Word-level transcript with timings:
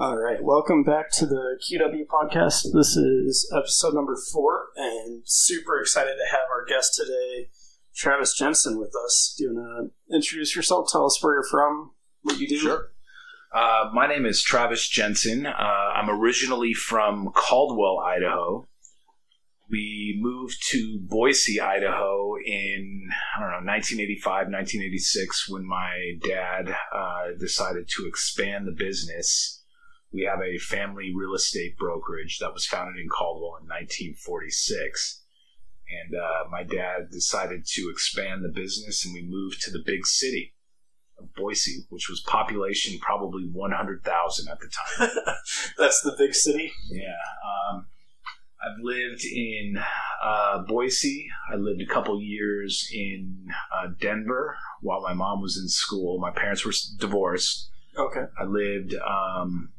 All 0.00 0.16
right, 0.16 0.40
welcome 0.40 0.84
back 0.84 1.10
to 1.14 1.26
the 1.26 1.58
QW 1.60 2.06
podcast. 2.06 2.72
This 2.72 2.94
is 2.94 3.52
episode 3.52 3.94
number 3.94 4.16
four, 4.32 4.66
and 4.76 5.22
super 5.24 5.80
excited 5.80 6.12
to 6.12 6.30
have 6.30 6.44
our 6.54 6.64
guest 6.64 6.94
today, 6.94 7.50
Travis 7.96 8.32
Jensen, 8.32 8.78
with 8.78 8.92
us. 9.04 9.34
Do 9.36 9.42
you 9.42 9.54
want 9.54 9.92
to 10.08 10.14
introduce 10.14 10.54
yourself? 10.54 10.88
Tell 10.92 11.04
us 11.04 11.20
where 11.20 11.34
you're 11.34 11.48
from, 11.50 11.90
what 12.22 12.38
you 12.38 12.46
do. 12.46 12.58
Sure. 12.58 12.92
Uh, 13.52 13.90
my 13.92 14.06
name 14.06 14.24
is 14.24 14.40
Travis 14.40 14.88
Jensen. 14.88 15.46
Uh, 15.46 15.50
I'm 15.50 16.08
originally 16.08 16.74
from 16.74 17.32
Caldwell, 17.34 17.98
Idaho. 17.98 18.68
We 19.68 20.16
moved 20.22 20.64
to 20.68 21.00
Boise, 21.02 21.60
Idaho 21.60 22.36
in, 22.36 23.08
I 23.36 23.40
don't 23.40 23.50
know, 23.50 23.72
1985, 23.72 24.46
1986, 24.46 25.48
when 25.48 25.66
my 25.66 26.12
dad 26.24 26.72
uh, 26.94 27.36
decided 27.36 27.88
to 27.96 28.06
expand 28.06 28.68
the 28.68 28.72
business 28.78 29.57
we 30.12 30.22
have 30.22 30.40
a 30.40 30.58
family 30.58 31.12
real 31.14 31.34
estate 31.34 31.76
brokerage 31.76 32.38
that 32.38 32.52
was 32.52 32.66
founded 32.66 33.00
in 33.00 33.08
Caldwell 33.08 33.58
in 33.60 33.68
1946. 33.68 35.22
And 35.90 36.14
uh, 36.14 36.48
my 36.50 36.62
dad 36.62 37.10
decided 37.10 37.64
to 37.66 37.88
expand 37.90 38.44
the 38.44 38.48
business, 38.48 39.04
and 39.04 39.14
we 39.14 39.22
moved 39.22 39.62
to 39.62 39.70
the 39.70 39.82
big 39.84 40.06
city 40.06 40.54
of 41.18 41.34
Boise, 41.34 41.86
which 41.88 42.08
was 42.08 42.20
population 42.20 42.98
probably 43.00 43.48
100,000 43.52 44.48
at 44.48 44.58
the 44.60 44.68
time. 44.68 45.10
That's 45.78 46.02
the 46.02 46.14
big 46.18 46.34
city? 46.34 46.72
Yeah. 46.90 47.16
Um, 47.72 47.86
I've 48.60 48.82
lived 48.82 49.24
in 49.24 49.78
uh, 50.22 50.62
Boise. 50.66 51.28
I 51.50 51.56
lived 51.56 51.80
a 51.80 51.86
couple 51.86 52.20
years 52.20 52.88
in 52.92 53.46
uh, 53.74 53.88
Denver 54.00 54.56
while 54.80 55.00
my 55.00 55.14
mom 55.14 55.40
was 55.40 55.56
in 55.56 55.68
school. 55.68 56.18
My 56.18 56.32
parents 56.32 56.64
were 56.64 56.72
divorced. 56.98 57.70
Okay. 57.96 58.24
I 58.38 58.44
lived 58.44 58.94
um, 58.94 59.70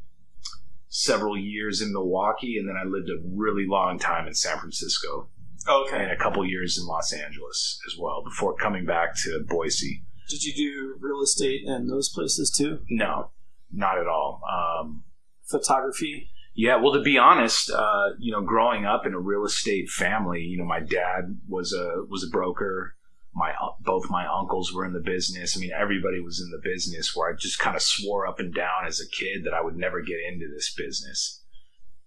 several 0.90 1.38
years 1.38 1.82
in 1.82 1.94
Milwaukee, 1.94 2.58
and 2.58 2.68
then 2.68 2.76
I 2.76 2.86
lived 2.86 3.10
a 3.10 3.22
really 3.24 3.66
long 3.68 4.00
time 4.00 4.28
in 4.28 4.34
San 4.34 4.58
Francisco. 4.58 5.30
Okay. 5.68 6.02
And 6.02 6.12
a 6.12 6.18
couple 6.18 6.46
years 6.46 6.78
in 6.78 6.86
Los 6.86 7.14
Angeles 7.14 7.80
as 7.88 7.98
well 7.98 8.24
before 8.24 8.56
coming 8.56 8.86
back 8.86 9.16
to 9.24 9.46
Boise. 9.48 10.04
Did 10.30 10.44
you 10.44 10.54
do 10.54 10.96
real 11.00 11.22
estate 11.22 11.62
in 11.66 11.88
those 11.88 12.10
places 12.10 12.50
too? 12.50 12.80
No, 12.90 13.32
not 13.72 13.98
at 13.98 14.08
all. 14.08 14.42
Um, 14.50 15.04
Photography? 15.50 16.30
Yeah, 16.54 16.76
well, 16.78 16.94
to 16.94 17.02
be 17.02 17.18
honest, 17.18 17.72
uh, 17.72 18.10
you 18.20 18.32
know, 18.32 18.42
growing 18.42 18.86
up 18.86 19.06
in 19.06 19.14
a 19.14 19.20
real 19.20 19.46
estate 19.46 19.90
family, 19.90 20.42
you 20.42 20.58
know, 20.58 20.66
my 20.66 20.80
dad 20.80 21.40
was 21.48 21.74
a 21.74 22.04
was 22.10 22.24
a 22.24 22.30
broker 22.30 22.96
my 23.34 23.54
both 23.82 24.10
my 24.10 24.26
uncles 24.26 24.74
were 24.74 24.86
in 24.86 24.94
the 24.94 25.00
business. 25.00 25.56
I 25.56 25.60
mean, 25.60 25.72
everybody 25.78 26.20
was 26.20 26.42
in 26.42 26.50
the 26.50 26.62
business. 26.64 27.16
Where 27.16 27.32
I 27.32 27.36
just 27.38 27.60
kind 27.60 27.76
of 27.76 27.82
swore 27.82 28.28
up 28.28 28.40
and 28.40 28.54
down 28.54 28.86
as 28.88 29.00
a 29.00 29.08
kid 29.08 29.44
that 29.46 29.54
I 29.54 29.62
would 29.62 29.76
never 29.76 30.02
get 30.02 30.18
into 30.32 30.48
this 30.54 30.74
business, 30.74 31.44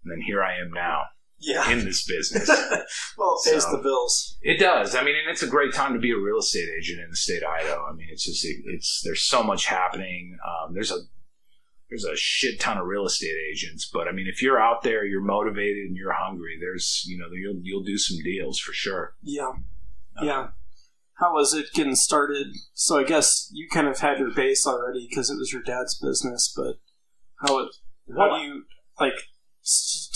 and 0.04 0.12
then 0.12 0.20
here 0.20 0.42
I 0.42 0.54
am 0.58 0.72
now. 0.72 1.02
Yeah. 1.44 1.68
in 1.72 1.84
this 1.84 2.06
business. 2.06 2.48
well, 3.18 3.36
it 3.44 3.50
pays 3.50 3.64
so, 3.64 3.72
the 3.72 3.82
bills. 3.82 4.38
It 4.42 4.60
does. 4.60 4.94
I 4.94 5.02
mean, 5.02 5.16
and 5.16 5.28
it's 5.28 5.42
a 5.42 5.48
great 5.48 5.74
time 5.74 5.92
to 5.92 5.98
be 5.98 6.12
a 6.12 6.16
real 6.16 6.38
estate 6.38 6.68
agent 6.78 7.00
in 7.00 7.10
the 7.10 7.16
state 7.16 7.42
of 7.42 7.48
Idaho. 7.48 7.84
I 7.84 7.94
mean, 7.94 8.06
it's 8.12 8.24
just 8.24 8.44
it, 8.44 8.58
it's 8.66 9.00
there's 9.02 9.22
so 9.22 9.42
much 9.42 9.66
happening. 9.66 10.36
Um, 10.46 10.72
there's 10.72 10.92
a 10.92 10.98
there's 11.90 12.04
a 12.04 12.14
shit 12.14 12.60
ton 12.60 12.78
of 12.78 12.86
real 12.86 13.06
estate 13.06 13.34
agents, 13.50 13.90
but 13.92 14.06
I 14.06 14.12
mean, 14.12 14.28
if 14.32 14.40
you're 14.40 14.62
out 14.62 14.82
there, 14.82 15.04
you're 15.04 15.20
motivated 15.20 15.88
and 15.88 15.96
you're 15.96 16.12
hungry. 16.12 16.58
There's 16.60 17.02
you 17.08 17.18
know 17.18 17.26
you'll 17.32 17.60
you'll 17.60 17.82
do 17.82 17.98
some 17.98 18.18
deals 18.22 18.60
for 18.60 18.72
sure. 18.72 19.16
Yeah, 19.24 19.48
um, 19.48 19.64
yeah 20.22 20.46
how 21.22 21.32
was 21.34 21.54
it 21.54 21.66
getting 21.72 21.94
started? 21.94 22.48
So 22.74 22.98
I 22.98 23.04
guess 23.04 23.48
you 23.52 23.68
kind 23.68 23.86
of 23.86 24.00
had 24.00 24.18
your 24.18 24.32
base 24.32 24.66
already 24.66 25.06
because 25.08 25.30
it 25.30 25.36
was 25.38 25.52
your 25.52 25.62
dad's 25.62 25.98
business, 25.98 26.52
but 26.54 26.76
how 27.46 27.60
it, 27.60 27.68
how 28.16 28.36
do 28.36 28.42
you 28.44 28.64
like 28.98 29.14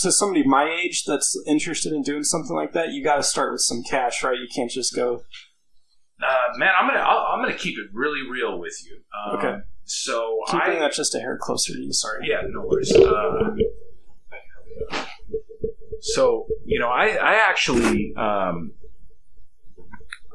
to 0.01 0.11
somebody 0.11 0.45
my 0.45 0.69
age 0.69 1.05
that's 1.05 1.41
interested 1.47 1.93
in 1.93 2.01
doing 2.01 2.23
something 2.23 2.55
like 2.55 2.73
that? 2.73 2.89
You 2.89 3.03
got 3.03 3.15
to 3.15 3.23
start 3.23 3.53
with 3.53 3.61
some 3.61 3.83
cash, 3.89 4.21
right? 4.21 4.37
You 4.37 4.47
can't 4.53 4.69
just 4.69 4.93
go. 4.93 5.21
Uh, 6.21 6.57
man, 6.57 6.71
I'm 6.77 6.87
gonna 6.89 6.99
i 6.99 7.33
am 7.35 7.41
gonna 7.41 7.53
keep 7.53 7.77
it 7.77 7.87
really 7.93 8.27
real 8.29 8.59
with 8.59 8.75
you. 8.85 8.99
Um, 9.15 9.37
okay. 9.37 9.57
So 9.85 10.39
keeping 10.47 10.77
I, 10.77 10.79
that 10.79 10.91
just 10.91 11.15
a 11.15 11.19
hair 11.19 11.37
closer 11.39 11.73
to 11.73 11.79
you. 11.79 11.93
Sorry. 11.93 12.27
Yeah, 12.27 12.41
no 12.49 12.65
worries. 12.65 12.93
Uh, 12.93 13.55
so 16.01 16.47
you 16.65 16.79
know, 16.79 16.89
I 16.89 17.09
I 17.11 17.35
actually 17.49 18.13
um, 18.17 18.73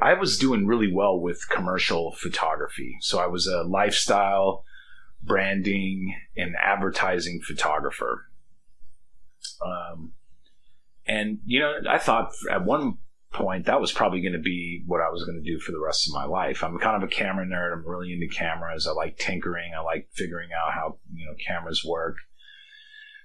I 0.02 0.14
was 0.14 0.36
doing 0.36 0.66
really 0.66 0.92
well 0.92 1.20
with 1.20 1.48
commercial 1.48 2.12
photography. 2.18 2.96
So 3.00 3.20
I 3.20 3.26
was 3.26 3.46
a 3.46 3.62
lifestyle, 3.62 4.64
branding, 5.22 6.14
and 6.36 6.56
advertising 6.60 7.40
photographer. 7.46 8.26
Um, 9.64 10.12
and, 11.06 11.38
you 11.44 11.60
know, 11.60 11.74
I 11.88 11.98
thought 11.98 12.32
at 12.50 12.64
one 12.64 12.98
point 13.32 13.66
that 13.66 13.80
was 13.80 13.92
probably 13.92 14.20
going 14.20 14.34
to 14.34 14.38
be 14.38 14.82
what 14.86 15.00
I 15.00 15.08
was 15.10 15.24
going 15.24 15.42
to 15.42 15.50
do 15.50 15.58
for 15.58 15.72
the 15.72 15.80
rest 15.80 16.08
of 16.08 16.14
my 16.14 16.24
life. 16.24 16.62
I'm 16.62 16.78
kind 16.78 16.96
of 16.96 17.08
a 17.08 17.12
camera 17.12 17.46
nerd. 17.46 17.72
I'm 17.72 17.88
really 17.88 18.12
into 18.12 18.28
cameras. 18.28 18.86
I 18.86 18.92
like 18.92 19.19
tinkering. 19.19 19.72
I 19.76 19.80
like 19.82 20.08
figuring 20.12 20.50
out 20.52 20.72
how, 20.74 20.98
you 21.14 21.26
know, 21.26 21.34
cameras 21.46 21.84
work. 21.84 22.16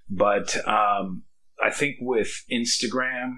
But 0.09 0.55
um, 0.67 1.23
I 1.61 1.71
think 1.71 1.97
with 1.99 2.44
Instagram 2.51 3.33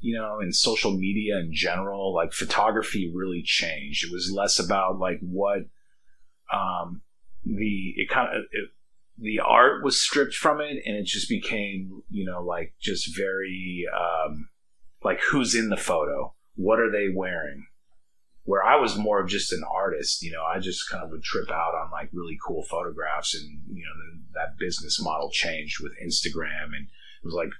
you 0.00 0.14
know, 0.14 0.40
in 0.40 0.52
social 0.52 0.92
media 0.92 1.38
in 1.38 1.52
general, 1.52 2.14
like 2.14 2.32
photography 2.32 3.10
really 3.14 3.42
changed. 3.42 4.04
It 4.04 4.12
was 4.12 4.32
less 4.32 4.58
about 4.58 4.98
like 4.98 5.18
what 5.20 5.60
um, 6.52 7.02
the 7.44 7.94
it 7.96 8.08
kind 8.08 8.36
of 8.36 8.44
it, 8.50 8.70
the 9.18 9.40
art 9.40 9.82
was 9.82 10.00
stripped 10.00 10.34
from 10.34 10.60
it, 10.60 10.82
and 10.84 10.96
it 10.96 11.06
just 11.06 11.28
became 11.28 12.02
you 12.10 12.24
know 12.24 12.42
like 12.42 12.74
just 12.80 13.16
very 13.16 13.84
um, 13.94 14.48
like 15.02 15.20
who's 15.20 15.54
in 15.54 15.70
the 15.70 15.76
photo, 15.76 16.34
what 16.54 16.80
are 16.80 16.90
they 16.90 17.08
wearing. 17.14 17.66
Where 18.44 18.64
I 18.64 18.76
was 18.76 18.96
more 18.96 19.20
of 19.20 19.28
just 19.28 19.52
an 19.52 19.64
artist, 19.68 20.22
you 20.22 20.30
know, 20.30 20.44
I 20.44 20.60
just 20.60 20.88
kind 20.88 21.02
of 21.02 21.10
would 21.10 21.24
trip 21.24 21.50
out 21.50 21.74
on 21.74 21.90
like 21.90 22.10
really 22.12 22.38
cool 22.46 22.62
photographs, 22.62 23.34
and 23.34 23.62
you 23.72 23.82
know, 23.82 24.20
that 24.34 24.56
business 24.58 25.02
model 25.02 25.30
changed 25.32 25.82
with 25.82 25.92
Instagram, 26.04 26.66
and 26.66 26.86
it 26.86 27.24
was 27.24 27.34
like 27.34 27.50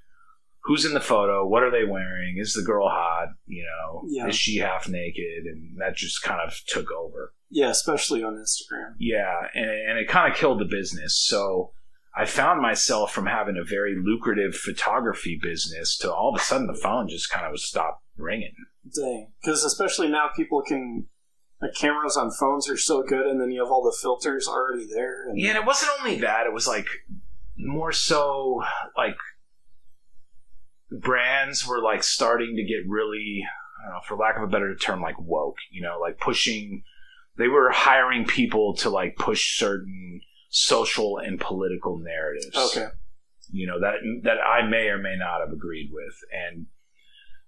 who's 0.67 0.85
in 0.85 0.95
the 0.95 1.01
photo, 1.01 1.47
what 1.47 1.63
are 1.63 1.71
they 1.71 1.85
wearing, 1.85 2.39
is 2.39 2.53
the 2.53 2.63
girl 2.63 2.89
hot, 2.89 3.29
you 3.47 3.65
know, 3.65 4.03
yeah. 4.09 4.27
is 4.27 4.35
she 4.35 4.57
half 4.57 4.89
naked, 4.89 5.45
and 5.45 5.79
that 5.79 5.97
just 5.97 6.23
kind 6.23 6.41
of 6.41 6.53
took 6.67 6.91
over. 6.91 7.33
Yeah, 7.51 7.71
especially 7.71 8.25
on 8.25 8.35
Instagram. 8.35 8.95
Yeah, 8.99 9.33
and, 9.55 9.71
and 9.71 9.99
it 9.99 10.09
kind 10.09 10.31
of 10.31 10.37
killed 10.37 10.61
the 10.61 10.65
business. 10.65 11.17
So 11.17 11.73
I 12.17 12.25
found 12.25 12.61
myself 12.61 13.13
from 13.13 13.27
having 13.27 13.57
a 13.57 13.65
very 13.65 13.95
lucrative 13.97 14.57
photography 14.57 15.39
business 15.41 15.97
to 15.99 16.13
all 16.13 16.35
of 16.35 16.41
a 16.41 16.45
sudden 16.45 16.67
the 16.67 16.75
phone 16.75 17.09
just 17.09 17.31
kind 17.31 17.47
of 17.47 17.61
stopped 17.61 18.03
ringing. 18.17 18.55
Dang, 18.93 19.33
because 19.41 19.63
especially 19.63 20.09
now 20.09 20.31
people 20.35 20.63
can 20.63 21.07
the 21.61 21.73
cameras 21.75 22.17
on 22.17 22.31
phones 22.31 22.69
are 22.69 22.77
so 22.77 23.03
good, 23.03 23.27
and 23.27 23.41
then 23.41 23.51
you 23.51 23.63
have 23.63 23.71
all 23.71 23.83
the 23.83 23.97
filters 24.03 24.49
already 24.49 24.87
there. 24.93 25.29
And... 25.29 25.39
Yeah, 25.39 25.51
and 25.51 25.59
it 25.59 25.65
wasn't 25.65 25.93
only 26.01 26.21
that; 26.21 26.47
it 26.47 26.53
was 26.53 26.67
like 26.67 26.87
more 27.57 27.93
so 27.93 28.63
like 28.97 29.17
brands 30.91 31.67
were 31.67 31.83
like 31.83 32.03
starting 32.03 32.57
to 32.57 32.63
get 32.63 32.89
really, 32.89 33.45
know, 33.89 34.01
for 34.07 34.17
lack 34.17 34.37
of 34.37 34.43
a 34.43 34.47
better 34.47 34.75
term, 34.77 35.01
like 35.01 35.19
woke, 35.19 35.57
you 35.71 35.83
know, 35.83 35.99
like 36.01 36.19
pushing, 36.19 36.83
they 37.39 37.49
were 37.49 37.71
hiring 37.71 38.25
people 38.25 38.75
to 38.77 38.91
like 38.91 39.17
push 39.17 39.59
certain 39.59 40.21
social 40.49 41.19
and 41.19 41.41
political 41.41 41.99
narratives. 41.99 42.57
Okay. 42.57 42.89
You 43.51 43.67
know, 43.67 43.81
that, 43.81 43.95
that 44.25 44.39
I 44.41 44.67
may 44.67 44.89
or 44.89 44.99
may 44.99 45.17
not 45.17 45.41
have 45.41 45.53
agreed 45.53 45.91
with. 45.93 46.15
And, 46.33 46.67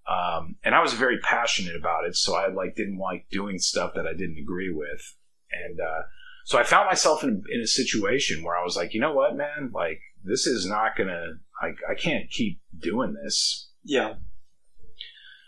um, 0.06 0.56
and 0.64 0.74
I 0.74 0.80
was 0.80 0.92
very 0.94 1.18
passionate 1.18 1.76
about 1.76 2.04
it. 2.06 2.16
So 2.16 2.34
I 2.34 2.48
like 2.48 2.76
didn't 2.76 2.98
like 2.98 3.26
doing 3.30 3.58
stuff 3.58 3.92
that 3.94 4.06
I 4.06 4.12
didn't 4.12 4.38
agree 4.38 4.72
with. 4.72 5.16
And, 5.52 5.80
uh, 5.80 6.02
so 6.44 6.58
I 6.58 6.62
found 6.62 6.86
myself 6.86 7.22
in, 7.22 7.42
in 7.52 7.60
a 7.60 7.66
situation 7.66 8.42
where 8.42 8.56
I 8.56 8.64
was 8.64 8.74
like, 8.74 8.94
you 8.94 9.00
know 9.00 9.12
what, 9.12 9.36
man, 9.36 9.70
like 9.74 10.00
this 10.24 10.46
is 10.46 10.64
not 10.64 10.96
gonna 10.96 11.34
I, 11.60 11.68
I 11.90 11.94
can't 11.94 12.30
keep 12.30 12.60
doing 12.78 13.14
this. 13.22 13.70
Yeah. 13.84 14.14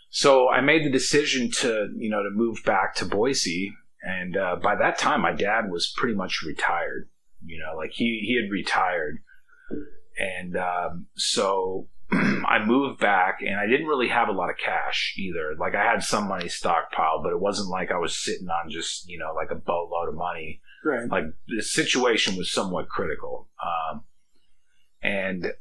So 0.09 0.49
I 0.49 0.61
made 0.61 0.85
the 0.85 0.91
decision 0.91 1.49
to, 1.51 1.89
you 1.95 2.09
know, 2.09 2.23
to 2.23 2.29
move 2.31 2.63
back 2.65 2.95
to 2.95 3.05
Boise. 3.05 3.73
And 4.03 4.35
uh, 4.35 4.57
by 4.61 4.75
that 4.75 4.97
time, 4.97 5.21
my 5.21 5.31
dad 5.31 5.69
was 5.69 5.93
pretty 5.95 6.15
much 6.15 6.43
retired. 6.45 7.09
You 7.45 7.59
know, 7.59 7.77
like 7.77 7.91
he, 7.91 8.21
he 8.25 8.35
had 8.41 8.51
retired. 8.51 9.19
And 10.17 10.57
um, 10.57 11.07
so 11.15 11.87
I 12.11 12.63
moved 12.65 12.99
back 12.99 13.39
and 13.41 13.57
I 13.57 13.67
didn't 13.67 13.87
really 13.87 14.09
have 14.09 14.27
a 14.27 14.33
lot 14.33 14.49
of 14.49 14.57
cash 14.57 15.13
either. 15.17 15.55
Like 15.57 15.75
I 15.75 15.83
had 15.83 16.03
some 16.03 16.27
money 16.27 16.47
stockpiled, 16.47 17.23
but 17.23 17.31
it 17.31 17.39
wasn't 17.39 17.69
like 17.69 17.89
I 17.89 17.97
was 17.97 18.17
sitting 18.17 18.49
on 18.49 18.69
just, 18.69 19.07
you 19.07 19.17
know, 19.17 19.33
like 19.33 19.51
a 19.51 19.55
boatload 19.55 20.09
of 20.09 20.15
money. 20.15 20.61
Right. 20.83 21.09
Like 21.09 21.25
the 21.47 21.61
situation 21.61 22.35
was 22.35 22.51
somewhat 22.51 22.89
critical. 22.89 23.47
Um, 23.63 24.03
and 25.01 25.53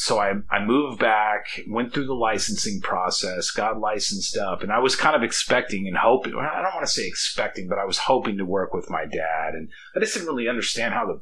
so 0.00 0.18
I, 0.18 0.32
I 0.50 0.64
moved 0.64 0.98
back, 0.98 1.60
went 1.68 1.92
through 1.92 2.06
the 2.06 2.14
licensing 2.14 2.80
process, 2.80 3.50
got 3.50 3.80
licensed 3.80 4.34
up, 4.34 4.62
and 4.62 4.72
I 4.72 4.78
was 4.78 4.96
kind 4.96 5.14
of 5.14 5.22
expecting 5.22 5.86
and 5.86 5.94
hoping. 5.94 6.32
I 6.32 6.62
don't 6.62 6.74
want 6.74 6.86
to 6.86 6.92
say 6.92 7.06
expecting, 7.06 7.68
but 7.68 7.78
I 7.78 7.84
was 7.84 7.98
hoping 7.98 8.38
to 8.38 8.46
work 8.46 8.72
with 8.72 8.88
my 8.88 9.04
dad, 9.04 9.52
and 9.52 9.68
I 9.94 10.00
just 10.00 10.14
didn't 10.14 10.28
really 10.28 10.48
understand 10.48 10.94
how 10.94 11.04
the 11.04 11.20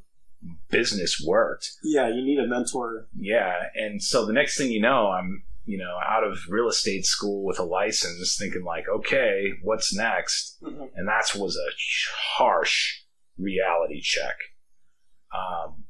business 0.70 1.20
worked. 1.26 1.72
Yeah, 1.82 2.06
you 2.06 2.24
need 2.24 2.38
a 2.38 2.46
mentor. 2.46 3.08
Yeah, 3.16 3.52
and 3.74 4.00
so 4.00 4.24
the 4.24 4.32
next 4.32 4.56
thing 4.56 4.70
you 4.70 4.80
know, 4.80 5.08
I'm 5.08 5.42
you 5.64 5.78
know 5.78 5.98
out 6.08 6.22
of 6.22 6.38
real 6.48 6.68
estate 6.68 7.04
school 7.04 7.44
with 7.44 7.58
a 7.58 7.64
license, 7.64 8.36
thinking 8.38 8.62
like, 8.62 8.84
okay, 8.88 9.54
what's 9.64 9.92
next? 9.92 10.56
Mm-hmm. 10.62 10.84
And 10.94 11.08
that 11.08 11.34
was 11.34 11.56
a 11.56 11.68
harsh 12.38 13.00
reality 13.36 14.00
check. 14.00 14.36
Um, 15.34 15.82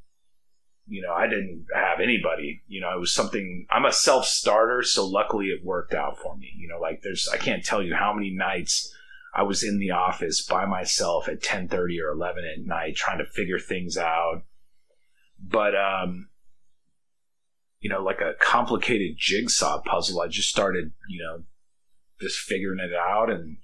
you 0.88 1.02
know, 1.02 1.12
I 1.12 1.26
didn't 1.26 1.66
have 1.74 2.00
anybody. 2.00 2.62
You 2.66 2.80
know, 2.80 2.94
it 2.96 3.00
was 3.00 3.12
something. 3.12 3.66
I'm 3.70 3.84
a 3.84 3.92
self 3.92 4.24
starter, 4.24 4.82
so 4.82 5.06
luckily 5.06 5.46
it 5.46 5.64
worked 5.64 5.94
out 5.94 6.18
for 6.18 6.36
me. 6.36 6.50
You 6.56 6.68
know, 6.68 6.80
like 6.80 7.02
there's, 7.02 7.28
I 7.32 7.36
can't 7.36 7.64
tell 7.64 7.82
you 7.82 7.94
how 7.94 8.14
many 8.14 8.30
nights 8.30 8.92
I 9.34 9.42
was 9.42 9.62
in 9.62 9.78
the 9.78 9.90
office 9.90 10.44
by 10.44 10.64
myself 10.64 11.28
at 11.28 11.42
10:30 11.42 12.00
or 12.02 12.12
11 12.12 12.44
at 12.44 12.66
night 12.66 12.96
trying 12.96 13.18
to 13.18 13.26
figure 13.26 13.58
things 13.58 13.98
out. 13.98 14.42
But 15.38 15.76
um, 15.76 16.30
you 17.80 17.90
know, 17.90 18.02
like 18.02 18.20
a 18.20 18.32
complicated 18.40 19.16
jigsaw 19.18 19.82
puzzle, 19.82 20.20
I 20.20 20.28
just 20.28 20.48
started, 20.48 20.92
you 21.08 21.22
know, 21.22 21.44
just 22.20 22.38
figuring 22.38 22.80
it 22.80 22.94
out 22.94 23.30
and 23.30 23.58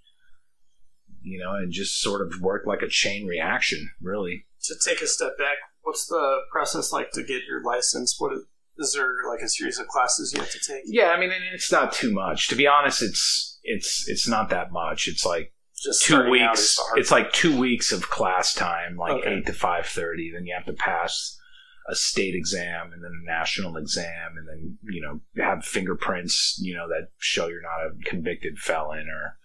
you 1.22 1.38
know, 1.38 1.54
and 1.54 1.72
just 1.72 2.02
sort 2.02 2.20
of 2.20 2.40
worked 2.42 2.66
like 2.66 2.82
a 2.82 2.88
chain 2.88 3.26
reaction, 3.26 3.90
really. 4.00 4.44
To 4.64 4.74
take 4.84 5.00
a 5.00 5.06
step 5.06 5.38
back, 5.38 5.56
what's 5.84 6.06
the 6.06 6.38
process 6.50 6.92
like 6.92 7.10
to 7.12 7.22
get 7.22 7.42
your 7.48 7.62
license? 7.62 8.16
What 8.18 8.32
is, 8.32 8.40
is 8.78 8.92
there 8.94 9.12
like 9.30 9.40
a 9.40 9.48
series 9.48 9.78
of 9.78 9.86
classes 9.88 10.32
you 10.34 10.40
have 10.40 10.50
to 10.50 10.58
take? 10.58 10.82
Yeah, 10.86 11.10
I 11.10 11.20
mean, 11.20 11.30
and 11.30 11.42
it's 11.52 11.70
not 11.70 11.92
too 11.92 12.12
much. 12.12 12.48
To 12.48 12.56
be 12.56 12.66
honest, 12.66 13.02
it's 13.02 13.58
it's 13.62 14.08
it's 14.08 14.28
not 14.28 14.50
that 14.50 14.72
much. 14.72 15.06
It's 15.08 15.24
like 15.24 15.52
Just 15.82 16.04
two 16.04 16.14
starting 16.14 16.42
out 16.42 16.54
is 16.58 16.60
weeks. 16.60 16.82
It's 16.96 17.10
like 17.10 17.32
two 17.32 17.56
weeks 17.56 17.92
of 17.92 18.10
class 18.10 18.52
time, 18.52 18.96
like 18.96 19.12
Okay. 19.22 19.36
eight 19.36 19.46
to 19.46 19.52
five 19.52 19.86
thirty. 19.86 20.30
Then 20.34 20.44
you 20.46 20.54
have 20.56 20.66
to 20.66 20.72
pass 20.72 21.38
a 21.86 21.94
state 21.94 22.34
exam 22.34 22.92
and 22.94 23.04
then 23.04 23.12
a 23.22 23.26
national 23.30 23.76
exam, 23.76 24.36
and 24.38 24.48
then 24.48 24.78
you 24.90 25.00
know 25.02 25.20
have 25.44 25.64
fingerprints, 25.64 26.58
you 26.60 26.74
know, 26.74 26.88
that 26.88 27.08
show 27.18 27.46
you're 27.46 27.62
not 27.62 27.86
a 27.86 28.10
convicted 28.10 28.58
felon 28.58 29.06
or 29.08 29.36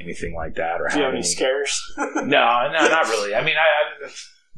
anything 0.00 0.34
like 0.34 0.54
that. 0.54 0.80
Or 0.80 0.88
Do 0.88 0.96
you 0.96 1.02
have 1.02 1.12
have 1.12 1.14
any 1.14 1.22
scares? 1.24 1.78
no, 1.98 2.22
no, 2.24 2.70
not 2.88 3.08
really. 3.08 3.34
I 3.34 3.42
mean, 3.42 3.56
I, 3.56 4.06
I 4.06 4.10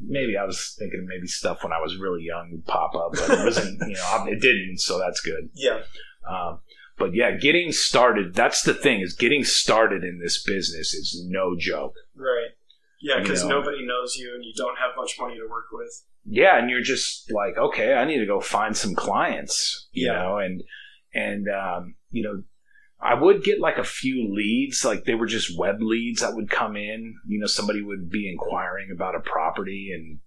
maybe 0.04 0.36
I 0.36 0.44
was 0.44 0.74
thinking 0.78 1.06
maybe 1.08 1.26
stuff 1.26 1.62
when 1.62 1.72
I 1.72 1.80
was 1.80 1.96
really 1.96 2.22
young 2.22 2.50
would 2.52 2.66
pop 2.66 2.94
up, 2.94 3.12
but 3.12 3.30
it 3.38 3.44
wasn't. 3.44 3.78
You 3.88 3.94
know, 3.94 4.24
it 4.28 4.40
didn't, 4.40 4.78
so 4.78 4.98
that's 4.98 5.20
good. 5.20 5.50
yeah. 5.54 5.80
Um, 6.28 6.60
but 6.98 7.14
yeah, 7.14 7.30
getting 7.36 7.72
started. 7.72 8.34
That's 8.34 8.62
the 8.62 8.74
thing 8.74 9.00
is 9.00 9.14
getting 9.14 9.42
started 9.44 10.04
in 10.04 10.20
this 10.22 10.42
business 10.42 10.92
is 10.92 11.24
no 11.28 11.56
joke. 11.58 11.94
Right. 12.14 12.50
Yeah, 13.00 13.16
You 13.16 13.22
because 13.22 13.42
know. 13.44 13.60
nobody 13.60 13.86
knows 13.86 14.16
you 14.16 14.34
and 14.34 14.44
you 14.44 14.52
don't 14.54 14.76
have 14.78 14.90
much 14.96 15.16
money 15.18 15.36
to 15.36 15.48
work 15.48 15.66
with. 15.72 16.04
Yeah, 16.26 16.58
and 16.58 16.68
you're 16.68 16.82
just 16.82 17.32
like, 17.32 17.56
okay, 17.56 17.94
I 17.94 18.04
need 18.04 18.18
to 18.18 18.26
go 18.26 18.40
find 18.40 18.76
some 18.76 18.94
clients, 18.94 19.88
you 19.92 20.06
Yeah. 20.08 20.18
know, 20.22 20.36
and 20.38 20.62
and 21.14 21.46
um, 21.48 21.94
you 22.10 22.22
know, 22.22 22.42
I 23.02 23.14
would 23.14 23.42
get 23.42 23.60
like 23.60 23.78
a 23.78 23.84
few 23.84 24.34
leads, 24.34 24.84
like 24.84 25.04
they 25.04 25.14
were 25.14 25.26
just 25.26 25.58
web 25.58 25.76
leads 25.80 26.20
that 26.20 26.34
would 26.34 26.50
come 26.50 26.76
in. 26.76 27.16
You 27.26 27.38
know, 27.40 27.46
somebody 27.46 27.82
would 27.82 28.10
be 28.10 28.30
inquiring 28.30 28.90
about 28.92 29.14
a 29.14 29.20
property, 29.20 29.90
and 29.94 30.18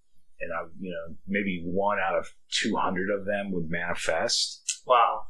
and 0.41 0.51
I, 0.51 0.63
you 0.79 0.89
know, 0.89 1.15
maybe 1.27 1.61
one 1.63 1.99
out 1.99 2.17
of 2.17 2.33
two 2.49 2.75
hundred 2.75 3.09
of 3.11 3.25
them 3.25 3.51
would 3.51 3.69
manifest. 3.69 4.81
Wow. 4.87 5.25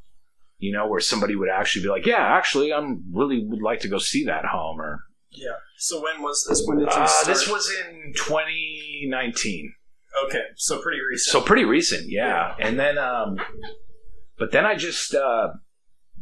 You 0.58 0.72
know, 0.72 0.88
where 0.88 1.02
somebody 1.02 1.36
would 1.36 1.50
actually 1.50 1.84
be 1.84 1.90
like, 1.90 2.06
yeah, 2.06 2.22
actually, 2.22 2.72
I'm 2.72 3.04
really 3.12 3.46
would 3.46 3.62
like 3.62 3.82
to 3.82 3.90
go 3.90 3.98
see 3.98 4.26
that 4.26 4.46
home, 4.46 4.80
or 4.80 5.04
Yeah. 5.32 5.58
So 5.78 6.02
when 6.02 6.22
was 6.22 6.46
this? 6.48 6.64
When 6.66 6.78
did 6.78 6.86
you 6.86 7.02
uh, 7.02 7.08
start? 7.08 7.28
this 7.28 7.50
was 7.50 7.70
in 7.86 8.14
2019. 8.16 9.74
okay. 10.28 10.44
So 10.56 10.82
pretty 10.82 11.02
recent. 11.02 11.32
So 11.34 11.42
pretty 11.42 11.66
recent, 11.66 12.10
yeah. 12.10 12.56
And 12.60 12.80
then, 12.80 12.98
um, 12.98 13.38
but 14.38 14.52
then 14.52 14.66
I 14.66 14.76
just, 14.76 15.14
uh, 15.14 15.50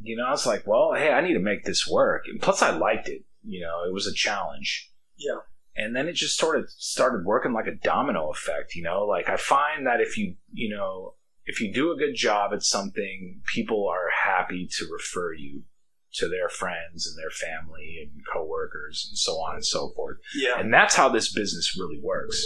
you 0.02 0.18
know, 0.18 0.26
I 0.26 0.32
was 0.32 0.46
like, 0.46 0.66
well, 0.66 0.94
hey, 0.94 1.12
I 1.12 1.22
need 1.22 1.34
to 1.34 1.40
make 1.40 1.64
this 1.64 1.88
work. 1.88 2.24
And 2.28 2.42
plus, 2.42 2.62
I 2.62 2.72
liked 2.72 3.08
it. 3.08 3.24
You 3.44 3.62
know, 3.62 3.84
it 3.88 3.94
was 3.94 4.08
a 4.08 4.14
challenge. 4.14 4.92
Yeah. 5.18 5.40
And 5.76 5.96
then 5.96 6.08
it 6.08 6.14
just 6.14 6.38
sort 6.38 6.60
of 6.60 6.70
started 6.70 7.26
working 7.26 7.54
like 7.54 7.68
a 7.68 7.76
domino 7.76 8.30
effect. 8.30 8.76
You 8.76 8.84
know, 8.84 9.06
like 9.06 9.30
I 9.30 9.38
find 9.38 9.88
that 9.88 10.02
if 10.02 10.18
you, 10.18 10.36
you 10.52 10.76
know, 10.76 11.16
if 11.46 11.60
you 11.62 11.74
do 11.74 11.92
a 11.92 11.98
good 11.98 12.16
job 12.16 12.52
at 12.54 12.64
something, 12.64 13.42
people 13.46 13.88
are 13.88 14.10
happy 14.26 14.68
to 14.78 14.86
refer 14.92 15.34
you 15.34 15.64
to 16.14 16.28
their 16.28 16.50
friends 16.50 17.08
and 17.08 17.18
their 17.18 17.30
family 17.30 17.98
and 18.02 18.22
coworkers 18.32 19.08
and 19.10 19.18
so 19.18 19.34
on 19.34 19.56
and 19.56 19.66
so 19.66 19.92
forth. 19.96 20.18
yeah. 20.36 20.60
And 20.60 20.74
that's 20.74 20.96
how 20.96 21.10
this 21.10 21.32
business 21.34 21.76
really 21.80 22.00
works. 22.04 22.46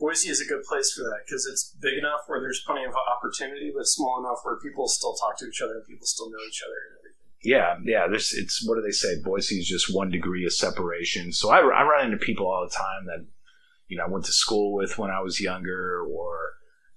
Boise 0.00 0.30
is 0.30 0.40
a 0.40 0.48
good 0.48 0.64
place 0.64 0.92
for 0.92 1.02
that 1.02 1.20
because 1.26 1.44
it's 1.44 1.76
big 1.78 1.98
enough 1.98 2.20
where 2.26 2.40
there's 2.40 2.64
plenty 2.64 2.84
of 2.84 2.94
opportunity, 2.96 3.70
but 3.76 3.84
small 3.84 4.18
enough 4.18 4.40
where 4.42 4.58
people 4.58 4.88
still 4.88 5.14
talk 5.14 5.38
to 5.38 5.46
each 5.46 5.60
other 5.60 5.74
and 5.74 5.84
people 5.86 6.06
still 6.06 6.30
know 6.30 6.40
each 6.48 6.62
other 6.64 6.72
and 6.72 6.98
everything. 6.98 7.10
Yeah, 7.42 7.76
yeah. 7.84 8.06
There's 8.08 8.32
it's 8.32 8.66
what 8.66 8.76
do 8.76 8.82
they 8.82 8.90
say? 8.90 9.20
Boise 9.22 9.58
is 9.58 9.68
just 9.68 9.94
one 9.94 10.10
degree 10.10 10.44
of 10.46 10.52
separation. 10.52 11.32
So 11.32 11.50
I, 11.50 11.58
I 11.58 11.82
run 11.84 12.06
into 12.06 12.16
people 12.16 12.46
all 12.46 12.66
the 12.66 12.74
time 12.74 13.06
that 13.06 13.26
you 13.88 13.98
know 13.98 14.04
I 14.04 14.08
went 14.08 14.24
to 14.26 14.32
school 14.32 14.72
with 14.74 14.98
when 14.98 15.10
I 15.10 15.20
was 15.20 15.40
younger, 15.40 16.02
or 16.02 16.52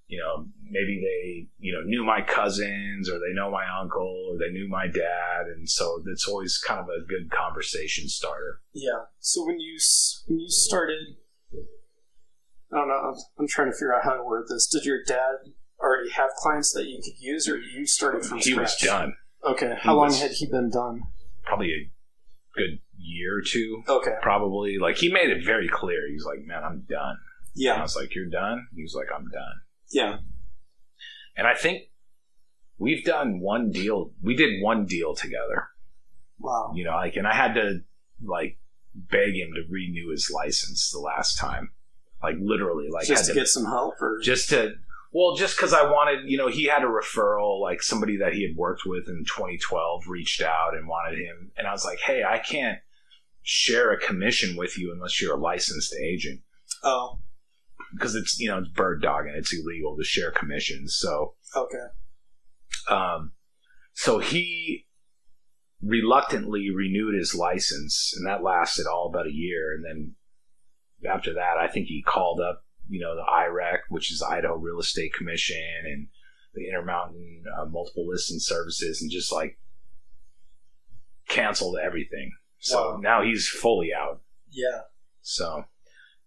you 0.08 0.20
know 0.20 0.48
maybe 0.70 1.02
they 1.02 1.48
you 1.60 1.74
know 1.74 1.82
knew 1.86 2.06
my 2.06 2.22
cousins, 2.22 3.10
or 3.10 3.20
they 3.20 3.34
know 3.34 3.52
my 3.52 3.66
uncle, 3.82 4.32
or 4.32 4.38
they 4.38 4.52
knew 4.52 4.68
my 4.70 4.88
dad, 4.88 5.48
and 5.56 5.70
so 5.70 6.02
it's 6.08 6.28
always 6.28 6.58
kind 6.58 6.80
of 6.82 6.88
a 6.88 7.06
good 7.08 7.32
conversation 7.32 8.10
starter. 8.10 8.60
Yeah. 8.74 9.06
So 9.20 9.46
when 9.46 9.60
you 9.62 9.78
when 10.28 10.40
you 10.40 10.50
started, 10.50 11.16
I 12.74 12.78
don't 12.78 12.88
know. 12.88 13.16
I'm, 13.40 13.48
trying 13.48 13.68
to 13.68 13.74
figure 13.74 13.94
out 13.96 14.04
how 14.04 14.16
to 14.16 14.24
word 14.24 14.46
this. 14.50 14.68
Did 14.68 14.84
your 14.86 15.04
dad 15.08 15.36
already 15.80 16.10
have 16.12 16.30
clients 16.38 16.72
that 16.74 16.86
you 16.86 17.02
could 17.04 17.20
use, 17.20 17.48
or 17.48 17.58
you 17.58 17.86
started 17.86 18.25
from 18.25 18.40
scratch? 18.42 18.46
He 18.46 18.52
scratch? 18.52 18.64
was 18.64 18.78
done 18.81 19.14
Okay. 19.46 19.75
How 19.80 19.92
He 19.92 19.98
long 19.98 20.06
was- 20.08 20.22
had 20.22 20.31
he 20.31 20.48
been 20.48 20.70
done? 20.70 21.02
probably 21.44 21.72
a 21.72 21.92
good 22.56 22.80
year 22.98 23.38
or 23.38 23.42
two. 23.42 23.84
Okay. 23.88 24.16
Probably 24.22 24.78
like 24.80 24.98
he 24.98 25.12
made 25.12 25.30
it 25.30 25.44
very 25.46 25.68
clear. 25.68 26.08
He 26.08 26.14
was 26.14 26.25
like, 26.25 26.40
"Man, 26.46 26.64
I'm 26.64 26.86
done." 26.90 27.18
Yeah. 27.54 27.72
And 27.72 27.78
I 27.78 27.80
Yeah. 27.80 27.81
was 27.84 27.96
like, 27.98 28.16
"You're 28.16 28.30
done." 28.30 28.68
He 28.74 28.81
was 28.81 28.96
like, 28.96 29.08
"I'm 29.14 29.28
done." 29.30 29.56
Yeah. 29.92 30.18
And 31.36 31.46
I 31.48 31.54
think 31.56 31.84
we've 32.78 33.04
done 33.04 33.40
one 33.42 33.72
deal. 33.72 34.14
We 34.22 34.36
did 34.36 34.62
one 34.64 34.86
deal 34.86 35.14
together, 35.16 35.68
Wow. 36.40 36.72
you 36.75 36.84
know, 36.86 36.92
like, 36.92 37.16
and 37.18 37.28
I 37.28 37.34
had 37.36 37.56
to 37.56 37.81
like 38.24 38.58
beg 38.96 39.36
him 39.36 39.50
to 39.56 39.64
renew 39.70 40.10
his 40.12 40.31
license 40.34 40.90
the 40.92 41.00
last 41.00 41.38
time, 41.38 41.74
like 42.24 42.36
literally, 42.40 42.88
like 42.90 43.06
Just 43.06 43.28
had 43.28 43.34
to 43.34 43.40
get 43.40 43.48
some 43.48 43.66
help, 43.66 44.02
or 44.02 44.20
just 44.24 44.50
to, 44.50 44.74
well, 45.12 45.36
just 45.36 45.58
because 45.58 45.74
I 45.74 45.84
wanted, 45.84 46.30
you 46.30 46.38
know, 46.38 46.48
he 46.48 46.66
had 46.66 46.84
a 46.84 46.88
referral, 46.88 47.62
like 47.62 47.84
somebody 47.84 48.18
that 48.18 48.34
he 48.34 48.48
had 48.48 48.56
worked 48.56 48.84
with 48.86 49.08
in 49.10 49.25
2012 49.25 50.03
reached 50.08 50.42
out 50.42 50.75
and 50.75 50.88
wanted 50.88 51.20
him, 51.20 51.51
and 51.58 51.68
I 51.68 51.72
was 51.72 51.86
like, 51.86 52.00
hey, 52.00 52.24
I 52.24 52.39
can't 52.39 52.80
share 53.42 53.92
a 53.92 54.00
commission 54.00 54.56
with 54.56 54.77
you 54.77 54.94
unless 54.94 55.22
you're 55.22 55.36
a 55.36 55.39
licensed 55.39 55.94
agent 56.01 56.39
oh, 56.84 57.20
because 57.94 58.15
it's 58.15 58.39
you 58.39 58.48
know 58.48 58.60
it's 58.60 58.70
bird 58.70 59.01
dog 59.01 59.25
and 59.25 59.36
it's 59.36 59.53
illegal 59.53 59.96
to 59.98 60.03
share 60.03 60.32
commissions. 60.32 60.96
So 60.96 61.36
okay. 61.56 61.77
Um, 62.89 63.32
so 63.94 64.20
he 64.20 64.86
reluctantly 65.82 66.70
renewed 66.70 67.15
his 67.15 67.36
license, 67.36 68.13
and 68.15 68.27
that 68.27 68.44
lasted 68.44 68.86
all 68.88 69.10
about 69.10 69.27
a 69.27 69.34
year. 69.34 69.74
And 69.74 69.86
then 69.86 70.15
after 71.10 71.33
that, 71.33 71.57
I 71.60 71.67
think 71.67 71.88
he 71.88 72.01
called 72.01 72.39
up, 72.39 72.63
you 72.89 73.00
know, 73.00 73.15
the 73.15 73.24
IREC, 73.24 73.79
which 73.89 74.12
is 74.12 74.22
Idaho 74.22 74.55
Real 74.55 74.79
Estate 74.79 75.13
Commission, 75.13 75.57
and 75.86 76.07
the 76.53 76.67
Intermountain 76.67 77.43
uh, 77.57 77.65
Multiple 77.65 78.07
Listing 78.07 78.39
Services, 78.39 79.01
and 79.01 79.10
just 79.12 79.31
like 79.31 79.57
canceled 81.27 81.77
everything. 81.83 82.31
So 82.60 82.91
Wow. 82.93 82.98
now 83.01 83.22
he's 83.24 83.48
fully 83.50 83.91
out. 83.93 84.22
Yeah. 84.51 84.81
So, 85.22 85.65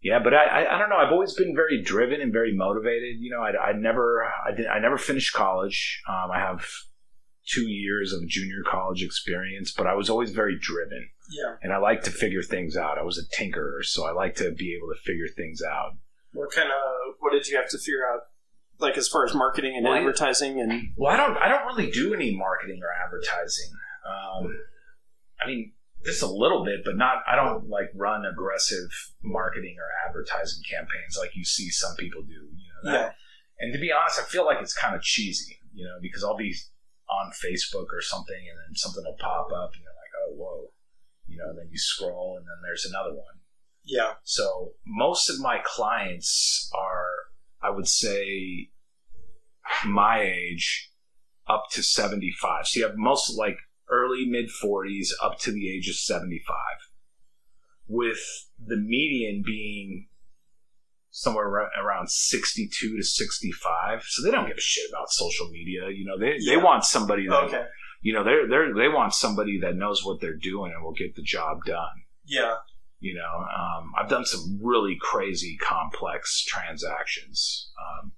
yeah, 0.02 0.18
but 0.23 0.35
I, 0.35 0.45
I, 0.64 0.75
I 0.76 0.78
don't 0.78 0.88
know. 0.90 0.97
I've 0.97 1.12
always 1.12 1.35
been 1.35 1.54
very 1.54 1.83
driven 1.83 2.21
and 2.21 2.33
very 2.33 2.54
motivated. 2.56 3.16
You 3.18 3.30
know, 3.30 3.40
I, 3.42 3.71
I 3.71 3.73
never, 3.73 4.25
I 4.25 4.54
did, 4.54 4.66
I 4.66 4.78
never 4.78 4.99
finished 4.99 5.33
college. 5.35 6.02
Um, 6.09 6.30
I 6.33 6.38
have 6.40 6.66
two 7.47 7.69
years 7.69 8.12
of 8.12 8.26
junior 8.26 8.62
college 8.67 9.03
experience, 9.03 9.73
but 9.73 9.87
I 9.87 9.95
was 9.95 10.11
always 10.11 10.31
very 10.33 10.59
driven, 10.59 11.09
Yeah. 11.31 11.57
and 11.62 11.73
I 11.73 11.79
like 11.79 12.03
to 12.05 12.11
figure 12.11 12.43
things 12.43 12.76
out. 12.76 12.99
I 12.99 13.03
was 13.03 13.19
a 13.19 13.26
tinkerer, 13.37 13.85
so 13.85 14.05
I 14.05 14.12
like 14.12 14.35
to 14.37 14.50
be 14.53 14.75
able 14.76 14.88
to 14.95 15.00
figure 15.00 15.29
things 15.29 15.62
out. 15.62 15.93
What 16.33 16.50
kind 16.53 16.69
of 16.69 17.15
what 17.21 17.33
did 17.33 17.47
you 17.49 17.57
have 17.57 17.69
to 17.71 17.79
figure 17.79 18.07
out, 18.12 18.23
like 18.79 18.99
as 18.99 19.09
far 19.09 19.25
as 19.25 19.35
marketing 19.35 19.75
and 19.76 19.85
Well, 19.85 19.95
advertising 19.95 20.61
and 20.61 20.93
Well, 20.97 21.12
I 21.12 21.17
don't, 21.17 21.37
I 21.38 21.49
don't 21.49 21.65
really 21.67 21.91
do 21.91 22.12
any 22.15 22.35
marketing 22.37 22.81
or 22.83 22.91
advertising. 22.93 23.71
Um, 24.07 24.55
I 25.43 25.47
mean, 25.47 25.73
just 26.05 26.23
a 26.23 26.26
little 26.26 26.65
bit, 26.65 26.81
but 26.85 26.97
not. 26.97 27.23
I 27.26 27.35
don't 27.37 27.69
like 27.69 27.91
run 27.95 28.25
aggressive 28.26 28.88
marketing 29.23 29.76
or 29.79 29.88
advertising 30.09 30.62
campaigns 30.69 31.17
like 31.19 31.35
you 31.35 31.45
see 31.45 31.71
some 31.71 31.97
people 31.97 32.23
do. 32.23 32.33
You 32.35 32.69
know, 32.85 32.93
that, 32.93 33.00
yeah, 33.00 33.12
And 33.65 33.73
to 33.73 33.79
be 33.81 33.91
honest, 33.93 34.21
I 34.21 34.23
feel 34.25 34.45
like 34.45 34.59
it's 34.61 34.75
kind 34.75 34.95
of 34.95 35.03
cheesy, 35.03 35.57
you 35.75 35.85
know, 35.85 35.97
because 36.00 36.23
I'll 36.23 36.37
be 36.37 36.55
on 37.09 37.33
Facebook 37.33 37.87
or 37.93 38.01
something 38.01 38.37
and 38.51 38.59
then 38.59 38.75
something 38.75 39.05
will 39.05 39.17
pop 39.19 39.49
up 39.53 39.73
and 39.73 39.83
you're 39.83 39.93
like, 39.93 40.15
oh, 40.25 40.35
whoa. 40.35 40.73
You 41.27 41.39
know, 41.39 41.55
then 41.57 41.69
you 41.71 41.79
scroll 41.79 42.37
and 42.39 42.47
then 42.47 42.57
there's 42.63 42.85
another 42.85 43.15
one. 43.15 43.41
yeah, 43.85 44.15
So 44.25 44.73
most 44.87 45.29
of 45.31 45.41
my 45.41 45.61
clients 45.65 46.71
are 46.75 47.07
I 47.63 47.71
would 47.71 47.89
say 47.89 48.71
my 49.85 50.21
age 50.23 50.91
up 51.49 51.65
to 51.73 51.83
75. 51.83 52.67
So 52.67 52.81
you 52.81 52.87
have 52.87 52.97
most 52.97 53.37
like 53.37 53.59
early 53.91 54.27
mid 54.27 54.49
40s 54.63 55.09
up 55.23 55.39
to 55.41 55.53
the 55.53 55.71
age 55.71 55.89
of 55.89 55.97
75, 55.97 56.57
with 57.89 58.19
the 58.65 58.77
median 58.77 59.43
being 59.45 60.09
somewhere 61.19 61.47
around 61.83 62.11
62 62.11 62.97
to 62.99 63.03
65. 63.03 64.03
So 64.07 64.23
they 64.23 64.31
don't 64.31 64.47
give 64.47 64.59
a 64.59 64.61
shit 64.61 64.85
about 64.91 65.09
social 65.11 65.49
media. 65.49 65.89
You 65.89 66.05
know, 66.05 66.19
they, 66.19 66.35
Yeah. 66.39 66.57
they 66.57 66.63
want 66.63 66.85
somebody 66.85 67.27
that, 67.27 67.45
Okay. 67.45 67.65
you 68.03 68.13
know, 68.13 68.23
they're, 68.23 68.47
they're, 68.47 68.75
they 68.75 68.89
want 68.89 69.15
somebody 69.15 69.59
that 69.63 69.77
knows 69.77 70.05
what 70.05 70.21
they're 70.21 70.37
doing 70.37 70.73
and 70.75 70.85
will 70.85 70.93
get 70.93 71.17
the 71.17 71.23
job 71.23 71.65
done. 71.65 71.97
Yeah. 72.27 72.57
You 73.01 73.15
know, 73.15 73.35
um, 73.45 73.93
I've 73.99 74.11
done 74.11 74.27
some 74.27 74.61
really 74.63 74.99
crazy 75.01 75.57
complex 75.63 76.45
transactions, 76.45 77.71
um, 77.81 78.13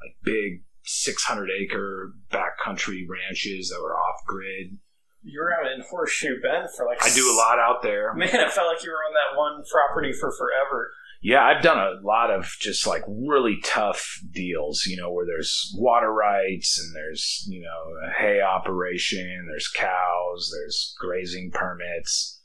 like 0.00 0.14
big 0.22 0.62
600 0.84 1.48
acre 1.64 2.12
backcountry 2.30 3.06
ranches 3.08 3.70
that 3.70 3.80
were 3.82 3.96
off 3.96 4.20
grid. 4.26 4.78
You 5.22 5.40
were 5.42 5.52
out 5.52 5.70
in 5.70 5.82
Horseshoe 5.82 6.40
Bend 6.40 6.68
for 6.76 6.86
like. 6.86 7.04
I 7.04 7.12
do 7.14 7.30
a 7.30 7.36
lot 7.36 7.58
out 7.58 7.82
there. 7.82 8.14
Man, 8.14 8.28
it 8.28 8.52
felt 8.52 8.72
like 8.72 8.82
you 8.84 8.90
were 8.90 8.96
on 9.04 9.12
that 9.14 9.36
one 9.36 9.62
property 9.70 10.12
for 10.12 10.30
forever. 10.32 10.90
Yeah, 11.22 11.44
I've 11.44 11.62
done 11.62 11.76
a 11.78 12.00
lot 12.06 12.30
of 12.30 12.50
just 12.60 12.86
like 12.86 13.02
really 13.06 13.58
tough 13.62 14.18
deals, 14.30 14.86
you 14.86 14.96
know, 14.96 15.12
where 15.12 15.26
there's 15.26 15.70
water 15.76 16.10
rights 16.10 16.80
and 16.82 16.96
there's, 16.96 17.44
you 17.46 17.60
know, 17.60 18.08
a 18.08 18.10
hay 18.10 18.40
operation, 18.40 19.46
there's 19.50 19.68
cows, 19.68 20.50
there's 20.50 20.94
grazing 20.98 21.50
permits, 21.52 22.40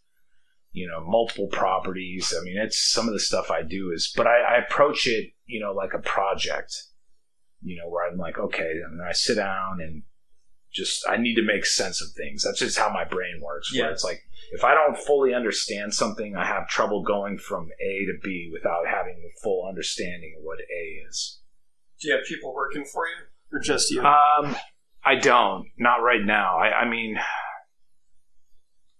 you 0.73 0.87
know, 0.89 0.99
multiple 1.07 1.47
properties. 1.47 2.33
I 2.37 2.43
mean, 2.43 2.57
it's 2.57 2.91
some 2.91 3.07
of 3.07 3.13
the 3.13 3.19
stuff 3.19 3.49
I 3.49 3.61
do 3.61 3.91
is, 3.93 4.11
but 4.13 4.27
I, 4.27 4.39
I 4.41 4.57
approach 4.57 5.07
it, 5.07 5.29
you 5.45 5.61
know, 5.61 5.71
like 5.71 5.93
a 5.93 5.99
project, 5.99 6.75
you 7.61 7.77
know, 7.77 7.89
where 7.89 8.05
I'm 8.11 8.17
like, 8.17 8.37
okay, 8.37 8.71
and 8.85 9.01
I 9.01 9.13
sit 9.13 9.35
down 9.35 9.79
and 9.79 10.03
just, 10.73 11.07
I 11.07 11.15
need 11.15 11.35
to 11.35 11.43
make 11.45 11.65
sense 11.65 12.01
of 12.01 12.09
things. 12.17 12.43
That's 12.43 12.59
just 12.59 12.77
how 12.77 12.89
my 12.91 13.05
brain 13.05 13.39
works. 13.41 13.73
Where 13.73 13.85
Yeah. 13.85 13.91
it's 13.93 14.03
like, 14.03 14.24
if 14.51 14.63
I 14.63 14.73
don't 14.73 14.97
fully 14.97 15.33
understand 15.33 15.93
something, 15.93 16.35
I 16.35 16.45
have 16.45 16.67
trouble 16.67 17.03
going 17.03 17.37
from 17.37 17.69
A 17.79 18.05
to 18.05 18.13
B 18.23 18.49
without 18.51 18.85
having 18.87 19.21
the 19.21 19.31
full 19.43 19.67
understanding 19.67 20.35
of 20.37 20.43
what 20.43 20.59
A 20.59 21.07
is. 21.09 21.41
Do 22.01 22.09
you 22.09 22.15
have 22.15 22.25
people 22.25 22.53
working 22.53 22.85
for 22.85 23.07
you, 23.07 23.57
or 23.57 23.59
just 23.59 23.91
you? 23.91 24.01
Um, 24.01 24.55
I 25.03 25.15
don't. 25.15 25.67
Not 25.77 25.97
right 25.97 26.23
now. 26.23 26.57
I, 26.57 26.81
I 26.81 26.89
mean, 26.89 27.17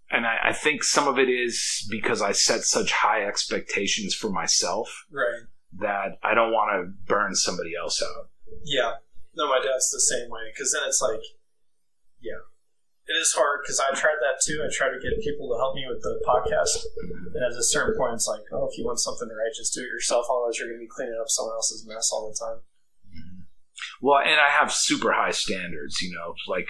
and 0.09 0.25
I, 0.25 0.37
I 0.45 0.53
think 0.53 0.83
some 0.83 1.07
of 1.07 1.19
it 1.19 1.29
is 1.29 1.87
because 1.89 2.21
I 2.21 2.31
set 2.31 2.61
such 2.61 2.91
high 2.91 3.25
expectations 3.25 4.13
for 4.15 4.29
myself 4.29 5.05
right. 5.11 5.43
that 5.79 6.17
I 6.23 6.33
don't 6.33 6.51
want 6.51 6.71
to 6.71 6.93
burn 7.07 7.35
somebody 7.35 7.71
else 7.79 8.01
out. 8.01 8.29
Yeah. 8.63 8.93
No, 9.35 9.47
my 9.47 9.59
dad's 9.59 9.91
the 9.91 9.99
same 9.99 10.29
way. 10.29 10.41
Because 10.53 10.71
then 10.71 10.83
it's 10.87 11.01
like, 11.01 11.21
yeah, 12.21 12.39
it 13.07 13.15
is 13.17 13.33
hard. 13.33 13.61
Because 13.63 13.79
I 13.79 13.93
tried 13.93 14.19
that 14.21 14.41
too. 14.43 14.61
I 14.63 14.69
tried 14.73 14.93
to 14.93 15.01
get 15.01 15.21
people 15.21 15.49
to 15.49 15.57
help 15.57 15.75
me 15.75 15.85
with 15.87 16.01
the 16.01 16.19
podcast, 16.25 16.85
and 17.33 17.43
at 17.43 17.57
a 17.57 17.63
certain 17.63 17.97
point, 17.97 18.13
it's 18.13 18.27
like, 18.27 18.41
oh, 18.51 18.67
if 18.69 18.77
you 18.77 18.85
want 18.85 18.99
something 18.99 19.27
right, 19.27 19.53
just 19.55 19.73
do 19.73 19.81
it 19.81 19.93
yourself. 19.93 20.25
Otherwise, 20.29 20.59
you're 20.59 20.69
going 20.69 20.79
to 20.79 20.85
be 20.85 20.91
cleaning 20.91 21.17
up 21.19 21.29
someone 21.29 21.55
else's 21.55 21.85
mess 21.87 22.09
all 22.11 22.29
the 22.29 22.37
time. 22.37 22.61
Well, 24.01 24.19
and 24.19 24.39
I 24.39 24.49
have 24.49 24.71
super 24.71 25.13
high 25.13 25.31
standards, 25.31 26.01
you 26.01 26.13
know, 26.13 26.33
like 26.47 26.67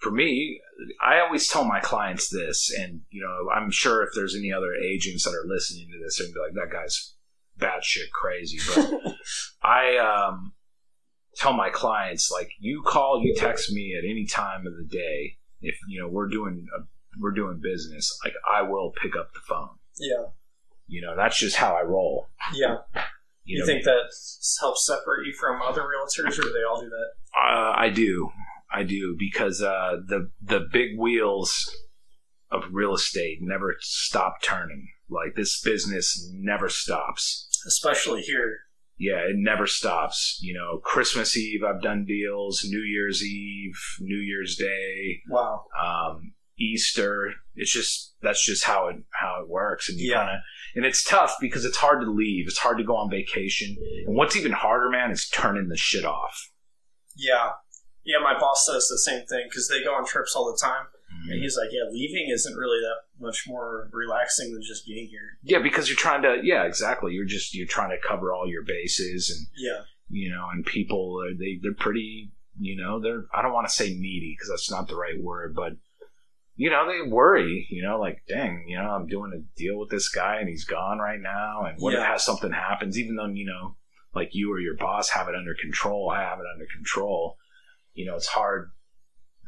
for 0.00 0.10
me, 0.10 0.60
I 1.02 1.20
always 1.20 1.48
tell 1.48 1.64
my 1.64 1.80
clients 1.80 2.28
this, 2.30 2.74
and 2.76 3.02
you 3.10 3.22
know, 3.22 3.50
I'm 3.54 3.70
sure 3.70 4.02
if 4.02 4.10
there's 4.14 4.34
any 4.34 4.52
other 4.52 4.74
agents 4.74 5.24
that 5.24 5.32
are 5.32 5.46
listening 5.46 5.88
to 5.92 5.98
this, 6.02 6.18
they're 6.18 6.28
gonna 6.28 6.34
be 6.34 6.58
like, 6.58 6.70
that 6.70 6.74
guy's 6.74 7.14
batshit 7.58 8.10
crazy. 8.12 8.58
But 8.74 9.14
I 9.62 9.98
um, 9.98 10.54
tell 11.36 11.52
my 11.52 11.68
clients, 11.70 12.30
like, 12.30 12.50
you 12.58 12.82
call, 12.86 13.20
you 13.22 13.34
text 13.36 13.70
me 13.72 13.94
at 13.96 14.08
any 14.08 14.26
time 14.26 14.66
of 14.66 14.74
the 14.76 14.88
day. 14.88 15.36
If 15.60 15.76
you 15.88 16.00
know 16.00 16.08
we're 16.08 16.28
doing 16.28 16.66
a, 16.78 16.82
we're 17.18 17.32
doing 17.32 17.60
business, 17.62 18.18
like 18.24 18.34
I 18.50 18.62
will 18.62 18.92
pick 19.00 19.16
up 19.16 19.32
the 19.34 19.40
phone. 19.40 19.76
Yeah. 19.98 20.26
You 20.86 21.02
know, 21.02 21.14
that's 21.16 21.38
just 21.38 21.56
how 21.56 21.76
I 21.76 21.82
roll. 21.82 22.28
Yeah. 22.54 22.78
You, 23.44 23.56
You 23.56 23.58
know, 23.60 23.66
think 23.66 23.84
that 23.84 24.10
helps 24.60 24.86
separate 24.86 25.26
you 25.26 25.32
from 25.32 25.62
other 25.62 25.82
realtors, 25.82 26.38
or 26.38 26.42
do 26.42 26.52
they 26.52 26.64
all 26.68 26.80
do 26.80 26.88
that? 26.88 27.10
Uh, 27.36 27.72
I 27.76 27.88
do, 27.88 28.30
I 28.72 28.82
do, 28.82 29.16
because 29.18 29.62
uh, 29.62 29.96
the 30.06 30.30
the 30.42 30.66
big 30.72 30.98
wheels 30.98 31.74
of 32.50 32.64
real 32.72 32.94
estate 32.94 33.38
never 33.40 33.76
stop 33.80 34.42
turning. 34.42 34.88
Like 35.08 35.34
this 35.36 35.60
business 35.60 36.30
never 36.32 36.68
stops. 36.68 37.48
Especially 37.66 38.22
here. 38.22 38.58
Yeah, 39.02 39.20
it 39.20 39.36
never 39.36 39.66
stops. 39.66 40.38
You 40.42 40.52
know, 40.52 40.78
Christmas 40.84 41.34
Eve 41.34 41.62
I've 41.64 41.80
done 41.80 42.04
deals, 42.04 42.62
New 42.68 42.82
Year's 42.82 43.24
Eve, 43.24 43.78
New 43.98 44.18
Year's 44.18 44.56
Day, 44.56 45.22
Wow. 45.30 45.64
um, 45.82 46.34
Easter. 46.58 47.32
It's 47.56 47.72
just 47.72 48.14
that's 48.20 48.44
just 48.44 48.64
how 48.64 48.88
it 48.88 48.96
how 49.18 49.40
it 49.42 49.48
works, 49.48 49.88
and 49.88 49.98
you 49.98 50.10
Yeah. 50.10 50.18
kind 50.18 50.36
of 50.36 50.40
and 50.76 50.84
it's 50.84 51.02
tough 51.02 51.34
because 51.40 51.64
it's 51.64 51.78
hard 51.78 52.02
to 52.02 52.10
leave. 52.10 52.46
It's 52.46 52.58
hard 52.58 52.76
to 52.76 52.84
go 52.84 52.94
on 52.94 53.10
vacation, 53.10 53.74
and 54.06 54.14
what's 54.14 54.36
even 54.36 54.52
harder, 54.52 54.90
man, 54.90 55.10
is 55.10 55.26
turning 55.30 55.68
the 55.68 55.78
shit 55.78 56.04
off. 56.04 56.50
Yeah. 57.16 57.52
Yeah, 58.04 58.18
my 58.22 58.38
boss 58.38 58.66
says 58.66 58.86
the 58.88 58.98
same 58.98 59.24
thing 59.26 59.46
because 59.48 59.68
they 59.68 59.82
go 59.82 59.94
on 59.94 60.04
trips 60.06 60.34
all 60.36 60.50
the 60.52 60.58
time. 60.62 60.86
Mm-hmm. 61.12 61.32
And 61.32 61.42
he's 61.42 61.56
like, 61.56 61.70
yeah, 61.72 61.90
leaving 61.90 62.30
isn't 62.30 62.54
really 62.56 62.80
that 62.80 62.96
much 63.24 63.44
more 63.46 63.88
relaxing 63.92 64.52
than 64.52 64.62
just 64.62 64.86
being 64.86 65.08
here. 65.08 65.38
Yeah, 65.42 65.58
because 65.58 65.88
you're 65.88 65.96
trying 65.96 66.22
to. 66.22 66.38
Yeah, 66.42 66.64
exactly. 66.64 67.12
You're 67.12 67.24
just 67.26 67.54
you're 67.54 67.66
trying 67.66 67.90
to 67.90 67.98
cover 68.08 68.32
all 68.32 68.48
your 68.48 68.62
bases, 68.64 69.30
and 69.30 69.46
Yeah. 69.56 69.82
you 70.08 70.30
know, 70.30 70.46
and 70.52 70.64
people 70.64 71.20
are 71.24 71.34
they 71.34 71.58
they're 71.62 71.74
pretty. 71.74 72.32
You 72.58 72.76
know, 72.76 73.00
they're 73.00 73.24
I 73.34 73.42
don't 73.42 73.52
want 73.52 73.68
to 73.68 73.72
say 73.74 73.88
needy 73.94 74.34
because 74.36 74.48
that's 74.50 74.70
not 74.70 74.86
the 74.88 74.96
right 74.96 75.20
word, 75.22 75.54
but 75.54 75.72
you 76.56 76.68
know 76.70 76.86
they 76.86 77.08
worry. 77.10 77.66
You 77.70 77.82
know, 77.82 77.98
like 77.98 78.22
dang, 78.28 78.66
you 78.68 78.76
know, 78.78 78.88
I'm 78.90 79.06
doing 79.06 79.32
a 79.34 79.40
deal 79.58 79.78
with 79.78 79.88
this 79.90 80.08
guy 80.08 80.36
and 80.40 80.48
he's 80.48 80.64
gone 80.64 80.98
right 80.98 81.20
now, 81.20 81.64
and 81.64 81.76
what 81.80 81.94
Yeah. 81.94 82.14
if 82.14 82.20
something 82.20 82.52
happens? 82.52 82.98
Even 82.98 83.16
though 83.16 83.26
you 83.26 83.46
know, 83.46 83.76
like 84.14 84.30
you 84.32 84.52
or 84.52 84.60
your 84.60 84.76
boss 84.76 85.10
have 85.10 85.28
it 85.28 85.34
under 85.34 85.54
control, 85.60 86.10
I 86.10 86.20
have 86.22 86.38
it 86.38 86.44
under 86.52 86.66
control. 86.74 87.36
You 87.94 88.06
know, 88.06 88.16
it's 88.16 88.26
hard. 88.26 88.70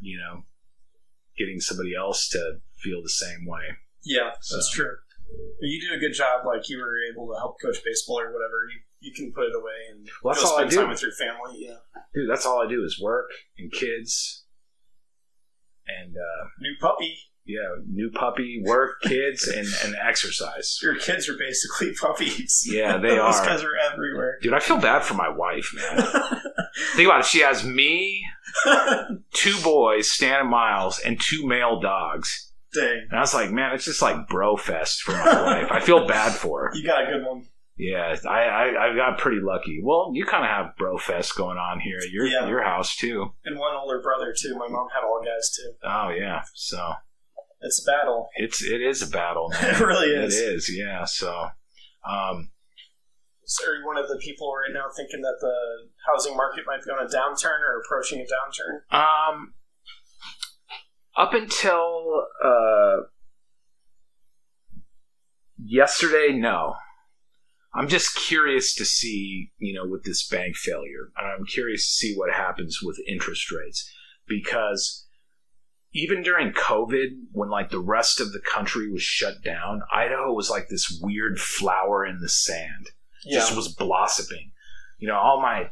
You 0.01 0.19
know, 0.19 0.43
getting 1.39 1.61
somebody 1.61 1.95
else 1.95 2.29
to 2.31 2.61
feel 2.79 3.03
the 3.03 3.09
same 3.09 3.47
way. 3.47 3.63
Yeah, 4.05 4.31
that's 4.35 4.51
So- 4.51 4.75
true. 4.83 4.97
But 5.61 5.67
you 5.67 5.81
do 5.89 5.95
a 5.95 5.99
good 5.99 6.13
job. 6.13 6.45
Like 6.45 6.69
you 6.69 6.77
were 6.79 6.97
able 7.11 7.27
to 7.33 7.39
help 7.39 7.57
coach 7.63 7.79
baseball 7.85 8.21
or 8.21 8.33
whatever. 8.33 8.69
You 8.71 8.81
you 9.01 9.13
can 9.15 9.33
put 9.33 9.47
it 9.47 9.55
away 9.55 9.73
and 9.91 10.07
Well, 10.23 10.35
that's 10.35 10.45
all 10.47 10.57
I 10.59 10.61
spend 10.61 10.71
do. 10.71 10.77
time 10.77 10.89
with 10.91 11.03
your 11.03 11.13
family. 11.13 11.57
Yeah. 11.67 11.77
dude 12.15 12.31
that's 12.31 12.45
all 12.47 12.63
i 12.63 12.69
do 12.69 12.85
is 12.85 13.01
work 13.03 13.31
and 13.59 13.73
kids 13.73 14.45
and 15.89 16.15
uh 16.17 16.45
New 16.61 16.77
puppy. 16.81 17.17
yeah 17.45 17.69
new 17.89 18.11
puppy 18.11 18.63
work 18.65 19.01
kids 19.03 19.49
and 19.49 19.67
and 19.85 19.97
exercise 20.01 20.79
Your 20.83 20.95
kids 20.97 21.29
are 21.29 21.37
basically 21.37 21.93
puppies. 22.01 22.65
Yeah, 22.71 22.99
they 22.99 23.09
Those 23.17 23.41
are. 23.41 23.47
guys 23.47 23.63
are 23.65 23.75
everywhere. 23.93 24.39
dude 24.43 24.53
i 24.55 24.61
feel 24.61 24.79
bad 24.79 25.03
for 25.03 25.15
my 25.15 25.29
wife 25.29 25.73
man 25.75 26.07
think 26.95 27.07
about 27.09 27.21
it 27.21 27.27
she 27.27 27.41
has 27.41 27.65
me 27.65 28.25
two 29.35 29.55
boys 29.63 30.11
stan 30.11 30.41
and 30.41 30.49
miles 30.51 30.99
and 31.01 31.21
two 31.21 31.47
male 31.47 31.81
dogs 31.81 32.53
Dang. 32.75 33.07
and 33.11 33.19
i 33.19 33.21
was 33.21 33.35
like 33.35 33.51
man 33.51 33.73
it's 33.75 33.85
just 33.85 34.03
like 34.03 34.29
bro 34.29 34.57
fest 34.57 35.03
for 35.03 35.13
my 35.13 35.43
wife 35.43 35.69
i 35.71 35.81
feel 35.81 36.07
bad 36.07 36.33
for 36.33 36.65
her 36.65 36.71
You 36.75 36.85
got 36.87 37.03
a 37.03 37.07
good 37.13 37.25
one. 37.27 37.47
yeah 37.77 38.17
i 38.29 38.43
i, 38.43 38.91
I 38.93 38.97
got 38.97 39.19
pretty 39.19 39.41
lucky 39.43 39.81
well 39.83 40.11
you 40.15 40.25
kind 40.25 40.45
of 40.45 40.51
have 40.51 40.77
bro 40.77 40.99
fest 40.99 41.37
going 41.37 41.59
on 41.59 41.81
here 41.81 41.99
at 41.99 42.11
your 42.11 42.27
Yeah. 42.27 42.47
your 42.49 42.63
house 42.63 42.97
too 42.97 43.33
And 43.45 43.59
one 43.59 43.75
older 43.75 44.01
brother 44.03 44.35
too. 44.39 44.55
My 44.57 44.69
mom 44.69 44.89
had 44.95 45.05
all 45.05 45.21
guys 45.25 45.51
too. 45.57 45.73
oh 45.85 46.11
yeah 46.11 46.43
so 46.55 46.93
It's 47.61 47.87
a 47.87 47.91
battle. 47.91 48.29
it's 48.37 48.63
it 48.63 48.81
is 48.83 49.03
a 49.03 49.07
battle 49.09 49.49
man. 49.53 49.75
It 49.75 49.81
really 49.81 50.09
is. 50.11 50.39
It 50.39 50.55
is, 50.55 50.71
yeah. 50.77 51.05
So, 51.05 51.31
um, 52.09 52.51
So 53.45 53.69
are 53.71 53.75
you 53.77 53.87
one 53.87 53.99
of 53.99 54.09
the 54.09 54.19
people 54.23 54.53
right 54.55 54.73
now 54.73 54.87
thinking 54.97 55.21
that 55.23 55.37
the 55.41 55.55
housing 56.07 56.37
market 56.37 56.65
might 56.67 56.85
be 56.85 56.91
on 56.91 57.05
a 57.05 57.09
downturn 57.09 57.61
or 57.61 57.81
approaching 57.81 58.21
a 58.21 58.25
downturn? 58.25 58.97
um, 58.97 59.55
up 61.17 61.35
until 61.35 62.27
uh, 62.45 62.97
yesterday, 65.59 66.33
no. 66.33 66.75
I'm 67.75 67.89
just 67.89 68.15
curious 68.15 68.75
to 68.75 68.85
see, 68.85 69.51
you 69.59 69.73
know, 69.73 69.89
with 69.89 70.05
this 70.05 70.27
bank 70.29 70.57
failure. 70.57 71.11
I'm 71.17 71.47
curious 71.47 71.87
to 71.87 71.93
see 71.95 72.15
what 72.15 72.33
happens 72.33 72.81
with 72.83 72.99
interest 73.09 73.51
rates 73.51 73.91
because 74.29 75.07
even 75.95 76.23
during 76.23 76.53
COVID, 76.53 77.09
when 77.33 77.49
like 77.49 77.71
the 77.71 77.81
rest 77.81 78.21
of 78.21 78.33
the 78.33 78.41
country 78.41 78.91
was 78.91 79.03
shut 79.03 79.43
down, 79.43 79.83
Idaho 79.93 80.33
was 80.33 80.51
like 80.51 80.69
this 80.69 80.99
weird 81.03 81.39
flower 81.39 82.05
in 82.05 82.21
the 82.21 82.29
sand. 82.29 82.91
just 83.35 83.55
was 83.57 83.69
blossoming. 83.69 84.53
You 84.99 85.09
know, 85.09 85.17
all 85.17 85.41
my 85.41 85.71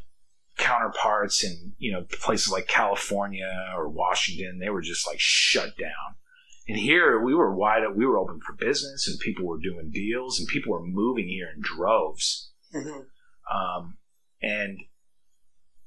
counterparts 0.61 1.43
in, 1.43 1.73
you 1.79 1.93
know, 1.93 2.05
places 2.21 2.53
like 2.53 2.69
California 2.69 3.51
or 3.75 3.89
Washington, 3.89 4.59
they 4.59 4.71
were 4.71 4.83
just 4.83 5.07
like 5.07 5.19
shut 5.19 5.77
down. 5.77 6.15
And 6.69 6.79
here 6.79 7.21
we 7.21 7.35
were 7.35 7.55
wide 7.55 7.83
we 7.97 8.07
were 8.07 8.19
open 8.19 8.41
for 8.47 8.53
business 8.53 9.09
and 9.09 9.19
people 9.19 9.47
were 9.47 9.59
doing 9.59 9.91
deals 9.91 10.39
and 10.39 10.47
people 10.47 10.73
were 10.73 10.85
moving 10.85 11.27
here 11.29 11.49
in 11.55 11.61
droves. 11.61 12.53
Mhm. 12.73 13.07
Um, 13.53 13.99
and 14.41 14.79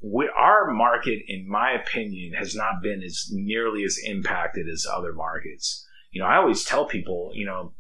we, 0.02 0.30
our 0.36 0.72
market, 0.72 1.24
in 1.28 1.48
my 1.48 1.72
opinion, 1.72 2.34
has 2.34 2.54
not 2.54 2.82
been 2.82 3.02
as 3.02 3.30
nearly 3.32 3.86
as 3.86 3.98
impacted 4.04 4.68
as 4.68 4.86
other 4.92 5.14
markets. 5.14 5.88
You 6.12 6.22
know, 6.22 6.28
I 6.28 6.36
always 6.36 6.66
tell 6.66 6.86
people, 6.86 7.32
you 7.34 7.46
know, 7.46 7.74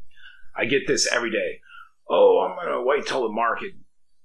I 0.56 0.66
get 0.66 0.88
this 0.88 1.12
every 1.12 1.32
day. 1.32 1.60
Oh, 2.10 2.40
I'm 2.48 2.56
going 2.56 2.74
to 2.74 2.86
wait 2.86 3.06
till 3.06 3.24
the 3.24 3.34
market 3.34 3.74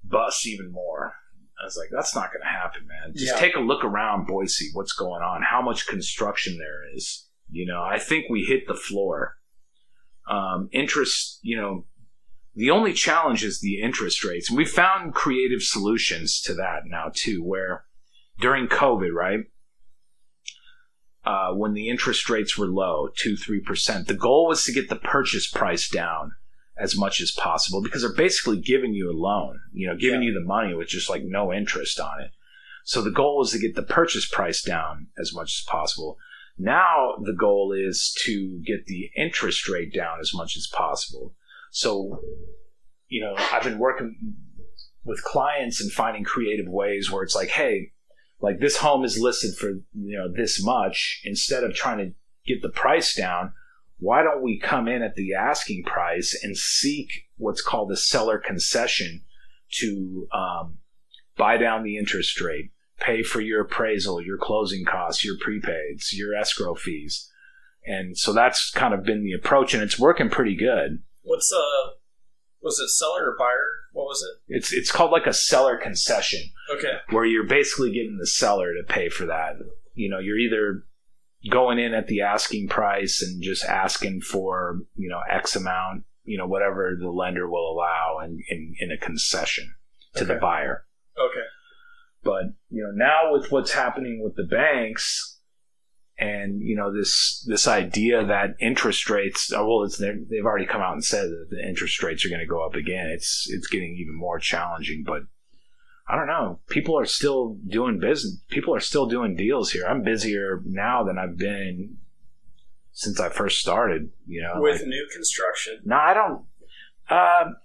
busts 0.05 0.47
even 0.47 0.71
more. 0.71 1.15
I 1.61 1.65
was 1.65 1.77
like, 1.77 1.89
that's 1.91 2.15
not 2.15 2.31
going 2.33 2.43
to 2.43 2.49
happen, 2.49 2.87
man. 2.87 3.13
Just 3.15 3.35
Yeah. 3.35 3.41
take 3.41 3.57
a 3.57 3.61
look 3.61 3.85
around 3.85 4.27
Boise. 4.27 4.71
What's 4.75 4.93
going 4.93 5.23
on? 5.23 5.43
How 5.43 5.61
much 5.61 5.87
construction 5.87 6.57
there 6.59 6.83
is? 6.95 7.29
You 7.51 7.67
know, 7.67 7.83
I 7.83 7.99
think 7.99 8.27
we 8.31 8.45
hit 8.45 8.67
the 8.69 8.75
floor. 8.75 9.37
Um, 10.29 10.69
interest, 10.73 11.41
you 11.43 11.57
know, 11.57 11.87
the 12.55 12.71
only 12.71 12.93
challenge 12.93 13.43
is 13.45 13.61
the 13.61 13.81
interest 13.81 14.25
rates. 14.25 14.49
And 14.51 14.59
we 14.59 14.65
found 14.65 15.15
creative 15.15 15.63
solutions 15.63 16.41
to 16.43 16.55
that 16.55 16.83
now 16.87 17.11
too, 17.15 17.43
where 17.43 17.85
during 18.41 18.69
COVID, 18.69 19.13
right? 19.13 19.41
Uh, 21.25 21.53
when 21.55 21.75
the 21.75 21.89
interest 21.89 22.31
rates 22.31 22.57
were 22.57 22.67
low, 22.67 23.09
two, 23.17 23.37
three 23.37 23.61
percent, 23.61 24.07
the 24.07 24.15
goal 24.15 24.47
was 24.49 24.65
to 24.65 24.73
get 24.73 24.89
the 24.89 24.97
purchase 24.97 25.47
price 25.51 25.89
down 25.89 26.33
as 26.81 26.97
much 26.97 27.21
as 27.21 27.31
possible 27.31 27.83
because 27.83 28.03
they're 28.03 28.13
basically 28.13 28.61
giving 28.61 28.95
you 28.95 29.11
a 29.11 29.17
loan, 29.17 29.59
you 29.73 29.87
know, 29.87 29.97
giving 29.97 30.23
you 30.23 30.33
the 30.33 30.47
money 30.47 30.75
with 30.75 30.89
just 30.89 31.11
like 31.11 31.23
no 31.25 31.53
interest 31.53 31.99
on 31.99 32.21
it. 32.21 32.31
So 32.85 33.03
the 33.03 33.11
goal 33.11 33.43
is 33.43 33.51
to 33.51 33.59
get 33.59 33.75
the 33.75 33.83
purchase 33.83 34.29
price 34.29 34.63
down 34.63 35.09
as 35.19 35.35
much 35.35 35.61
as 35.61 35.65
possible. 35.67 36.17
Now 36.57 37.15
the 37.23 37.35
goal 37.35 37.73
is 37.73 38.17
to 38.25 38.63
get 38.65 38.87
the 38.87 39.11
interest 39.17 39.69
rate 39.69 39.93
down 39.93 40.21
as 40.21 40.33
much 40.35 40.57
as 40.57 40.67
possible. 40.67 41.35
So, 41.71 42.21
you 43.09 43.21
know, 43.21 43.35
I've 43.53 43.63
been 43.63 43.79
working 43.79 44.35
with 45.05 45.23
clients 45.23 45.81
and 45.81 45.93
finding 45.93 46.25
creative 46.25 46.69
ways 46.69 47.11
where 47.11 47.23
it's 47.23 47.35
like, 47.35 47.49
hey, 47.49 47.93
like 48.41 48.61
this 48.61 48.77
home 48.77 49.05
is 49.05 49.19
listed 49.19 49.57
for, 49.57 49.69
you 49.69 50.17
know, 50.19 50.33
this 50.33 50.63
much. 50.63 51.21
Instead 51.25 51.65
of 51.65 51.75
trying 51.75 51.99
to 51.99 52.13
get 52.47 52.63
the 52.63 52.69
price 52.69 53.15
down, 53.15 53.53
why 53.99 54.23
don't 54.23 54.43
we 54.43 54.59
come 54.59 54.89
in 54.89 55.03
at 55.03 55.15
the 55.17 55.35
asking 55.35 55.85
price 55.85 56.39
and 56.43 56.57
seek 56.57 57.27
what's 57.37 57.63
called 57.63 57.91
a 57.93 57.97
seller 57.97 58.39
concession 58.39 59.23
to 59.81 60.27
um, 60.33 60.79
buy 61.37 61.57
down 61.57 61.83
the 61.85 61.97
interest 61.97 62.41
rate, 62.41 62.71
pay 63.01 63.23
for 63.23 63.41
your 63.41 63.63
appraisal, 63.63 64.23
your 64.23 64.39
closing 64.39 64.85
costs, 64.85 65.25
your 65.25 65.37
prepaids, 65.37 66.13
your 66.13 66.35
escrow 66.35 66.75
fees. 66.75 67.31
And 67.87 68.17
so 68.17 68.33
that's 68.33 68.71
kind 68.71 68.93
of 68.95 69.05
been 69.05 69.25
the 69.25 69.33
approach, 69.33 69.75
and 69.75 69.83
it's 69.83 69.99
working 69.99 70.31
pretty 70.31 70.57
good. 70.57 71.03
What's 71.23 71.53
uh, 71.53 71.91
was 72.63 72.79
it 72.79 72.89
seller 72.89 73.31
or 73.31 73.37
buyer? 73.39 73.71
What 73.93 74.05
was 74.05 74.23
it? 74.23 74.55
It's 74.57 74.73
it's 74.73 74.93
called 74.93 75.11
like 75.11 75.27
a 75.27 75.33
seller 75.33 75.77
concession, 75.77 76.41
Okay. 76.75 76.93
where 77.11 77.25
you're 77.25 77.47
basically 77.47 77.93
getting 77.93 78.19
the 78.19 78.27
seller 78.27 78.75
to 78.75 78.83
pay 78.93 79.09
for 79.09 79.27
that. 79.27 79.55
You 79.95 80.11
know, 80.11 80.19
you're 80.19 80.39
either 80.39 80.85
going 81.51 81.79
in 81.79 81.95
at 81.95 82.09
the 82.09 82.21
asking 82.21 82.69
price 82.69 83.23
and 83.23 83.43
just 83.43 83.65
asking 83.65 84.21
for 84.21 84.81
you 84.97 85.09
know 85.09 85.21
X 85.31 85.57
amount, 85.57 86.05
you 86.25 86.39
know 86.39 86.47
whatever 86.47 86.97
the 86.99 87.11
lender 87.11 87.49
will 87.49 87.73
allow, 87.73 88.19
in 88.25 88.43
in, 88.49 88.75
in 88.81 88.91
a 88.91 88.99
concession 88.99 89.75
to 90.15 90.25
the 90.25 90.35
buyer. 90.35 90.85
Okay. 91.19 91.47
But 92.23 92.55
you 92.71 92.83
know 92.83 92.93
now 92.93 93.33
with 93.33 93.51
what's 93.51 93.73
happening 93.73 94.23
with 94.23 94.35
the 94.37 94.45
banks, 94.45 95.39
and 96.19 96.61
you 96.61 96.77
know 96.77 96.93
this 96.93 97.45
this 97.47 97.69
idea 97.69 98.25
that 98.27 98.57
interest 98.61 99.09
rates, 99.09 99.53
oh, 99.55 99.67
well, 99.67 99.85
it's 99.85 99.99
they've 99.99 100.45
already 100.45 100.67
come 100.67 100.81
out 100.81 100.95
and 100.95 101.05
said 101.05 101.29
that 101.29 101.47
the 101.51 101.67
interest 101.67 102.03
rates 102.03 102.25
are 102.25 102.29
going 102.29 102.41
to 102.41 102.47
go 102.47 102.65
up 102.65 102.75
again. 102.75 103.07
It's 103.07 103.47
it's 103.49 103.69
getting 103.69 103.97
even 103.97 104.17
more 104.17 104.39
challenging. 104.39 105.05
But 105.07 105.23
I 106.09 106.17
don't 106.17 106.27
know. 106.27 106.59
People 106.69 106.99
are 106.99 107.05
still 107.05 107.57
doing 107.67 107.99
business. 108.01 108.39
People 108.49 108.75
are 108.75 108.81
still 108.81 109.07
doing 109.07 109.37
deals 109.37 109.71
here. 109.73 109.85
I'm 109.87 110.03
busier 110.03 110.63
now 110.65 111.05
than 111.05 111.19
I've 111.19 111.37
been 111.37 111.99
since 112.93 113.21
I 113.21 113.29
first 113.29 113.61
started. 113.61 114.11
You 114.27 114.43
know, 114.43 114.55
With 114.63 114.85
new 114.87 115.07
construction. 115.13 115.81
no, 115.85 115.97
I 115.97 116.15
don't. 116.15 116.45
Um, 117.11 117.57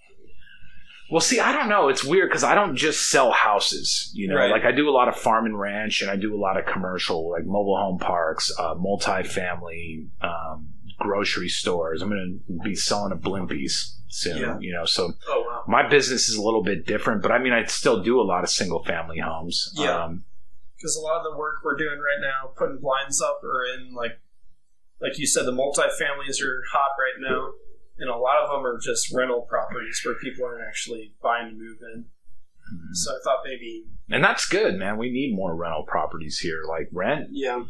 well, 1.11 1.21
see, 1.21 1.39
I 1.39 1.51
don't 1.51 1.69
know. 1.69 1.89
It's 1.89 2.03
weird 2.03 2.29
because 2.29 2.43
I 2.43 2.55
don't 2.55 2.75
just 2.75 3.09
sell 3.09 3.31
houses. 3.31 4.09
You 4.13 4.27
know, 4.29 4.35
Right. 4.35 4.51
like 4.51 4.63
I 4.65 4.71
do 4.71 4.89
a 4.89 4.91
lot 4.91 5.07
of 5.07 5.15
farm 5.15 5.45
and 5.45 5.57
ranch, 5.59 6.01
and 6.01 6.09
I 6.11 6.15
do 6.15 6.35
a 6.35 6.39
lot 6.39 6.57
of 6.57 6.65
commercial, 6.65 7.29
like 7.29 7.45
mobile 7.45 7.77
home 7.77 7.99
parks, 7.99 8.51
uh, 8.57 8.73
multi-family, 8.77 10.07
um, 10.21 10.69
grocery 10.99 11.49
stores. 11.49 12.01
I'm 12.01 12.09
going 12.09 12.39
to 12.47 12.63
be 12.63 12.75
selling 12.75 13.11
a 13.11 13.15
Blimpies 13.15 13.95
soon. 14.13 14.37
Yeah. 14.37 14.57
You 14.59 14.73
know, 14.73 14.85
so 14.85 15.13
Oh 15.27 15.43
wow. 15.47 15.63
my 15.67 15.87
business 15.87 16.29
is 16.29 16.35
a 16.35 16.41
little 16.41 16.63
bit 16.63 16.85
different, 16.85 17.21
but 17.21 17.31
I 17.31 17.39
mean, 17.39 17.53
I 17.53 17.65
still 17.65 18.03
do 18.03 18.19
a 18.19 18.23
lot 18.23 18.43
of 18.43 18.49
single-family 18.49 19.19
homes. 19.19 19.73
Yeah. 19.75 20.03
Um, 20.05 20.25
Because 20.77 20.95
a 20.95 21.01
lot 21.01 21.17
of 21.17 21.23
the 21.23 21.37
work 21.37 21.55
we're 21.63 21.77
doing 21.77 21.97
right 21.99 22.21
now, 22.21 22.51
putting 22.57 22.79
blinds 22.79 23.21
up, 23.21 23.41
are 23.43 23.63
in 23.75 23.93
like, 23.93 24.19
like 25.01 25.17
you 25.17 25.25
said, 25.27 25.45
the 25.45 25.51
multifamilies 25.51 26.41
are 26.41 26.61
hot 26.71 26.91
right 26.99 27.19
now, 27.19 27.51
and 27.97 28.09
a 28.09 28.15
lot 28.17 28.41
of 28.43 28.49
them 28.49 28.65
are 28.65 28.79
just 28.79 29.13
rental 29.13 29.41
properties 29.41 30.01
where 30.05 30.15
people 30.15 30.45
aren't 30.45 30.65
actually 30.67 31.13
buying 31.21 31.49
to 31.49 31.55
move 31.55 31.77
in. 31.93 32.05
So 32.93 33.11
I 33.11 33.17
thought 33.23 33.39
maybe, 33.45 33.85
and 34.09 34.23
that's 34.23 34.47
good, 34.47 34.75
man. 34.75 34.97
We 34.97 35.11
need 35.11 35.35
more 35.35 35.55
rental 35.55 35.83
properties 35.83 36.39
here. 36.39 36.61
Like 36.67 36.87
rent 36.93 37.27
yeah, 37.31 37.63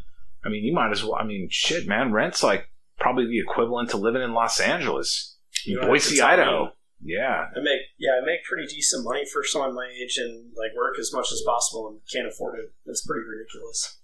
I 0.46 0.50
mean, 0.50 0.64
you 0.64 0.74
might 0.74 0.92
as 0.92 1.04
well. 1.04 1.16
I 1.16 1.24
mean, 1.24 1.48
shit, 1.52 1.88
man. 1.88 2.14
Rent's 2.14 2.44
like 2.44 2.70
probably 3.00 3.26
the 3.26 3.40
equivalent 3.40 3.90
to 3.90 3.98
living 3.98 4.22
in 4.22 4.34
Los 4.34 4.60
Angeles, 4.60 5.33
You 5.66 5.76
don't 5.76 5.84
have 5.84 6.02
to 6.02 6.10
Boise, 6.10 6.22
Idaho. 6.22 6.72
Yeah, 7.06 7.48
I 7.56 7.60
make 7.60 7.82
yeah, 8.00 8.12
I 8.22 8.26
make 8.26 8.44
pretty 8.44 8.68
decent 8.68 9.04
money 9.04 9.26
for 9.32 9.44
someone 9.44 9.76
my 9.76 9.90
age, 10.02 10.18
and 10.18 10.52
like 10.56 10.72
work 10.76 10.98
as 11.00 11.12
much 11.14 11.32
as 11.34 11.42
possible, 11.46 11.90
and 11.90 12.00
can't 12.12 12.28
afford 12.28 12.60
it. 12.60 12.74
It's 12.86 13.06
pretty 13.06 13.26
ridiculous. 13.28 14.00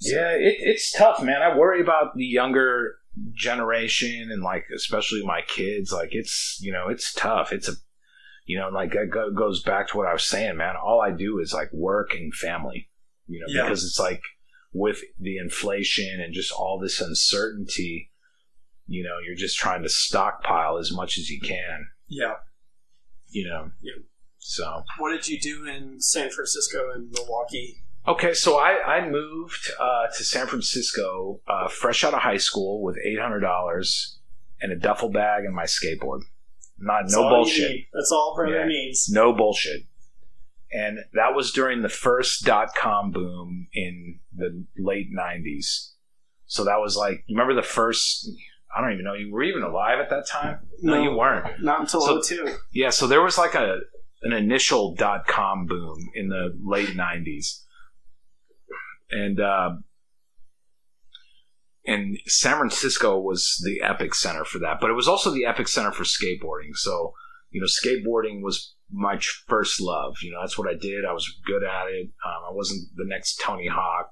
yeah. 0.00 0.30
It, 0.32 0.56
it's 0.60 0.92
tough, 0.92 1.22
man. 1.22 1.42
I 1.42 1.56
worry 1.56 1.80
about 1.80 2.14
the 2.16 2.24
younger 2.24 2.96
generation 3.34 4.28
and 4.30 4.42
like 4.42 4.66
especially 4.74 5.22
my 5.24 5.40
kids. 5.48 5.90
Like 5.92 6.10
it's 6.12 6.58
you 6.60 6.72
know 6.72 6.88
it's 6.88 7.12
tough. 7.14 7.52
It's 7.52 7.68
a 7.68 7.72
you 8.44 8.58
know 8.58 8.68
like 8.68 8.94
it 8.94 9.10
go- 9.10 9.32
goes 9.32 9.62
back 9.62 9.88
to 9.88 9.96
what 9.96 10.06
I 10.06 10.12
was 10.12 10.24
saying, 10.24 10.56
man. 10.56 10.74
All 10.76 11.00
I 11.00 11.10
do 11.10 11.38
is 11.40 11.52
like 11.52 11.72
work 11.72 12.10
and 12.14 12.32
family. 12.34 12.90
You 13.26 13.40
know 13.40 13.46
Yeah. 13.48 13.62
because 13.62 13.84
it's 13.84 13.98
like 13.98 14.22
with 14.72 15.00
the 15.18 15.38
inflation 15.38 16.20
and 16.20 16.34
just 16.34 16.52
all 16.52 16.78
this 16.78 17.00
uncertainty. 17.00 18.07
You 18.90 19.04
know, 19.04 19.18
you're 19.24 19.36
just 19.36 19.56
trying 19.58 19.82
to 19.82 19.88
stockpile 19.88 20.78
as 20.78 20.90
much 20.92 21.18
as 21.18 21.28
you 21.30 21.40
can. 21.40 21.86
Yeah. 22.08 22.34
You 23.28 23.46
know, 23.46 23.70
Yeah. 23.82 23.92
so 24.38 24.82
What 24.98 25.12
did 25.12 25.28
you 25.28 25.38
do 25.38 25.66
in 25.66 26.00
San 26.00 26.30
Francisco 26.30 26.90
and 26.94 27.10
Milwaukee? 27.12 27.82
Okay, 28.06 28.32
so 28.32 28.56
I, 28.58 28.96
I 29.00 29.08
moved 29.10 29.70
uh, 29.78 30.06
to 30.16 30.24
San 30.24 30.46
Francisco 30.46 31.40
uh, 31.46 31.68
fresh 31.68 32.02
out 32.04 32.14
of 32.14 32.20
high 32.22 32.38
school 32.38 32.82
with 32.82 32.96
eight 33.04 33.18
hundred 33.20 33.40
dollars 33.40 34.18
and 34.62 34.72
a 34.72 34.76
duffel 34.76 35.10
bag 35.10 35.44
and 35.44 35.54
my 35.54 35.64
skateboard. 35.64 36.22
Not 36.78 37.02
That's 37.02 37.14
no 37.14 37.28
bullshit. 37.28 37.82
That's 37.92 38.10
all 38.10 38.32
brother 38.34 38.60
Yeah. 38.60 38.66
needs. 38.66 39.10
no 39.10 39.34
bullshit. 39.34 39.82
And 40.72 41.00
that 41.12 41.34
was 41.34 41.52
during 41.52 41.82
the 41.82 41.88
first 41.90 42.44
dot 42.44 42.74
com 42.74 43.10
boom 43.10 43.68
in 43.74 44.20
the 44.34 44.64
late 44.78 45.08
nineties. 45.10 45.92
So 46.46 46.64
that 46.64 46.78
was 46.80 46.96
like, 46.96 47.24
remember 47.28 47.54
the 47.54 47.62
first? 47.62 48.30
I 48.76 48.80
don't 48.82 48.92
even 48.92 49.04
know. 49.04 49.14
You 49.14 49.32
were 49.32 49.42
even 49.42 49.62
alive 49.62 49.98
at 49.98 50.10
that 50.10 50.26
time? 50.28 50.60
No, 50.82 50.94
No. 50.94 51.02
you 51.02 51.16
weren't. 51.16 51.62
Not 51.62 51.80
until 51.80 52.00
So- 52.02 52.20
02. 52.20 52.54
Yeah, 52.72 52.90
so 52.90 53.06
there 53.06 53.22
was 53.22 53.38
like 53.38 53.54
a 53.54 53.78
an 54.22 54.32
initial 54.32 54.94
dot 54.96 55.26
com 55.26 55.66
boom 55.66 55.96
in 56.14 56.28
the 56.28 56.52
late 56.64 56.96
nineties, 56.96 57.64
and 59.10 59.40
uh, 59.40 59.70
and 61.86 62.18
San 62.26 62.58
Francisco 62.58 63.18
was 63.18 63.62
the 63.64 63.80
epic 63.80 64.14
center 64.14 64.44
for 64.44 64.58
that, 64.58 64.78
but 64.80 64.90
it 64.90 64.94
was 64.94 65.08
also 65.08 65.30
the 65.30 65.46
epic 65.46 65.68
center 65.68 65.92
for 65.92 66.04
skateboarding. 66.04 66.74
So 66.74 67.14
you 67.50 67.60
know, 67.60 67.66
skateboarding 67.66 68.42
was 68.42 68.74
my 68.92 69.18
first 69.46 69.80
love. 69.80 70.16
You 70.22 70.32
know, 70.32 70.40
that's 70.40 70.58
what 70.58 70.68
I 70.68 70.74
did. 70.78 71.04
I 71.08 71.12
was 71.12 71.32
good 71.46 71.62
at 71.62 71.86
it. 71.88 72.08
Um, 72.26 72.42
I 72.50 72.52
wasn't 72.52 72.82
the 72.96 73.04
next 73.06 73.36
Tony 73.42 73.68
Hawk, 73.68 74.10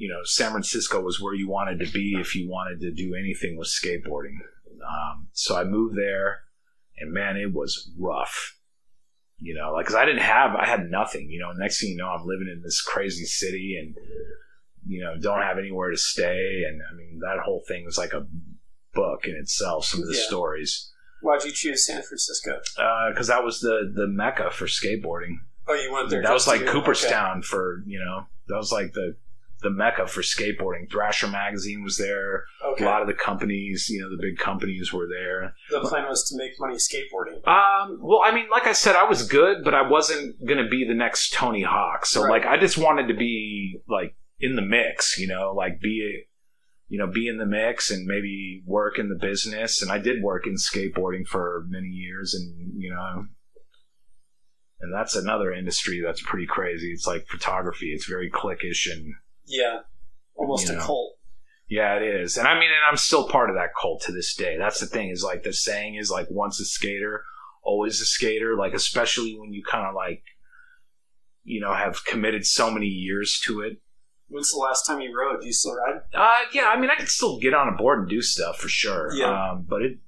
you 0.00 0.08
know, 0.08 0.20
San 0.24 0.50
Francisco 0.52 1.00
was 1.02 1.20
where 1.20 1.34
you 1.34 1.46
wanted 1.46 1.78
to 1.84 1.92
be 1.92 2.14
if 2.18 2.34
you 2.34 2.48
wanted 2.48 2.80
to 2.80 2.90
do 2.90 3.14
anything 3.14 3.58
with 3.58 3.68
skateboarding. 3.68 4.36
Um, 4.82 5.28
so 5.32 5.56
I 5.58 5.64
moved 5.64 5.94
there, 5.94 6.40
and 6.98 7.12
man, 7.12 7.36
it 7.36 7.52
was 7.52 7.90
rough. 7.98 8.56
You 9.36 9.54
know, 9.54 9.72
like, 9.72 9.84
cause 9.86 9.94
I 9.94 10.06
didn't 10.06 10.22
have, 10.22 10.54
I 10.56 10.64
had 10.66 10.90
nothing. 10.90 11.28
You 11.30 11.40
know, 11.40 11.52
next 11.52 11.80
thing 11.80 11.90
you 11.90 11.96
know, 11.96 12.08
I'm 12.08 12.26
living 12.26 12.48
in 12.50 12.62
this 12.62 12.80
crazy 12.80 13.26
city, 13.26 13.76
and 13.78 13.94
you 14.86 15.02
know, 15.04 15.16
don't 15.20 15.42
have 15.42 15.58
anywhere 15.58 15.90
to 15.90 15.98
stay. 15.98 16.62
And 16.66 16.80
I 16.90 16.94
mean, 16.94 17.18
that 17.20 17.42
whole 17.44 17.62
thing 17.68 17.84
was 17.84 17.98
like 17.98 18.14
a 18.14 18.26
book 18.94 19.26
in 19.26 19.36
itself. 19.36 19.84
Some 19.84 20.00
of 20.00 20.08
the 20.08 20.14
Yeah. 20.16 20.26
stories, 20.28 20.90
Why'd 21.22 21.44
you 21.44 21.52
choose 21.52 21.84
San 21.86 22.02
Francisco? 22.02 22.58
because 23.10 23.26
that 23.26 23.44
was 23.44 23.60
the 23.60 23.92
the 23.94 24.06
mecca 24.08 24.50
for 24.50 24.64
skateboarding. 24.66 25.34
Oh, 25.68 25.74
you 25.74 25.92
went 25.92 26.08
there. 26.08 26.22
that 26.22 26.32
was 26.32 26.46
like 26.46 26.60
to- 26.60 26.72
Cooperstown 26.72 27.42
for 27.42 27.82
you 27.86 27.98
know, 28.02 28.26
that 28.48 28.56
was 28.56 28.72
like 28.72 28.92
the 28.94 29.16
the 29.62 29.70
mecca 29.70 30.06
for 30.06 30.22
skateboarding. 30.22 30.90
Thrasher 30.90 31.28
magazine 31.28 31.82
was 31.84 31.96
there. 31.98 32.44
Okay. 32.72 32.84
A 32.84 32.88
lot 32.88 33.02
of 33.02 33.08
the 33.08 33.14
companies, 33.14 33.88
you 33.90 34.00
know, 34.00 34.08
the 34.08 34.20
big 34.20 34.38
companies 34.38 34.92
were 34.92 35.06
there. 35.08 35.54
the 35.70 35.80
plan 35.88 36.06
was 36.08 36.24
to 36.30 36.36
make 36.36 36.52
money 36.58 36.76
skateboarding. 36.76 37.46
Um, 37.46 37.98
well, 38.00 38.20
I 38.24 38.32
mean, 38.34 38.48
like 38.50 38.66
I 38.66 38.72
said, 38.72 38.96
I 38.96 39.04
was 39.04 39.26
good, 39.26 39.62
but 39.64 39.74
I 39.74 39.88
wasn't 39.88 40.36
gonna 40.46 40.68
be 40.68 40.86
the 40.86 40.94
next 40.94 41.32
Tony 41.32 41.62
Hawk. 41.62 42.06
So 42.06 42.22
Right. 42.22 42.42
like, 42.42 42.46
I 42.46 42.58
just 42.58 42.78
wanted 42.78 43.08
to 43.08 43.14
be 43.14 43.80
like 43.88 44.16
in 44.38 44.56
the 44.56 44.62
mix, 44.62 45.18
you 45.18 45.26
know, 45.26 45.52
like 45.54 45.80
be, 45.80 46.24
you 46.88 46.98
know, 46.98 47.06
be 47.06 47.28
in 47.28 47.38
the 47.38 47.46
mix 47.46 47.90
and 47.90 48.06
maybe 48.06 48.62
work 48.66 48.98
in 48.98 49.08
the 49.08 49.14
business. 49.14 49.82
And 49.82 49.92
I 49.92 49.98
did 49.98 50.22
work 50.22 50.46
in 50.46 50.54
skateboarding 50.54 51.26
for 51.26 51.64
many 51.68 51.88
years, 51.88 52.34
and 52.34 52.72
you 52.82 52.90
know, 52.94 53.26
and 54.80 54.92
that's 54.94 55.14
another 55.14 55.52
industry 55.52 56.00
that's 56.04 56.22
pretty 56.22 56.46
crazy. 56.46 56.90
It's 56.92 57.06
like 57.06 57.26
photography. 57.28 57.92
It's 57.92 58.06
very 58.08 58.30
cliquish 58.30 58.90
and 58.90 59.14
Yeah. 59.50 59.80
Almost 60.36 60.68
You 60.68 60.74
a 60.74 60.78
know. 60.78 60.84
cult. 60.86 61.16
yeah, 61.68 61.96
it 61.96 62.02
is. 62.02 62.36
And 62.36 62.48
I 62.48 62.54
mean, 62.54 62.70
and 62.70 62.84
I'm 62.90 62.96
still 62.96 63.28
part 63.28 63.50
of 63.50 63.56
that 63.56 63.70
cult 63.80 64.02
to 64.02 64.12
this 64.12 64.34
day. 64.34 64.56
That's 64.58 64.80
the 64.80 64.86
thing 64.86 65.10
is 65.10 65.22
like 65.22 65.42
the 65.42 65.52
saying 65.52 65.96
is 65.96 66.10
like 66.10 66.26
once 66.30 66.58
a 66.60 66.64
skater, 66.64 67.24
always 67.62 68.00
a 68.00 68.04
skater. 68.06 68.56
Like, 68.56 68.72
especially 68.72 69.38
when 69.38 69.52
you 69.52 69.62
kind 69.62 69.86
of 69.86 69.94
like, 69.94 70.22
you 71.44 71.60
know, 71.60 71.74
have 71.74 72.04
committed 72.04 72.46
so 72.46 72.70
many 72.70 72.86
years 72.86 73.40
to 73.46 73.60
it. 73.62 73.80
When's 74.28 74.52
the 74.52 74.58
last 74.58 74.86
time 74.86 75.00
you 75.00 75.12
rode? 75.18 75.40
Do 75.40 75.46
you 75.46 75.52
still 75.52 75.74
ride? 75.74 76.02
Uh, 76.14 76.38
yeah, 76.52 76.68
I 76.72 76.78
mean, 76.80 76.88
I 76.90 76.94
could 76.94 77.08
still 77.08 77.38
get 77.40 77.52
on 77.52 77.68
a 77.68 77.76
board 77.76 77.98
and 78.00 78.08
do 78.08 78.22
stuff 78.22 78.58
for 78.58 78.68
sure. 78.68 79.10
Yeah. 79.12 79.50
Um, 79.50 79.66
but 79.68 79.82
it, 79.82 79.98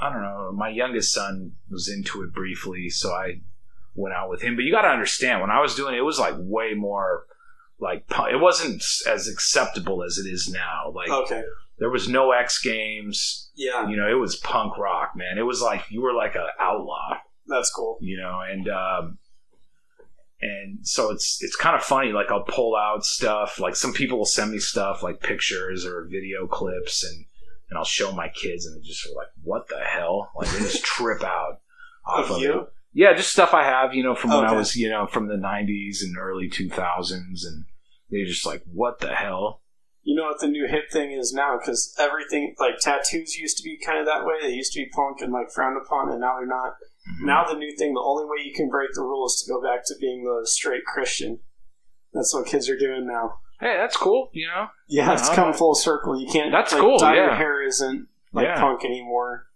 I 0.00 0.12
don't 0.12 0.22
know. 0.22 0.52
My 0.54 0.68
youngest 0.68 1.12
son 1.12 1.52
was 1.68 1.88
into 1.88 2.22
it 2.22 2.32
briefly, 2.32 2.88
so 2.90 3.10
I 3.12 3.40
went 3.96 4.14
out 4.14 4.30
with 4.30 4.40
him. 4.42 4.54
But 4.54 4.62
you 4.64 4.70
got 4.72 4.82
to 4.82 4.88
understand, 4.88 5.40
when 5.40 5.50
I 5.50 5.60
was 5.60 5.74
doing 5.74 5.94
it, 5.94 5.98
it 5.98 6.02
was 6.02 6.18
like 6.20 6.34
way 6.38 6.74
more 6.74 7.26
like 7.82 8.04
it 8.32 8.40
wasn't 8.40 8.82
as 9.08 9.28
acceptable 9.28 10.02
as 10.04 10.16
it 10.16 10.28
is 10.30 10.48
now. 10.48 10.92
Like 10.94 11.10
Okay. 11.10 11.42
there 11.78 11.90
was 11.90 12.08
no 12.08 12.30
X 12.32 12.62
Games. 12.62 13.50
Yeah, 13.54 13.88
You 13.88 13.96
know, 13.96 14.08
it 14.08 14.18
was 14.20 14.36
punk 14.36 14.78
rock, 14.78 15.10
man. 15.16 15.36
It 15.36 15.42
was 15.42 15.60
like 15.60 15.82
you 15.90 16.00
were 16.00 16.14
like 16.14 16.34
an 16.36 16.46
outlaw 16.60 17.18
that's 17.46 17.70
cool. 17.70 17.98
you 18.00 18.16
know, 18.16 18.40
and 18.48 18.68
um, 18.68 19.18
and 20.40 20.78
so 20.86 21.10
it's 21.10 21.38
it's 21.42 21.56
kind 21.56 21.76
of 21.76 21.82
funny. 21.82 22.12
Like 22.12 22.30
I'll 22.30 22.44
pull 22.44 22.76
out 22.76 23.04
stuff. 23.04 23.60
Like 23.60 23.76
some 23.76 23.92
people 23.92 24.18
will 24.18 24.24
send 24.24 24.50
me 24.52 24.58
stuff 24.58 25.02
like 25.02 25.20
pictures 25.20 25.84
or 25.86 26.08
video 26.10 26.46
clips, 26.46 27.04
and 27.04 27.24
and 27.70 27.78
I'll 27.78 27.84
show 27.84 28.12
my 28.12 28.28
kids, 28.28 28.66
and 28.66 28.76
they 28.76 28.86
just 28.86 29.06
are 29.06 29.14
like, 29.14 29.28
"What 29.42 29.68
the 29.68 29.80
hell?" 29.84 30.30
Like 30.36 30.48
they 30.50 30.58
just 30.60 30.84
trip 30.84 31.22
out 31.24 31.60
off 32.06 32.30
Of 32.30 32.36
of 32.36 32.42
you? 32.42 32.60
it. 32.60 32.66
Yeah, 32.94 33.14
just 33.14 33.30
stuff 33.32 33.54
I 33.54 33.64
have, 33.64 33.94
you 33.94 34.02
know, 34.02 34.14
from 34.14 34.30
when 34.32 34.44
I 34.44 34.52
was, 34.52 34.76
you 34.76 34.90
know, 34.90 35.06
from 35.06 35.26
the 35.28 35.36
'90s 35.36 36.02
and 36.02 36.18
early 36.18 36.50
2000s, 36.50 37.10
and 37.46 37.64
they're 38.12 38.26
just 38.26 38.46
like, 38.46 38.62
"What 38.72 39.00
the 39.00 39.12
hell?" 39.14 39.62
You 40.04 40.14
know 40.16 40.24
what 40.24 40.40
the 40.40 40.48
new 40.48 40.66
hip 40.68 40.90
thing 40.92 41.12
is 41.12 41.32
now? 41.32 41.58
Because 41.58 41.94
everything, 41.98 42.54
like 42.58 42.78
tattoos, 42.80 43.36
used 43.38 43.56
to 43.58 43.62
be 43.64 43.78
kind 43.84 43.98
of 44.00 44.06
that 44.06 44.24
way. 44.24 44.34
They 44.42 44.52
used 44.54 44.72
to 44.74 44.80
be 44.80 44.88
punk 44.90 45.20
and 45.20 45.32
like 45.32 45.50
frowned 45.52 45.76
upon, 45.84 46.10
and 46.10 46.20
now 46.20 46.36
they're 46.38 46.46
not. 46.46 46.74
Mhm. 47.08 47.26
Now 47.26 47.44
the 47.44 47.54
new 47.58 47.74
thing, 47.76 47.94
the 47.94 48.00
only 48.00 48.24
way 48.24 48.44
you 48.44 48.52
can 48.54 48.68
break 48.68 48.90
the 48.94 49.02
rule 49.02 49.26
is 49.26 49.42
to 49.44 49.52
go 49.52 49.60
back 49.62 49.84
to 49.86 49.94
being 50.00 50.24
the 50.24 50.46
straight 50.46 50.84
Christian. 50.84 51.40
That's 52.12 52.34
what 52.34 52.46
kids 52.46 52.68
are 52.68 52.78
doing 52.78 53.06
now. 53.06 53.38
hey, 53.60 53.76
that's 53.76 53.96
cool, 53.96 54.28
you 54.32 54.46
know. 54.48 54.66
Yeah, 54.88 55.12
it's 55.12 55.28
Yeah, 55.28 55.34
come 55.36 55.52
full 55.52 55.76
circle. 55.76 56.20
You 56.20 56.26
can't. 56.30 56.50
That's 56.50 56.72
like, 56.72 56.80
cool, 56.80 56.98
Dye 56.98 57.14
your 57.14 57.26
yeah. 57.26 57.36
hair 57.36 57.62
isn't 57.62 58.08
like 58.32 58.44
Yeah. 58.46 58.60
punk 58.60 58.84
anymore. 58.84 59.46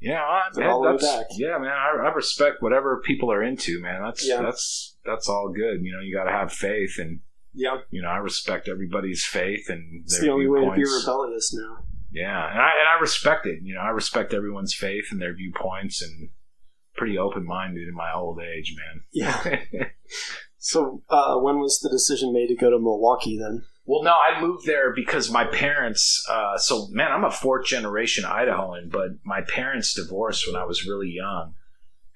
Yeah, 0.00 0.22
I, 0.22 0.42
man, 0.56 0.68
all 0.70 0.80
the 0.82 0.86
way 0.90 0.92
that's 0.96 1.04
back. 1.16 1.26
yeah, 1.32 1.58
man. 1.58 1.72
I, 1.72 2.06
I 2.06 2.12
respect 2.14 2.62
whatever 2.62 3.02
people 3.04 3.32
are 3.32 3.42
into, 3.42 3.80
man. 3.82 4.00
That's 4.00 4.24
Yeah. 4.28 4.42
that's 4.42 4.96
that's 5.04 5.28
all 5.28 5.48
good. 5.48 5.82
You 5.82 5.90
know, 5.92 6.00
you 6.00 6.14
got 6.14 6.24
to 6.24 6.30
have 6.30 6.52
faith, 6.52 6.98
and 7.00 7.18
Yeah, 7.54 7.78
you 7.90 8.02
know, 8.02 8.08
I 8.08 8.18
respect 8.18 8.68
everybody's 8.68 9.24
faith 9.24 9.68
and 9.68 10.02
it's 10.04 10.20
the 10.20 10.30
only 10.30 10.48
way 10.48 10.60
to 10.60 10.72
be 10.72 10.84
rebellious 10.84 11.54
now. 11.54 11.84
Yeah, 12.10 12.50
and 12.50 12.58
I 12.60 12.70
and 12.78 12.88
I 12.88 13.00
respect 13.00 13.46
it. 13.46 13.60
You 13.62 13.74
know, 13.74 13.80
I 13.80 13.90
respect 13.90 14.32
everyone's 14.32 14.74
faith 14.74 15.06
and 15.10 15.20
their 15.20 15.34
viewpoints, 15.34 16.00
and 16.00 16.30
pretty 16.96 17.18
open 17.18 17.44
minded 17.44 17.86
in 17.86 17.94
my 17.94 18.12
old 18.12 18.40
age, 18.40 18.74
man. 18.76 19.02
Yeah. 19.12 19.86
So, 20.60 21.02
uh, 21.08 21.36
when 21.38 21.60
was 21.60 21.78
the 21.78 21.88
decision 21.88 22.32
made 22.32 22.48
to 22.48 22.56
go 22.56 22.68
to 22.68 22.78
Milwaukee 22.78 23.38
then? 23.38 23.62
Well, 23.86 24.02
no, 24.02 24.12
I 24.12 24.40
moved 24.40 24.66
there 24.66 24.92
because 24.92 25.30
my 25.30 25.44
parents. 25.44 26.22
Uh, 26.28 26.58
so, 26.58 26.88
man, 26.90 27.12
I'm 27.12 27.24
a 27.24 27.30
fourth 27.30 27.64
generation 27.64 28.24
Idahoan, 28.24 28.90
but 28.90 29.12
my 29.24 29.40
parents 29.40 29.94
divorced 29.94 30.46
when 30.46 30.60
I 30.60 30.64
was 30.64 30.84
really 30.84 31.10
young, 31.10 31.54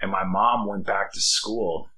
and 0.01 0.11
my 0.11 0.25
mom 0.25 0.66
went 0.66 0.85
back 0.85 1.12
to 1.12 1.21
school. 1.21 1.88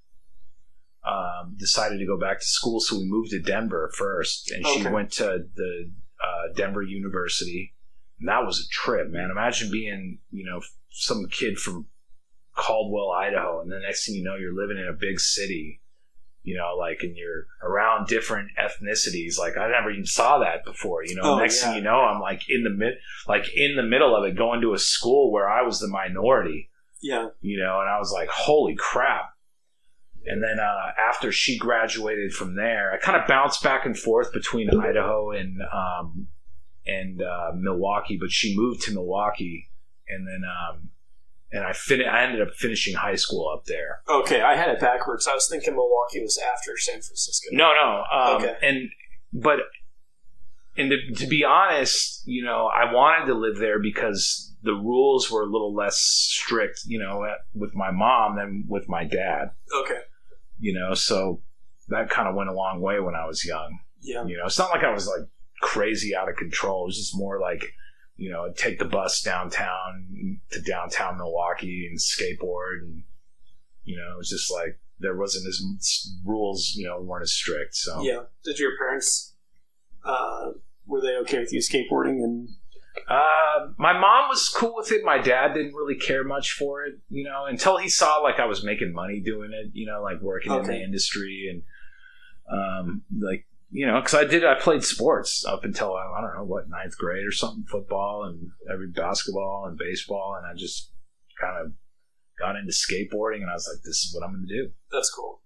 Um, 1.06 1.54
decided 1.58 1.98
to 1.98 2.06
go 2.06 2.18
back 2.18 2.40
to 2.40 2.46
school, 2.46 2.80
so 2.80 2.96
we 2.96 3.04
moved 3.04 3.30
to 3.32 3.40
Denver 3.40 3.90
first, 3.94 4.50
and 4.50 4.66
she 4.66 4.86
went 4.86 5.12
to 5.12 5.44
the 5.54 5.90
uh, 6.22 6.52
Denver 6.56 6.82
University. 6.82 7.74
And 8.20 8.28
that 8.28 8.46
was 8.46 8.58
a 8.60 8.68
trip, 8.72 9.10
man. 9.10 9.30
Imagine 9.30 9.70
being, 9.70 10.20
you 10.30 10.46
know, 10.46 10.62
some 10.90 11.26
kid 11.30 11.58
from 11.58 11.88
Caldwell, 12.56 13.10
Idaho, 13.10 13.60
and 13.60 13.70
the 13.70 13.80
next 13.80 14.06
thing 14.06 14.14
you 14.14 14.24
know, 14.24 14.36
you're 14.36 14.54
living 14.54 14.78
in 14.78 14.88
a 14.88 14.94
big 14.98 15.20
city 15.20 15.82
you 16.44 16.58
know, 16.58 16.76
like, 16.78 16.98
and 17.00 17.16
you're 17.16 17.46
around 17.62 18.06
different 18.06 18.50
ethnicities. 18.60 19.38
Like, 19.38 19.56
I 19.56 19.70
never 19.70 19.90
even 19.90 20.04
saw 20.04 20.38
that 20.40 20.62
before, 20.64 21.02
you 21.02 21.14
know. 21.16 21.22
Oh, 21.24 21.38
Next 21.38 21.60
yeah. 21.62 21.68
thing 21.68 21.76
you 21.78 21.82
know, 21.82 22.00
I'm 22.00 22.20
like 22.20 22.42
in 22.50 22.62
the 22.64 22.70
mid, 22.70 22.94
like 23.26 23.46
in 23.56 23.76
the 23.76 23.82
middle 23.82 24.14
of 24.14 24.24
it, 24.24 24.36
going 24.36 24.60
to 24.60 24.74
a 24.74 24.78
school 24.78 25.32
where 25.32 25.48
I 25.48 25.62
was 25.62 25.80
the 25.80 25.88
minority, 25.88 26.68
Yeah. 27.02 27.28
you 27.40 27.58
know, 27.58 27.80
and 27.80 27.88
I 27.88 27.98
was 27.98 28.12
like, 28.12 28.28
holy 28.28 28.74
crap. 28.78 29.33
And 30.26 30.42
then 30.42 30.58
uh, 30.58 30.92
after 30.98 31.30
she 31.32 31.58
graduated 31.58 32.32
from 32.32 32.54
there, 32.56 32.92
I 32.92 32.98
kind 32.98 33.20
of 33.20 33.26
bounced 33.26 33.62
back 33.62 33.84
and 33.86 33.98
forth 33.98 34.32
between 34.32 34.70
Idaho 34.70 35.30
and 35.32 35.60
um, 35.72 36.28
and 36.86 37.22
uh, 37.22 37.52
Milwaukee, 37.56 38.16
but 38.20 38.30
she 38.30 38.56
moved 38.56 38.82
to 38.82 38.92
Milwaukee, 38.92 39.70
and 40.08 40.26
then 40.26 40.42
um, 40.44 40.88
and 41.52 41.64
I 41.64 41.72
fin- 41.72 42.02
I 42.08 42.24
ended 42.24 42.40
up 42.40 42.54
finishing 42.54 42.94
high 42.94 43.14
school 43.16 43.48
up 43.54 43.64
there. 43.66 44.00
Okay, 44.08 44.40
I 44.40 44.56
had 44.56 44.68
it 44.70 44.80
backwards. 44.80 45.26
I 45.26 45.34
was 45.34 45.46
thinking 45.48 45.74
Milwaukee 45.74 46.20
was 46.20 46.38
after 46.38 46.76
San 46.76 46.94
Francisco. 46.94 47.48
No, 47.52 47.72
no. 47.74 48.04
Um, 48.12 48.42
Okay. 48.42 48.54
And 48.62 48.88
but 49.32 49.58
and 50.76 50.90
to, 50.90 51.14
to 51.22 51.26
be 51.26 51.44
honest, 51.44 52.22
you 52.26 52.42
know, 52.44 52.66
I 52.66 52.92
wanted 52.92 53.26
to 53.26 53.34
live 53.34 53.58
there 53.58 53.78
because 53.78 54.52
the 54.62 54.72
rules 54.72 55.30
were 55.30 55.42
a 55.42 55.46
little 55.46 55.74
less 55.74 55.98
strict, 55.98 56.80
you 56.86 56.98
know, 56.98 57.26
with 57.54 57.74
my 57.74 57.90
mom 57.90 58.36
than 58.36 58.64
with 58.68 58.88
my 58.88 59.04
dad. 59.04 59.50
Okay. 59.82 60.00
You 60.58 60.74
know, 60.74 60.94
so 60.94 61.42
that 61.88 62.10
kind 62.10 62.28
of 62.28 62.34
went 62.34 62.48
a 62.50 62.54
long 62.54 62.80
way 62.80 63.00
when 63.00 63.14
I 63.14 63.26
was 63.26 63.44
young. 63.44 63.78
Yeah. 64.00 64.24
You 64.24 64.36
know, 64.36 64.46
it's 64.46 64.58
not 64.58 64.70
like 64.70 64.84
I 64.84 64.92
was 64.92 65.06
like 65.06 65.28
crazy 65.60 66.14
out 66.14 66.28
of 66.28 66.36
control. 66.36 66.84
It 66.84 66.86
was 66.86 66.96
just 66.96 67.16
more 67.16 67.40
like, 67.40 67.64
you 68.16 68.30
know, 68.30 68.44
I'd 68.44 68.56
take 68.56 68.78
the 68.78 68.84
bus 68.84 69.22
downtown 69.22 70.38
to 70.52 70.60
downtown 70.62 71.18
Milwaukee 71.18 71.88
and 71.90 71.98
skateboard, 71.98 72.82
and 72.82 73.02
you 73.82 73.96
know, 73.96 74.14
it 74.14 74.18
was 74.18 74.30
just 74.30 74.52
like 74.52 74.78
there 75.00 75.16
wasn't 75.16 75.46
as 75.48 75.60
rules, 76.24 76.72
you 76.76 76.86
know, 76.86 77.00
weren't 77.00 77.22
as 77.22 77.32
strict. 77.32 77.74
So 77.74 78.02
Yeah. 78.02 78.24
Did 78.44 78.58
your 78.58 78.76
parents, 78.78 79.34
uh, 80.04 80.52
were 80.86 81.00
they 81.00 81.16
okay 81.22 81.40
with 81.40 81.52
you 81.52 81.60
skateboarding? 81.60 82.22
And 82.22 82.48
Uh, 83.08 83.68
my 83.76 83.92
mom 83.92 84.28
was 84.28 84.48
cool 84.48 84.74
with 84.76 84.92
it. 84.92 85.04
My 85.04 85.18
dad 85.18 85.54
didn't 85.54 85.74
really 85.74 85.96
care 85.96 86.24
much 86.24 86.52
for 86.52 86.84
it, 86.84 86.94
you 87.08 87.24
know, 87.24 87.46
until 87.46 87.76
he 87.76 87.88
saw 87.88 88.18
like 88.18 88.38
I 88.38 88.46
was 88.46 88.64
making 88.64 88.92
money 88.92 89.20
doing 89.20 89.50
it, 89.52 89.70
you 89.72 89.86
know, 89.86 90.02
like 90.02 90.20
working 90.20 90.52
in 90.52 90.62
the 90.62 90.80
industry 90.80 91.48
and, 91.50 91.62
um, 92.50 93.02
like, 93.20 93.46
you 93.70 93.86
know, 93.86 94.00
because 94.00 94.14
I 94.14 94.24
did, 94.24 94.44
I 94.44 94.54
played 94.54 94.84
sports 94.84 95.44
up 95.44 95.64
until 95.64 95.94
I 95.96 96.20
don't 96.20 96.36
know 96.36 96.44
what 96.44 96.68
ninth 96.68 96.96
grade 96.96 97.26
or 97.26 97.32
something, 97.32 97.64
football 97.68 98.24
and 98.24 98.50
every 98.72 98.88
basketball 98.88 99.66
and 99.66 99.76
baseball, 99.76 100.36
and 100.38 100.46
I 100.46 100.54
just 100.56 100.92
kind 101.40 101.66
of 101.66 101.72
got 102.38 102.54
into 102.56 102.72
skateboarding, 102.72 103.42
and 103.42 103.50
I 103.50 103.54
was 103.54 103.68
like, 103.72 103.82
this 103.82 104.04
is 104.04 104.14
what 104.14 104.24
I'm 104.24 104.34
going 104.34 104.46
to 104.46 104.54
do. 104.54 104.70
that's 104.92 105.10
cool. 105.10 105.40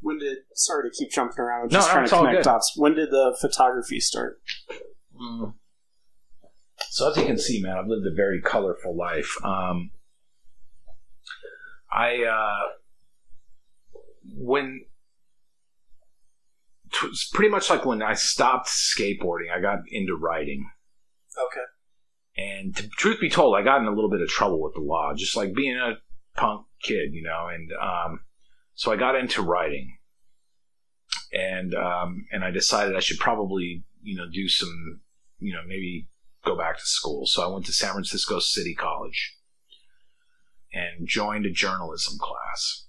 When 0.00 0.18
did, 0.18 0.38
sorry 0.54 0.90
to 0.90 0.96
keep 0.96 1.12
jumping 1.12 1.38
around, 1.38 1.64
I'm 1.64 1.68
just 1.68 1.88
no, 1.88 1.92
trying 1.92 2.08
to 2.08 2.16
connect 2.16 2.36
good. 2.38 2.44
dots. 2.44 2.72
When 2.74 2.94
did 2.94 3.10
the 3.10 3.36
photography 3.40 4.00
start? 4.00 4.40
Mm. 5.20 5.54
So 6.88 7.10
as 7.10 7.16
you 7.16 7.24
can 7.24 7.38
see, 7.38 7.62
man, 7.62 7.76
I've 7.76 7.86
lived 7.86 8.06
a 8.06 8.14
very 8.14 8.40
colorful 8.40 8.96
life. 8.96 9.36
Um, 9.44 9.90
I 11.92 12.24
uh, 12.24 12.68
when 14.36 14.84
t- 16.92 17.06
it's 17.06 17.28
pretty 17.28 17.50
much 17.50 17.70
like 17.70 17.84
when 17.84 18.02
I 18.02 18.14
stopped 18.14 18.68
skateboarding, 18.68 19.50
I 19.54 19.60
got 19.60 19.80
into 19.90 20.16
writing. 20.16 20.70
Okay. 21.38 21.64
And 22.36 22.76
to, 22.76 22.88
truth 22.88 23.20
be 23.20 23.28
told, 23.28 23.56
I 23.56 23.62
got 23.62 23.80
in 23.80 23.86
a 23.86 23.94
little 23.94 24.10
bit 24.10 24.20
of 24.20 24.28
trouble 24.28 24.62
with 24.62 24.74
the 24.74 24.80
law, 24.80 25.12
just 25.14 25.36
like 25.36 25.54
being 25.54 25.76
a 25.76 25.98
punk 26.36 26.66
kid, 26.82 27.12
you 27.12 27.22
know. 27.22 27.48
And 27.52 27.70
um, 27.80 28.20
so 28.74 28.92
I 28.92 28.96
got 28.96 29.16
into 29.16 29.42
writing, 29.42 29.98
and 31.32 31.74
um, 31.74 32.26
and 32.32 32.44
I 32.44 32.50
decided 32.50 32.96
I 32.96 33.00
should 33.00 33.18
probably, 33.18 33.84
you 34.02 34.16
know, 34.16 34.26
do 34.32 34.48
some, 34.48 35.00
you 35.38 35.52
know, 35.52 35.62
maybe 35.66 36.08
go 36.50 36.56
back 36.58 36.76
to 36.76 36.84
school. 36.84 37.26
So 37.26 37.42
I 37.42 37.52
went 37.52 37.66
to 37.66 37.72
San 37.72 37.92
Francisco 37.92 38.38
City 38.40 38.74
College 38.74 39.36
and 40.72 41.06
joined 41.06 41.46
a 41.46 41.50
journalism 41.50 42.18
class. 42.18 42.86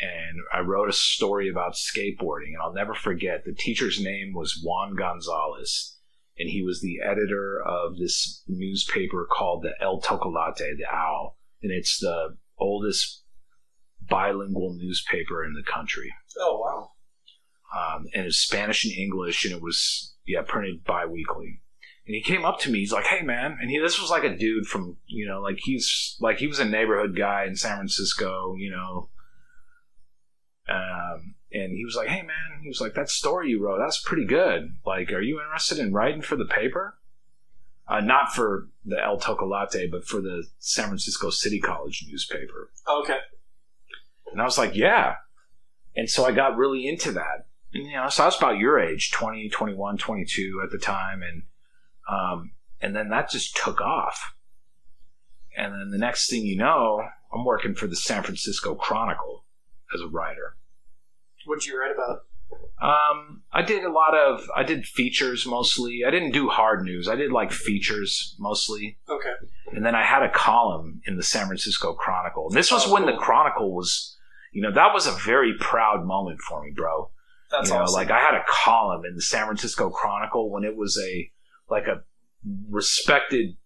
and 0.00 0.38
I 0.52 0.60
wrote 0.60 0.88
a 0.88 0.94
story 0.94 1.48
about 1.48 1.74
skateboarding. 1.74 2.54
And 2.54 2.62
I'll 2.62 2.72
never 2.72 2.94
forget 2.94 3.44
the 3.44 3.54
teacher's 3.54 4.00
name 4.02 4.32
was 4.34 4.60
Juan 4.64 4.96
Gonzalez, 4.96 5.98
and 6.38 6.48
he 6.48 6.62
was 6.62 6.80
the 6.80 7.00
editor 7.04 7.62
of 7.62 7.98
this 7.98 8.42
newspaper 8.48 9.26
called 9.30 9.62
the 9.62 9.72
El 9.82 10.00
Tecolote, 10.00 10.56
the 10.58 10.86
Owl, 10.90 11.36
and 11.62 11.70
it's 11.70 11.98
the 11.98 12.36
oldest 12.58 13.24
bilingual 14.08 14.74
newspaper 14.78 15.44
in 15.44 15.52
the 15.52 15.70
country. 15.70 16.12
Oh 16.38 16.58
wow! 16.58 16.90
Um, 17.76 18.06
and 18.14 18.26
it's 18.26 18.38
Spanish 18.38 18.84
and 18.84 18.94
English, 18.94 19.44
and 19.44 19.54
it 19.54 19.62
was 19.62 20.14
yeah 20.26 20.42
printed 20.46 20.82
bi-weekly. 20.84 21.62
And 22.10 22.16
he 22.16 22.22
came 22.22 22.44
up 22.44 22.58
to 22.62 22.70
me. 22.72 22.80
He's 22.80 22.90
like, 22.90 23.04
"Hey, 23.04 23.22
man!" 23.22 23.56
And 23.60 23.70
he 23.70 23.78
this 23.78 24.00
was 24.00 24.10
like 24.10 24.24
a 24.24 24.36
dude 24.36 24.66
from 24.66 24.96
you 25.06 25.28
know, 25.28 25.40
like 25.40 25.60
he's 25.62 26.16
like 26.18 26.38
he 26.38 26.48
was 26.48 26.58
a 26.58 26.64
neighborhood 26.64 27.14
guy 27.16 27.44
in 27.44 27.54
San 27.54 27.76
Francisco, 27.76 28.56
you 28.58 28.68
know. 28.68 29.10
Um, 30.68 31.36
and 31.52 31.72
he 31.72 31.84
was 31.84 31.94
like, 31.94 32.08
"Hey, 32.08 32.22
man!" 32.22 32.62
He 32.62 32.68
was 32.68 32.80
like, 32.80 32.94
"That 32.94 33.10
story 33.10 33.50
you 33.50 33.64
wrote, 33.64 33.78
that's 33.78 34.00
pretty 34.00 34.24
good. 34.24 34.74
Like, 34.84 35.12
are 35.12 35.20
you 35.20 35.40
interested 35.40 35.78
in 35.78 35.92
writing 35.92 36.20
for 36.20 36.34
the 36.34 36.46
paper? 36.46 36.98
Uh, 37.86 38.00
not 38.00 38.34
for 38.34 38.66
the 38.84 39.00
El 39.00 39.20
Tecolote, 39.20 39.88
but 39.88 40.04
for 40.04 40.20
the 40.20 40.48
San 40.58 40.86
Francisco 40.86 41.30
City 41.30 41.60
College 41.60 42.06
newspaper." 42.08 42.72
Okay. 42.88 43.18
And 44.32 44.42
I 44.42 44.44
was 44.44 44.58
like, 44.58 44.74
"Yeah." 44.74 45.14
And 45.94 46.10
so 46.10 46.24
I 46.24 46.32
got 46.32 46.56
really 46.56 46.88
into 46.88 47.12
that. 47.12 47.46
And, 47.72 47.84
you 47.84 47.92
know, 47.92 48.08
so 48.08 48.24
I 48.24 48.26
was 48.26 48.36
about 48.36 48.58
your 48.58 48.80
age, 48.80 49.12
20, 49.12 49.48
21, 49.48 49.96
22 49.96 50.60
at 50.64 50.72
the 50.72 50.78
time, 50.78 51.22
and 51.22 51.44
um, 52.08 52.52
and 52.80 52.94
then 52.94 53.08
that 53.10 53.30
just 53.30 53.56
took 53.56 53.80
off. 53.80 54.34
And 55.56 55.72
then 55.72 55.90
the 55.90 55.98
next 55.98 56.30
thing 56.30 56.44
you 56.46 56.56
know, 56.56 57.02
I'm 57.32 57.44
working 57.44 57.74
for 57.74 57.86
the 57.86 57.96
San 57.96 58.22
Francisco 58.22 58.74
Chronicle 58.74 59.44
as 59.94 60.00
a 60.00 60.06
writer. 60.08 60.56
What'd 61.46 61.66
you 61.66 61.78
write 61.80 61.92
about? 61.92 62.20
Um, 62.82 63.42
I 63.52 63.62
did 63.62 63.84
a 63.84 63.90
lot 63.92 64.16
of 64.16 64.42
I 64.56 64.62
did 64.62 64.86
features 64.86 65.46
mostly. 65.46 66.02
I 66.06 66.10
didn't 66.10 66.32
do 66.32 66.48
hard 66.48 66.82
news. 66.82 67.08
I 67.08 67.14
did 67.14 67.30
like 67.30 67.52
features 67.52 68.34
mostly. 68.38 68.98
Okay. 69.08 69.32
And 69.72 69.84
then 69.84 69.94
I 69.94 70.04
had 70.04 70.22
a 70.22 70.30
column 70.30 71.00
in 71.06 71.16
the 71.16 71.22
San 71.22 71.46
Francisco 71.46 71.92
Chronicle. 71.94 72.48
And 72.48 72.56
this 72.56 72.72
was 72.72 72.86
Oh, 72.86 72.92
when 72.94 73.04
cool. 73.04 73.12
the 73.12 73.18
Chronicle 73.18 73.74
was, 73.74 74.16
you 74.52 74.62
know, 74.62 74.72
that 74.72 74.92
was 74.94 75.06
a 75.06 75.12
very 75.24 75.54
proud 75.60 76.04
moment 76.04 76.40
for 76.40 76.62
me, 76.62 76.72
bro. 76.74 77.10
That's 77.50 77.68
you 77.68 77.74
know, 77.74 77.82
awesome. 77.82 77.94
like 77.94 78.10
I 78.10 78.18
had 78.20 78.34
a 78.34 78.44
column 78.48 79.04
in 79.04 79.14
the 79.14 79.22
San 79.22 79.44
Francisco 79.46 79.90
Chronicle 79.90 80.50
when 80.50 80.64
it 80.64 80.76
was 80.76 80.98
a 80.98 81.30
like 81.70 81.86
a 81.86 82.02
respected, 82.68 83.56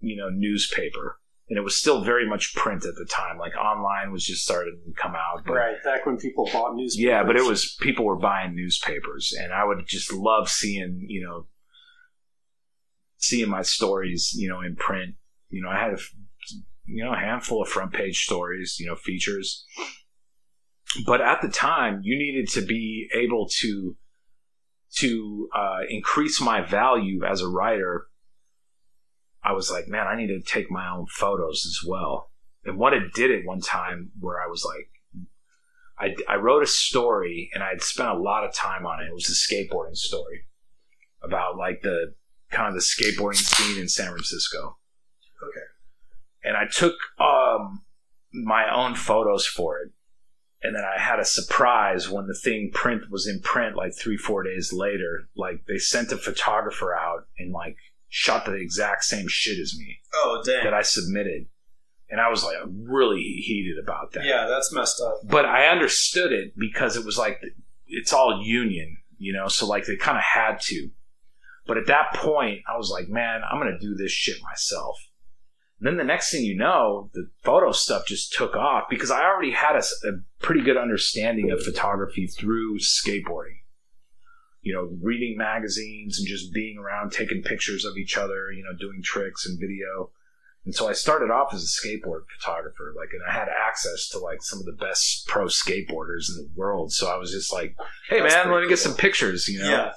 you 0.00 0.16
know, 0.16 0.28
newspaper, 0.30 1.18
and 1.48 1.58
it 1.58 1.62
was 1.62 1.76
still 1.76 2.02
very 2.02 2.28
much 2.28 2.54
print 2.54 2.84
at 2.84 2.94
the 2.94 3.06
time. 3.10 3.38
Like 3.38 3.56
online 3.56 4.12
was 4.12 4.24
just 4.24 4.44
starting 4.44 4.78
to 4.86 4.92
come 5.00 5.14
out, 5.14 5.44
but 5.46 5.54
right 5.54 5.82
back 5.84 6.06
when 6.06 6.16
people 6.16 6.48
bought 6.52 6.74
newspapers. 6.74 7.04
yeah, 7.04 7.22
but 7.24 7.36
it 7.36 7.44
was 7.44 7.76
people 7.80 8.04
were 8.04 8.18
buying 8.18 8.54
newspapers, 8.54 9.34
and 9.38 9.52
I 9.52 9.64
would 9.64 9.86
just 9.86 10.12
love 10.12 10.48
seeing 10.48 11.04
you 11.08 11.24
know 11.24 11.46
seeing 13.18 13.48
my 13.48 13.62
stories 13.62 14.32
you 14.36 14.48
know 14.48 14.60
in 14.60 14.76
print. 14.76 15.14
You 15.48 15.62
know, 15.62 15.68
I 15.68 15.80
had 15.80 15.94
a 15.94 15.98
you 16.84 17.04
know 17.04 17.12
a 17.12 17.18
handful 17.18 17.62
of 17.62 17.68
front 17.68 17.92
page 17.92 18.24
stories, 18.24 18.76
you 18.78 18.86
know, 18.86 18.96
features. 18.96 19.64
But 21.04 21.20
at 21.20 21.42
the 21.42 21.48
time, 21.48 22.00
you 22.02 22.16
needed 22.16 22.48
to 22.50 22.62
be 22.62 23.08
able 23.12 23.48
to 23.60 23.96
to 24.96 25.48
uh, 25.54 25.80
increase 25.88 26.40
my 26.40 26.60
value 26.60 27.24
as 27.24 27.40
a 27.40 27.48
writer. 27.48 28.06
I 29.42 29.52
was 29.52 29.70
like, 29.70 29.88
man, 29.88 30.06
I 30.06 30.16
need 30.16 30.28
to 30.28 30.40
take 30.40 30.70
my 30.70 30.88
own 30.88 31.06
photos 31.06 31.64
as 31.66 31.86
well. 31.86 32.30
And 32.64 32.78
what 32.78 32.94
it 32.94 33.12
did 33.14 33.30
at 33.30 33.44
one 33.44 33.60
time, 33.60 34.10
where 34.18 34.40
I 34.42 34.48
was 34.48 34.64
like. 34.64 34.90
I, 35.98 36.14
I 36.28 36.36
wrote 36.36 36.62
a 36.62 36.66
story 36.66 37.48
and 37.54 37.62
I 37.62 37.70
had 37.70 37.80
spent 37.80 38.10
a 38.10 38.18
lot 38.18 38.44
of 38.44 38.52
time 38.52 38.84
on 38.84 39.02
it. 39.02 39.06
It 39.06 39.14
was 39.14 39.30
a 39.30 39.32
skateboarding 39.32 39.96
story 39.96 40.44
about 41.22 41.56
like 41.56 41.80
the 41.80 42.12
kind 42.50 42.68
of 42.68 42.74
the 42.74 42.80
skateboarding 42.80 43.36
scene 43.36 43.80
in 43.80 43.88
San 43.88 44.08
Francisco. 44.08 44.76
Okay. 45.42 45.66
And 46.44 46.56
I 46.56 46.66
took 46.66 46.94
um, 47.18 47.82
my 48.32 48.72
own 48.72 48.94
photos 48.94 49.46
for 49.46 49.78
it. 49.78 49.92
And 50.66 50.74
then 50.74 50.82
I 50.84 51.00
had 51.00 51.20
a 51.20 51.24
surprise 51.24 52.10
when 52.10 52.26
the 52.26 52.34
thing 52.34 52.70
print 52.74 53.08
was 53.08 53.28
in 53.28 53.40
print 53.40 53.76
like 53.76 53.92
three, 53.96 54.16
four 54.16 54.42
days 54.42 54.72
later. 54.72 55.28
Like 55.36 55.64
they 55.68 55.78
sent 55.78 56.10
a 56.10 56.16
photographer 56.16 56.92
out 56.94 57.28
and 57.38 57.52
like 57.52 57.76
shot 58.08 58.44
the 58.46 58.54
exact 58.54 59.04
same 59.04 59.26
shit 59.28 59.58
as 59.60 59.76
me 59.78 59.98
Oh 60.14 60.42
dang. 60.44 60.64
that 60.64 60.74
I 60.74 60.82
submitted. 60.82 61.46
And 62.10 62.20
I 62.20 62.28
was 62.28 62.42
like 62.42 62.56
really 62.66 63.20
heated 63.20 63.78
about 63.82 64.12
that 64.12 64.24
yeah, 64.24 64.46
that's 64.48 64.72
messed 64.72 65.00
up. 65.00 65.20
but 65.24 65.44
I 65.44 65.68
understood 65.68 66.32
it 66.32 66.54
because 66.58 66.96
it 66.96 67.04
was 67.04 67.16
like 67.16 67.40
it's 67.86 68.12
all 68.12 68.42
union, 68.44 68.96
you 69.18 69.32
know. 69.32 69.46
So 69.48 69.66
like 69.66 69.86
they 69.86 69.96
kind 69.96 70.18
of 70.18 70.24
had 70.24 70.60
to. 70.62 70.90
But 71.66 71.78
at 71.78 71.86
that 71.88 72.14
point, 72.14 72.60
I 72.68 72.76
was 72.76 72.90
like, 72.90 73.08
man, 73.08 73.42
I'm 73.48 73.58
gonna 73.58 73.78
do 73.78 73.94
this 73.94 74.12
shit 74.12 74.36
myself. 74.42 74.96
And 75.78 75.86
then 75.86 75.96
the 75.98 76.04
next 76.04 76.30
thing 76.30 76.44
you 76.44 76.56
know, 76.56 77.10
the 77.12 77.28
photo 77.42 77.70
stuff 77.70 78.06
just 78.06 78.32
took 78.32 78.56
off 78.56 78.84
because 78.88 79.10
I 79.10 79.24
already 79.24 79.52
had 79.52 79.76
a 79.76 79.82
pretty 80.40 80.62
good 80.62 80.78
understanding 80.78 81.50
of 81.50 81.62
photography 81.62 82.26
through 82.26 82.78
skateboarding. 82.78 83.58
You 84.62 84.74
know, 84.74 84.98
reading 85.00 85.36
magazines 85.36 86.18
and 86.18 86.26
just 86.26 86.52
being 86.52 86.78
around, 86.78 87.12
taking 87.12 87.42
pictures 87.42 87.84
of 87.84 87.96
each 87.96 88.16
other, 88.16 88.50
you 88.50 88.64
know, 88.64 88.76
doing 88.76 89.00
tricks 89.02 89.46
and 89.46 89.60
video. 89.60 90.10
And 90.64 90.74
so 90.74 90.88
I 90.88 90.94
started 90.94 91.30
off 91.30 91.54
as 91.54 91.62
a 91.62 91.86
skateboard 91.86 92.22
photographer, 92.36 92.92
like, 92.96 93.10
and 93.12 93.22
I 93.28 93.32
had 93.32 93.48
access 93.48 94.08
to 94.08 94.18
like 94.18 94.42
some 94.42 94.58
of 94.58 94.64
the 94.64 94.72
best 94.72 95.28
pro 95.28 95.44
skateboarders 95.44 96.28
in 96.28 96.36
the 96.36 96.48
world. 96.56 96.92
So 96.92 97.06
I 97.08 97.16
was 97.16 97.30
just 97.30 97.52
like, 97.52 97.76
"Hey, 98.08 98.20
That's 98.20 98.34
man, 98.34 98.52
let 98.52 98.62
me 98.62 98.68
get 98.68 98.80
some 98.80 98.94
pictures," 98.94 99.46
you 99.46 99.60
know? 99.60 99.70
Yeah. 99.70 99.92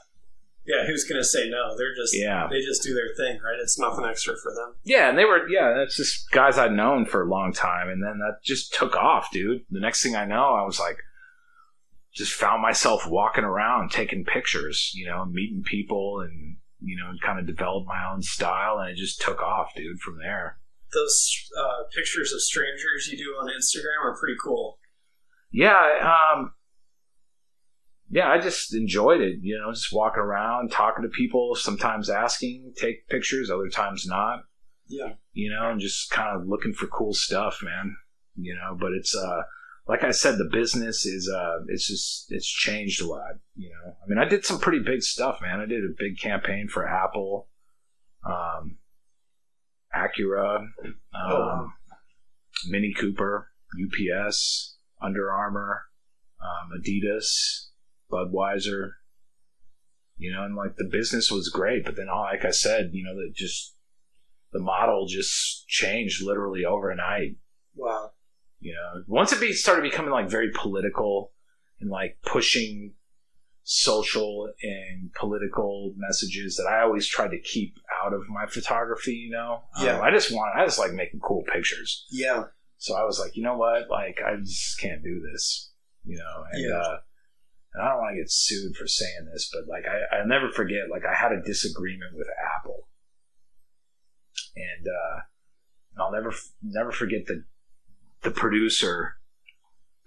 Yeah, 0.69 0.85
who's 0.85 1.03
gonna 1.03 1.23
say 1.23 1.49
no? 1.49 1.75
They're 1.75 1.95
just 1.95 2.15
Yeah. 2.15 2.47
they 2.49 2.61
just 2.61 2.83
do 2.83 2.93
their 2.93 3.09
thing, 3.17 3.41
right? 3.41 3.57
It's 3.59 3.79
nothing 3.79 4.05
extra 4.05 4.35
for 4.37 4.53
them. 4.53 4.75
Yeah, 4.83 5.09
and 5.09 5.17
they 5.17 5.25
were 5.25 5.49
yeah, 5.49 5.73
that's 5.75 5.97
just 5.97 6.29
guys 6.31 6.57
I'd 6.59 6.73
known 6.73 7.05
for 7.05 7.23
a 7.23 7.29
long 7.29 7.51
time, 7.53 7.89
and 7.89 8.03
then 8.03 8.19
that 8.19 8.43
just 8.43 8.73
took 8.73 8.95
off, 8.95 9.31
dude. 9.31 9.63
The 9.71 9.79
next 9.79 10.03
thing 10.03 10.15
I 10.15 10.25
know, 10.25 10.53
I 10.53 10.63
was 10.63 10.79
like, 10.79 10.97
just 12.13 12.33
found 12.33 12.61
myself 12.61 13.07
walking 13.07 13.43
around 13.43 13.91
taking 13.91 14.23
pictures, 14.25 14.91
you 14.93 15.07
know, 15.07 15.25
meeting 15.25 15.63
people, 15.65 16.21
and 16.21 16.57
you 16.81 16.95
know, 16.97 17.11
kind 17.25 17.39
of 17.39 17.47
developed 17.47 17.87
my 17.87 18.09
own 18.13 18.21
style, 18.21 18.77
and 18.79 18.91
it 18.91 18.95
just 18.95 19.19
took 19.21 19.41
off, 19.41 19.71
dude. 19.75 19.99
From 19.99 20.19
there, 20.19 20.59
Those 20.93 21.49
uh, 21.57 21.83
pictures 21.95 22.31
of 22.31 22.41
strangers 22.41 23.07
you 23.11 23.17
do 23.17 23.31
on 23.41 23.47
Instagram 23.49 24.03
are 24.05 24.17
pretty 24.19 24.37
cool. 24.43 24.77
yeah, 25.51 25.81
um, 26.35 26.53
yeah, 28.09 28.29
I 28.29 28.39
just 28.39 28.73
enjoyed 28.73 29.21
it, 29.21 29.39
you 29.41 29.57
know, 29.57 29.71
just 29.71 29.93
walking 29.93 30.21
around, 30.23 30.71
talking 30.71 31.03
to 31.03 31.09
people, 31.09 31.55
sometimes 31.55 32.09
asking, 32.09 32.73
take 32.75 33.07
pictures, 33.07 33.49
other 33.51 33.69
times 33.69 34.05
not. 34.07 34.43
Yeah. 34.87 35.13
you 35.33 35.51
know, 35.51 35.69
and 35.69 35.79
just 35.79 36.09
kind 36.09 36.35
of 36.35 36.47
looking 36.47 36.73
for 36.73 36.87
cool 36.87 37.13
stuff, 37.13 37.59
man. 37.61 37.95
You 38.35 38.55
know, 38.55 38.75
but 38.79 38.91
it's 38.93 39.15
uh 39.15 39.41
like 39.87 40.03
I 40.03 40.09
said, 40.11 40.37
the 40.37 40.49
business 40.51 41.05
is 41.05 41.29
uh 41.31 41.59
it's 41.67 41.87
just 41.87 42.25
it's 42.31 42.47
changed 42.47 43.01
a 43.01 43.05
lot, 43.07 43.35
you 43.55 43.69
know. 43.69 43.91
I 44.03 44.07
mean 44.07 44.17
I 44.17 44.25
did 44.27 44.45
some 44.45 44.59
pretty 44.59 44.79
big 44.79 45.03
stuff, 45.03 45.39
man. 45.43 45.59
I 45.59 45.67
did 45.67 45.83
a 45.83 45.93
big 45.97 46.17
campaign 46.19 46.67
for 46.67 46.87
Apple, 46.87 47.49
um 48.25 48.77
Acura, 49.95 50.57
um, 50.57 50.95
Oh, 51.13 51.39
wow. 51.39 51.67
Mini 52.67 52.93
Cooper, 52.99 53.49
UPS, 53.73 54.77
Under 55.01 55.31
Armour, 55.31 55.83
um, 56.41 56.71
Adidas, 56.79 57.68
Budweiser. 58.11 58.91
You 60.17 60.33
know, 60.33 60.43
and 60.43 60.55
like 60.55 60.75
the 60.75 60.89
business 60.91 61.31
was 61.31 61.47
great, 61.49 61.85
but 61.85 61.95
then 61.95 62.07
all 62.09 62.23
like 62.23 62.43
I 62.43 62.51
said, 62.51 62.89
you 62.93 63.05
know, 63.05 63.15
that 63.15 63.31
just 63.33 63.75
the 64.51 64.59
model 64.59 65.05
just 65.07 65.67
changed 65.67 66.21
literally 66.23 66.65
overnight. 66.65 67.37
Wow. 67.75 68.11
You 68.59 68.73
know, 68.73 69.03
once 69.07 69.31
it 69.31 69.39
be, 69.39 69.53
started 69.53 69.83
becoming 69.83 70.11
like 70.11 70.29
very 70.29 70.51
political 70.53 71.31
and 71.79 71.89
like 71.89 72.17
pushing 72.25 72.95
social 73.63 74.51
and 74.61 75.13
political 75.13 75.93
messages 75.95 76.57
that 76.57 76.67
I 76.69 76.81
always 76.81 77.07
tried 77.07 77.29
to 77.29 77.39
keep 77.39 77.75
out 78.03 78.13
of 78.13 78.21
my 78.27 78.45
photography. 78.47 79.13
You 79.13 79.29
know, 79.31 79.61
Yeah. 79.79 79.97
Um, 79.99 80.01
I 80.01 80.11
just 80.11 80.31
want, 80.33 80.57
I 80.57 80.65
just 80.65 80.79
like 80.79 80.91
making 80.91 81.21
cool 81.21 81.43
pictures. 81.53 82.05
Yeah. 82.09 82.45
So 82.77 82.95
I 82.95 83.03
was 83.05 83.19
like, 83.19 83.37
you 83.37 83.43
know 83.43 83.55
what, 83.57 83.89
like 83.89 84.19
I 84.25 84.35
just 84.43 84.79
can't 84.81 85.03
do 85.03 85.21
this. 85.31 85.71
You 86.03 86.17
know, 86.17 86.43
and 86.51 86.65
Yeah. 86.69 86.77
uh, 86.77 86.97
and 87.73 87.83
I 87.83 87.89
don't 87.89 87.99
want 87.99 88.15
to 88.15 88.21
get 88.21 88.31
sued 88.31 88.75
for 88.75 88.87
saying 88.87 89.29
this, 89.31 89.49
but 89.51 89.67
like 89.67 89.85
I, 89.85 90.17
I 90.17 90.25
never 90.25 90.49
forget, 90.49 90.89
like 90.91 91.03
I 91.05 91.13
had 91.13 91.31
a 91.31 91.41
disagreement 91.41 92.15
with 92.15 92.27
Apple, 92.57 92.87
and 94.55 94.87
uh, 94.87 96.01
I'll 96.01 96.11
never 96.11 96.33
never 96.63 96.91
forget 96.91 97.25
the 97.27 97.43
the 98.23 98.31
producer 98.31 99.15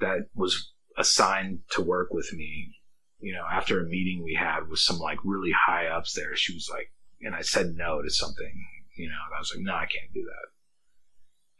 that 0.00 0.26
was 0.34 0.72
assigned 0.98 1.60
to 1.70 1.82
work 1.82 2.12
with 2.12 2.32
me. 2.32 2.74
You 3.20 3.34
know, 3.34 3.44
after 3.50 3.80
a 3.80 3.88
meeting 3.88 4.22
we 4.24 4.34
had 4.34 4.68
with 4.68 4.80
some 4.80 4.98
like 4.98 5.18
really 5.24 5.52
high 5.66 5.86
ups 5.86 6.14
there, 6.14 6.34
she 6.34 6.54
was 6.54 6.68
like, 6.70 6.92
and 7.20 7.34
I 7.34 7.42
said 7.42 7.74
no 7.76 8.02
to 8.02 8.10
something. 8.10 8.52
You 8.96 9.08
know, 9.08 9.14
I 9.34 9.38
was 9.38 9.52
like, 9.54 9.64
no, 9.64 9.74
I 9.74 9.86
can't 9.86 10.12
do 10.12 10.24
that. 10.24 10.48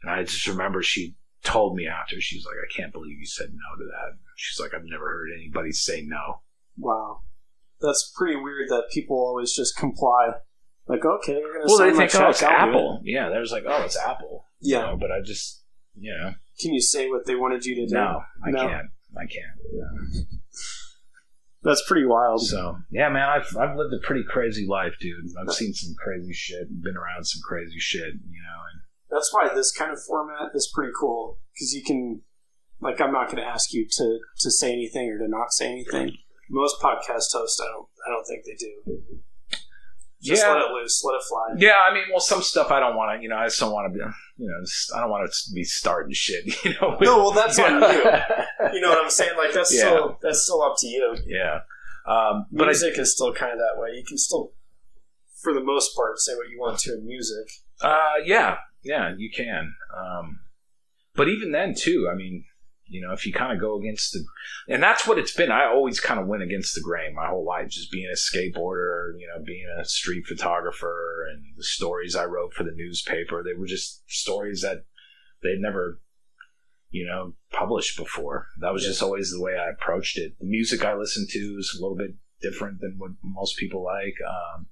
And 0.03 0.11
I 0.11 0.23
just 0.23 0.47
remember 0.47 0.83
she 0.83 1.15
told 1.43 1.75
me 1.75 1.87
after. 1.87 2.19
she's 2.21 2.45
like, 2.45 2.55
"I 2.55 2.69
can't 2.75 2.91
believe 2.93 3.17
you 3.19 3.25
said 3.25 3.49
no 3.51 3.77
to 3.77 3.85
that." 3.85 4.17
She's 4.35 4.59
like, 4.59 4.73
"I've 4.73 4.85
never 4.85 5.05
heard 5.05 5.29
anybody 5.35 5.71
say 5.71 6.01
no." 6.01 6.41
Wow, 6.77 7.21
that's 7.81 8.11
pretty 8.15 8.35
weird 8.35 8.69
that 8.69 8.85
people 8.91 9.17
always 9.17 9.53
just 9.53 9.75
comply. 9.77 10.31
Like, 10.87 11.05
okay, 11.05 11.33
you're 11.39 11.53
gonna 11.53 11.65
Well, 11.67 11.77
sign 11.77 11.91
they 11.93 12.07
think, 12.07 12.15
"Oh, 12.15 12.29
it's 12.29 12.43
Apple." 12.43 13.01
Yeah, 13.03 13.29
there's 13.29 13.51
like, 13.51 13.63
"Oh, 13.67 13.83
it's 13.83 13.97
Apple." 13.97 14.45
Yeah. 14.59 14.79
You 14.79 14.85
know, 14.87 14.97
but 14.97 15.11
I 15.11 15.21
just, 15.21 15.63
you 15.95 16.11
know, 16.17 16.33
Can 16.59 16.73
you 16.73 16.81
say 16.81 17.09
what 17.09 17.25
they 17.25 17.35
wanted 17.35 17.65
you 17.65 17.75
to 17.75 17.85
do? 17.87 17.93
no, 17.95 18.21
I 18.45 18.51
No. 18.51 18.67
can't. 18.67 18.87
I 19.17 19.25
can't. 19.25 20.27
That's 21.61 21.83
pretty 21.87 22.05
wild. 22.05 22.41
So 22.45 22.77
yeah, 22.91 23.07
man, 23.09 23.29
I've 23.29 23.55
I've 23.57 23.77
lived 23.77 23.93
a 23.93 24.05
pretty 24.05 24.23
crazy 24.27 24.65
life, 24.67 24.95
dude. 24.99 25.15
I've 25.39 25.53
seen 25.53 25.73
some 25.73 25.95
crazy 25.95 26.33
shit, 26.33 26.67
been 26.81 26.97
around 26.97 27.23
some 27.25 27.41
crazy 27.47 27.79
shit, 27.79 28.13
you 28.15 28.41
know. 28.41 28.59
And 28.73 28.81
That's 29.13 29.31
why 29.33 29.49
this 29.53 29.71
kind 29.71 29.91
of 29.91 29.99
format 30.03 30.49
is 30.55 30.71
pretty 30.73 30.91
cool 30.99 31.37
because 31.53 31.73
you 31.73 31.83
can, 31.83 32.21
like, 32.81 32.99
I'm 32.99 33.11
not 33.13 33.27
going 33.27 33.37
to 33.43 33.47
ask 33.47 33.71
you 33.73 33.87
to 33.97 34.19
to 34.39 34.51
say 34.51 34.73
anything 34.73 35.09
or 35.11 35.19
to 35.19 35.27
not 35.27 35.51
say 35.53 35.67
anything. 35.71 36.17
Most 36.49 36.81
podcast 36.81 37.31
hosts, 37.33 37.59
I 37.61 37.65
don't, 37.71 37.87
I 38.05 38.09
don't 38.11 38.25
think 38.25 38.43
they 38.45 38.55
do. 38.55 39.01
Just 40.21 40.41
Yeah. 40.41 40.53
let 40.53 40.61
it 40.61 40.71
loose, 40.71 41.03
let 41.03 41.15
it 41.15 41.23
fly. 41.27 41.47
yeah, 41.57 41.81
I 41.89 41.93
mean, 41.93 42.03
well, 42.09 42.19
some 42.21 42.41
stuff 42.41 42.71
I 42.71 42.79
don't 42.79 42.95
want 42.95 43.17
to, 43.19 43.23
you 43.23 43.27
know, 43.29 43.35
I 43.35 43.45
just 43.47 43.59
don't 43.59 43.73
want 43.73 43.91
to 43.91 43.97
be, 43.97 44.03
you 44.37 44.47
know, 44.47 44.55
I 44.95 45.01
don't 45.01 45.09
want 45.09 45.29
to 45.29 45.53
be 45.53 45.63
starting 45.65 46.13
shit, 46.13 46.45
you 46.65 46.73
know. 46.81 46.97
No, 47.01 47.17
well, 47.17 47.31
that's 47.31 47.59
on 47.59 47.73
you. 47.81 47.87
You 48.73 48.81
know 48.81 48.89
what 48.89 49.03
I'm 49.03 49.09
saying? 49.09 49.35
Like 49.37 49.53
that's 49.53 49.73
Yeah. 49.75 49.81
still 49.81 50.17
that's 50.21 50.43
still 50.43 50.61
up 50.61 50.75
to 50.79 50.87
you. 50.87 51.17
yeah. 51.27 51.59
Um, 52.07 52.45
but 52.51 52.63
I, 52.63 52.67
music 52.67 52.97
is 52.99 53.13
still 53.13 53.33
kind 53.33 53.51
of 53.53 53.59
that 53.59 53.79
way. 53.81 53.89
You 53.95 54.03
can 54.05 54.17
still, 54.17 54.51
for 55.41 55.53
the 55.53 55.63
most 55.63 55.95
part, 55.95 56.19
say 56.19 56.33
what 56.35 56.49
you 56.49 56.59
want 56.59 56.79
to 56.79 56.93
in 56.95 57.05
music. 57.05 57.47
Uh, 57.81 58.13
yeah, 58.25 58.57
yeah, 58.83 59.13
you 59.17 59.29
can. 59.35 59.73
Um, 59.97 60.39
but 61.15 61.27
even 61.27 61.51
then, 61.51 61.75
too, 61.75 62.09
I 62.11 62.15
mean, 62.15 62.45
you 62.85 63.01
know, 63.01 63.13
if 63.13 63.25
you 63.25 63.33
kind 63.33 63.53
of 63.53 63.59
go 63.59 63.79
against 63.79 64.13
the, 64.13 64.23
and 64.67 64.83
that's 64.83 65.07
what 65.07 65.17
it's 65.17 65.33
been. 65.33 65.51
I 65.51 65.65
always 65.65 65.99
kind 65.99 66.19
of 66.19 66.27
went 66.27 66.43
against 66.43 66.75
the 66.75 66.81
grain 66.81 67.15
my 67.15 67.27
whole 67.27 67.45
life, 67.45 67.69
just 67.69 67.91
being 67.91 68.11
a 68.11 68.15
skateboarder, 68.15 69.13
you 69.17 69.27
know, 69.27 69.43
being 69.43 69.65
a 69.79 69.85
street 69.85 70.25
photographer, 70.27 71.25
and 71.31 71.43
the 71.57 71.63
stories 71.63 72.15
I 72.15 72.25
wrote 72.25 72.53
for 72.53 72.63
the 72.63 72.75
newspaper. 72.75 73.41
They 73.43 73.57
were 73.57 73.67
just 73.67 74.03
stories 74.07 74.61
that 74.61 74.85
they'd 75.41 75.59
never, 75.59 76.01
you 76.89 77.05
know, 77.05 77.33
published 77.51 77.97
before. 77.97 78.47
That 78.59 78.73
was 78.73 78.83
Yeah. 78.83 78.89
just 78.89 79.03
always 79.03 79.31
the 79.31 79.41
way 79.41 79.55
I 79.55 79.69
approached 79.69 80.17
it. 80.17 80.37
The 80.39 80.45
music 80.45 80.83
I 80.83 80.95
listened 80.95 81.29
to 81.29 81.39
is 81.39 81.75
a 81.77 81.81
little 81.81 81.97
bit 81.97 82.15
different 82.41 82.81
than 82.81 82.95
what 82.97 83.11
most 83.23 83.57
people 83.57 83.83
like. 83.83 84.15
Um, 84.27 84.67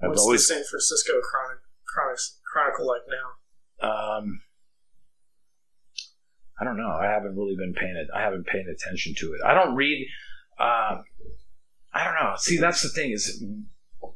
I've 0.00 0.10
What's 0.10 0.22
always 0.22 0.46
the 0.46 0.54
San 0.54 0.64
Francisco 0.64 1.14
Chronic, 1.20 1.58
Chronic, 1.86 2.18
Chronicle 2.52 2.86
like 2.86 3.02
now? 3.08 3.88
Um, 3.88 4.40
I 6.60 6.64
don't 6.64 6.76
know. 6.76 6.90
I 6.90 7.06
haven't 7.06 7.36
really 7.36 7.56
been 7.56 7.74
paying 7.74 7.96
it. 7.96 8.08
I 8.14 8.20
haven't 8.22 8.46
paid 8.46 8.66
attention 8.66 9.14
to 9.18 9.32
it. 9.34 9.40
I 9.44 9.54
don't 9.54 9.74
read. 9.74 10.06
Um, 10.58 11.04
I 11.92 12.04
don't 12.04 12.14
know. 12.14 12.34
See, 12.36 12.58
that's 12.58 12.82
the 12.82 12.88
thing 12.88 13.12
is, 13.12 13.42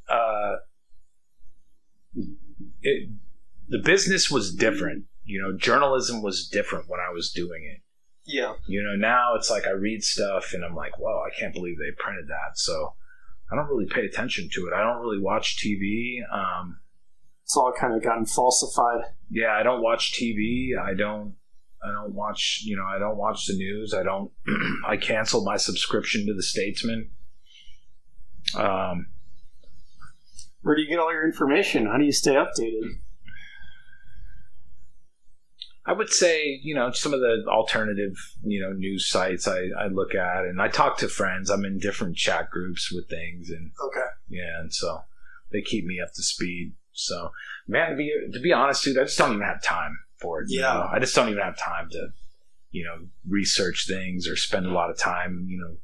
uh, 0.08 0.56
it, 2.82 3.10
the 3.68 3.78
business 3.78 4.30
was 4.30 4.54
different. 4.54 5.04
You 5.24 5.40
know, 5.40 5.56
journalism 5.56 6.22
was 6.22 6.48
different 6.48 6.88
when 6.88 7.00
I 7.00 7.12
was 7.12 7.30
doing 7.32 7.64
it. 7.64 7.82
Yeah, 8.24 8.54
You 8.66 8.82
know, 8.84 8.94
now 8.94 9.34
it's 9.34 9.50
like 9.50 9.66
I 9.66 9.70
read 9.70 10.04
stuff 10.04 10.52
and 10.54 10.64
I'm 10.64 10.76
like, 10.76 10.96
whoa, 10.98 11.24
I 11.26 11.30
can't 11.36 11.52
believe 11.52 11.76
they 11.78 11.90
printed 11.98 12.28
that. 12.28 12.56
So 12.56 12.94
I 13.52 13.56
don't 13.56 13.68
really 13.68 13.86
pay 13.86 14.06
attention 14.06 14.48
to 14.54 14.66
it. 14.66 14.72
I 14.72 14.82
don't 14.82 15.02
really 15.02 15.20
watch 15.20 15.58
TV. 15.58 16.20
Um, 16.32 16.80
it's 17.44 17.56
all 17.56 17.72
kind 17.78 17.94
of 17.94 18.02
gotten 18.02 18.24
falsified. 18.24 19.02
yeah, 19.28 19.52
I 19.52 19.62
don't 19.62 19.82
watch 19.82 20.12
TV. 20.12 20.70
I 20.78 20.94
don't. 20.94 21.34
I 21.84 21.90
don't 21.90 22.14
watch. 22.14 22.62
You 22.64 22.76
know, 22.76 22.84
I 22.84 22.98
don't 22.98 23.16
watch 23.16 23.46
the 23.46 23.54
news. 23.54 23.92
I 23.92 24.02
don't. 24.02 24.30
I 24.86 24.96
canceled 24.96 25.44
my 25.44 25.56
subscription 25.56 26.26
to 26.26 26.34
the 26.34 26.42
Statesman. 26.42 27.10
Um, 28.56 29.08
Where 30.62 30.74
do 30.76 30.82
you 30.82 30.88
get 30.88 30.98
all 30.98 31.12
your 31.12 31.24
information? 31.24 31.86
How 31.86 31.98
do 31.98 32.04
you 32.04 32.12
stay 32.12 32.34
updated? 32.34 32.88
I 35.84 35.92
would 35.92 36.10
say, 36.10 36.60
you 36.62 36.74
know, 36.76 36.92
some 36.92 37.12
of 37.12 37.20
the 37.20 37.44
alternative, 37.48 38.14
you 38.44 38.60
know, 38.60 38.72
news 38.72 39.08
sites 39.08 39.48
I, 39.48 39.66
I 39.76 39.88
look 39.88 40.14
at, 40.14 40.44
and 40.44 40.62
I 40.62 40.68
talk 40.68 40.98
to 40.98 41.08
friends. 41.08 41.50
I'm 41.50 41.64
in 41.64 41.78
different 41.78 42.16
chat 42.16 42.50
groups 42.50 42.92
with 42.92 43.08
things, 43.08 43.50
and 43.50 43.72
Okay. 43.84 44.06
yeah, 44.28 44.60
and 44.60 44.72
so 44.72 45.02
they 45.50 45.60
keep 45.60 45.84
me 45.84 46.00
up 46.00 46.12
to 46.14 46.22
speed. 46.22 46.74
So, 46.92 47.32
man, 47.66 47.90
to 47.90 47.96
be 47.96 48.12
to 48.32 48.40
be 48.40 48.52
honest, 48.52 48.84
dude, 48.84 48.98
I 48.98 49.04
just 49.04 49.18
don't 49.18 49.32
even 49.34 49.46
have 49.46 49.62
time 49.62 49.98
for 50.20 50.40
it. 50.42 50.50
you 50.50 50.60
Yeah. 50.60 50.72
know? 50.74 50.88
I 50.92 51.00
just 51.00 51.14
don't 51.16 51.28
even 51.30 51.42
have 51.42 51.58
time 51.58 51.88
to, 51.90 52.12
you 52.70 52.84
know, 52.84 53.06
research 53.28 53.86
things 53.88 54.28
or 54.28 54.36
spend 54.36 54.66
a 54.66 54.70
lot 54.72 54.88
of 54.90 54.96
time, 54.98 55.46
you 55.48 55.58
know, 55.58 55.76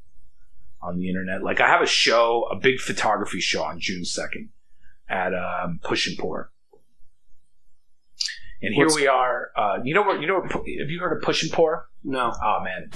on 0.81 0.97
the 0.99 1.09
internet. 1.09 1.43
Like 1.43 1.61
I 1.61 1.67
have 1.67 1.83
a 1.83 1.87
show, 1.87 2.45
a 2.53 2.57
big 2.57 2.79
photography 2.79 3.41
show 3.41 3.65
on 3.65 3.81
June 3.81 4.05
second 4.05 4.51
at 5.09 5.33
um, 5.35 5.81
Push 5.83 6.07
and 6.07 6.17
Pour. 6.17 6.53
And 8.61 8.75
here 8.75 8.87
What's- 8.87 8.97
we 8.97 9.07
are. 9.07 9.51
Uh, 9.57 9.79
you 9.85 9.95
know 9.95 10.03
what? 10.03 10.21
You 10.21 10.27
know 10.27 10.41
what? 10.41 10.51
Have 10.53 10.65
you 10.91 10.99
heard 11.01 11.17
of 11.17 11.23
Push 11.23 11.43
and 11.45 11.53
Pour? 11.53 11.89
No. 12.03 12.33
Oh 12.43 12.59
man, 12.65 12.91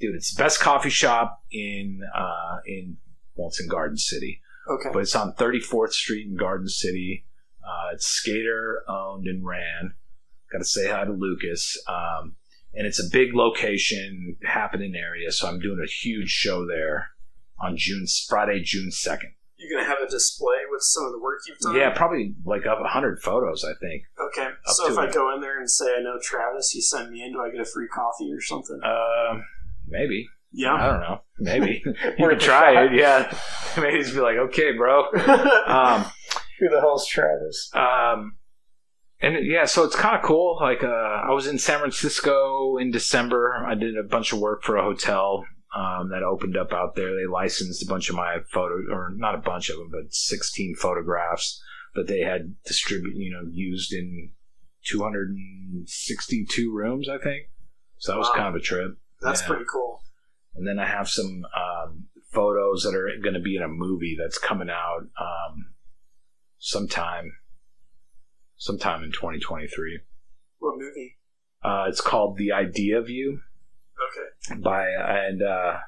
dude, 0.00 0.14
it's 0.14 0.34
the 0.34 0.42
best 0.42 0.60
coffee 0.60 0.90
shop 0.90 1.42
in 1.50 2.00
uh, 2.14 2.58
in 2.66 2.96
well, 3.34 3.48
it's 3.48 3.60
in 3.60 3.68
Garden 3.68 3.96
City 3.96 4.40
Okay. 4.68 4.90
but 4.92 5.00
it's 5.00 5.14
on 5.16 5.32
34th 5.34 5.92
Street 5.92 6.26
in 6.26 6.36
Garden 6.36 6.68
City. 6.68 7.24
Uh, 7.64 7.94
it's 7.94 8.06
skater 8.06 8.82
owned 8.88 9.26
and 9.26 9.44
ran. 9.46 9.94
Got 10.52 10.58
to 10.58 10.64
say 10.64 10.88
hi 10.90 11.04
to 11.04 11.12
Lucas. 11.12 11.76
Um, 11.88 12.36
and 12.74 12.86
it's 12.86 12.98
a 13.00 13.08
big 13.10 13.34
location, 13.34 14.36
happening 14.44 14.94
area. 14.94 15.30
So 15.32 15.48
I'm 15.48 15.58
doing 15.60 15.78
a 15.82 15.86
huge 15.90 16.30
show 16.30 16.66
there 16.66 17.10
on 17.60 17.76
June 17.76 18.04
Friday, 18.28 18.60
June 18.62 18.90
2nd. 18.90 19.32
You're 19.58 19.76
gonna 19.76 19.88
have 19.88 19.98
a 20.06 20.08
display 20.08 20.58
with 20.70 20.82
some 20.82 21.04
of 21.04 21.12
the 21.12 21.18
work 21.20 21.40
you've 21.46 21.58
done. 21.58 21.74
Yeah, 21.74 21.90
probably 21.90 22.34
like 22.44 22.64
up 22.64 22.80
100 22.80 23.20
photos, 23.20 23.64
I 23.64 23.72
think. 23.80 24.04
Okay. 24.18 24.50
So 24.66 24.90
if 24.90 24.96
I 24.96 25.06
it. 25.06 25.14
go 25.14 25.34
in 25.34 25.40
there 25.40 25.58
and 25.58 25.68
say 25.68 25.96
I 25.98 26.00
know 26.00 26.18
Travis, 26.22 26.74
you 26.74 26.80
send 26.82 27.10
me 27.10 27.24
in, 27.24 27.32
do 27.32 27.40
I 27.40 27.50
get 27.50 27.60
a 27.60 27.64
free 27.64 27.88
coffee 27.88 28.32
or 28.32 28.40
something? 28.40 28.78
Um, 28.84 29.44
maybe. 29.88 30.28
Yeah, 30.52 30.74
I 30.74 30.86
don't 30.86 31.00
know. 31.00 31.20
Maybe 31.40 31.82
you 31.84 31.94
Worth 32.18 32.38
could 32.38 32.40
try 32.40 32.84
it. 32.84 32.94
Yeah, 32.94 33.36
maybe 33.76 33.98
just 33.98 34.14
be 34.14 34.20
like, 34.20 34.36
okay, 34.36 34.72
bro. 34.72 35.04
Um, 35.66 36.04
Who 36.60 36.68
the 36.68 36.80
hell's 36.80 37.06
Travis? 37.06 37.70
Um, 37.74 38.36
and 39.20 39.44
yeah, 39.44 39.64
so 39.64 39.84
it's 39.84 39.96
kind 39.96 40.16
of 40.16 40.22
cool. 40.22 40.58
Like, 40.60 40.82
uh, 40.82 40.86
I 40.86 41.30
was 41.32 41.46
in 41.46 41.58
San 41.58 41.80
Francisco 41.80 42.78
in 42.78 42.90
December. 42.90 43.64
I 43.68 43.74
did 43.74 43.96
a 43.98 44.02
bunch 44.04 44.32
of 44.32 44.38
work 44.38 44.62
for 44.62 44.76
a 44.76 44.82
hotel 44.82 45.44
um, 45.76 46.10
that 46.10 46.22
opened 46.22 46.56
up 46.56 46.72
out 46.72 46.94
there. 46.96 47.14
They 47.14 47.26
licensed 47.26 47.82
a 47.82 47.86
bunch 47.86 48.08
of 48.10 48.16
my 48.16 48.38
photos, 48.52 48.84
or 48.90 49.10
not 49.14 49.34
a 49.34 49.38
bunch 49.38 49.68
of 49.70 49.76
them, 49.76 49.90
but 49.90 50.12
16 50.12 50.76
photographs 50.76 51.62
that 51.94 52.06
they 52.06 52.20
had 52.20 52.54
distributed, 52.64 53.18
you 53.18 53.30
know, 53.32 53.42
used 53.50 53.92
in 53.92 54.32
262 54.84 56.72
rooms, 56.74 57.08
I 57.08 57.18
think. 57.18 57.50
So 57.98 58.12
that 58.12 58.18
was 58.18 58.28
Wow. 58.28 58.34
kind 58.34 58.48
of 58.48 58.54
a 58.54 58.60
trip. 58.64 58.96
That's 59.20 59.40
Yeah. 59.42 59.46
pretty 59.48 59.64
cool. 59.70 60.02
And 60.54 60.66
then 60.66 60.78
I 60.78 60.86
have 60.86 61.08
some 61.08 61.44
um, 61.56 62.08
photos 62.32 62.82
that 62.84 62.94
are 62.94 63.10
going 63.22 63.34
to 63.34 63.40
be 63.40 63.56
in 63.56 63.62
a 63.62 63.68
movie 63.68 64.16
that's 64.18 64.38
coming 64.38 64.70
out 64.70 65.08
um, 65.20 65.74
sometime, 66.58 67.38
sometime 68.56 69.02
in 69.02 69.12
2023. 69.12 70.00
What 70.58 70.78
movie? 70.78 71.16
Uh, 71.62 71.86
it's 71.88 72.00
called 72.00 72.36
The 72.38 72.52
Idea 72.52 72.98
of 72.98 73.08
You 73.10 73.40
Okay. 74.50 74.60
by 74.60 74.86
and 74.88 75.42
uh, 75.42 75.78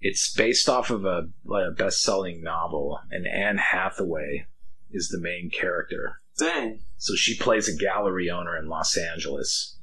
it's 0.00 0.32
based 0.34 0.68
off 0.68 0.90
of 0.90 1.04
a, 1.04 1.22
like 1.44 1.64
a 1.68 1.72
best-selling 1.74 2.42
novel, 2.42 2.98
and 3.10 3.26
Anne 3.26 3.58
Hathaway 3.58 4.46
is 4.90 5.08
the 5.08 5.20
main 5.20 5.50
character. 5.50 6.20
Dang. 6.38 6.80
So 6.98 7.14
she 7.14 7.36
plays 7.36 7.68
a 7.68 7.76
gallery 7.76 8.30
owner 8.30 8.56
in 8.56 8.68
Los 8.68 8.96
Angeles. 8.96 9.76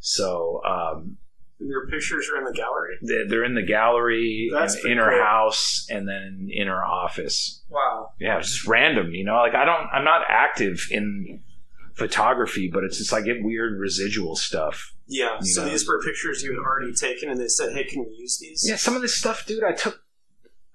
So 0.00 0.60
um, 0.68 1.16
Your 1.58 1.86
pictures 1.88 2.28
are 2.34 2.38
in 2.38 2.44
the 2.44 2.52
gallery. 2.52 2.96
they're 3.28 3.44
in 3.44 3.54
the 3.54 3.62
gallery, 3.62 4.50
That's 4.52 4.76
in 4.84 4.98
her 4.98 5.10
cool. 5.10 5.22
house, 5.22 5.86
and 5.88 6.06
then 6.06 6.48
in 6.50 6.66
her 6.66 6.84
office. 6.84 7.62
Wow. 7.70 8.10
yeah, 8.20 8.38
it's 8.38 8.52
just 8.52 8.66
random, 8.66 9.12
you 9.14 9.24
know. 9.24 9.36
Like 9.36 9.54
I 9.54 9.64
don't, 9.64 9.86
I'm 9.92 10.04
not 10.04 10.22
active 10.28 10.86
in 10.90 11.40
photography, 11.94 12.70
but 12.72 12.84
it's 12.84 12.98
just 12.98 13.12
I 13.12 13.20
get 13.20 13.42
weird 13.42 13.78
residual 13.78 14.36
stuff. 14.36 14.92
Yeah. 15.06 15.38
So 15.40 15.64
know. 15.64 15.70
these 15.70 15.86
were 15.86 16.00
pictures 16.00 16.42
you 16.42 16.50
had 16.50 16.58
already 16.58 16.92
taken, 16.92 17.30
and 17.30 17.40
they 17.40 17.48
said, 17.48 17.72
"Hey, 17.72 17.84
can 17.84 18.04
we 18.04 18.14
use 18.16 18.38
these?" 18.38 18.64
Yeah, 18.68 18.76
some 18.76 18.96
of 18.96 19.02
this 19.02 19.14
stuff, 19.14 19.46
dude, 19.46 19.64
I 19.64 19.72
took. 19.72 20.00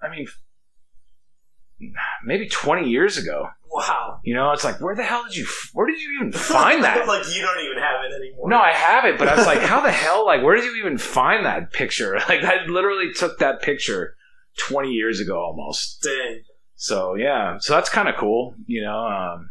I 0.02 0.08
mean, 0.08 0.26
maybe 2.24 2.48
20 2.48 2.88
years 2.88 3.18
ago. 3.18 3.48
Wow. 3.70 4.20
You 4.24 4.34
know, 4.34 4.50
it's 4.52 4.64
like, 4.64 4.80
where 4.80 4.96
the 4.96 5.04
hell 5.04 5.24
did 5.24 5.36
you, 5.36 5.46
where 5.74 5.86
did 5.86 6.00
you 6.00 6.10
even 6.18 6.32
find 6.32 6.82
that? 6.82 7.06
like 7.06 7.24
you 7.34 7.42
don't 7.42 7.64
even 7.64 7.78
have 7.78 8.04
it 8.04 8.14
anymore. 8.14 8.48
no, 8.48 8.58
I 8.58 8.72
have 8.72 9.04
it, 9.04 9.18
but 9.18 9.28
I 9.28 9.36
was 9.36 9.46
like, 9.46 9.60
how 9.60 9.80
the 9.80 9.92
hell? 9.92 10.26
Like, 10.26 10.42
where 10.42 10.56
did 10.56 10.64
you 10.64 10.76
even 10.76 10.98
find 10.98 11.44
that 11.46 11.72
picture? 11.72 12.18
Like, 12.28 12.44
I 12.44 12.64
literally 12.66 13.12
took 13.12 13.38
that 13.38 13.60
picture 13.62 14.14
20 14.58 14.90
years 14.90 15.20
ago 15.20 15.38
almost. 15.38 16.02
Dang. 16.02 16.42
So 16.76 17.14
yeah, 17.14 17.58
so 17.58 17.74
that's 17.74 17.90
kind 17.90 18.08
of 18.08 18.16
cool. 18.16 18.54
You 18.66 18.82
know, 18.82 18.98
um, 18.98 19.50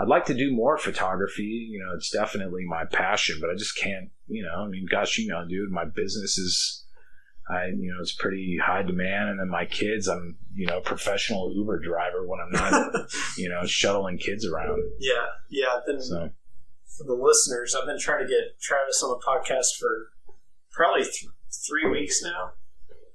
I'd 0.00 0.08
like 0.08 0.24
to 0.26 0.34
do 0.34 0.50
more 0.52 0.78
photography. 0.78 1.68
You 1.70 1.80
know, 1.80 1.94
it's 1.94 2.10
definitely 2.10 2.64
my 2.66 2.84
passion, 2.86 3.36
but 3.40 3.50
I 3.50 3.54
just 3.54 3.76
can't. 3.76 4.10
You 4.28 4.44
know, 4.44 4.64
I 4.64 4.68
mean, 4.68 4.86
gosh, 4.90 5.18
you 5.18 5.28
know, 5.28 5.44
dude, 5.46 5.70
my 5.70 5.84
business 5.84 6.38
is, 6.38 6.84
I 7.50 7.66
you 7.66 7.92
know, 7.92 8.00
it's 8.00 8.14
pretty 8.14 8.58
high 8.62 8.82
demand, 8.82 9.28
and 9.28 9.40
then 9.40 9.48
my 9.48 9.66
kids, 9.66 10.08
I'm 10.08 10.38
you 10.54 10.66
know, 10.66 10.80
professional 10.80 11.52
Uber 11.54 11.80
driver 11.80 12.26
when 12.26 12.40
I'm 12.40 12.50
not, 12.50 12.92
you 13.36 13.50
know, 13.50 13.66
shuttling 13.66 14.16
kids 14.16 14.46
around. 14.46 14.82
Yeah, 15.00 15.26
yeah. 15.50 15.80
Then 15.86 16.00
So 16.00 16.30
for 16.96 17.04
the 17.04 17.14
listeners, 17.14 17.74
I've 17.74 17.86
been 17.86 17.98
trying 17.98 18.26
to 18.26 18.30
get 18.30 18.58
Travis 18.60 19.02
on 19.02 19.10
the 19.10 19.24
podcast 19.26 19.78
for 19.78 20.08
probably 20.72 21.02
th- 21.02 21.26
three 21.68 21.88
weeks 21.90 22.22
now. 22.22 22.52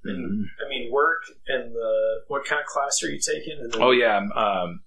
And 0.03 0.31
mhm. 0.31 0.43
I 0.63 0.69
mean, 0.69 0.91
work 0.91 1.23
and 1.47 1.73
the 1.73 2.21
what 2.27 2.45
kind 2.45 2.61
of 2.61 2.67
class 2.67 3.01
are 3.03 3.09
you 3.09 3.19
taking? 3.19 3.57
And 3.59 3.73
then, 3.73 3.81
oh 3.81 3.89
yeah, 3.91 4.17
um, 4.35 4.81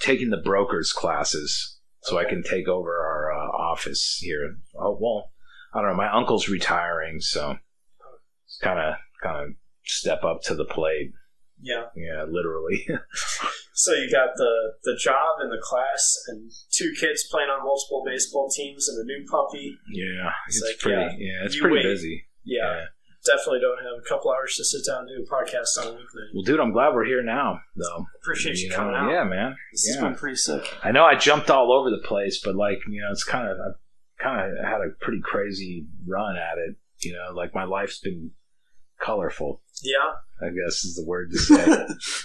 taking 0.00 0.30
the 0.30 0.36
brokers 0.42 0.92
classes 0.92 1.78
so 2.02 2.18
I 2.18 2.24
can 2.24 2.42
take 2.42 2.68
over 2.68 2.90
our 2.98 3.32
uh, 3.32 3.48
office 3.50 4.18
here. 4.20 4.56
Oh 4.78 4.96
well, 5.00 5.32
I 5.74 5.80
don't 5.80 5.90
know. 5.90 5.96
My 5.96 6.12
uncle's 6.12 6.48
retiring, 6.48 7.20
so 7.20 7.56
it's 8.46 8.58
kind 8.62 8.78
of 8.78 8.94
kind 9.22 9.36
of 9.48 9.54
step 9.84 10.24
up 10.24 10.42
to 10.44 10.54
the 10.54 10.64
plate. 10.64 11.12
yeah. 11.60 11.86
Yeah, 11.96 12.24
literally. 12.28 12.86
So 13.80 13.92
you 13.94 14.10
got 14.10 14.30
the 14.36 14.50
the 14.82 14.96
job 15.00 15.38
and 15.38 15.52
the 15.52 15.62
class, 15.62 16.16
and 16.26 16.50
two 16.72 16.92
kids 16.98 17.24
playing 17.30 17.48
on 17.48 17.64
multiple 17.64 18.02
baseball 18.04 18.50
teams, 18.50 18.88
and 18.88 18.98
a 18.98 19.04
new 19.04 19.24
puppy. 19.30 19.76
yeah, 19.92 20.30
It's 20.48 20.56
it's, 20.56 20.66
like, 20.66 20.78
pretty. 20.80 21.00
yeah, 21.24 21.38
Yeah, 21.40 21.44
it's 21.46 21.60
pretty 21.60 21.76
wait. 21.76 21.82
busy. 21.84 22.26
Yeah, 22.42 22.86
definitely 23.28 23.60
don't 23.60 23.78
have 23.78 23.98
a 24.00 24.08
couple 24.08 24.30
hours 24.32 24.56
to 24.56 24.64
sit 24.64 24.86
down 24.86 25.06
and 25.06 25.08
do 25.08 25.22
a 25.22 25.26
podcast 25.28 25.76
on 25.78 25.86
a 25.92 25.96
weeknight. 25.96 26.32
Well, 26.34 26.42
dude, 26.44 26.60
I'm 26.60 26.72
glad 26.72 26.94
we're 26.94 27.04
here 27.04 27.22
now, 27.22 27.60
though. 27.76 28.06
Appreciate 28.22 28.58
you, 28.58 28.70
know? 28.70 28.76
coming 28.76 28.94
out. 28.94 29.10
Yeah, 29.10 29.24
man. 29.24 29.54
This 29.72 29.86
yeah. 29.88 29.94
has 29.96 30.02
been 30.04 30.14
pretty 30.14 30.36
sick. 30.36 30.64
I 30.82 30.90
know 30.90 31.04
I 31.04 31.14
jumped 31.14 31.50
all 31.50 31.72
over 31.72 31.90
the 31.90 32.02
place, 32.06 32.40
but 32.42 32.54
like 32.56 32.78
you 32.88 33.00
know, 33.02 33.12
it's 33.12 33.24
kind 33.24 33.46
of 33.48 33.56
I 33.58 34.22
kind 34.22 34.58
of 34.58 34.64
had 34.64 34.80
a 34.80 34.90
pretty 35.00 35.20
crazy 35.22 35.86
run 36.06 36.36
at 36.36 36.58
it. 36.58 36.76
You 37.00 37.12
know, 37.12 37.32
like 37.34 37.54
my 37.54 37.64
life's 37.64 38.00
been 38.00 38.32
colorful. 39.00 39.62
Yeah. 39.82 40.14
I 40.40 40.50
guess 40.50 40.84
is 40.84 40.96
the 40.96 41.04
word 41.06 41.30
to 41.32 41.38
say. 41.38 41.66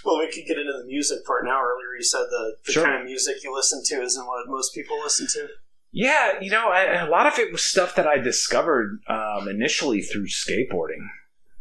well, 0.05 0.19
we 0.19 0.25
could 0.27 0.45
get 0.47 0.57
into 0.57 0.73
the 0.73 0.85
music 0.85 1.25
part 1.25 1.45
now. 1.45 1.61
Earlier, 1.61 1.95
you 1.97 2.03
said 2.03 2.25
the, 2.29 2.55
the 2.65 2.71
Sure. 2.73 2.83
kind 2.83 2.99
of 3.01 3.05
music 3.05 3.43
you 3.43 3.53
listen 3.53 3.81
to 3.85 4.01
isn't 4.03 4.25
what 4.25 4.47
most 4.47 4.73
people 4.73 4.97
listen 5.03 5.27
to. 5.33 5.47
Yeah, 5.93 6.39
you 6.41 6.49
know, 6.49 6.69
I, 6.69 7.05
a 7.05 7.09
lot 7.09 7.27
of 7.27 7.37
it 7.37 7.51
was 7.51 7.63
stuff 7.63 7.95
that 7.95 8.07
I 8.07 8.17
discovered 8.17 8.99
um, 9.07 9.47
initially 9.47 10.01
through 10.01 10.25
skateboarding. 10.25 11.05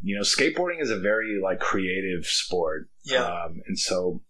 You 0.01 0.15
know, 0.15 0.21
skateboarding 0.21 0.81
is 0.81 0.89
a 0.89 0.97
very 0.99 1.39
like 1.41 1.59
creative 1.59 2.25
sport. 2.25 2.89
Um, 3.45 3.61
and 3.67 3.77
so, 3.77 4.21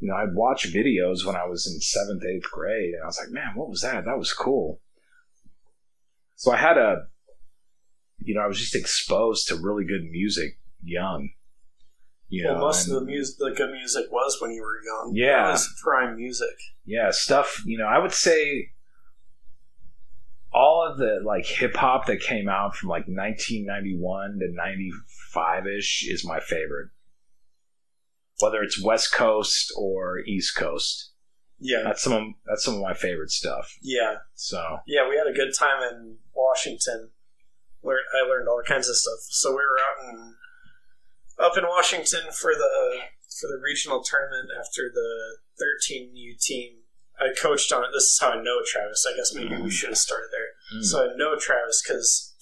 you 0.00 0.08
know, 0.08 0.14
I'd 0.16 0.34
watch 0.34 0.72
videos 0.72 1.24
when 1.26 1.36
I 1.36 1.44
was 1.44 1.66
in 1.66 1.78
seventh, 1.80 2.24
eighth 2.24 2.50
grade, 2.50 2.94
and 2.94 3.02
I 3.02 3.06
was 3.06 3.18
like, 3.20 3.30
man, 3.30 3.52
what 3.54 3.68
was 3.68 3.82
that? 3.82 4.06
That 4.06 4.18
was 4.18 4.32
cool. 4.32 4.80
So 6.34 6.50
I 6.50 6.56
had 6.56 6.78
a, 6.78 7.02
you 8.18 8.34
know, 8.34 8.40
I 8.40 8.46
was 8.46 8.58
just 8.58 8.74
exposed 8.74 9.48
to 9.48 9.56
really 9.56 9.84
good 9.84 10.04
music 10.10 10.58
young. 10.82 11.28
You 12.28 12.44
know, 12.44 12.58
most 12.58 12.88
and- 12.88 12.96
of 12.96 13.02
the 13.02 13.06
music, 13.06 13.36
the 13.38 13.52
good 13.54 13.70
music, 13.70 14.06
was 14.10 14.38
when 14.40 14.50
you 14.50 14.62
were 14.62 14.82
young. 14.82 15.12
Yeah. 15.14 15.56
Prime 15.82 16.16
music. 16.16 16.56
yeah, 16.86 17.10
stuff, 17.10 17.62
you 17.66 17.76
know, 17.78 17.86
I 17.86 17.98
would 17.98 18.12
say 18.12 18.70
all 20.56 20.88
of 20.90 20.96
the 20.96 21.20
like 21.22 21.44
hip 21.44 21.76
hop 21.76 22.06
that 22.06 22.20
came 22.20 22.48
out 22.48 22.74
from 22.74 22.88
like 22.88 23.06
1991 23.06 24.38
to 24.40 24.48
95 24.50 25.66
ish 25.66 26.08
is 26.08 26.24
my 26.24 26.40
favorite. 26.40 26.88
Whether 28.40 28.62
it's 28.62 28.82
West 28.82 29.12
Coast 29.12 29.72
or 29.76 30.20
East 30.20 30.56
Coast. 30.56 31.12
Yeah, 31.58 31.82
That's 31.84 32.02
some 32.02 32.12
of, 32.12 32.22
that's 32.46 32.64
some 32.64 32.74
of 32.74 32.82
my 32.82 32.92
favorite 32.92 33.30
stuff. 33.30 33.78
yeah, 33.80 34.16
So 34.34 34.78
yeah. 34.86 35.08
We 35.08 35.16
had 35.16 35.26
a 35.26 35.32
good 35.32 35.54
time 35.58 35.82
in 35.90 36.16
Washington. 36.34 37.10
Learned, 37.82 38.04
I 38.14 38.28
learned 38.28 38.48
all 38.48 38.60
kinds 38.66 38.88
of 38.88 38.96
stuff. 38.96 39.20
So 39.30 39.50
we 39.50 39.56
were 39.56 39.78
out 39.78 40.10
in 40.10 40.34
up 41.38 41.56
in 41.56 41.64
Washington 41.64 42.32
for 42.32 42.52
the 42.52 43.00
for 43.40 43.48
the 43.48 43.60
regional 43.62 44.02
tournament 44.02 44.50
after 44.58 44.90
the 44.92 45.36
13U 45.60 46.38
team. 46.40 46.78
I 47.18 47.28
coached 47.38 47.72
on 47.72 47.84
it. 47.84 47.90
This 47.92 48.04
is 48.04 48.18
how 48.20 48.30
I 48.30 48.42
know 48.42 48.60
Travis. 48.66 49.06
I 49.10 49.16
guess 49.16 49.34
maybe 49.34 49.50
we 49.50 49.56
mm-hmm. 49.56 49.68
should 49.68 49.90
have 49.90 49.98
started 49.98 50.28
there. 50.32 50.45
Mm, 50.74 50.82
So 50.82 51.04
I 51.04 51.16
know 51.16 51.36
Travis 51.38 51.82
because 51.86 52.34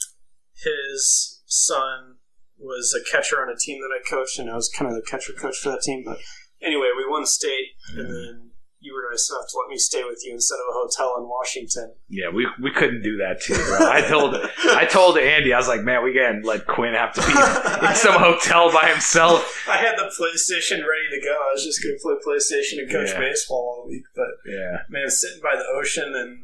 his 0.55 1.43
son 1.47 2.17
was 2.59 2.95
a 2.99 3.11
catcher 3.11 3.43
on 3.43 3.49
a 3.51 3.57
team 3.59 3.81
that 3.81 3.95
I 3.95 4.01
coached, 4.09 4.39
and 4.39 4.51
I 4.51 4.55
was 4.55 4.69
kind 4.69 4.91
of 4.91 4.97
the 4.97 5.03
catcher 5.09 5.33
coach 5.33 5.59
for 5.59 5.71
that 5.71 5.83
team. 5.83 6.03
But 6.05 6.19
anyway, 6.63 6.89
we 6.97 7.05
won 7.09 7.27
state, 7.27 7.73
and 7.97 8.07
then 8.09 8.51
you 8.81 8.93
were 8.95 9.11
nice 9.11 9.31
enough 9.31 9.49
to 9.51 9.57
let 9.59 9.71
me 9.71 9.79
stay 9.79 10.05
with 10.05 10.21
you 10.25 10.33
instead 10.35 10.57
of 10.57 10.67
a 10.69 10.79
hotel 10.79 11.15
in 11.19 11.27
Washington. 11.27 11.95
yeah, 12.11 12.29
we, 12.29 12.47
we 12.63 12.71
couldn't 12.71 13.03
do 13.03 13.17
that 13.17 13.41
too, 13.41 13.55
bro. 13.55 13.91
I 13.91 14.03
told 14.03 14.37
I 14.77 14.85
told 14.85 15.17
Andy, 15.19 15.53
I 15.55 15.59
was 15.59 15.69
like, 15.69 15.83
man, 15.83 16.05
we 16.05 16.13
can't 16.15 16.45
let 16.45 16.67
Quinn 16.67 16.93
have 16.95 17.13
to 17.15 17.21
be 17.23 17.33
in 17.89 17.95
some 17.97 18.21
hotel 18.21 18.71
by 18.73 18.89
himself. 18.91 19.65
I 19.69 19.79
had 19.79 19.97
the 19.97 20.13
PlayStation 20.13 20.85
ready 20.87 21.09
to 21.19 21.21
go. 21.25 21.33
I 21.33 21.51
was 21.55 21.65
just 21.65 21.83
going 21.83 21.97
to 21.97 22.03
play 22.03 22.15
PlayStation 22.27 22.79
and 22.83 22.91
coach 22.91 23.09
Yeah. 23.13 23.21
baseball 23.21 23.81
all 23.83 23.89
week. 23.89 24.05
But 24.15 24.29
Yeah, 24.47 24.83
man, 24.91 25.09
sitting 25.09 25.41
by 25.43 25.57
the 25.57 25.65
ocean 25.81 26.13
and 26.15 26.44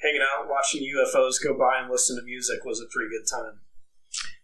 hanging 0.00 0.20
out, 0.22 0.48
watching 0.48 0.82
UFOs 0.82 1.42
go 1.42 1.56
by 1.58 1.80
and 1.80 1.90
listen 1.90 2.16
to 2.16 2.22
music 2.24 2.64
was 2.64 2.80
a 2.80 2.86
pretty 2.92 3.10
good 3.10 3.26
time. 3.30 3.60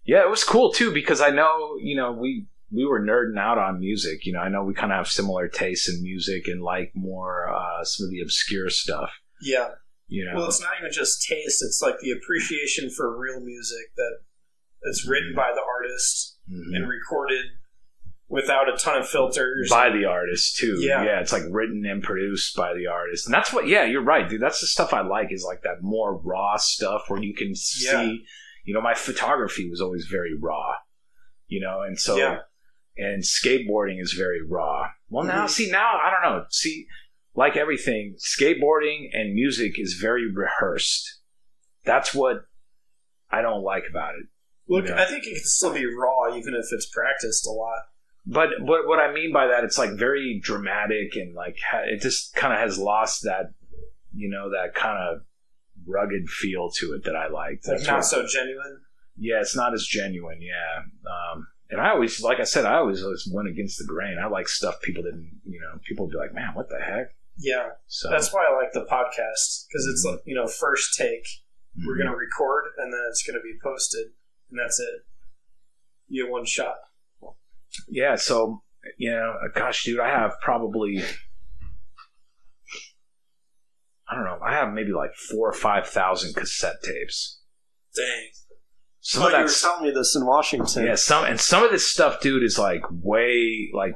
yeah, 0.05 0.23
it 0.23 0.31
was 0.31 0.45
cool 0.45 0.73
too 0.73 0.93
because 0.93 1.21
I 1.21 1.31
know 1.31 1.77
you 1.81 1.97
know 1.97 2.13
we 2.13 2.47
we 2.73 2.85
were 2.85 3.01
nerding 3.01 3.39
out 3.39 3.59
on 3.59 3.79
music. 3.81 4.27
You 4.27 4.33
know, 4.33 4.41
I 4.41 4.49
know 4.49 4.65
we 4.65 4.75
kind 4.75 4.93
of 4.93 4.97
have 4.99 5.09
similar 5.09 5.49
tastes 5.49 5.89
in 5.89 6.03
music 6.03 6.49
and 6.49 6.63
like 6.63 6.91
more 6.95 7.49
uh, 7.49 7.85
some 7.85 8.07
of 8.07 8.11
the 8.11 8.21
obscure 8.21 8.69
stuff. 8.71 9.11
Yeah. 9.43 9.69
You 10.09 10.25
know, 10.27 10.35
Well, 10.37 10.49
it's 10.49 10.61
not 10.61 10.73
even 10.81 10.93
just 10.93 11.23
taste; 11.27 11.63
it's 11.65 11.81
like 11.83 11.95
the 12.01 12.11
appreciation 12.11 12.91
for 12.91 13.19
real 13.19 13.41
music 13.41 13.87
that 13.97 14.19
that's 14.83 15.09
written 15.09 15.33
by 15.35 15.51
the 15.55 15.63
artist 15.63 16.39
Mhm. 16.51 16.77
and 16.77 16.89
recorded 16.89 17.47
without 18.29 18.69
a 18.73 18.77
ton 18.77 18.99
of 19.01 19.09
filters. 19.09 19.69
by 19.71 19.91
the 19.91 20.05
artist 20.07 20.57
too. 20.57 20.77
Yeah. 20.81 21.05
yeah, 21.05 21.21
it's 21.21 21.33
like 21.33 21.43
written 21.51 21.85
and 21.87 22.03
produced 22.03 22.57
by 22.57 22.73
the 22.75 22.87
artist, 22.87 23.27
and 23.27 23.35
that's 23.35 23.53
what. 23.53 23.67
Yeah, 23.69 23.85
you're 23.85 24.03
right, 24.05 24.29
dude. 24.29 24.41
That's 24.43 24.61
the 24.61 24.67
stuff 24.67 24.93
I 24.95 25.03
like 25.03 25.29
is 25.33 25.45
like 25.45 25.63
that 25.63 25.83
more 25.83 26.17
raw 26.19 26.57
stuff 26.57 27.03
where 27.09 27.23
you 27.23 27.35
can 27.35 27.55
see. 27.55 27.87
Yeah. 27.87 28.13
You 28.65 28.73
know, 28.75 28.81
my 28.81 28.95
photography 28.95 29.69
was 29.69 29.81
always 29.81 30.07
very 30.11 30.33
raw. 30.39 30.73
You 31.47 31.61
know, 31.61 31.83
and 31.83 31.99
so 32.01 32.17
Yeah. 32.17 32.39
and 32.97 33.23
skateboarding 33.23 34.01
is 34.01 34.13
very 34.15 34.41
raw. 34.47 34.89
Well, 35.11 35.25
now 35.27 35.45
Mhm. 35.45 35.51
see 35.51 35.71
now 35.71 35.99
I 36.03 36.11
don't 36.11 36.23
know. 36.23 36.45
See, 36.51 36.87
like 37.35 37.57
everything, 37.57 38.17
skateboarding 38.19 39.11
and 39.13 39.35
music 39.35 39.79
is 39.79 39.95
very 40.01 40.31
rehearsed. 40.33 41.21
That's 41.85 42.15
what 42.15 42.47
I 43.31 43.43
don't 43.43 43.63
like 43.63 43.85
about 43.91 44.15
it. 44.15 44.27
Look, 44.69 44.87
Yeah. 44.87 45.01
I 45.03 45.05
think 45.05 45.27
it 45.27 45.35
can 45.35 45.45
still 45.45 45.75
be 45.75 45.85
raw, 45.85 46.35
even 46.35 46.55
if 46.55 46.67
it's 46.73 46.89
practiced 46.89 47.47
a 47.47 47.51
lot. 47.51 47.83
But 48.27 48.49
but 48.61 48.87
what 48.87 48.99
I 48.99 49.13
mean 49.13 49.33
by 49.33 49.47
that, 49.49 49.65
it's 49.65 49.77
like 49.79 49.91
very 49.99 50.41
dramatic 50.43 51.15
and 51.15 51.35
like 51.35 51.59
ha- 51.71 51.85
it 51.85 52.01
just 52.01 52.35
kind 52.35 52.53
of 52.55 52.59
has 52.59 52.79
lost 52.79 53.23
that, 53.25 53.53
you 54.15 54.31
know, 54.31 54.51
that 54.51 54.75
kind 54.75 54.97
of 54.99 55.23
rugged 55.87 56.29
feel 56.29 56.71
to 56.79 56.95
it 56.95 57.05
that 57.05 57.17
I 57.17 57.29
liked. 57.29 57.69
Like 57.69 57.83
not 57.83 57.97
what- 57.97 58.05
so 58.05 58.27
genuine. 58.27 58.81
yeah, 59.19 59.41
it's 59.41 59.55
not 59.55 59.75
as 59.75 59.85
genuine. 59.85 60.41
Yeah, 60.41 60.85
um, 61.11 61.47
and 61.71 61.81
I 61.81 61.91
always, 61.91 62.23
like 62.23 62.41
I 62.41 62.45
said, 62.45 62.65
I 62.65 62.77
always, 62.77 63.03
always 63.03 63.29
went 63.31 63.49
against 63.49 63.79
the 63.79 63.85
grain. 63.85 64.17
I 64.23 64.27
like 64.29 64.49
stuff 64.49 64.81
people 64.83 65.03
didn't, 65.03 65.41
you 65.45 65.61
know, 65.61 65.79
people 65.87 66.07
would 66.07 66.13
be 66.13 66.19
like, 66.19 66.33
man, 66.33 66.55
what 66.55 66.69
the 66.69 66.79
heck? 66.81 67.09
Yeah, 67.37 67.71
So 67.89 68.09
that's 68.11 68.33
why 68.33 68.47
I 68.49 68.55
like 68.57 68.73
the 68.73 68.87
podcast 68.91 69.67
because 69.67 69.87
it's 69.93 70.07
like 70.09 70.21
you 70.25 70.35
know 70.35 70.47
first 70.47 70.97
take. 70.97 71.27
We're 71.77 71.97
mhm. 71.97 72.05
gonna 72.05 72.17
record 72.17 72.67
and 72.79 72.93
then 72.93 73.01
it's 73.11 73.23
gonna 73.27 73.43
be 73.43 73.59
posted, 73.63 74.07
and 74.51 74.59
that's 74.59 74.79
it. 74.81 75.03
You 76.09 76.25
get 76.25 76.33
one 76.33 76.45
shot. 76.47 76.77
Yeah. 77.89 78.17
So 78.17 78.63
you 78.99 79.11
know, 79.11 79.35
gosh, 79.55 79.85
dude, 79.85 80.01
I 80.01 80.09
have 80.09 80.33
probably. 80.43 81.03
I 84.09 84.15
don't 84.15 84.25
know. 84.25 84.39
I 84.45 84.53
have 84.53 84.73
maybe 84.73 84.93
like 84.93 85.15
four 85.15 85.49
or 85.49 85.55
five 85.55 85.87
thousand 85.89 86.35
cassette 86.35 86.83
tapes. 86.83 87.41
Dang. 87.97 88.29
Some 89.01 89.23
But 89.23 89.35
of 89.35 89.39
you 89.39 89.45
were 89.45 89.51
telling 89.51 89.83
me 89.85 89.91
this 89.91 90.17
in 90.17 90.27
Washington. 90.27 90.87
Yeah, 90.87 90.95
some 90.95 91.25
and 91.25 91.41
some 91.41 91.63
of 91.63 91.71
this 91.71 91.91
stuff, 91.91 92.21
dude, 92.21 92.43
is 92.43 92.59
like 92.59 92.83
way 92.91 93.71
like 93.75 93.93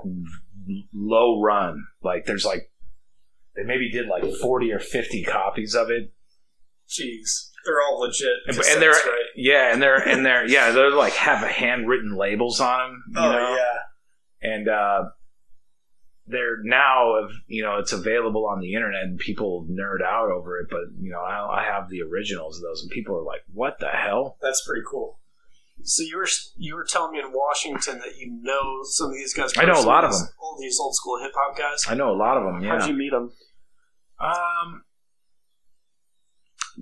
low 0.92 1.40
run. 1.40 1.84
Like 2.02 2.26
there's 2.26 2.44
like 2.44 2.70
they 3.56 3.62
maybe 3.64 3.90
did 3.90 4.06
like 4.06 4.24
forty 4.40 4.72
or 4.72 4.78
fifty 4.78 5.22
copies 5.24 5.74
of 5.74 5.90
it, 5.90 6.12
Jeez, 6.88 7.47
they're 7.68 7.82
all 7.82 8.00
legit. 8.00 8.28
and, 8.46 8.56
cassettes, 8.56 8.72
and 8.72 8.82
they're 8.82 8.90
right? 8.90 9.24
yeah, 9.36 9.72
and 9.72 9.82
they're 9.82 9.96
and 10.08 10.24
they're 10.24 10.46
yeah, 10.46 10.70
they're 10.72 10.90
like 10.90 11.12
have 11.12 11.46
handwritten 11.46 12.16
labels 12.16 12.60
on 12.60 12.78
them, 12.90 13.02
you 13.14 13.20
Oh 13.20 13.32
know, 13.32 13.56
yeah. 13.56 14.50
and 14.52 14.68
uh, 14.68 15.04
they're 16.26 16.62
now 16.62 17.14
of 17.22 17.30
you 17.46 17.62
know 17.62 17.76
it's 17.78 17.92
available 17.92 18.46
on 18.46 18.60
the 18.60 18.74
internet 18.74 19.02
and 19.02 19.18
people 19.18 19.66
nerd 19.70 20.02
out 20.04 20.30
over 20.30 20.58
it. 20.60 20.66
But 20.70 20.80
you 21.00 21.10
know, 21.10 21.20
I, 21.20 21.60
I 21.60 21.64
have 21.64 21.88
the 21.88 22.02
originals 22.02 22.56
of 22.56 22.62
those, 22.62 22.82
and 22.82 22.90
people 22.90 23.16
are 23.16 23.24
like, 23.24 23.40
"What 23.52 23.78
the 23.80 23.88
hell?" 23.88 24.38
That's 24.42 24.64
pretty 24.66 24.82
cool. 24.90 25.20
So 25.84 26.02
you 26.02 26.16
were 26.16 26.28
you 26.56 26.74
were 26.74 26.84
telling 26.84 27.12
me 27.12 27.20
in 27.20 27.32
Washington 27.32 27.98
that 28.00 28.16
you 28.18 28.36
know 28.42 28.80
some 28.84 29.08
of 29.08 29.12
these 29.14 29.32
guys. 29.34 29.52
I 29.56 29.64
know 29.64 29.78
a 29.80 29.86
lot 29.86 30.04
of 30.04 30.12
them. 30.12 30.28
All 30.42 30.58
these 30.60 30.78
old 30.80 30.94
school 30.96 31.20
hip 31.22 31.32
hop 31.34 31.56
guys. 31.56 31.84
I 31.88 31.94
know 31.94 32.10
a 32.10 32.16
lot 32.18 32.36
of 32.36 32.42
them. 32.44 32.62
Yeah. 32.62 32.78
How'd 32.80 32.88
you 32.88 32.96
meet 32.96 33.10
them? 33.12 33.30
Um, 34.20 34.82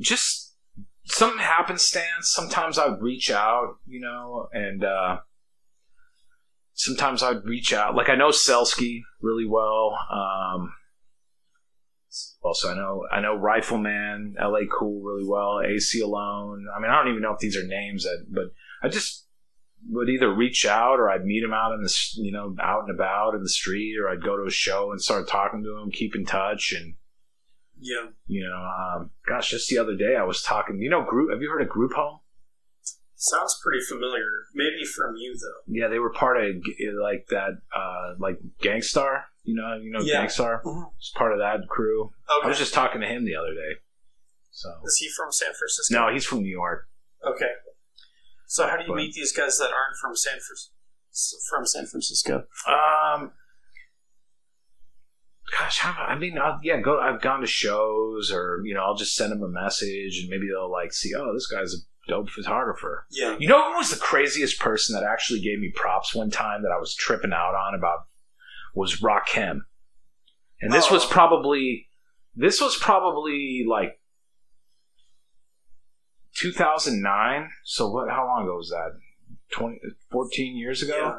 just 0.01 0.46
some 1.07 1.39
happenstance. 1.39 2.31
Sometimes 2.31 2.79
I'd 2.79 3.01
reach 3.01 3.31
out, 3.31 3.77
you 3.87 4.01
know, 4.01 4.49
and 4.53 4.85
uh, 4.85 5.19
sometimes 6.75 7.23
I'd 7.23 7.45
reach 7.45 7.73
out. 7.73 7.95
Like 7.95 8.09
I 8.09 8.17
know 8.17 8.31
Selsky 8.31 9.01
really 9.21 9.47
well. 9.47 9.99
Um, 10.11 10.75
also, 12.43 12.71
I 12.71 12.75
know 12.75 13.07
I 13.11 13.21
know 13.21 13.37
Rifleman, 13.37 14.35
L.A. 14.41 14.67
Cool 14.67 15.03
really 15.03 15.29
well. 15.29 15.61
AC 15.61 16.01
Alone. 16.01 16.67
I 16.75 16.81
mean, 16.81 16.91
I 16.91 16.97
don't 16.97 17.11
even 17.11 17.23
know 17.23 17.33
if 17.33 17.39
these 17.39 17.57
are 17.57 17.67
names 17.67 18.05
that, 18.05 18.27
but 18.29 18.53
I 18.83 18.89
just 18.89 19.27
would 19.89 20.09
either 20.09 20.33
reach 20.33 20.65
out 20.65 20.99
or 20.99 21.11
I'd 21.11 21.25
meet 21.25 21.45
him 21.45 21.53
out 21.53 21.73
in 21.73 21.83
the 21.83 21.95
you 22.17 22.33
know 22.33 22.55
out 22.61 22.85
and 22.89 22.95
about 22.95 23.35
in 23.35 23.43
the 23.43 23.49
street, 23.49 23.97
or 24.01 24.09
I'd 24.09 24.23
go 24.23 24.37
to 24.37 24.47
a 24.47 24.51
show 24.51 24.91
and 24.91 25.01
start 25.01 25.29
talking 25.29 25.63
to 25.63 25.79
him, 25.79 25.91
keep 25.91 26.15
in 26.15 26.25
touch, 26.25 26.75
and 26.77 26.95
Yeah. 27.79 28.07
you 28.27 28.43
know, 28.49 28.57
um, 28.57 29.11
gosh, 29.29 29.51
just 29.51 29.69
the 29.69 29.79
other 29.79 29.95
day 29.97 30.17
I 30.17 30.25
was 30.25 30.43
talking. 30.43 30.79
You 30.81 30.91
know, 30.91 31.05
group. 31.05 31.31
Have 31.31 31.43
you 31.43 31.51
heard 31.51 31.63
of 31.63 31.69
Group 31.69 31.93
Home? 31.95 32.21
Sounds 33.19 33.59
pretty 33.63 33.83
familiar. 33.85 34.27
Maybe 34.55 34.85
from 34.85 35.17
you 35.17 35.35
though. 35.41 35.73
Yeah, 35.75 35.89
they 35.89 35.99
were 35.99 36.11
part 36.13 36.37
of 36.37 36.55
like 37.01 37.27
that, 37.31 37.59
uh, 37.75 38.15
like 38.19 38.39
Gang 38.61 38.83
Starr. 38.83 39.25
You 39.43 39.55
know, 39.55 39.77
you 39.77 39.91
know 39.91 40.01
Yeah. 40.03 40.21
Gang 40.21 40.29
Starr. 40.29 40.63
Mhm. 40.65 40.91
It's 40.99 41.13
part 41.17 41.33
of 41.33 41.39
that 41.39 41.67
crew. 41.69 42.13
I 42.43 42.47
was 42.47 42.59
just 42.59 42.75
talking 42.75 43.01
to 43.01 43.07
him 43.07 43.25
the 43.25 43.37
other 43.37 43.55
day. 43.55 43.81
So 44.51 44.69
Is 44.85 44.97
he 44.99 45.09
from 45.17 45.33
San 45.33 45.53
Francisco? 45.55 45.95
no, 45.95 46.13
he's 46.13 46.25
from 46.27 46.41
New 46.43 46.51
York. 46.51 46.89
Okay. 47.25 47.51
So 48.49 48.67
how 48.67 48.77
do 48.77 48.83
you 48.85 48.89
But- 48.91 48.97
meet 48.97 49.15
these 49.15 49.33
guys 49.33 49.57
that 49.59 49.71
aren't 49.73 49.97
from 50.01 50.15
San 50.15 50.39
from 51.49 51.65
San 51.67 51.87
Francisco? 51.87 52.47
Um, 52.67 53.33
gosh, 55.59 55.79
how, 55.79 55.93
I 56.03 56.19
mean, 56.19 56.39
I'll, 56.39 56.59
yeah, 56.63 56.81
go. 56.81 56.99
I've 57.01 57.21
gone 57.21 57.41
to 57.41 57.47
shows, 57.47 58.31
or 58.33 58.63
you 58.65 58.75
know, 58.75 58.83
I'll 58.83 58.97
just 58.97 59.15
send 59.15 59.33
them 59.33 59.43
a 59.43 59.49
message, 59.49 60.21
and 60.21 60.29
maybe 60.31 60.49
they'll 60.49 60.71
like 60.71 60.93
see, 60.93 61.15
oh, 61.15 61.33
this 61.35 61.47
guy's 61.47 61.75
a 61.75 61.79
dope 62.09 62.31
photographer. 62.31 63.07
Yeah. 63.11 63.37
You 63.39 63.49
know 63.49 63.71
who 63.73 63.79
was 63.79 63.91
the 63.91 63.97
craziest 63.99 64.59
person 64.61 64.95
that 64.95 65.05
actually 65.07 65.41
gave 65.41 65.59
me 65.59 65.73
props 65.75 66.15
one 66.15 66.31
time 66.31 66.63
that 66.63 66.73
I 66.75 66.79
was 66.79 66.95
tripping 66.95 67.33
out 67.33 67.55
on 67.55 67.75
about 67.75 68.07
was 68.75 69.01
Rakim. 69.01 69.61
And 70.61 70.73
this 70.73 70.91
was 70.91 71.05
Oh. 71.05 71.09
probably 71.11 71.89
this 72.35 72.61
was 72.61 72.77
probably 72.77 73.65
like 73.69 74.01
2009. 76.35 77.51
So 77.65 77.89
what 77.91 78.09
how 78.11 78.27
long 78.27 78.45
ago 78.45 78.57
was 78.57 78.71
that? 78.71 78.99
20 79.53 79.79
14 80.11 80.57
years 80.57 80.83
ago? 80.83 80.97
Yeah. 80.97 81.19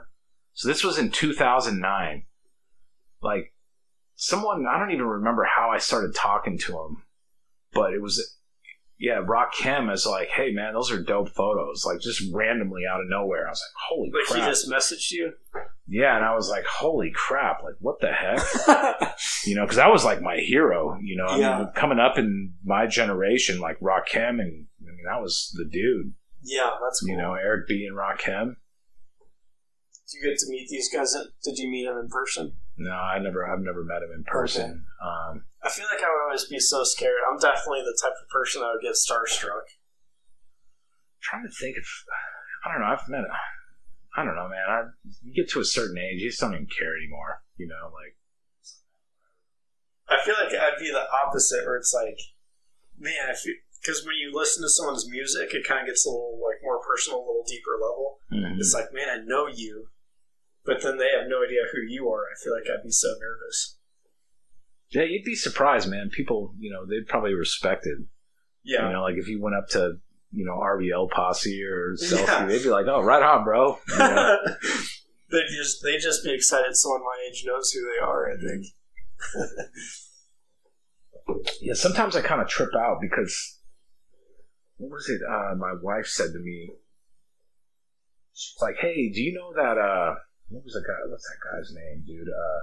So 0.54 0.68
this 0.68 0.84
was 0.84 0.98
in 0.98 1.12
2009. 1.12 2.26
Like 3.22 3.54
someone 4.18 4.66
I 4.70 4.78
don't 4.78 4.92
even 4.92 5.06
remember 5.06 5.46
how 5.46 5.70
I 5.70 5.78
started 5.78 6.14
talking 6.14 6.58
to 6.66 6.74
him, 6.74 7.04
but 7.74 7.94
it 7.94 8.02
was 8.02 8.34
yeah, 9.00 9.22
Rakim 9.22 9.94
is 9.94 10.08
like, 10.08 10.28
hey 10.30 10.52
man, 10.52 10.74
those 10.74 10.92
are 10.92 11.02
dope 11.02 11.30
photos. 11.30 11.86
Like 11.86 12.00
just 12.02 12.22
randomly 12.34 12.82
out 12.92 13.00
of 13.00 13.06
nowhere. 13.08 13.46
I 13.48 13.52
was 13.52 13.62
like, 13.64 13.84
holy 13.90 14.12
Like 14.12 14.26
crap. 14.26 14.40
he 14.44 14.50
just 14.50 14.70
messaged 14.70 15.12
you? 15.12 15.34
yeah, 15.88 16.16
and 16.16 16.26
I 16.26 16.34
was 16.36 16.50
like, 16.50 16.66
holy 16.66 17.12
crap, 17.14 17.62
like 17.64 17.76
what 17.80 18.02
the 18.02 18.12
heck? 18.12 18.42
You 19.46 19.56
know, 19.56 19.64
because 19.64 19.78
that 19.78 19.92
was 19.92 20.04
like 20.04 20.22
my 20.22 20.38
hero, 20.38 20.98
you 21.02 21.16
know, 21.16 21.26
I 21.28 21.60
mean, 21.60 21.70
coming 21.76 22.00
up 22.00 22.18
in 22.18 22.54
my 22.66 22.86
generation, 22.88 23.60
like 23.60 23.80
Rakim, 23.80 24.42
and 24.42 24.66
I 24.82 24.92
mean, 24.92 25.06
that 25.08 25.22
was 25.22 25.52
the 25.56 25.64
dude, 25.64 26.14
yeah, 26.44 26.72
that's 26.84 27.00
cool. 27.02 27.10
you 27.10 27.18
know, 27.18 27.34
Eric 27.36 27.68
B. 27.68 27.88
and 27.88 27.96
Rakim. 27.96 28.56
Did 30.10 30.14
you 30.14 30.30
get 30.30 30.38
to 30.40 30.46
meet 30.50 30.68
these 30.70 30.90
guys? 30.94 31.16
Did 31.44 31.58
you 31.58 31.70
meet 31.70 31.86
them 31.86 31.98
in 31.98 32.10
person? 32.10 32.54
No, 32.78 32.92
I 32.92 33.18
never, 33.20 33.46
I've 33.48 33.60
never 33.62 33.84
met 33.84 34.04
him 34.04 34.12
in 34.16 34.24
person. 34.24 34.86
Um, 35.02 35.46
I 35.64 35.70
feel 35.70 35.86
like 35.92 36.04
I 36.04 36.08
would 36.10 36.24
always 36.26 36.46
be 36.46 36.60
so 36.60 36.84
scared. 36.84 37.26
I'm 37.30 37.40
definitely 37.40 37.82
the 37.82 37.98
type 38.02 38.14
of 38.22 38.30
person 38.30 38.62
that 38.62 38.70
would 38.74 38.82
get 38.86 38.94
starstruck. 38.94 39.66
trying 41.22 41.44
to 41.44 41.50
think 41.50 41.78
if, 41.78 41.90
I 42.66 42.72
don't 42.72 42.82
know, 42.82 42.88
I've 42.94 43.10
met, 43.10 43.26
I 44.16 44.24
don't 44.24 44.36
know, 44.36 44.48
man. 44.48 44.66
I, 44.70 44.82
you 45.24 45.34
get 45.34 45.50
to 45.54 45.60
a 45.60 45.66
certain 45.66 45.98
age, 45.98 46.22
you 46.22 46.30
just 46.30 46.40
don't 46.40 46.54
even 46.54 46.68
care 46.68 46.96
anymore, 46.96 47.42
you 47.58 47.68
know, 47.68 47.90
like, 47.94 48.16
I 50.10 50.24
feel 50.24 50.36
like 50.40 50.54
I'd 50.54 50.80
be 50.80 50.90
the 50.92 51.04
opposite, 51.26 51.66
where 51.66 51.76
it's 51.76 51.94
like, 51.94 52.18
man, 52.98 53.30
if 53.30 53.42
because 53.82 54.06
when 54.06 54.16
you 54.16 54.32
listen 54.34 54.64
to 54.64 54.70
someone's 54.70 55.10
music, 55.10 55.54
it 55.54 55.68
kind 55.68 55.82
of 55.82 55.86
gets 55.88 56.06
a 56.06 56.10
little 56.10 56.40
like 56.42 56.64
more 56.64 56.80
personal, 56.80 57.20
a 57.20 57.28
little 57.28 57.44
deeper 57.48 57.76
level. 57.76 58.20
mhm. 58.32 58.58
It's 58.58 58.74
like, 58.74 58.94
man, 58.94 59.10
I 59.10 59.18
know 59.26 59.48
you, 59.48 59.90
but 60.68 60.84
then 60.84 60.98
they 60.98 61.10
have 61.18 61.28
no 61.28 61.44
idea 61.44 61.62
who 61.74 61.82
you 61.82 62.08
are. 62.10 62.22
I 62.26 62.36
feel 62.44 62.54
like 62.54 62.70
I'd 62.70 62.84
be 62.84 62.92
so 62.92 63.08
nervous. 63.20 63.78
yeah, 64.92 65.04
you'd 65.04 65.24
be 65.26 65.34
surprised, 65.36 65.90
man. 65.90 66.10
People, 66.12 66.54
you 66.60 66.70
know, 66.72 66.86
they'd 66.86 67.08
probably 67.08 67.34
respect 67.34 67.88
it. 67.88 67.98
Yeah, 68.64 68.88
You 68.88 68.94
know, 68.94 69.02
like 69.02 69.16
if 69.18 69.28
you 69.30 69.42
went 69.42 69.56
up 69.56 69.68
to, 69.70 69.94
you 70.32 70.46
know, 70.46 70.58
RBL 70.58 71.10
posse 71.10 71.64
or 71.64 71.96
Selfie, 71.96 72.22
Yeah. 72.28 72.46
they'd 72.46 72.62
be 72.64 72.70
like, 72.70 72.86
oh, 72.88 73.02
right 73.02 73.24
on, 73.24 73.44
bro. 73.46 73.80
You 73.90 73.98
know? 73.98 74.38
they 75.32 75.42
just 75.58 75.82
they'd 75.84 76.00
just 76.00 76.24
be 76.24 76.34
excited 76.34 76.76
someone 76.76 77.02
my 77.02 77.18
age 77.30 77.44
knows 77.46 77.72
who 77.72 77.82
they 77.82 78.06
are. 78.06 78.32
I 78.32 78.36
think. 78.38 78.66
yeah, 81.62 81.74
sometimes 81.74 82.16
I 82.16 82.22
kind 82.22 82.42
of 82.42 82.48
trip 82.48 82.70
out 82.78 82.98
because 83.02 83.60
what 84.78 84.92
was 84.92 85.10
it? 85.10 85.22
Uh, 85.28 85.56
my 85.56 85.74
wife 85.82 86.08
said 86.08 86.32
to 86.34 86.40
me, 86.40 86.72
she's 88.34 88.56
like, 88.62 88.76
"Hey, 88.80 89.10
do 89.14 89.22
you 89.22 89.34
know 89.34 89.54
that? 89.56 89.78
Uh, 89.78 90.16
what 90.50 90.64
was 90.64 90.74
the 90.74 90.82
guy? 90.82 91.10
What's 91.10 91.28
that 91.30 91.40
guy's 91.52 91.74
name, 91.74 92.04
dude? 92.06 92.28
Uh, 92.28 92.60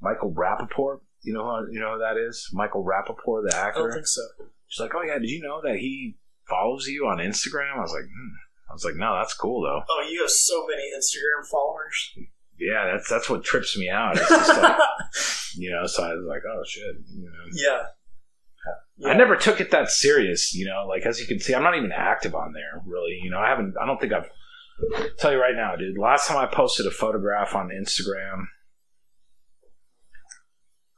Michael 0.00 0.32
Rapaport. 0.32 1.00
You 1.22 1.34
know, 1.34 1.44
who, 1.44 1.72
you 1.72 1.80
know 1.80 1.94
who 1.94 1.98
that 1.98 2.16
is? 2.16 2.48
Michael 2.52 2.84
Rapaport, 2.84 3.48
the 3.48 3.56
I 3.56 3.70
don't 3.74 3.86
actor. 3.86 3.92
think 3.92 4.06
so. 4.06 4.22
She's 4.68 4.80
like, 4.80 4.92
"Oh 4.94 5.02
yeah, 5.02 5.18
did 5.18 5.30
you 5.30 5.42
know 5.42 5.60
that 5.62 5.76
he 5.76 6.16
follows 6.48 6.86
you 6.86 7.06
on 7.06 7.18
Instagram?" 7.18 7.76
I 7.76 7.80
was 7.80 7.92
like, 7.92 8.04
hmm. 8.04 8.34
"I 8.70 8.72
was 8.72 8.84
like, 8.84 8.94
no, 8.94 9.14
that's 9.16 9.34
cool 9.34 9.62
though. 9.62 9.82
Oh, 9.88 10.08
you 10.08 10.20
have 10.20 10.30
so 10.30 10.66
many 10.66 10.90
Instagram 10.96 11.46
followers. 11.50 12.14
Yeah, 12.58 12.92
that's 12.92 13.08
that's 13.08 13.28
what 13.28 13.44
trips 13.44 13.76
me 13.76 13.88
out. 13.88 14.16
It's 14.16 14.28
just 14.28 14.62
like, 14.62 14.78
you 15.56 15.70
know, 15.70 15.86
so 15.86 16.04
I 16.04 16.14
was 16.14 16.26
like, 16.28 16.42
oh 16.48 16.62
shit, 16.66 16.96
you 17.14 17.24
know." 17.24 17.44
yeah. 17.52 17.86
I 19.06 19.14
never 19.14 19.36
took 19.36 19.60
it 19.60 19.70
that 19.70 19.90
serious, 19.90 20.52
you 20.54 20.66
know. 20.66 20.86
Like 20.88 21.06
as 21.06 21.20
you 21.20 21.26
can 21.26 21.38
see, 21.38 21.54
I'm 21.54 21.62
not 21.62 21.76
even 21.76 21.92
active 21.92 22.34
on 22.34 22.52
there, 22.52 22.82
really. 22.84 23.20
You 23.22 23.30
know, 23.30 23.38
I 23.38 23.48
haven't. 23.48 23.74
I 23.80 23.86
don't 23.86 24.00
think 24.00 24.12
I've. 24.12 24.28
Tell 25.18 25.32
you 25.32 25.40
right 25.40 25.54
now, 25.56 25.76
dude. 25.76 25.98
Last 25.98 26.28
time 26.28 26.38
I 26.38 26.46
posted 26.46 26.86
a 26.86 26.90
photograph 26.90 27.54
on 27.54 27.68
Instagram, 27.70 28.44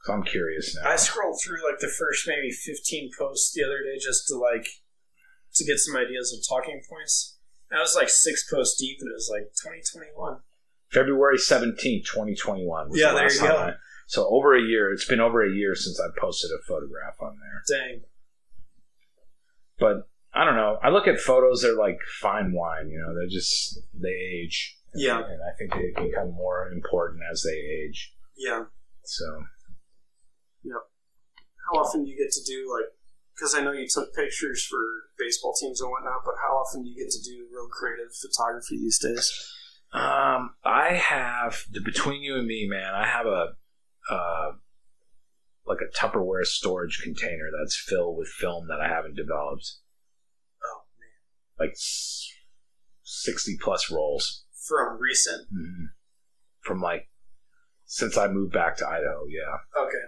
so 0.03 0.13
I'm 0.13 0.23
curious 0.23 0.75
now. 0.75 0.89
I 0.89 0.95
scrolled 0.95 1.39
through 1.43 1.67
like 1.69 1.79
the 1.79 1.87
first 1.87 2.27
maybe 2.27 2.51
15 2.51 3.11
posts 3.17 3.53
the 3.53 3.63
other 3.63 3.79
day 3.83 3.97
just 3.99 4.27
to 4.27 4.35
like 4.35 4.67
to 5.55 5.65
get 5.65 5.77
some 5.77 5.95
ideas 5.95 6.33
of 6.33 6.39
talking 6.47 6.81
points. 6.89 7.37
And 7.69 7.77
I 7.77 7.81
was 7.81 7.95
like 7.95 8.09
six 8.09 8.49
posts 8.51 8.79
deep, 8.79 8.97
and 8.99 9.09
it 9.09 9.13
was 9.13 9.29
like 9.31 9.43
2021. 9.63 10.39
February 10.91 11.37
17th, 11.37 12.05
2021. 12.05 12.89
Was 12.89 12.99
Yeah, 12.99 13.11
the 13.11 13.15
there 13.15 13.31
you 13.33 13.39
go. 13.39 13.57
I- 13.57 13.73
so 14.07 14.27
over 14.27 14.53
a 14.53 14.61
year. 14.61 14.91
It's 14.91 15.05
been 15.05 15.21
over 15.21 15.41
a 15.41 15.49
year 15.49 15.73
since 15.73 15.97
I 16.01 16.07
posted 16.19 16.51
a 16.51 16.59
photograph 16.67 17.15
on 17.21 17.37
there. 17.39 17.63
Dang. 17.79 18.01
But 19.79 20.09
I 20.33 20.45
don't 20.45 20.55
know. 20.55 20.77
I 20.81 20.89
look 20.89 21.07
at 21.07 21.19
photos; 21.19 21.61
they're 21.61 21.77
like 21.77 21.99
fine 22.21 22.53
wine. 22.53 22.89
You 22.89 22.99
know, 22.99 23.13
they're 23.15 23.27
just 23.27 23.79
they 23.93 24.09
age. 24.09 24.77
Yeah. 24.93 25.19
and 25.19 25.39
I 25.41 25.55
think 25.57 25.73
they 25.73 26.03
become 26.03 26.33
more 26.33 26.69
important 26.69 27.21
as 27.31 27.43
they 27.43 27.57
age. 27.57 28.13
Yeah. 28.37 28.65
So 29.03 29.25
Yep. 30.63 30.83
How 31.65 31.79
often 31.79 32.03
do 32.03 32.09
you 32.11 32.17
get 32.17 32.31
to 32.31 32.43
do 32.45 32.71
like? 32.71 32.91
Because 33.35 33.55
I 33.55 33.61
know 33.61 33.71
you 33.71 33.87
took 33.87 34.13
pictures 34.13 34.63
for 34.63 34.77
baseball 35.17 35.53
teams 35.59 35.81
and 35.81 35.89
whatnot, 35.89 36.21
but 36.25 36.35
how 36.41 36.55
often 36.57 36.83
do 36.83 36.89
you 36.89 36.95
get 36.95 37.11
to 37.11 37.23
do 37.23 37.47
real 37.51 37.67
creative 37.67 38.13
photography 38.13 38.77
these 38.77 38.99
days? 38.99 39.31
Um, 39.93 40.53
I 40.63 40.93
have 40.93 41.63
between 41.83 42.21
you 42.21 42.35
and 42.37 42.45
me, 42.45 42.67
man. 42.69 42.93
I 42.93 43.07
have 43.07 43.25
a 43.25 43.53
uh, 44.09 44.51
like 45.65 45.79
a 45.81 45.97
Tupperware 45.97 46.45
storage 46.45 47.01
container 47.03 47.49
that's 47.57 47.75
filled 47.75 48.17
with 48.17 48.27
film 48.27 48.67
that 48.67 48.79
I 48.81 48.87
haven't 48.87 49.15
developed. 49.15 49.77
Like 51.61 51.75
sixty 53.03 53.57
plus 53.61 53.91
rolls 53.91 54.45
From 54.67 54.99
recent. 54.99 55.47
Mhm. 55.53 55.87
from 56.61 56.81
like 56.81 57.09
since 57.85 58.17
I 58.17 58.27
moved 58.27 58.53
back 58.53 58.77
to 58.77 58.87
Idaho. 58.87 59.25
Yeah, 59.27 59.57
Okay. 59.83 60.05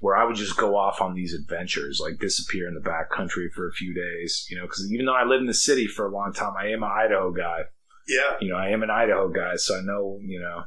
where 0.00 0.14
I 0.16 0.24
would 0.24 0.36
just 0.36 0.56
go 0.56 0.76
off 0.76 1.00
on 1.00 1.14
these 1.14 1.34
adventures, 1.34 1.98
like 2.00 2.18
disappear 2.20 2.68
in 2.68 2.74
the 2.74 2.80
back 2.80 3.10
country 3.10 3.50
for 3.54 3.66
a 3.68 3.72
few 3.72 3.92
days. 3.94 4.46
You 4.48 4.56
know, 4.58 4.62
because 4.66 4.88
even 4.92 5.06
though 5.06 5.14
I 5.14 5.24
lived 5.24 5.40
in 5.42 5.46
the 5.48 5.54
city 5.54 5.86
for 5.86 6.06
a 6.06 6.12
long 6.12 6.32
time, 6.32 6.54
I 6.56 6.68
am 6.68 6.82
an 6.84 6.90
Idaho 6.92 7.32
guy. 7.32 7.60
Yeah. 8.06 8.36
You 8.40 8.50
know, 8.50 8.56
I 8.56 8.68
am 8.68 8.82
an 8.82 8.90
Idaho 8.90 9.28
guy, 9.30 9.56
so 9.56 9.76
I 9.76 9.80
know 9.82 10.18
you 10.22 10.40
know. 10.40 10.64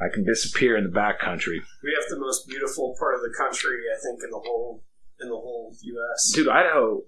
I 0.00 0.08
can 0.14 0.24
disappear 0.24 0.76
in 0.76 0.84
the 0.84 0.90
back 0.90 1.18
country. 1.18 1.60
We 1.82 1.92
have 1.98 2.08
the 2.08 2.20
most 2.20 2.46
beautiful 2.46 2.94
part 3.00 3.16
of 3.16 3.20
the 3.20 3.34
country, 3.36 3.78
I 3.92 3.98
think, 4.00 4.22
in 4.22 4.30
the 4.30 4.38
whole 4.38 4.84
in 5.20 5.28
the 5.28 5.34
whole 5.34 5.74
U.S. 5.82 6.32
dude 6.34 6.46
idaho 6.48 7.02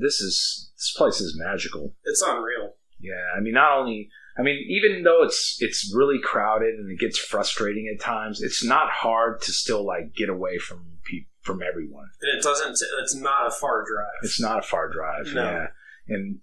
this 0.00 0.20
is 0.20 0.70
this 0.76 0.94
place 0.96 1.20
is 1.20 1.36
magical 1.38 1.94
It's 2.04 2.22
unreal. 2.22 2.74
yeah 3.00 3.22
i 3.36 3.40
mean 3.40 3.54
not 3.54 3.78
only 3.78 4.08
i 4.38 4.42
mean 4.42 4.64
even 4.68 5.02
though 5.02 5.22
it's 5.22 5.56
it's 5.60 5.92
really 5.94 6.18
crowded 6.22 6.74
and 6.74 6.90
it 6.90 6.98
gets 7.00 7.18
frustrating 7.18 7.92
at 7.92 8.00
times 8.04 8.40
it's 8.42 8.64
not 8.64 8.90
hard 8.90 9.40
to 9.42 9.52
still 9.52 9.84
like 9.86 10.14
get 10.14 10.28
away 10.28 10.58
from 10.58 10.84
pe- 11.04 11.26
from 11.42 11.60
everyone. 11.62 12.06
And 12.22 12.38
it 12.38 12.42
doesn't. 12.42 12.78
It's 13.02 13.14
not 13.14 13.46
a 13.46 13.50
far 13.50 13.84
drive. 13.86 14.20
It's 14.22 14.40
not 14.40 14.60
a 14.60 14.62
far 14.62 14.90
drive. 14.90 15.26
No. 15.34 15.42
Yeah, 15.44 15.66
and 16.08 16.38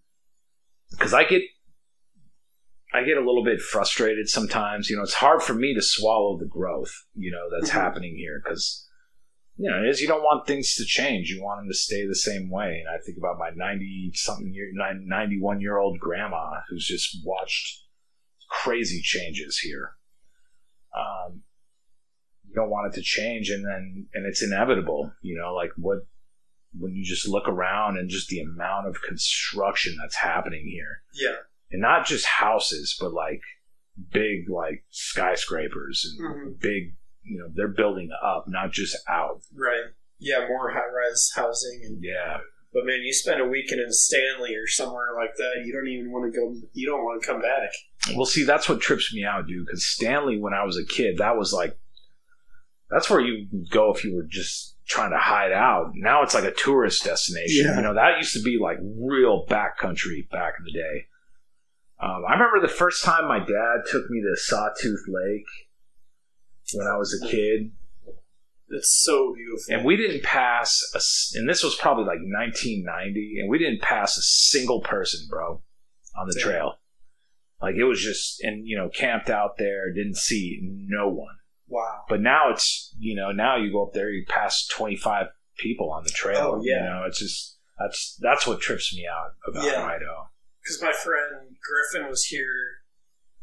because 0.92 1.12
I 1.12 1.24
get. 1.24 1.42
I 2.94 3.04
get 3.04 3.18
a 3.18 3.26
little 3.26 3.44
bit 3.44 3.62
frustrated 3.62 4.28
sometimes. 4.30 4.90
You 4.92 4.98
know, 4.98 5.02
it's 5.04 5.14
hard 5.16 5.42
for 5.42 5.54
me 5.56 5.74
to 5.74 5.82
swallow 5.82 6.38
the 6.38 6.46
growth, 6.46 6.94
you 7.16 7.32
know, 7.32 7.48
that's 7.50 7.72
Mhm. 7.72 7.82
happening 7.82 8.16
here 8.16 8.42
because, 8.44 8.88
you 9.58 9.70
know, 9.70 9.84
it 9.84 9.90
is 9.90 10.02
you 10.02 10.08
don't 10.08 10.24
want 10.24 10.48
things 10.48 10.76
to 10.76 10.86
change. 10.86 11.30
You 11.30 11.44
want 11.44 11.60
them 11.62 11.68
to 11.70 11.74
stay 11.78 12.06
the 12.08 12.16
same 12.16 12.50
way. 12.50 12.84
And 12.86 12.90
I 12.90 12.98
think 13.06 13.18
about 13.18 13.38
my 13.38 13.50
90 13.56 14.12
something 14.16 14.54
year, 14.54 14.72
91 14.74 15.62
year 15.62 15.78
old 15.78 16.00
grandma 16.00 16.62
who's 16.70 16.86
just 16.88 17.18
watched 17.26 17.84
crazy 18.50 19.02
changes 19.02 19.60
here. 19.60 19.92
Um, 20.98 21.42
you 22.48 22.56
don't 22.56 22.70
want 22.70 22.88
it 22.94 22.96
to 22.96 23.02
change 23.02 23.50
and 23.50 23.66
then, 23.66 24.08
and 24.14 24.26
it's 24.26 24.44
inevitable, 24.44 25.14
you 25.22 25.38
know, 25.40 25.54
like 25.54 25.72
what, 25.78 26.00
when 26.78 26.94
you 26.96 27.04
just 27.04 27.28
look 27.28 27.48
around 27.48 27.98
and 27.98 28.10
just 28.10 28.28
the 28.30 28.40
amount 28.42 28.88
of 28.88 29.02
construction 29.08 29.96
that's 30.02 30.16
happening 30.16 30.66
here 30.66 31.02
Yeah. 31.14 31.36
and 31.72 31.82
not 31.82 32.06
just 32.06 32.26
houses, 32.26 32.96
but 33.00 33.14
like 33.14 33.42
big 34.12 34.50
like 34.50 34.84
skyscrapers 34.90 36.06
and 36.18 36.56
Mhm. 36.58 36.60
big, 36.60 36.96
you 37.24 37.40
know, 37.40 37.48
they're 37.54 37.68
building 37.68 38.10
up, 38.24 38.46
not 38.48 38.72
just 38.72 38.98
out. 39.08 39.42
Right. 39.56 39.84
Yeah. 40.20 40.48
More 40.48 40.72
high 40.72 40.80
rise 40.80 41.32
housing 41.36 41.82
and 41.86 42.04
Yeah, 42.04 42.38
But 42.74 42.86
man, 42.86 43.02
you 43.02 43.14
spend 43.14 43.42
a 43.42 43.46
weekend 43.46 43.82
in 43.82 43.92
Stanley 43.92 44.56
or 44.56 44.68
somewhere 44.68 45.10
like 45.18 45.36
that, 45.38 45.64
you 45.66 45.74
don't 45.74 45.88
even 45.88 46.12
want 46.12 46.32
to 46.34 46.40
go. 46.40 46.56
You 46.74 46.88
don't 46.88 47.04
want 47.04 47.22
to 47.22 47.28
come 47.28 47.42
back. 47.42 47.72
well, 48.16 48.26
see, 48.26 48.44
that's 48.44 48.68
what 48.70 48.82
trips 48.82 49.14
me 49.14 49.24
out, 49.24 49.48
dude. 49.48 49.66
Because 49.66 49.86
Stanley, 49.86 50.40
when 50.40 50.54
I 50.54 50.64
was 50.64 50.78
a 50.78 50.86
kid, 50.86 51.18
that 51.18 51.38
was 51.38 51.54
like, 51.54 51.78
that's 52.90 53.10
where 53.10 53.22
you 53.22 53.48
go 53.72 53.94
if 53.94 54.04
you 54.04 54.14
were 54.16 54.28
just 54.30 54.76
trying 54.88 55.12
to 55.12 55.18
hide 55.18 55.54
out. 55.54 55.92
Now 55.96 56.24
it's 56.24 56.34
like 56.34 56.44
a 56.44 56.52
tourist 56.52 57.04
destination. 57.06 57.66
Yeah. 57.66 57.76
You 57.78 57.82
know, 57.82 57.94
that 57.94 58.18
used 58.18 58.34
to 58.34 58.42
be 58.42 58.58
like 58.62 58.78
real 58.82 59.46
backcountry 59.48 60.30
back 60.30 60.56
in 60.60 60.66
the 60.66 60.74
day. 60.74 61.06
Um, 62.02 62.24
I 62.28 62.34
remember 62.34 62.60
the 62.62 62.74
first 62.74 63.04
time 63.04 63.28
my 63.28 63.40
dad 63.40 63.84
took 63.90 64.10
me 64.10 64.22
to 64.22 64.36
Sawtooth 64.36 65.06
Lake 65.08 65.46
when 66.74 66.88
I 66.88 66.98
was 66.98 67.14
a 67.22 67.28
kid. 67.28 67.72
It's 68.74 69.04
so 69.04 69.34
beautiful. 69.36 69.76
and 69.76 69.86
we 69.86 69.98
didn't 69.98 70.24
pass 70.24 70.82
a, 70.94 70.98
s- 70.98 71.34
and 71.36 71.48
this 71.50 71.62
was 71.62 71.76
probably 71.76 72.06
like 72.06 72.20
1990 72.24 73.40
and 73.42 73.50
we 73.50 73.58
didn't 73.60 73.82
pass 73.82 74.18
a 74.18 74.22
single 74.22 74.80
person 74.82 75.28
bro 75.30 75.62
on 76.18 76.28
the 76.28 76.36
Yeah. 76.38 76.44
trail 76.46 76.74
like 77.62 77.76
it 77.76 77.84
was 77.84 78.02
just 78.02 78.42
and 78.44 78.66
you 78.66 78.78
know 78.78 78.88
camped 78.88 79.30
out 79.30 79.58
there 79.58 79.92
didn't 79.94 80.16
see 80.16 80.60
no 80.62 81.10
one 81.10 81.36
wow. 81.68 82.04
but 82.08 82.22
now 82.22 82.50
it's 82.50 82.96
you 82.98 83.14
know 83.14 83.32
now 83.34 83.58
you 83.58 83.74
go 83.74 83.86
up 83.86 83.92
there 83.94 84.10
you 84.10 84.24
pass 84.26 84.66
25 84.68 85.26
people 85.58 85.92
on 85.92 86.04
the 86.06 86.10
trail 86.12 86.54
Oh, 86.58 86.62
yeah. 86.64 86.76
you 86.78 86.90
know 86.90 87.04
it's 87.06 87.20
just 87.20 87.60
that's 87.78 88.18
that's 88.22 88.48
what 88.48 88.62
trips 88.62 88.96
me 88.96 89.06
out 89.06 89.32
about 89.50 89.66
Yeah. 89.66 89.84
idaho 89.86 90.30
Because 90.64 90.82
my 90.82 90.94
friend 90.94 91.58
Griffin 91.62 92.10
was 92.10 92.24
here 92.24 92.81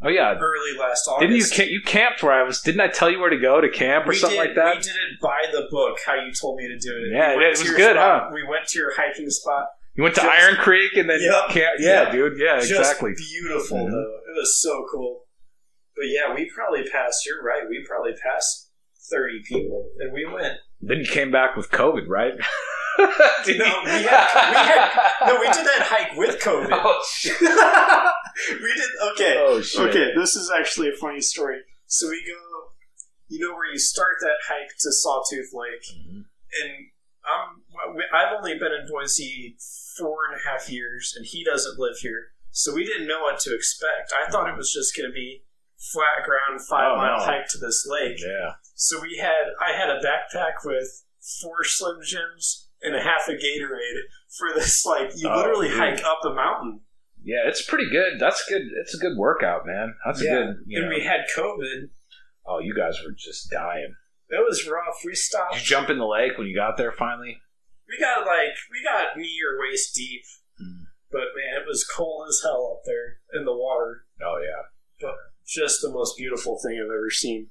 oh 0.03 0.09
yeah 0.09 0.34
early 0.34 0.78
last 0.78 1.07
August. 1.09 1.20
didn't 1.20 1.36
you 1.36 1.44
ca- 1.53 1.70
you 1.72 1.80
camped 1.84 2.22
where 2.22 2.32
i 2.32 2.42
was 2.42 2.61
didn't 2.61 2.80
i 2.80 2.88
tell 2.88 3.11
you 3.11 3.18
where 3.20 3.30
to 3.30 3.38
go 3.38 3.61
to 3.61 3.68
camp 3.68 4.07
or 4.07 4.11
we 4.11 4.16
something 4.16 4.38
did, 4.38 4.46
like 4.49 4.55
that 4.57 4.76
We 4.76 4.82
did 4.82 4.92
it 4.92 5.20
by 5.20 5.44
the 5.53 5.66
book. 5.70 5.99
How 6.07 6.14
you 6.14 6.32
told 6.32 6.57
me 6.57 6.68
to 6.68 6.78
do 6.78 6.94
it. 6.96 7.12
Yeah, 7.12 7.36
We 7.36 7.44
it 7.44 7.51
was 7.51 7.62
good, 7.62 7.96
spot. 7.96 8.22
huh? 8.24 8.30
We 8.32 8.44
went 8.44 8.66
to 8.68 8.78
your 8.78 8.92
hiking 8.94 9.28
spot. 9.30 9.66
you 9.94 10.03
went 10.05 10.14
to 10.14 10.20
Just- 10.22 10.32
iron 10.32 10.57
creek 10.57 10.92
and 10.96 11.09
then 11.11 11.20
Yep. 11.20 11.49
camp 11.51 11.74
yeah 11.80 12.03
Yep. 12.03 12.12
dude 12.12 12.38
yeah 12.38 12.57
Just 12.61 12.70
exactly 12.72 13.12
beautiful 13.16 13.78
Mhm. 13.78 13.90
though. 13.90 14.18
It 14.30 14.34
was 14.38 14.61
so 14.62 14.84
cool. 14.92 15.24
But 15.96 16.07
yeah, 16.07 16.32
we 16.32 16.49
probably 16.55 16.88
passed. 16.88 17.26
You're 17.26 17.42
right. 17.42 17.62
We 17.68 17.84
probably 17.84 18.12
passed 18.22 18.70
thirty 19.11 19.40
people, 19.49 19.90
and 19.99 20.12
we 20.12 20.24
went. 20.26 20.59
Then 20.80 20.99
you 20.99 21.07
came 21.07 21.32
back 21.32 21.57
with 21.57 21.70
COVID, 21.72 22.07
right? 22.07 22.34
No, 23.59 23.80
we 23.84 24.03
had, 24.03 24.26
we 24.51 24.57
had 24.57 24.90
no. 25.26 25.40
We 25.40 25.46
did 25.46 25.64
that 25.64 25.82
hike 25.88 26.16
with 26.16 26.40
COVID. 26.40 26.68
Oh 26.70 27.03
shit! 27.14 27.40
we 27.40 28.74
did 28.74 28.90
okay. 29.12 29.36
Oh 29.38 29.61
shit! 29.61 29.88
Okay, 29.88 30.11
this 30.16 30.36
is 30.36 30.51
actually 30.51 30.88
a 30.88 30.96
funny 31.01 31.20
story. 31.20 31.61
So 31.86 32.09
we 32.09 32.22
go, 32.26 32.38
you 33.28 33.38
know, 33.40 33.55
where 33.55 33.70
you 33.72 33.78
start 33.78 34.16
that 34.20 34.36
hike 34.49 34.70
to 34.80 34.92
Sawtooth 34.92 35.51
Lake, 35.55 35.84
Mhm. 35.96 36.24
and 36.62 36.72
I'm 37.24 37.62
I've 38.12 38.36
only 38.36 38.55
been 38.59 38.72
in 38.72 38.86
Boise 38.90 39.57
four 39.96 40.18
and 40.30 40.38
a 40.40 40.49
half 40.49 40.70
years, 40.70 41.14
and 41.16 41.24
he 41.26 41.44
doesn't 41.44 41.78
live 41.78 41.96
here, 42.01 42.28
so 42.51 42.74
we 42.74 42.84
didn't 42.84 43.07
know 43.09 43.20
what 43.22 43.38
to 43.40 43.55
expect. 43.55 44.12
I 44.12 44.30
thought 44.30 44.49
it 44.49 44.57
was 44.57 44.72
just 44.72 44.96
going 44.96 45.09
to 45.09 45.14
be 45.14 45.44
flat 45.92 46.26
ground, 46.26 46.61
five 46.68 46.92
Oh, 46.92 46.96
mile 46.96 47.18
no. 47.18 47.24
hike 47.24 47.49
to 47.51 47.59
this 47.59 47.86
lake. 47.88 48.18
Yeah. 48.20 48.55
So 48.74 49.01
we 49.01 49.16
had 49.18 49.55
I 49.61 49.72
had 49.72 49.88
a 49.88 50.01
backpack 50.01 50.64
with 50.64 51.05
four 51.40 51.62
Slim 51.64 51.99
Jims 52.05 52.67
and 52.83 52.95
a 52.97 53.01
half 53.03 53.29
a 53.29 53.33
Gatorade 53.33 54.01
for 54.39 54.49
this. 54.55 54.85
Like 54.87 55.11
you 55.16 55.29
Oh, 55.29 55.37
literally 55.37 55.68
dude. 55.68 55.79
hike 55.79 56.05
up 56.05 56.20
a 56.24 56.33
mountain, 56.35 56.81
Yeah, 57.22 57.41
it's 57.47 57.62
pretty 57.64 57.91
good. 57.91 58.18
That's 58.20 58.45
good. 58.49 58.62
It's 58.81 58.95
a 58.95 58.99
good 58.99 59.16
workout, 59.16 59.66
man. 59.66 59.95
That's 60.07 60.22
Yeah. 60.22 60.31
a 60.39 60.45
good. 60.47 60.57
You 60.66 60.81
and 60.83 60.91
know. 60.91 60.97
we 60.97 61.05
had 61.05 61.20
COVID. 61.37 61.91
oh, 62.47 62.61
you 62.61 62.74
guys 62.74 62.97
were 63.05 63.12
just 63.16 63.51
dying. 63.51 63.95
It 64.31 64.45
was 64.47 64.66
rough. 64.68 65.01
We 65.05 65.14
stopped. 65.14 65.55
Did 65.55 65.62
you 65.62 65.66
jump 65.66 65.91
in 65.91 65.99
the 65.99 66.07
lake 66.07 66.37
when 66.39 66.47
you 66.47 66.55
got 66.55 66.76
there 66.76 66.93
finally? 66.93 67.41
We 67.89 67.99
got 67.99 68.26
like 68.26 68.55
we 68.70 68.83
got 68.85 69.16
knee 69.16 69.39
or 69.43 69.61
waist 69.61 69.95
deep, 69.95 70.22
Hmm. 70.59 70.85
but 71.11 71.33
man, 71.37 71.62
it 71.62 71.66
was 71.66 71.87
cold 71.87 72.26
as 72.29 72.41
hell 72.43 72.76
up 72.79 72.83
there 72.85 73.18
in 73.33 73.45
the 73.47 73.57
water. 73.57 74.05
Oh 74.22 74.39
yeah. 74.45 74.62
But 75.01 75.14
just 75.47 75.81
the 75.81 75.91
most 75.91 76.16
beautiful 76.18 76.59
thing 76.62 76.79
I've 76.79 76.91
ever 76.91 77.11
seen. 77.11 77.49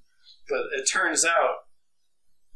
But 0.48 0.66
it 0.80 0.86
turns 0.88 1.26
out 1.26 1.66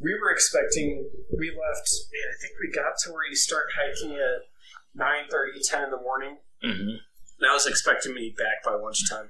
we 0.02 0.18
were 0.20 0.32
expecting. 0.32 1.10
We 1.38 1.49
left. 1.49 1.89
Man, 2.12 2.28
I 2.28 2.36
think 2.41 2.54
we 2.60 2.74
got 2.74 2.97
to 3.04 3.12
where 3.12 3.28
you 3.30 3.36
start 3.36 3.68
hiking 3.78 4.18
at 4.18 4.49
9:30, 4.97 5.62
10 5.64 5.84
in 5.84 5.91
the 5.91 6.02
morning. 6.02 6.38
Mm-hmm. 6.64 6.97
And 7.39 7.49
I 7.49 7.54
was 7.54 7.66
expecting 7.66 8.14
to 8.14 8.20
be 8.20 8.36
back 8.38 8.64
by 8.66 8.74
lunchtime. 8.74 9.30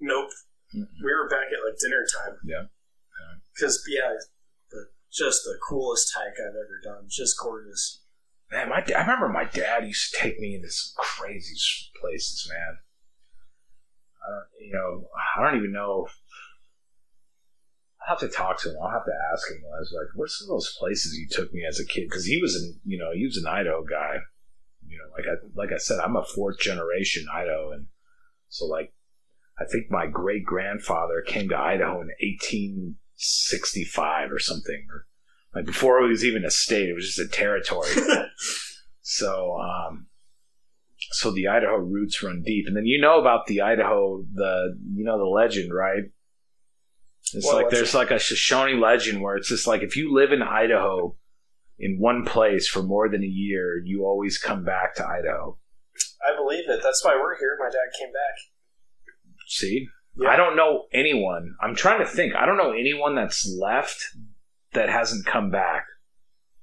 Nope. 0.00 0.30
We 0.72 1.12
were 1.12 1.28
back 1.28 1.48
at 1.52 1.64
like 1.66 1.78
dinner 1.80 2.04
time. 2.06 2.38
Yeah. 2.44 2.64
Because 3.54 3.82
yeah, 3.88 4.14
but 4.70 4.94
just 5.12 5.44
the 5.44 5.58
coolest 5.68 6.12
hike 6.16 6.38
I've 6.38 6.54
ever 6.54 6.80
done. 6.82 7.06
Just 7.08 7.38
gorgeous. 7.38 8.02
Man, 8.50 8.68
my 8.68 8.80
da- 8.80 8.94
I 8.94 9.00
remember 9.00 9.28
my 9.28 9.44
dad 9.44 9.86
used 9.86 10.12
to 10.12 10.20
take 10.20 10.38
me 10.40 10.54
into 10.54 10.70
some 10.70 10.94
crazy 10.96 11.56
places, 12.00 12.50
man. 12.50 12.78
I 14.26 14.30
don't, 14.30 14.66
you 14.66 14.72
know, 14.72 15.08
I 15.38 15.44
don't 15.44 15.58
even 15.58 15.72
know. 15.72 16.08
I'll 18.10 18.16
have 18.16 18.28
to 18.28 18.36
talk 18.36 18.60
to 18.62 18.70
him. 18.70 18.76
I'll 18.82 18.90
have 18.90 19.04
to 19.04 19.12
ask 19.32 19.48
him. 19.48 19.62
I 19.64 19.78
was 19.78 19.92
like, 19.94 20.08
"Where's 20.16 20.36
some 20.36 20.46
of 20.46 20.56
those 20.56 20.74
places 20.78 21.16
you 21.16 21.28
took 21.30 21.54
me 21.54 21.64
as 21.64 21.78
a 21.78 21.86
kid?" 21.86 22.08
Because 22.08 22.24
he 22.24 22.40
was 22.40 22.56
an, 22.56 22.80
you 22.84 22.98
know, 22.98 23.12
he 23.14 23.24
was 23.24 23.36
an 23.36 23.46
Idaho 23.46 23.84
guy. 23.84 24.16
You 24.84 24.98
know, 24.98 25.04
like 25.16 25.26
I 25.26 25.36
like 25.54 25.70
I 25.72 25.78
said, 25.78 26.00
I'm 26.00 26.16
a 26.16 26.24
fourth 26.24 26.58
generation 26.58 27.28
Idaho, 27.32 27.70
and 27.70 27.86
so 28.48 28.66
like, 28.66 28.92
I 29.60 29.64
think 29.64 29.90
my 29.90 30.08
great 30.08 30.44
grandfather 30.44 31.22
came 31.24 31.48
to 31.50 31.56
Idaho 31.56 32.00
in 32.00 32.10
1865 32.20 34.32
or 34.32 34.40
something, 34.40 34.88
or 34.90 35.06
like 35.54 35.66
before 35.66 36.00
it 36.00 36.08
was 36.08 36.24
even 36.24 36.44
a 36.44 36.50
state, 36.50 36.88
it 36.88 36.94
was 36.94 37.14
just 37.14 37.20
a 37.20 37.28
territory. 37.28 37.90
So, 39.12 39.58
um, 39.58 40.06
so 41.10 41.32
the 41.32 41.48
Idaho 41.48 41.78
roots 41.78 42.22
run 42.22 42.44
deep, 42.46 42.68
and 42.68 42.76
then 42.76 42.86
you 42.86 43.00
know 43.00 43.18
about 43.18 43.46
the 43.46 43.60
Idaho, 43.60 44.24
the 44.32 44.78
you 44.94 45.02
know 45.02 45.18
the 45.18 45.24
legend, 45.24 45.74
right? 45.74 46.04
It's 47.32 47.46
What 47.46 47.56
like 47.56 47.70
there's 47.70 47.94
like 47.94 48.10
a 48.10 48.18
Shoshone 48.18 48.80
legend 48.80 49.22
where 49.22 49.36
it's 49.36 49.48
just 49.48 49.66
like 49.66 49.82
if 49.82 49.96
you 49.96 50.12
live 50.12 50.32
in 50.32 50.42
Idaho 50.42 51.16
in 51.78 51.98
one 51.98 52.24
place 52.24 52.66
for 52.68 52.82
more 52.82 53.08
than 53.08 53.22
a 53.22 53.26
year, 53.26 53.80
you 53.84 54.04
always 54.04 54.36
come 54.38 54.64
back 54.64 54.94
to 54.96 55.06
Idaho. 55.06 55.56
I 56.28 56.36
believe 56.36 56.68
it. 56.68 56.80
That's 56.82 57.04
why 57.04 57.14
we're 57.14 57.38
here. 57.38 57.56
My 57.58 57.66
dad 57.70 57.98
came 57.98 58.12
back. 58.12 58.36
See, 59.46 59.86
Yeah. 60.16 60.28
I 60.30 60.36
don't 60.36 60.56
know 60.56 60.86
anyone. 60.92 61.54
I'm 61.62 61.74
trying 61.74 62.00
to 62.00 62.06
think. 62.06 62.34
I 62.34 62.46
don't 62.46 62.56
know 62.56 62.72
anyone 62.72 63.14
that's 63.14 63.48
left 63.60 64.02
that 64.72 64.88
hasn't 64.88 65.24
come 65.26 65.50
back. 65.50 65.86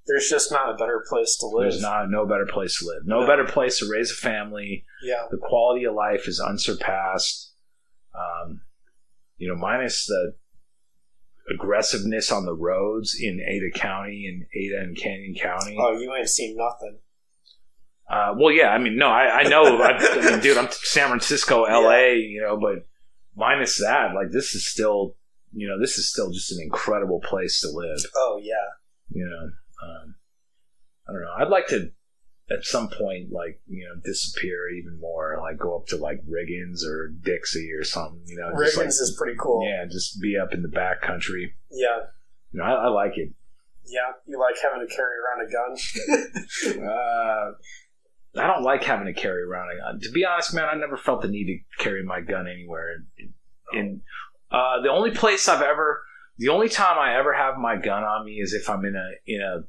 There's 0.06 0.30
just 0.30 0.52
not 0.52 0.70
a 0.70 0.78
better 0.78 1.04
place 1.10 1.36
to 1.40 1.48
live. 1.48 1.72
There's 1.72 1.82
not 1.82 2.10
no 2.10 2.26
better 2.26 2.46
place 2.46 2.80
to 2.80 2.86
live. 2.86 3.02
No, 3.06 3.22
No. 3.22 3.28
better 3.28 3.44
place 3.46 3.80
to 3.80 3.90
raise 3.92 4.12
a 4.12 4.16
family. 4.16 4.86
Yeah. 5.04 5.26
the 5.32 5.38
quality 5.38 5.84
of 5.86 5.96
life 5.96 6.28
is 6.28 6.40
unsurpassed. 6.40 7.54
Um, 8.16 8.62
you 9.38 9.48
know, 9.50 9.56
minus 9.60 10.06
the 10.06 10.36
aggressiveness 11.54 12.32
on 12.32 12.46
the 12.46 12.54
roads 12.54 13.18
in 13.20 13.40
Ada 13.40 13.72
County 13.80 14.26
and 14.28 14.46
Ada 14.54 14.82
and 14.82 14.98
Canyon 14.98 15.36
County. 15.36 15.78
Oh, 15.80 15.98
you 15.98 16.14
ain't 16.16 16.30
seen 16.30 16.58
nothing. 16.58 17.00
Uh, 18.10 18.34
well, 18.38 18.54
yeah, 18.54 18.70
I 18.70 18.78
mean, 18.78 18.98
no, 18.98 19.08
I, 19.08 19.40
I 19.40 19.44
know. 19.44 19.64
I, 19.82 19.98
I 19.98 20.32
mean, 20.32 20.40
dude, 20.40 20.58
I'm 20.58 20.70
San 20.72 21.08
Francisco, 21.08 21.64
LA, 21.70 22.14
you 22.14 22.42
know, 22.42 22.58
but 22.58 22.88
minus 23.36 23.80
that, 23.80 24.16
like, 24.16 24.32
this 24.32 24.56
is 24.56 24.66
still, 24.68 25.16
you 25.54 25.68
know, 25.68 25.80
this 25.80 25.98
is 25.98 26.10
still 26.10 26.32
just 26.32 26.52
an 26.52 26.60
incredible 26.62 27.20
place 27.20 27.60
to 27.62 27.70
live. 27.70 28.00
Oh 28.16 28.40
yeah. 28.42 28.54
You 29.10 29.26
know, 29.26 29.88
um, 29.88 30.16
I 31.08 31.14
don't 31.14 31.22
know. 31.22 31.34
I'd 31.38 31.50
like 31.50 31.68
to 31.68 31.92
at 32.50 32.64
some 32.64 32.88
point, 32.88 33.32
like, 33.32 33.60
you 33.68 33.86
know, 33.86 34.00
disappear 34.04 34.70
even 34.70 35.00
more, 35.00 35.38
like 35.42 35.58
go 35.58 35.78
up 35.78 35.88
to 35.88 35.98
like 35.98 36.22
Riggins 36.26 36.86
or 36.86 37.10
Dixie 37.10 37.72
or 37.74 37.84
something. 37.84 38.22
You 38.26 38.38
know, 38.38 38.52
Riggins 38.56 38.78
like, 38.78 38.88
is 38.88 39.16
pretty 39.18 39.38
cool. 39.40 39.66
yeah, 39.66 39.86
just 39.86 40.22
be 40.22 40.38
up 40.38 40.54
in 40.54 40.62
the 40.62 40.70
back 40.70 41.02
country. 41.02 41.56
Yeah. 41.72 42.08
You 42.52 42.60
know, 42.60 42.66
I, 42.66 42.86
I 42.86 42.88
like 42.88 43.18
it. 43.18 43.32
Yeah, 43.86 44.12
you 44.26 44.40
like 44.40 44.56
having 44.62 44.86
to 44.88 44.94
carry 44.94 45.16
around 45.20 45.48
a 45.48 45.52
gun. 45.52 46.84
Uh, 46.88 47.52
I 48.40 48.46
don't 48.46 48.64
like 48.64 48.84
having 48.84 49.08
to 49.08 49.20
carry 49.20 49.42
around 49.42 49.70
a 49.72 49.80
gun. 49.80 50.00
To 50.02 50.12
be 50.12 50.26
honest, 50.26 50.54
man, 50.54 50.68
I 50.72 50.76
never 50.76 50.98
felt 50.98 51.22
the 51.22 51.28
need 51.28 51.46
to 51.46 51.84
carry 51.84 52.04
my 52.04 52.22
gun 52.22 52.48
anywhere. 52.48 53.04
In, 53.18 53.34
in 53.74 54.02
uh, 54.52 54.82
the 54.82 54.90
only 54.90 55.12
place 55.12 55.48
I've 55.48 55.62
ever, 55.62 56.04
the 56.38 56.50
only 56.50 56.70
time 56.70 56.98
I 57.00 57.18
ever 57.18 57.34
have 57.34 57.58
my 57.58 57.78
gun 57.78 58.04
on 58.04 58.26
me 58.26 58.34
is 58.34 58.54
if 58.54 58.70
I'm 58.70 58.86
in 58.86 58.96
a 58.96 59.10
in 59.26 59.42
a 59.42 59.64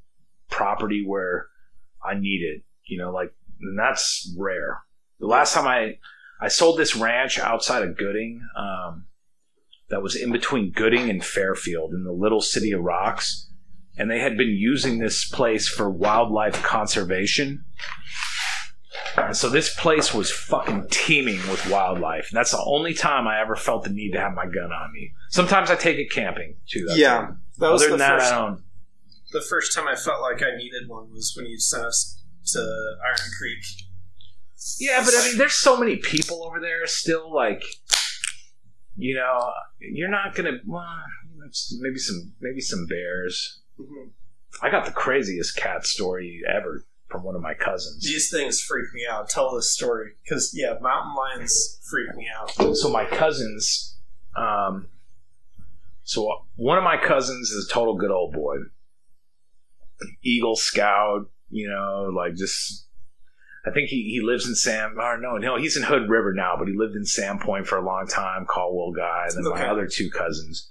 property 0.52 1.04
where 1.06 1.46
I 2.04 2.14
need 2.14 2.42
it. 2.42 2.62
You 2.88 2.98
know, 2.98 3.12
like 3.12 3.32
and 3.60 3.78
that's 3.78 4.34
rare. 4.36 4.82
The 5.20 5.26
last 5.26 5.54
time 5.54 5.66
I 5.66 5.98
I 6.40 6.48
sold 6.48 6.78
this 6.78 6.96
ranch 6.96 7.38
outside 7.38 7.82
of 7.82 7.96
Gooding, 7.96 8.40
um, 8.56 9.06
that 9.90 10.02
was 10.02 10.14
in 10.14 10.32
between 10.32 10.72
Gooding 10.72 11.10
and 11.10 11.24
Fairfield 11.24 11.92
in 11.92 12.04
the 12.04 12.12
little 12.12 12.40
city 12.40 12.72
of 12.72 12.82
Rocks, 12.82 13.50
and 13.96 14.10
they 14.10 14.20
had 14.20 14.36
been 14.36 14.48
using 14.48 14.98
this 14.98 15.28
place 15.28 15.68
for 15.68 15.90
wildlife 15.90 16.62
conservation. 16.62 17.64
And 19.16 19.36
so 19.36 19.48
this 19.48 19.74
place 19.74 20.14
was 20.14 20.30
fucking 20.30 20.86
teeming 20.90 21.38
with 21.48 21.68
wildlife. 21.68 22.28
And 22.30 22.36
that's 22.36 22.52
the 22.52 22.62
only 22.64 22.94
time 22.94 23.26
I 23.26 23.40
ever 23.40 23.56
felt 23.56 23.82
the 23.82 23.90
need 23.90 24.12
to 24.12 24.20
have 24.20 24.34
my 24.34 24.44
gun 24.44 24.70
on 24.72 24.92
me. 24.92 25.12
Sometimes 25.30 25.70
I 25.70 25.76
take 25.76 25.98
it 25.98 26.10
camping 26.12 26.56
too. 26.68 26.84
That's 26.86 27.00
Yeah, 27.00 27.30
that 27.58 27.72
was 27.72 27.82
Other 27.82 27.90
the 27.90 27.96
than 27.96 27.98
that, 27.98 28.20
first. 28.20 28.32
I 28.32 28.38
don't. 28.38 28.62
The 29.32 29.40
first 29.40 29.74
time 29.74 29.88
I 29.88 29.96
felt 29.96 30.22
like 30.22 30.42
I 30.42 30.56
needed 30.56 30.88
one 30.88 31.10
was 31.10 31.34
when 31.36 31.46
you 31.46 31.58
sent 31.58 31.84
us 31.84 32.17
to 32.52 32.58
Iron 33.04 33.30
Creek. 33.38 33.64
Yeah, 34.78 35.02
but 35.04 35.14
I 35.16 35.28
mean, 35.28 35.38
there's 35.38 35.54
so 35.54 35.76
many 35.78 35.96
people 35.96 36.44
over 36.44 36.60
there 36.60 36.86
still. 36.86 37.32
Like, 37.32 37.62
you 38.96 39.14
know, 39.14 39.52
you're 39.80 40.10
not 40.10 40.34
gonna. 40.34 40.58
Well, 40.66 40.84
maybe 41.80 41.98
some 41.98 42.32
maybe 42.40 42.60
some 42.60 42.86
bears. 42.86 43.60
Mhm. 43.80 44.10
I 44.62 44.70
got 44.70 44.84
the 44.84 44.92
craziest 44.92 45.56
cat 45.56 45.86
story 45.86 46.42
ever 46.48 46.84
from 47.08 47.22
one 47.22 47.34
of 47.36 47.40
my 47.42 47.54
cousins. 47.54 48.02
These 48.04 48.30
things 48.30 48.60
freak 48.60 48.92
me 48.92 49.02
out. 49.08 49.28
Tell 49.28 49.54
this 49.54 49.70
story 49.72 50.12
because 50.24 50.52
yeah, 50.54 50.74
mountain 50.80 51.14
lions 51.14 51.78
freak 51.88 52.14
me 52.16 52.26
out. 52.36 52.76
so 52.76 52.90
my 52.90 53.04
cousins 53.06 53.96
um 54.36 54.88
so 56.04 56.44
one 56.56 56.78
of 56.78 56.84
my 56.84 56.96
cousins 56.96 57.50
is 57.50 57.66
a 57.68 57.72
total 57.72 57.96
good 57.96 58.10
old 58.10 58.32
boy 58.32 58.56
eagle 60.22 60.54
scout 60.54 61.28
you 61.50 61.68
know 61.68 62.10
like 62.14 62.34
just 62.34 62.86
i 63.66 63.70
think 63.70 63.88
he, 63.88 64.10
he 64.10 64.20
lives 64.22 64.46
in 64.46 64.54
sam 64.54 64.94
or 64.98 65.18
no 65.18 65.36
no 65.36 65.56
he's 65.56 65.76
in 65.76 65.82
hood 65.82 66.08
river 66.08 66.32
now 66.32 66.54
but 66.58 66.68
he 66.68 66.74
lived 66.76 66.94
in 66.94 67.02
sandpoint 67.02 67.66
for 67.66 67.76
a 67.78 67.84
long 67.84 68.06
time 68.06 68.44
caldwell 68.46 68.92
guy 68.92 69.26
and 69.28 69.36
then 69.44 69.52
Okay. 69.52 69.62
my 69.62 69.68
other 69.68 69.86
two 69.86 70.10
cousins 70.10 70.68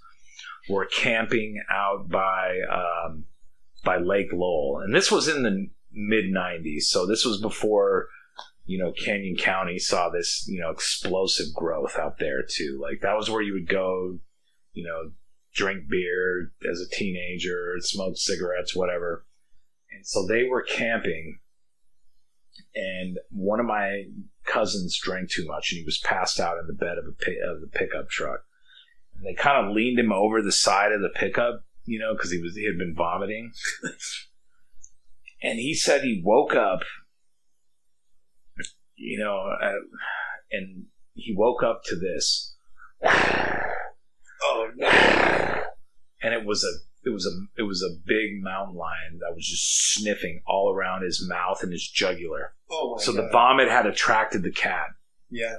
were 0.69 0.86
camping 0.86 1.61
out 1.71 2.09
by 2.09 2.59
um 2.71 3.25
by 3.84 3.97
lake 3.97 4.32
lowell 4.34 4.82
and 4.84 4.93
this 4.93 5.11
was 5.11 5.28
in 5.28 5.43
the 5.43 5.67
mid 5.91 6.25
90s 6.25 6.84
so 6.84 7.05
this 7.05 7.25
was 7.25 7.41
before 7.41 8.07
you 8.69 8.78
know, 8.78 8.91
Canyon 8.91 9.38
County 9.38 9.80
saw 9.80 10.09
this, 10.09 10.45
you 10.45 10.59
know, 10.59 10.71
explosive 10.71 11.53
growth 11.55 11.97
out 11.97 12.19
there 12.19 12.43
too. 12.43 12.78
Like 12.82 12.99
that 13.01 13.15
was 13.15 13.30
where 13.30 13.41
you 13.41 13.53
would 13.53 13.69
go, 13.69 14.19
you 14.73 14.84
know, 14.84 15.11
drink 15.55 15.88
beer 15.89 16.51
as 16.69 16.82
a 16.82 16.89
teenager, 16.95 17.75
smoke 17.80 18.17
cigarettes, 18.17 18.75
whatever. 18.75 19.25
And 19.98 20.08
so 20.08 20.26
they 20.26 20.43
were 20.43 20.62
camping, 20.62 21.39
and 22.76 23.18
one 23.30 23.60
of 23.60 23.66
my 23.66 24.06
cousins 24.45 25.00
drank 25.02 25.30
too 25.30 25.45
much, 25.45 25.72
and 25.72 25.80
he 25.80 25.86
was 25.86 26.00
passed 26.00 26.39
out 26.39 26.58
in 26.58 26.68
the 26.68 26.74
bed 26.74 26.98
of 26.98 27.06
a 27.06 27.52
of 27.52 27.62
the 27.62 27.70
pickup 27.72 28.10
truck. 28.10 28.39
And 29.16 29.26
they 29.26 29.34
kind 29.34 29.66
of 29.66 29.76
leaned 29.76 30.00
him 30.00 30.14
over 30.14 30.41
the 30.41 30.52
side 30.52 30.91
of 30.91 31.02
the 31.02 31.10
pickup, 31.10 31.64
you 31.86 32.00
know, 32.00 32.14
because 32.14 32.32
he 32.32 32.41
was 32.41 32.56
he 32.56 32.66
had 32.66 32.78
been 32.78 32.95
vomiting. 32.95 33.52
and 35.41 35.60
he 35.60 35.74
said 35.74 36.02
he 36.02 36.22
woke 36.24 36.56
up 36.56 36.82
you 38.98 39.20
know, 39.20 39.38
uh, 39.62 39.74
and 40.52 40.86
he 41.14 41.34
woke 41.36 41.64
up 41.64 41.84
to 41.86 41.95
this, 41.95 42.56
Oh 43.04 44.70
no! 44.76 44.88
and 46.22 46.34
it 46.34 46.45
was 46.45 46.64
a 46.64 46.74
it 47.08 47.14
was 47.14 47.26
a 47.26 47.62
it 47.62 47.64
was 47.64 47.82
a 47.82 47.97
big 48.05 48.41
mountain 48.41 48.76
lion 48.76 49.20
that 49.20 49.34
was 49.34 49.47
just 49.47 49.93
sniffing 49.93 50.41
all 50.45 50.74
around 50.74 51.03
his 51.03 51.26
mouth 51.28 51.64
and 51.64 51.72
his 51.72 51.88
jugular. 51.88 52.53
Oh 52.70 52.95
my 52.95 53.03
so 53.03 53.14
god! 53.14 53.24
the 53.24 53.30
vomit 53.32 53.70
had 53.70 53.86
attracted 53.86 54.43
the 54.43 54.51
cat, 54.51 54.89
yeah. 55.30 55.58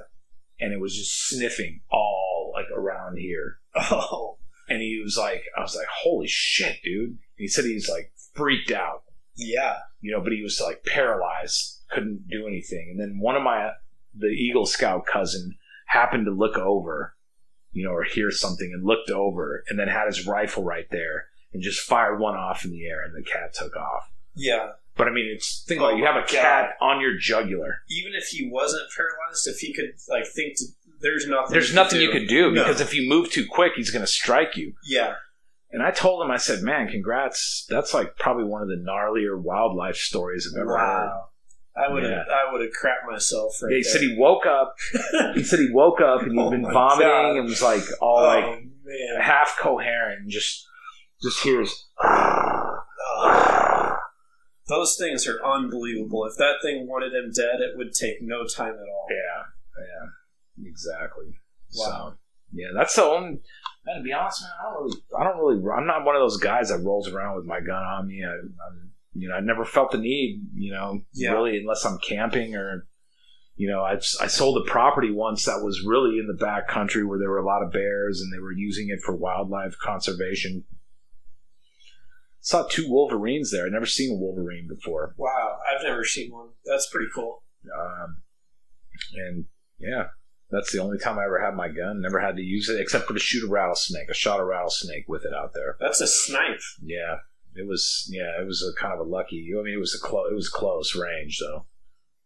and 0.59 0.73
it 0.73 0.79
was 0.79 0.95
just 0.95 1.27
sniffing 1.27 1.81
all 1.91 2.51
like 2.53 2.67
around 2.75 3.17
here. 3.17 3.57
Oh 3.75 4.37
And 4.69 4.81
he 4.81 5.01
was 5.03 5.17
like, 5.17 5.43
I 5.57 5.61
was 5.61 5.75
like, 5.75 5.87
holy 6.03 6.27
shit, 6.27 6.77
dude. 6.83 7.09
And 7.09 7.17
he 7.37 7.47
said 7.47 7.65
he's 7.65 7.89
like 7.89 8.13
freaked 8.33 8.71
out. 8.71 9.03
yeah. 9.35 9.77
you 9.99 10.11
know, 10.11 10.21
but 10.21 10.31
he 10.31 10.43
was 10.43 10.61
like 10.61 10.85
paralyzed, 10.85 11.81
couldn't 11.89 12.27
do 12.29 12.47
anything. 12.47 12.89
And 12.91 12.99
then 12.99 13.19
one 13.19 13.35
of 13.35 13.41
my, 13.41 13.71
the 14.15 14.27
Eagle 14.27 14.67
Scout 14.67 15.05
cousin 15.11 15.55
happened 15.87 16.25
to 16.25 16.31
look 16.31 16.57
over, 16.57 17.15
you 17.71 17.83
know, 17.83 17.91
or 17.91 18.03
hear 18.03 18.29
something 18.29 18.71
and 18.71 18.85
looked 18.85 19.09
over 19.09 19.63
and 19.69 19.79
then 19.79 19.87
had 19.87 20.05
his 20.05 20.27
rifle 20.27 20.63
right 20.63 20.87
there 20.91 21.25
and 21.53 21.61
just 21.63 21.81
fired 21.81 22.19
one 22.19 22.35
off 22.35 22.63
in 22.65 22.71
the 22.71 22.85
air 22.87 23.01
and 23.03 23.13
the 23.15 23.23
cat 23.27 23.53
took 23.53 23.75
off. 23.75 24.09
Yeah. 24.35 24.71
But 24.95 25.07
I 25.07 25.11
mean, 25.11 25.31
it's 25.33 25.63
think 25.67 25.79
Oh 25.81 25.85
about 25.85 25.95
it, 25.95 25.99
you 25.99 26.05
have 26.05 26.15
a 26.21 26.27
cat 26.27 26.71
on 26.81 26.99
your 27.01 27.17
jugular. 27.17 27.81
Even 27.89 28.13
if 28.15 28.27
he 28.27 28.49
wasn't 28.51 28.83
paralyzed, 28.95 29.47
if 29.47 29.59
he 29.59 29.73
could 29.73 29.91
like 30.09 30.25
think, 30.27 30.57
to, 30.57 30.65
there's 31.01 31.25
nothing. 31.27 31.51
There's 31.51 31.69
he 31.69 31.75
nothing 31.75 31.99
do. 31.99 32.05
you 32.05 32.11
could 32.11 32.27
do 32.27 32.51
No. 32.51 32.63
because 32.63 32.81
if 32.81 32.93
you 32.93 33.07
move 33.09 33.31
too 33.31 33.45
quick, 33.49 33.73
he's 33.77 33.91
going 33.91 34.03
to 34.03 34.11
strike 34.11 34.57
you. 34.57 34.73
Yeah. 34.85 35.13
And 35.71 35.81
I 35.83 35.91
told 35.91 36.23
him, 36.25 36.31
I 36.31 36.37
said, 36.37 36.63
man, 36.63 36.87
congrats. 36.89 37.65
That's 37.69 37.93
like 37.93 38.17
probably 38.17 38.43
one 38.43 38.61
of 38.61 38.67
the 38.67 38.75
gnarlier 38.75 39.39
wildlife 39.39 39.95
stories 39.95 40.51
I've 40.51 40.59
ever 40.59 40.77
heard. 40.77 41.11
I 41.77 41.93
would 41.93 42.03
have. 42.03 42.11
Yeah. 42.11 42.23
I 42.33 42.51
would 42.51 42.59
have 42.61 42.71
crapped 42.71 43.09
myself 43.09 43.53
right 43.61 43.69
Yeah, 43.71 43.77
he 43.77 43.83
there. 43.83 43.91
said 43.93 44.01
he 44.01 44.15
woke 44.17 44.45
up. 44.45 44.75
He 45.35 45.43
said 45.43 45.59
he 45.59 45.69
woke 45.71 46.01
up 46.01 46.23
and 46.23 46.31
he'd 46.33 46.39
Oh 46.39 46.49
been 46.49 46.63
vomiting 46.63 47.07
God. 47.07 47.37
and 47.37 47.45
was 47.45 47.61
like 47.61 47.83
all 48.01 48.19
oh 48.19 48.25
like 48.25 48.63
man. 48.83 49.21
half 49.21 49.55
coherent 49.59 50.21
and 50.21 50.29
just 50.29 50.65
just 51.21 51.43
hears. 51.43 51.87
Those 54.67 54.95
things 54.97 55.27
are 55.27 55.43
unbelievable. 55.43 56.25
If 56.25 56.37
that 56.37 56.55
thing 56.61 56.87
wanted 56.87 57.11
him 57.13 57.31
dead, 57.35 57.59
it 57.59 57.75
would 57.75 57.91
take 57.93 58.21
no 58.21 58.45
time 58.45 58.73
at 58.73 58.79
all. 58.87 59.07
Yeah, 59.09 59.43
yeah, 59.83 60.69
exactly. 60.69 61.39
Wow. 61.75 62.11
So 62.11 62.17
yeah, 62.53 62.67
that's 62.75 62.95
the 62.95 63.03
only. 63.03 63.39
Man, 63.85 63.97
to 63.97 64.03
be 64.03 64.13
honest, 64.13 64.43
man, 64.43 64.51
I 64.59 64.63
don't 64.73 64.83
really, 64.83 64.97
I 65.19 65.23
don't 65.23 65.37
really, 65.37 65.71
I'm 65.75 65.87
not 65.87 66.05
one 66.05 66.15
of 66.15 66.21
those 66.21 66.37
guys 66.37 66.69
that 66.69 66.79
rolls 66.79 67.07
around 67.07 67.35
with 67.37 67.45
my 67.45 67.59
gun 67.61 67.81
on 67.81 68.07
me. 68.07 68.23
I, 68.23 68.29
I'm, 68.31 68.91
you 69.13 69.27
know, 69.29 69.35
I 69.35 69.39
never 69.39 69.65
felt 69.65 69.91
the 69.91 69.97
need, 69.97 70.43
you 70.53 70.71
know, 70.71 71.01
Yeah. 71.13 71.31
really, 71.31 71.57
unless 71.57 71.83
I'm 71.85 71.97
camping 71.97 72.55
or, 72.55 72.87
you 73.55 73.67
know, 73.69 73.81
I 73.81 73.93
I 74.21 74.27
sold 74.27 74.61
a 74.61 74.69
property 74.69 75.09
once 75.11 75.45
that 75.45 75.63
was 75.63 75.83
really 75.85 76.19
in 76.19 76.27
the 76.27 76.33
back 76.45 76.67
country 76.67 77.03
where 77.03 77.17
there 77.17 77.29
were 77.29 77.39
a 77.39 77.45
lot 77.45 77.63
of 77.63 77.71
bears 77.71 78.21
and 78.21 78.31
they 78.31 78.39
were 78.39 78.51
using 78.53 78.89
it 78.89 78.99
for 79.03 79.15
wildlife 79.15 79.75
conservation. 79.81 80.63
Saw 82.49 82.63
two 82.67 82.89
wolverines 82.89 83.51
there. 83.51 83.67
I'd 83.67 83.71
never 83.71 83.85
seen 83.85 84.11
a 84.11 84.15
wolverine 84.19 84.67
before. 84.67 85.13
Wow, 85.17 85.59
I've 85.71 85.83
never 85.83 86.03
seen 86.03 86.31
one. 86.31 86.49
That's 86.65 86.89
pretty 86.89 87.05
cool. 87.13 87.43
Um, 87.79 88.23
and 89.13 89.45
yeah, 89.77 90.05
that's 90.49 90.71
the 90.71 90.79
only 90.81 90.97
time 90.97 91.19
I 91.19 91.25
ever 91.25 91.39
had 91.39 91.53
my 91.53 91.67
gun. 91.67 92.01
Never 92.01 92.19
had 92.19 92.37
to 92.37 92.41
use 92.41 92.67
it 92.67 92.81
except 92.81 93.05
for 93.05 93.13
to 93.13 93.19
shoot 93.19 93.47
a 93.47 93.51
rattlesnake. 93.51 94.07
I 94.09 94.13
shot 94.13 94.39
a 94.39 94.43
rattlesnake 94.43 95.05
with 95.07 95.25
it 95.25 95.31
out 95.33 95.51
there. 95.53 95.77
That's 95.79 96.01
a 96.01 96.07
snipe. 96.07 96.59
Yeah, 96.81 97.17
it 97.53 97.67
was. 97.67 98.09
Yeah, 98.11 98.41
it 98.41 98.47
was 98.47 98.63
a 98.65 98.73
kind 98.81 98.95
of 98.95 98.99
a 99.05 99.07
lucky. 99.07 99.47
I 99.55 99.61
mean, 99.61 99.75
it 99.75 99.79
was 99.79 99.93
a 99.93 100.03
close. 100.03 100.31
It 100.31 100.35
was 100.35 100.49
close 100.49 100.95
range 100.95 101.37
though. 101.39 101.67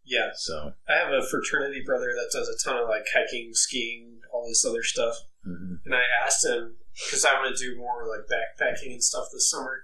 Yeah, 0.06 0.30
So 0.36 0.72
I 0.88 0.94
have 1.04 1.12
a 1.12 1.28
fraternity 1.28 1.82
brother 1.86 2.14
that 2.16 2.30
does 2.32 2.48
a 2.48 2.56
ton 2.64 2.82
of 2.82 2.88
like 2.88 3.04
hiking, 3.14 3.52
skiing, 3.54 4.22
all 4.34 4.48
this 4.48 4.64
other 4.66 4.84
stuff. 4.84 5.16
mhm. 5.46 5.80
And 5.84 5.94
I 5.94 6.04
asked 6.26 6.46
him 6.46 6.78
because 6.94 7.26
I'm 7.26 7.44
going 7.44 7.54
to 7.54 7.62
do 7.62 7.76
more 7.78 8.08
like 8.08 8.28
backpacking 8.32 8.94
and 8.94 9.04
stuff 9.04 9.26
this 9.34 9.50
summer. 9.50 9.84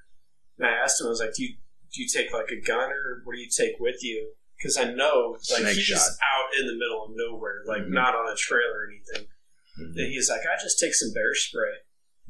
And 0.60 0.68
I 0.68 0.72
asked 0.84 1.00
him, 1.02 1.08
I 1.08 1.10
was 1.10 1.20
like, 1.22 1.34
"Do 1.34 1.44
you 1.44 1.56
do 1.92 2.04
you 2.04 2.08
take 2.08 2.32
like 2.32 2.52
a 2.52 2.62
gun 2.62 2.92
or 2.92 3.22
what 3.24 3.34
do 3.34 3.40
you 3.40 3.50
take 3.50 3.80
with 3.80 4.04
you?" 4.04 4.34
Because 4.58 4.78
I 4.78 4.92
know 4.94 5.38
like 5.50 5.64
Snake 5.64 5.76
he's 5.76 5.86
shot. 5.86 6.02
out 6.22 6.50
in 6.60 6.68
the 6.68 6.74
middle 6.76 7.06
of 7.06 7.12
nowhere, 7.16 7.64
like 7.66 7.84
Mhm. 7.84 7.90
not 7.96 8.14
on 8.14 8.32
a 8.32 8.36
trail 8.36 8.70
or 8.70 8.86
anything. 8.86 9.28
Mhm. 9.80 9.96
And 9.98 10.08
he's 10.12 10.30
like, 10.30 10.42
"I 10.46 10.62
just 10.62 10.78
take 10.80 10.94
some 10.94 11.14
bear 11.14 11.34
spray." 11.34 11.80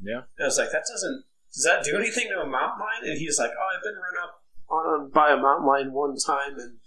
Yeah. 0.01 0.23
And 0.37 0.43
I 0.43 0.45
was 0.45 0.57
like, 0.57 0.71
"That 0.71 0.85
doesn't 0.87 1.25
does 1.53 1.63
that 1.63 1.83
do 1.83 1.97
anything 1.97 2.27
to 2.29 2.41
a 2.41 2.45
mountain 2.45 2.79
lion?" 2.79 3.09
And 3.09 3.17
he's 3.17 3.39
like, 3.39 3.51
"Oh, 3.51 3.75
I've 3.75 3.83
been 3.83 3.95
run 3.95 4.17
up 4.23 4.43
on 4.69 5.09
by 5.09 5.31
a 5.33 5.37
mountain 5.37 5.65
lion 5.65 5.91
one 5.91 6.15
time 6.17 6.59
and." 6.59 6.79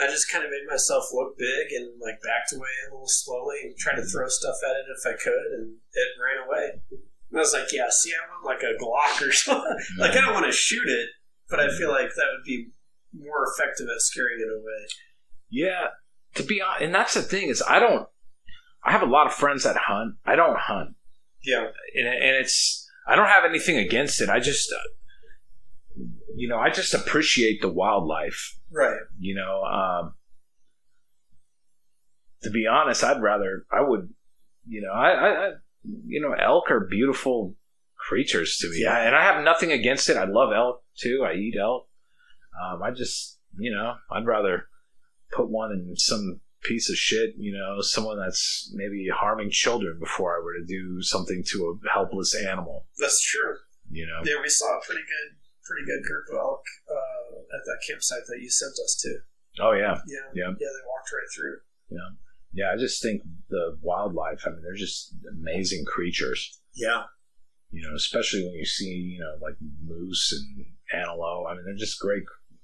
I 0.00 0.06
just 0.06 0.30
kind 0.30 0.44
of 0.44 0.50
made 0.52 0.64
myself 0.70 1.12
look 1.12 1.36
big 1.36 1.72
and 1.72 1.98
like 2.00 2.22
backed 2.22 2.52
away 2.52 2.68
a 2.86 2.92
little 2.94 3.08
slowly 3.08 3.62
and 3.62 3.76
tried 3.76 3.96
to 3.96 4.04
throw 4.04 4.28
stuff 4.28 4.54
at 4.62 4.76
it 4.76 4.86
if 4.88 5.04
I 5.04 5.16
could, 5.16 5.46
and 5.58 5.78
it 5.92 6.08
ran 6.22 6.46
away. 6.46 6.82
And 7.30 7.38
I 7.38 7.40
was 7.40 7.52
like, 7.52 7.72
"Yeah, 7.72 7.86
see, 7.90 8.12
I 8.12 8.28
want 8.30 8.44
like 8.44 8.62
a 8.62 8.82
Glock 8.82 9.26
or 9.26 9.32
something. 9.44 9.76
like, 9.98 10.12
I 10.12 10.20
don't 10.20 10.34
want 10.34 10.46
to 10.46 10.52
shoot 10.52 10.88
it, 10.88 11.08
but 11.48 11.60
I 11.60 11.68
feel 11.76 11.90
like 11.90 12.08
that 12.16 12.26
would 12.32 12.44
be 12.44 12.68
more 13.12 13.44
effective 13.52 13.86
at 13.94 14.00
scaring 14.00 14.38
it 14.40 14.48
away." 14.52 14.86
Yeah, 15.50 15.88
to 16.34 16.42
be 16.42 16.60
honest, 16.60 16.82
and 16.82 16.94
that's 16.94 17.14
the 17.14 17.22
thing 17.22 17.48
is 17.48 17.62
I 17.66 17.78
don't. 17.78 18.08
I 18.84 18.92
have 18.92 19.02
a 19.02 19.06
lot 19.06 19.26
of 19.26 19.34
friends 19.34 19.64
that 19.64 19.76
hunt. 19.76 20.14
I 20.24 20.36
don't 20.36 20.58
hunt. 20.58 20.94
Yeah, 21.44 21.66
and, 21.94 22.06
and 22.08 22.36
it's 22.36 22.88
I 23.06 23.16
don't 23.16 23.28
have 23.28 23.44
anything 23.44 23.76
against 23.76 24.20
it. 24.20 24.28
I 24.28 24.40
just 24.40 24.72
uh, 24.72 26.02
you 26.38 26.48
know, 26.48 26.58
I 26.58 26.70
just 26.70 26.94
appreciate 26.94 27.60
the 27.60 27.68
wildlife. 27.68 28.56
Right. 28.70 29.00
You 29.18 29.34
know, 29.34 29.62
um, 29.64 30.14
to 32.42 32.50
be 32.50 32.66
honest, 32.66 33.02
I'd 33.02 33.20
rather 33.20 33.64
I 33.72 33.80
would, 33.80 34.08
you 34.66 34.82
know, 34.82 34.92
I, 34.92 35.10
I, 35.10 35.28
I 35.28 35.50
you 35.84 36.20
know, 36.20 36.32
elk 36.32 36.70
are 36.70 36.86
beautiful 36.88 37.54
creatures 37.96 38.56
to 38.60 38.70
me, 38.70 38.80
Yeah. 38.82 38.98
And 39.06 39.14
I 39.16 39.22
have 39.22 39.44
nothing 39.44 39.72
against 39.72 40.08
it. 40.08 40.16
I 40.16 40.24
love 40.24 40.52
elk 40.54 40.82
too. 40.96 41.24
I 41.28 41.34
eat 41.34 41.54
elk. 41.60 41.88
Um, 42.60 42.82
I 42.82 42.90
just, 42.90 43.38
you 43.58 43.70
know, 43.72 43.94
I'd 44.10 44.26
rather 44.26 44.68
put 45.32 45.48
one 45.50 45.72
in 45.72 45.94
some 45.96 46.40
piece 46.62 46.90
of 46.90 46.96
shit, 46.96 47.34
you 47.38 47.52
know, 47.52 47.80
someone 47.80 48.18
that's 48.18 48.70
maybe 48.74 49.06
harming 49.14 49.50
children 49.50 49.96
before 50.00 50.36
I 50.36 50.42
were 50.42 50.54
to 50.58 50.64
do 50.66 51.00
something 51.02 51.42
to 51.52 51.78
a 51.84 51.88
helpless 51.92 52.34
animal, 52.34 52.86
That's 52.98 53.22
true. 53.22 53.56
you 53.90 54.06
know. 54.06 54.20
Yeah, 54.24 54.40
we 54.42 54.48
saw 54.48 54.66
a 54.66 54.80
pretty 54.84 55.02
good, 55.02 55.36
pretty 55.64 55.84
good 55.86 56.02
group 56.02 56.24
of 56.32 56.38
elk 56.38 56.62
uh, 56.90 57.56
at 57.56 57.62
that 57.64 57.78
campsite 57.88 58.26
that 58.28 58.40
you 58.40 58.50
sent 58.50 58.72
us 58.72 58.98
to. 59.02 59.18
Oh 59.62 59.72
yeah, 59.72 59.98
Yeah. 60.06 60.26
Yeah. 60.34 60.50
Yeah, 60.58 60.70
they 60.74 60.84
walked 60.88 61.12
right 61.12 61.30
through. 61.34 61.58
yeah. 61.90 62.10
I 62.72 62.76
just 62.76 63.02
think 63.02 63.22
the 63.50 63.78
wildlife. 63.82 64.42
I 64.46 64.50
mean, 64.50 64.62
they're 64.62 64.74
just 64.74 65.14
amazing 65.30 65.84
creatures. 65.84 66.58
Yeah. 66.74 67.04
you 67.70 67.82
know, 67.82 67.94
especially 67.94 68.44
when 68.44 68.54
you 68.54 68.64
see, 68.64 68.88
you 68.88 69.20
know, 69.20 69.34
like 69.40 69.56
moose 69.84 70.32
and 70.32 70.66
antelope. 70.92 71.46
I 71.48 71.54
mean, 71.54 71.64
they're 71.64 71.74
just 71.74 72.00
great. 72.00 72.22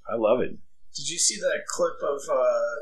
I 0.09 0.17
love 0.17 0.41
it. 0.41 0.57
Did 0.95 1.09
you 1.09 1.19
see 1.19 1.37
that 1.41 1.67
clip 1.69 1.97
of 2.03 2.21
uh, 2.31 2.75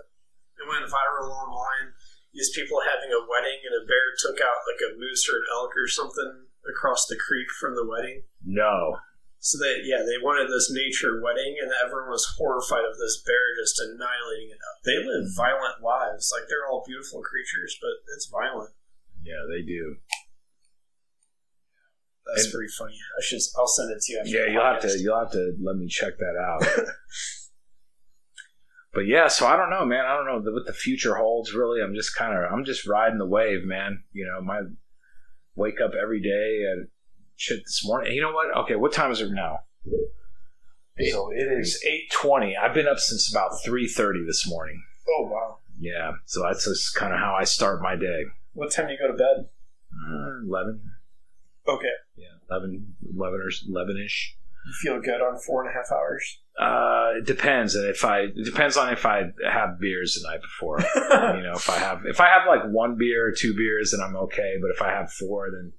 it 0.58 0.68
went 0.68 0.84
viral 0.90 1.30
online? 1.30 1.94
These 2.34 2.50
people 2.54 2.78
having 2.80 3.10
a 3.12 3.20
wedding 3.28 3.60
and 3.64 3.74
a 3.82 3.86
bear 3.86 4.12
took 4.18 4.40
out 4.40 4.64
like 4.68 4.80
a 4.80 4.98
moose 4.98 5.28
or 5.28 5.36
an 5.36 5.44
elk 5.52 5.72
or 5.76 5.88
something 5.88 6.46
across 6.68 7.06
the 7.06 7.16
creek 7.16 7.48
from 7.60 7.74
the 7.74 7.86
wedding. 7.86 8.22
No, 8.44 8.98
So 9.44 9.58
they 9.58 9.82
yeah 9.82 10.06
they 10.06 10.22
wanted 10.22 10.46
this 10.46 10.70
nature 10.70 11.18
wedding 11.20 11.58
and 11.60 11.72
everyone 11.82 12.10
was 12.14 12.22
horrified 12.38 12.86
of 12.86 12.94
this 12.96 13.20
bear 13.26 13.42
just 13.58 13.74
annihilating 13.82 14.54
it. 14.54 14.62
Up. 14.62 14.78
They 14.86 15.02
live 15.02 15.34
violent 15.34 15.82
lives 15.82 16.30
like 16.30 16.46
they're 16.48 16.70
all 16.70 16.84
beautiful 16.86 17.20
creatures, 17.26 17.76
but 17.82 17.90
it's 18.14 18.30
violent. 18.30 18.70
yeah, 19.26 19.42
they 19.50 19.62
do. 19.66 19.96
That's 22.26 22.44
And- 22.44 22.52
pretty 22.54 22.70
funny. 22.78 22.94
I 23.18 23.20
should 23.22 23.40
I'll 23.58 23.66
send 23.66 23.90
it 23.90 24.00
to 24.02 24.12
you. 24.12 24.18
After 24.20 24.30
Yeah, 24.30 24.46
you'll 24.46 24.62
have 24.62 24.80
to. 24.82 24.98
You'll 24.98 25.18
have 25.18 25.32
to 25.32 25.56
let 25.60 25.74
me 25.76 25.88
check 25.88 26.18
that 26.18 26.36
out. 26.38 26.62
but 28.94 29.06
yeah, 29.06 29.26
so 29.26 29.46
I 29.46 29.56
don't 29.56 29.70
know, 29.70 29.84
man. 29.84 30.04
I 30.06 30.14
don't 30.14 30.26
know 30.44 30.52
what 30.52 30.66
the 30.66 30.72
future 30.72 31.16
holds. 31.16 31.52
Really, 31.52 31.82
I'm 31.82 31.94
just 31.94 32.14
kind 32.14 32.32
of 32.38 32.50
I'm 32.52 32.64
just 32.64 32.86
riding 32.86 33.18
the 33.18 33.26
wave, 33.26 33.64
man. 33.64 34.04
You 34.12 34.26
know, 34.26 34.40
my 34.40 34.60
wake 35.56 35.80
up 35.84 35.92
every 36.00 36.22
day 36.22 36.62
and 36.70 36.86
shit 37.42 37.60
this 37.64 37.82
morning. 37.84 38.14
You 38.14 38.22
know 38.22 38.32
what? 38.32 38.56
Okay, 38.64 38.76
what 38.76 38.92
time 38.92 39.10
is 39.10 39.20
it 39.20 39.30
now? 39.32 39.60
So 41.10 41.30
it 41.32 41.48
is 41.60 41.82
eight 41.86 42.10
twenty. 42.12 42.56
I've 42.56 42.74
been 42.74 42.86
up 42.86 42.98
since 42.98 43.30
about 43.32 43.50
three 43.64 43.88
thirty 43.88 44.24
this 44.24 44.48
morning. 44.48 44.82
Oh 45.08 45.28
wow! 45.30 45.58
Yeah, 45.80 46.12
so 46.26 46.42
that's 46.42 46.64
just 46.64 46.94
kind 46.94 47.12
of 47.12 47.18
how 47.18 47.34
I 47.34 47.44
start 47.44 47.82
my 47.82 47.96
day. 47.96 48.24
What 48.52 48.70
time 48.70 48.86
do 48.86 48.92
you 48.92 48.98
go 48.98 49.08
to 49.08 49.14
bed? 49.18 49.48
Uh, 49.92 50.46
Eleven. 50.46 50.80
Okay, 51.66 51.86
Yeah, 52.16 52.26
11, 52.50 52.96
11 53.16 53.40
or 53.40 53.48
eleven 53.68 53.96
ish. 54.04 54.36
you 54.66 54.72
feel 54.82 55.00
good 55.00 55.20
on 55.22 55.38
four 55.38 55.64
and 55.64 55.70
a 55.70 55.72
half 55.72 55.92
hours. 55.92 56.40
Uh, 56.58 57.18
it 57.18 57.24
depends, 57.26 57.74
and 57.76 57.88
if 57.88 58.04
I 58.04 58.22
it 58.22 58.44
depends 58.44 58.76
on 58.76 58.92
if 58.92 59.06
I 59.06 59.22
have 59.48 59.78
beers 59.80 60.14
the 60.20 60.28
night 60.28 60.42
before. 60.42 60.80
you 61.36 61.42
know, 61.42 61.54
if 61.54 61.70
I 61.70 61.78
have 61.78 62.04
if 62.04 62.20
I 62.20 62.26
have 62.28 62.48
like 62.48 62.64
one 62.70 62.96
beer 62.98 63.28
or 63.28 63.32
two 63.32 63.54
beers, 63.56 63.92
then 63.92 64.00
I'm 64.06 64.16
okay. 64.16 64.54
But 64.60 64.70
if 64.70 64.82
I 64.82 64.90
have 64.90 65.12
four, 65.12 65.48
then. 65.50 65.72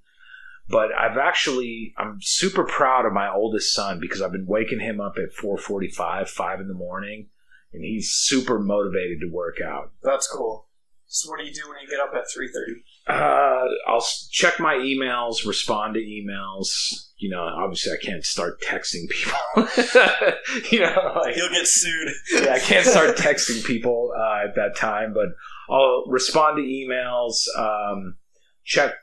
But 0.70 0.90
I've 0.98 1.18
actually 1.18 1.94
I'm 1.98 2.20
super 2.22 2.64
proud 2.64 3.06
of 3.06 3.14
my 3.14 3.30
oldest 3.32 3.74
son 3.74 4.00
because 4.00 4.22
I've 4.22 4.32
been 4.32 4.46
waking 4.48 4.80
him 4.80 5.02
up 5.02 5.16
at 5.18 5.34
four 5.34 5.58
forty 5.58 5.90
five, 5.90 6.30
five 6.30 6.60
in 6.62 6.68
the 6.68 6.74
morning, 6.74 7.28
and 7.74 7.84
he's 7.84 8.12
super 8.12 8.60
motivated 8.60 9.20
to 9.22 9.30
work 9.30 9.58
out. 9.62 9.92
That's 10.02 10.28
cool. 10.28 10.68
So 11.06 11.30
what 11.30 11.40
do 11.40 11.46
you 11.46 11.54
do 11.54 11.62
when 11.70 11.78
you 11.82 11.88
get 11.88 12.00
up 12.00 12.12
at 12.16 12.24
three 12.34 12.50
thirty? 12.52 12.82
Uh, 13.08 13.66
I'll 13.88 14.04
check 14.32 14.60
my 14.60 14.76
emails, 14.76 15.46
respond 15.46 15.96
to 15.96 16.00
emails. 16.00 16.70
You 17.18 17.30
know, 17.30 17.42
obviously 17.44 17.92
I 17.92 17.98
can't 18.04 18.26
start 18.26 18.62
texting 18.62 19.08
people. 19.10 19.38
you 20.72 20.80
know, 20.80 21.20
like, 21.22 21.36
You'll 21.36 21.50
get 21.50 21.68
sued. 21.68 22.14
yeah, 22.34 22.54
I 22.54 22.60
can't 22.60 22.86
start 22.86 23.16
texting 23.18 23.64
people 23.66 24.12
uh, 24.18 24.48
at 24.48 24.56
that 24.56 24.76
time, 24.76 25.14
but 25.14 25.28
I'll 25.70 26.06
respond 26.08 26.58
to 26.58 26.64
emails, 26.64 27.46
um, 27.58 28.16
check 28.64 28.94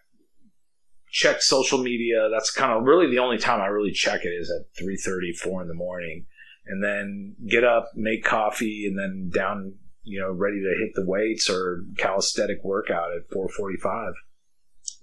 check 1.11 1.42
social 1.42 1.78
media. 1.78 2.28
That's 2.32 2.50
kind 2.50 2.72
of 2.72 2.84
really 2.84 3.11
the 3.11 3.18
only 3.18 3.38
time 3.38 3.61
I 3.61 3.66
really 3.66 3.92
check 3.92 4.24
it 4.24 4.28
is 4.28 4.50
at 4.50 4.82
3.30, 4.82 5.36
4 5.36 5.62
in 5.62 5.68
the 5.68 5.74
morning. 5.74 6.26
And 6.66 6.84
then 6.84 7.36
get 7.48 7.64
up, 7.64 7.90
make 7.96 8.24
coffee, 8.24 8.86
and 8.86 8.98
then 8.98 9.30
down, 9.34 9.74
you 10.02 10.20
know, 10.20 10.30
ready 10.30 10.61
to 10.61 10.78
hit 10.78 10.92
the 10.94 11.04
weights 11.04 11.50
or 11.50 11.84
calisthenic 11.96 12.62
workout 12.62 13.11
at 13.16 13.28
445. 13.32 14.12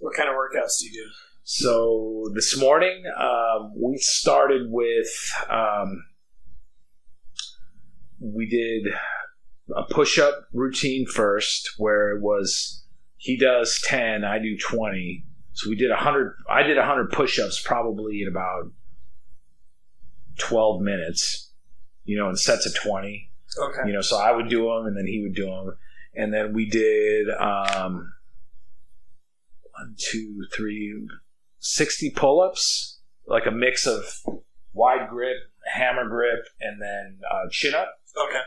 What 0.00 0.14
kind 0.14 0.28
of 0.28 0.34
workouts 0.34 0.78
do 0.78 0.86
you 0.86 0.92
do? 0.92 1.10
So 1.50 2.30
this 2.34 2.58
morning, 2.58 3.04
um, 3.18 3.72
we 3.74 3.96
started 3.96 4.66
with 4.68 5.08
um, 5.48 6.04
we 8.20 8.46
did 8.46 8.92
a 9.74 9.82
push-up 9.92 10.48
routine 10.52 11.06
first, 11.06 11.70
where 11.78 12.14
it 12.14 12.20
was 12.20 12.84
he 13.16 13.38
does 13.38 13.80
ten, 13.82 14.24
I 14.24 14.38
do 14.38 14.58
twenty. 14.58 15.24
So 15.58 15.68
we 15.68 15.76
did 15.76 15.90
a 15.90 15.96
hundred. 15.96 16.34
I 16.48 16.62
did 16.62 16.78
a 16.78 16.84
hundred 16.86 17.10
push-ups 17.10 17.60
probably 17.62 18.22
in 18.22 18.28
about 18.28 18.70
twelve 20.38 20.80
minutes. 20.80 21.52
You 22.04 22.16
know, 22.18 22.28
in 22.30 22.36
sets 22.36 22.64
of 22.64 22.74
twenty 22.74 23.28
Okay. 23.58 23.88
you 23.88 23.94
know 23.94 24.02
so 24.02 24.18
i 24.18 24.30
would 24.30 24.48
do 24.50 24.64
them 24.64 24.86
and 24.86 24.96
then 24.96 25.06
he 25.06 25.22
would 25.22 25.34
do 25.34 25.46
them 25.46 25.74
and 26.14 26.32
then 26.34 26.52
we 26.52 26.68
did 26.68 27.28
um 27.30 28.12
one 29.72 29.94
two 29.96 30.44
three 30.54 31.08
60 31.58 32.10
pull-ups 32.10 33.00
like 33.26 33.46
a 33.46 33.50
mix 33.50 33.86
of 33.86 34.04
wide 34.74 35.08
grip 35.08 35.36
hammer 35.74 36.06
grip 36.08 36.44
and 36.60 36.80
then 36.80 37.18
uh, 37.30 37.48
chin 37.50 37.74
up 37.74 37.98
Okay. 38.16 38.40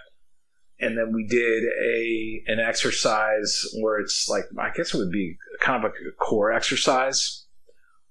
And 0.82 0.98
then 0.98 1.14
we 1.14 1.26
did 1.26 1.64
a 1.64 2.44
an 2.48 2.60
exercise 2.60 3.64
where 3.82 4.00
it's 4.00 4.28
like 4.28 4.46
i 4.60 4.70
guess 4.76 4.94
it 4.94 4.98
would 4.98 5.12
be 5.12 5.38
kind 5.62 5.84
of 5.84 5.90
a 5.92 6.12
core 6.20 6.52
exercise 6.52 7.46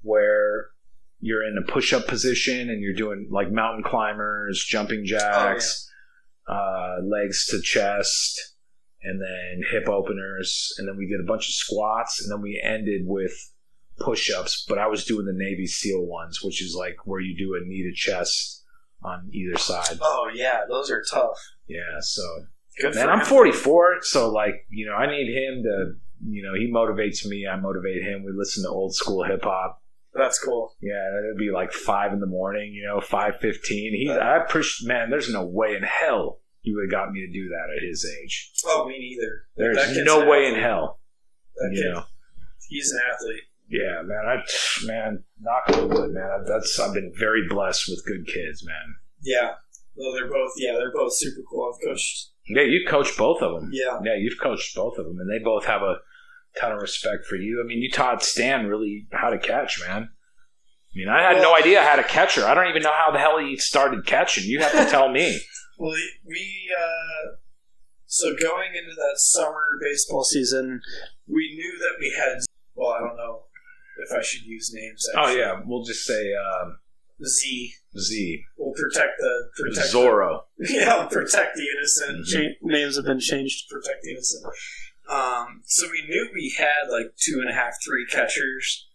where 0.03 0.69
you're 1.21 1.47
in 1.47 1.59
a 1.59 1.71
push-up 1.73 2.07
position 2.09 2.71
and 2.71 2.81
you're 2.81 2.95
doing 2.95 3.29
like 3.31 3.53
mountain 3.53 3.83
climbers 3.85 4.65
jumping 4.67 5.05
jacks 5.05 5.87
uh, 6.49 6.97
legs 7.05 7.47
to 7.47 7.61
chest 7.61 8.55
and 9.03 9.21
then 9.21 9.63
hip 9.71 9.89
openers. 9.89 10.75
And 10.79 10.89
then 10.89 10.97
we 10.97 11.07
did 11.07 11.21
a 11.21 11.27
bunch 11.27 11.49
of 11.49 11.55
squats 11.55 12.21
and 12.23 12.31
then 12.31 12.43
we 12.43 12.61
ended 12.63 13.03
with 13.05 13.33
push-ups. 14.01 14.65
But 14.69 14.79
i 14.79 14.87
was 14.87 15.05
doing 15.05 15.27
the 15.27 15.33
navy 15.35 15.67
seal 15.67 16.05
ones 16.05 16.43
which 16.43 16.63
is 16.63 16.75
like 16.75 16.97
where 17.05 17.21
you 17.21 17.37
do 17.37 17.55
a 17.55 17.67
knee 17.67 17.83
to 17.83 17.95
chest 17.95 18.65
on 19.03 19.29
either 19.33 19.59
side. 19.59 19.99
Oh 20.03 20.31
yeah, 20.33 20.63
those 20.69 20.91
are 20.91 21.03
tough. 21.03 21.39
yeah 21.67 22.01
so 22.01 22.23
Good 22.81 22.95
Man, 22.95 23.09
I'm 23.11 23.25
44, 23.25 23.99
so 24.03 24.31
like 24.31 24.67
you 24.71 24.87
know, 24.87 24.95
I 24.95 25.07
need 25.11 25.29
him 25.29 25.63
to, 25.65 25.93
you 26.27 26.43
know, 26.43 26.55
he 26.55 26.71
motivates 26.73 27.27
me. 27.27 27.47
I 27.47 27.57
motivate 27.57 28.03
him. 28.03 28.25
We 28.25 28.33
listen 28.35 28.63
to 28.65 28.71
old 28.71 28.95
school 28.95 29.25
hip 29.25 29.43
hop. 29.45 29.83
That's 30.15 30.39
cool. 30.43 30.75
Yeah, 30.81 31.19
it'd 31.25 31.39
be 31.39 31.51
like 31.53 31.73
five 31.73 32.13
in 32.13 32.21
the 32.21 32.27
morning, 32.27 32.73
you 32.75 32.85
know, 32.87 33.01
five 33.01 33.39
fifteen. 33.41 33.93
He, 33.95 34.11
I 34.11 34.43
appreciate, 34.43 34.89
man. 34.89 35.11
There's 35.11 35.33
no 35.33 35.45
way 35.47 35.77
in 35.77 35.83
hell 35.83 36.41
he 36.63 36.75
would 36.75 36.85
have 36.85 36.91
got 36.91 37.13
me 37.13 37.21
to 37.21 37.33
do 37.33 37.49
that 37.49 37.75
at 37.77 37.83
his 37.89 38.05
age. 38.23 38.51
Oh, 38.67 38.87
me 38.89 38.99
neither. 38.99 39.45
There's 39.57 40.05
no 40.05 40.29
way 40.29 40.47
in 40.49 40.55
hell. 40.57 41.01
That 41.57 41.71
You 41.73 41.83
kid, 41.83 41.93
know, 41.95 42.03
he's 42.69 42.91
an 42.93 43.01
athlete. 43.13 43.43
yeah, 43.69 44.03
man. 44.03 44.27
I, 44.27 44.87
man, 44.87 45.25
knock 45.41 45.77
on 45.79 45.89
wood, 45.89 46.11
man. 46.13 46.45
That's 46.47 46.79
I've 46.81 46.93
been 46.95 47.13
very 47.19 47.47
blessed 47.49 47.85
with 47.89 48.05
good 48.07 48.27
kids, 48.27 48.65
man. 48.67 48.95
Yeah. 49.23 49.53
Well, 49.97 50.13
they're 50.15 50.31
both. 50.31 50.53
Yeah, 50.57 50.73
they're 50.75 50.93
both 50.93 51.13
super 51.15 51.43
cool. 51.51 51.73
I've 51.73 51.87
coached. 51.87 52.31
Yeah, 52.57 52.63
you 52.63 52.87
coached 52.89 53.17
both 53.17 53.43
of 53.43 53.61
them. 53.61 53.71
Yeah. 53.73 53.99
Yeah, 54.05 54.17
you've 54.17 54.39
coached 54.41 54.75
both 54.75 54.99
of 54.99 55.07
them, 55.07 55.19
and 55.19 55.31
they 55.31 55.43
both 55.43 55.65
have 55.67 55.83
a 55.83 55.97
ton 56.61 56.73
of 56.73 56.81
respect 56.83 57.27
for 57.27 57.37
you. 57.37 57.61
I 57.63 57.67
mean, 57.67 57.79
you 57.79 57.91
taught 57.91 58.23
Stan 58.23 58.67
really 58.67 59.07
how 59.13 59.31
to 59.31 59.39
catch, 59.39 59.81
man. 59.87 60.03
I 60.93 60.99
mean, 60.99 61.09
I 61.09 61.23
had 61.23 61.41
no 61.41 61.55
idea 61.55 61.83
how 61.83 61.95
to 61.97 62.03
catch 62.03 62.35
her. 62.35 62.45
I 62.45 62.55
don't 62.55 62.69
even 62.69 62.83
know 62.83 62.93
how 62.93 63.13
the 63.13 63.19
hell 63.21 63.39
he 63.39 63.57
started 63.57 64.05
catching. 64.07 64.45
You 64.45 64.61
have 64.61 64.73
to 64.73 64.91
tell 64.91 65.09
me. 65.11 65.41
Well, 65.83 65.97
we 66.27 66.71
uh, 66.79 67.37
so 68.05 68.35
going 68.37 68.75
into 68.75 68.95
that 68.95 69.15
summer 69.17 69.79
baseball 69.81 70.25
season, 70.25 70.83
we 71.27 71.55
knew 71.55 71.79
that 71.79 71.97
we 71.99 72.11
had. 72.15 72.41
Well, 72.75 72.91
I 72.91 72.99
don't 72.99 73.17
know 73.17 73.45
if 74.05 74.13
I 74.13 74.21
should 74.21 74.43
use 74.43 74.75
names. 74.75 75.09
oh 75.17 75.35
yeah, 75.35 75.63
we'll 75.65 75.83
just 75.85 76.05
say 76.05 76.35
um, 76.35 76.81
Z. 77.25 77.73
Z 77.99 78.43
We'll 78.57 78.73
protect 78.75 79.19
the 79.19 79.49
protect 79.57 79.93
Zorro. 79.93 80.43
The, 80.59 80.73
yeah, 80.75 81.07
protect 81.11 81.57
the 81.57 81.67
innocent. 81.77 82.27
Mhm. 82.27 82.33
Cha- 82.33 82.57
names 82.63 82.97
have 82.97 83.05
been 83.05 83.21
changed 83.21 83.69
to 83.69 83.75
protect 83.75 84.03
the 84.03 84.11
innocent. 84.13 84.45
Um, 85.09 85.63
so 85.65 85.89
we 85.91 86.07
knew 86.09 86.31
we 86.33 86.55
had 86.57 86.89
like 86.91 87.13
two 87.17 87.41
and 87.41 87.51
a 87.51 87.53
half, 87.53 87.75
three 87.85 88.07
catchers, 88.07 88.89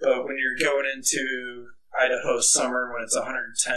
but 0.00 0.24
when 0.26 0.36
you're 0.38 0.58
going 0.60 0.84
into 0.94 1.68
Idaho 1.98 2.40
summer 2.40 2.92
when 2.92 3.02
it's 3.02 3.16
110 3.16 3.74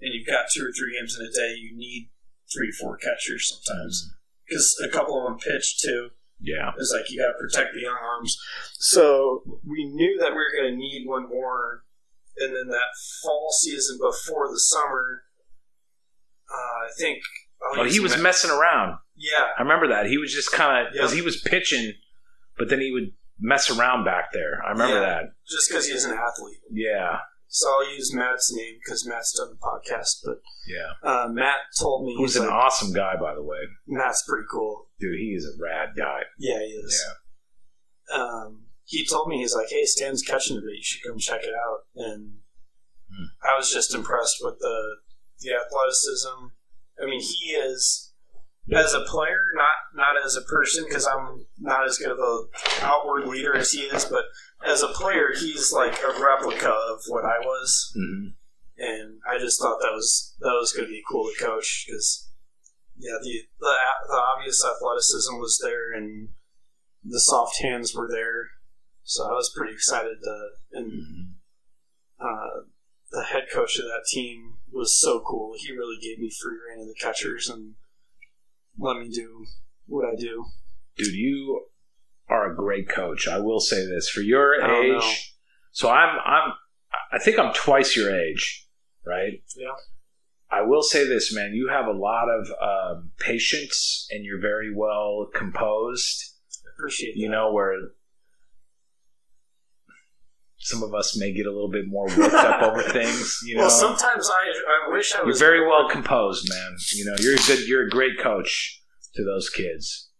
and 0.00 0.12
you've 0.14 0.26
got 0.26 0.46
two 0.52 0.62
or 0.62 0.72
three 0.72 0.98
games 0.98 1.16
in 1.18 1.24
a 1.24 1.30
day, 1.30 1.54
you 1.58 1.76
need 1.76 2.10
three, 2.52 2.70
four 2.72 2.98
catchers 2.98 3.48
sometimes 3.64 4.12
because 4.46 4.78
a 4.84 4.88
couple 4.88 5.18
of 5.18 5.24
them 5.24 5.38
pitch 5.38 5.80
too. 5.80 6.10
Yeah. 6.40 6.72
It's 6.76 6.92
like 6.94 7.10
you 7.10 7.20
got 7.20 7.28
to 7.28 7.38
protect 7.38 7.72
the 7.72 7.80
young 7.80 7.96
arms. 7.96 8.36
So 8.74 9.42
we 9.64 9.84
knew 9.88 10.18
that 10.20 10.30
we 10.32 10.36
were 10.36 10.52
going 10.60 10.72
to 10.72 10.76
need 10.76 11.04
one 11.06 11.28
more, 11.28 11.84
and 12.42 12.54
then 12.56 12.68
that 12.68 12.90
fall 13.22 13.48
season 13.60 13.98
before 13.98 14.48
the 14.50 14.58
summer, 14.58 15.22
uh, 16.50 16.54
I 16.86 16.88
think. 16.98 17.18
Oh, 17.76 17.84
he 17.84 18.00
was 18.00 18.16
messing 18.18 18.50
around. 18.50 18.98
Yeah, 19.16 19.46
I 19.56 19.62
remember 19.62 19.88
that. 19.88 20.06
He 20.06 20.18
was 20.18 20.32
just 20.32 20.50
kind 20.52 20.86
of 20.86 20.92
because 20.92 21.12
Yep. 21.12 21.16
he 21.16 21.22
was 21.24 21.40
pitching, 21.40 21.92
but 22.58 22.68
then 22.68 22.80
he 22.80 22.90
would 22.90 23.12
mess 23.38 23.70
around 23.70 24.04
back 24.04 24.32
there. 24.32 24.60
I 24.66 24.70
remember 24.72 24.94
Yeah. 24.96 25.00
that. 25.00 25.24
just 25.48 25.68
because 25.68 25.86
he's 25.88 26.04
an 26.04 26.12
athlete. 26.18 26.60
Yeah. 26.70 27.20
So 27.48 27.68
I'll 27.68 27.92
use 27.94 28.14
Matt's 28.14 28.50
name 28.54 28.78
because 28.82 29.06
Matt's 29.06 29.32
done 29.36 29.50
the 29.50 29.56
podcast. 29.56 30.22
But 30.24 30.40
Yeah. 30.66 30.92
uh, 31.02 31.28
Matt 31.28 31.58
told 31.78 32.04
me 32.06 32.14
Who's 32.16 32.32
he's 32.34 32.42
an 32.42 32.48
like, 32.48 32.54
awesome 32.54 32.92
guy, 32.94 33.14
by 33.16 33.34
the 33.34 33.42
way. 33.42 33.58
Matt's 33.86 34.24
pretty 34.26 34.46
cool. 34.50 34.88
Dude, 34.98 35.18
he 35.18 35.34
is 35.34 35.44
a 35.44 35.62
rad 35.62 35.90
guy. 35.96 36.22
Yeah, 36.38 36.58
he 36.60 36.64
is. 36.72 37.04
Yeah. 38.10 38.16
Um, 38.16 38.61
he 38.84 39.06
told 39.06 39.28
me 39.28 39.38
he's 39.38 39.54
like, 39.54 39.68
"Hey, 39.70 39.84
Stan's 39.84 40.22
catching 40.22 40.56
today. 40.56 40.76
You 40.76 40.82
should 40.82 41.02
come 41.02 41.18
check 41.18 41.42
it 41.44 41.54
out." 41.54 41.80
And 41.96 42.38
Hmm. 43.14 43.26
I 43.42 43.56
was 43.58 43.70
just 43.70 43.94
impressed 43.94 44.38
with 44.40 44.58
the 44.58 44.96
the 45.40 45.52
athleticism. 45.52 46.46
I 47.02 47.06
mean, 47.06 47.20
he 47.20 47.50
is 47.50 48.12
as 48.72 48.94
a 48.94 49.00
player, 49.02 49.44
not 49.54 49.74
not 49.94 50.24
as 50.24 50.34
a 50.36 50.42
person, 50.42 50.84
because 50.88 51.06
I'm 51.06 51.46
not 51.58 51.84
as 51.84 51.98
good 51.98 52.12
of 52.12 52.18
a 52.18 52.44
outward 52.80 53.26
leader 53.26 53.54
as 53.54 53.72
he 53.72 53.80
is. 53.82 54.04
But 54.06 54.24
as 54.64 54.82
a 54.82 54.88
player, 54.88 55.32
he's 55.38 55.72
like 55.72 55.98
a 56.02 56.22
replica 56.22 56.70
of 56.70 57.00
what 57.08 57.24
I 57.24 57.38
was, 57.40 57.92
hmm 57.94 58.28
and 58.78 59.20
I 59.28 59.38
just 59.38 59.60
thought 59.60 59.80
that 59.80 59.92
was 59.92 60.34
that 60.40 60.56
was 60.58 60.72
going 60.72 60.86
to 60.86 60.90
be 60.92 61.02
cool 61.10 61.28
to 61.30 61.44
coach 61.44 61.84
because. 61.86 62.28
Yeah, 62.98 63.16
the, 63.22 63.40
the 63.58 63.74
the 64.08 64.14
obvious 64.36 64.64
athleticism 64.64 65.34
was 65.38 65.58
there, 65.62 65.92
and 65.92 66.28
the 67.02 67.18
soft 67.18 67.60
hands 67.60 67.94
were 67.96 68.06
there, 68.08 68.50
so 69.12 69.24
I 69.26 69.32
was 69.32 69.52
pretty 69.54 69.74
excited. 69.74 70.16
To, 70.22 70.48
and 70.72 71.34
uh, 72.18 72.62
the 73.10 73.24
head 73.24 73.44
coach 73.52 73.78
of 73.78 73.84
that 73.84 74.04
team 74.10 74.54
was 74.72 74.98
so 74.98 75.20
cool. 75.20 75.52
He 75.58 75.70
really 75.72 75.98
gave 76.00 76.18
me 76.18 76.30
free 76.30 76.56
reign 76.68 76.80
of 76.80 76.88
the 76.88 76.94
catchers 76.98 77.48
and 77.48 77.74
let 78.78 78.96
me 78.96 79.10
do 79.10 79.44
what 79.86 80.06
I 80.06 80.14
do. 80.18 80.46
Dude, 80.96 81.14
you 81.14 81.66
are 82.28 82.50
a 82.50 82.56
great 82.56 82.88
coach. 82.88 83.28
I 83.28 83.38
will 83.38 83.60
say 83.60 83.84
this 83.84 84.08
for 84.08 84.20
your 84.20 84.58
know. 84.60 84.96
age. 84.98 85.34
So 85.72 85.90
I'm 85.90 86.18
I'm 86.24 86.52
I 87.12 87.18
think 87.18 87.38
I'm 87.38 87.52
twice 87.52 87.94
your 87.94 88.18
age, 88.18 88.66
right? 89.06 89.42
Yeah. 89.56 89.74
I 90.50 90.62
will 90.62 90.82
say 90.82 91.06
this, 91.06 91.34
man. 91.34 91.52
You 91.54 91.68
have 91.70 91.86
a 91.86 91.92
lot 91.92 92.28
of 92.28 92.46
um, 92.62 93.10
patience, 93.18 94.06
and 94.10 94.24
you're 94.24 94.40
very 94.40 94.74
well 94.74 95.28
composed. 95.34 96.34
I 96.66 96.68
appreciate 96.76 97.16
You 97.16 97.28
that. 97.28 97.32
know 97.32 97.52
where 97.52 97.74
some 100.62 100.82
of 100.84 100.94
us 100.94 101.16
may 101.18 101.32
get 101.32 101.46
a 101.46 101.50
little 101.50 101.70
bit 101.70 101.88
more 101.88 102.06
worked 102.16 102.34
up 102.34 102.62
over 102.62 102.82
things. 102.90 103.40
You 103.44 103.56
know, 103.56 103.62
well, 103.62 103.70
sometimes 103.70 104.30
I 104.30 104.88
I 104.88 104.92
wish 104.92 105.12
I 105.12 105.18
you're 105.18 105.26
was 105.26 105.38
very 105.38 105.66
well 105.66 105.88
composed, 105.88 106.48
man. 106.48 106.76
You 106.94 107.04
know, 107.04 107.14
you're 107.18 107.34
a 107.34 107.42
good. 107.46 107.68
You're 107.68 107.86
a 107.86 107.90
great 107.90 108.18
coach 108.20 108.80
to 109.14 109.24
those 109.24 109.50
kids. 109.50 110.10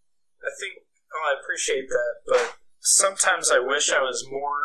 I 0.42 0.50
think 0.60 0.84
oh, 1.14 1.30
I 1.30 1.40
appreciate 1.40 1.88
that, 1.88 2.14
but 2.26 2.56
sometimes 2.80 3.50
I 3.50 3.60
wish 3.60 3.92
I 3.92 4.00
was 4.00 4.26
more 4.30 4.58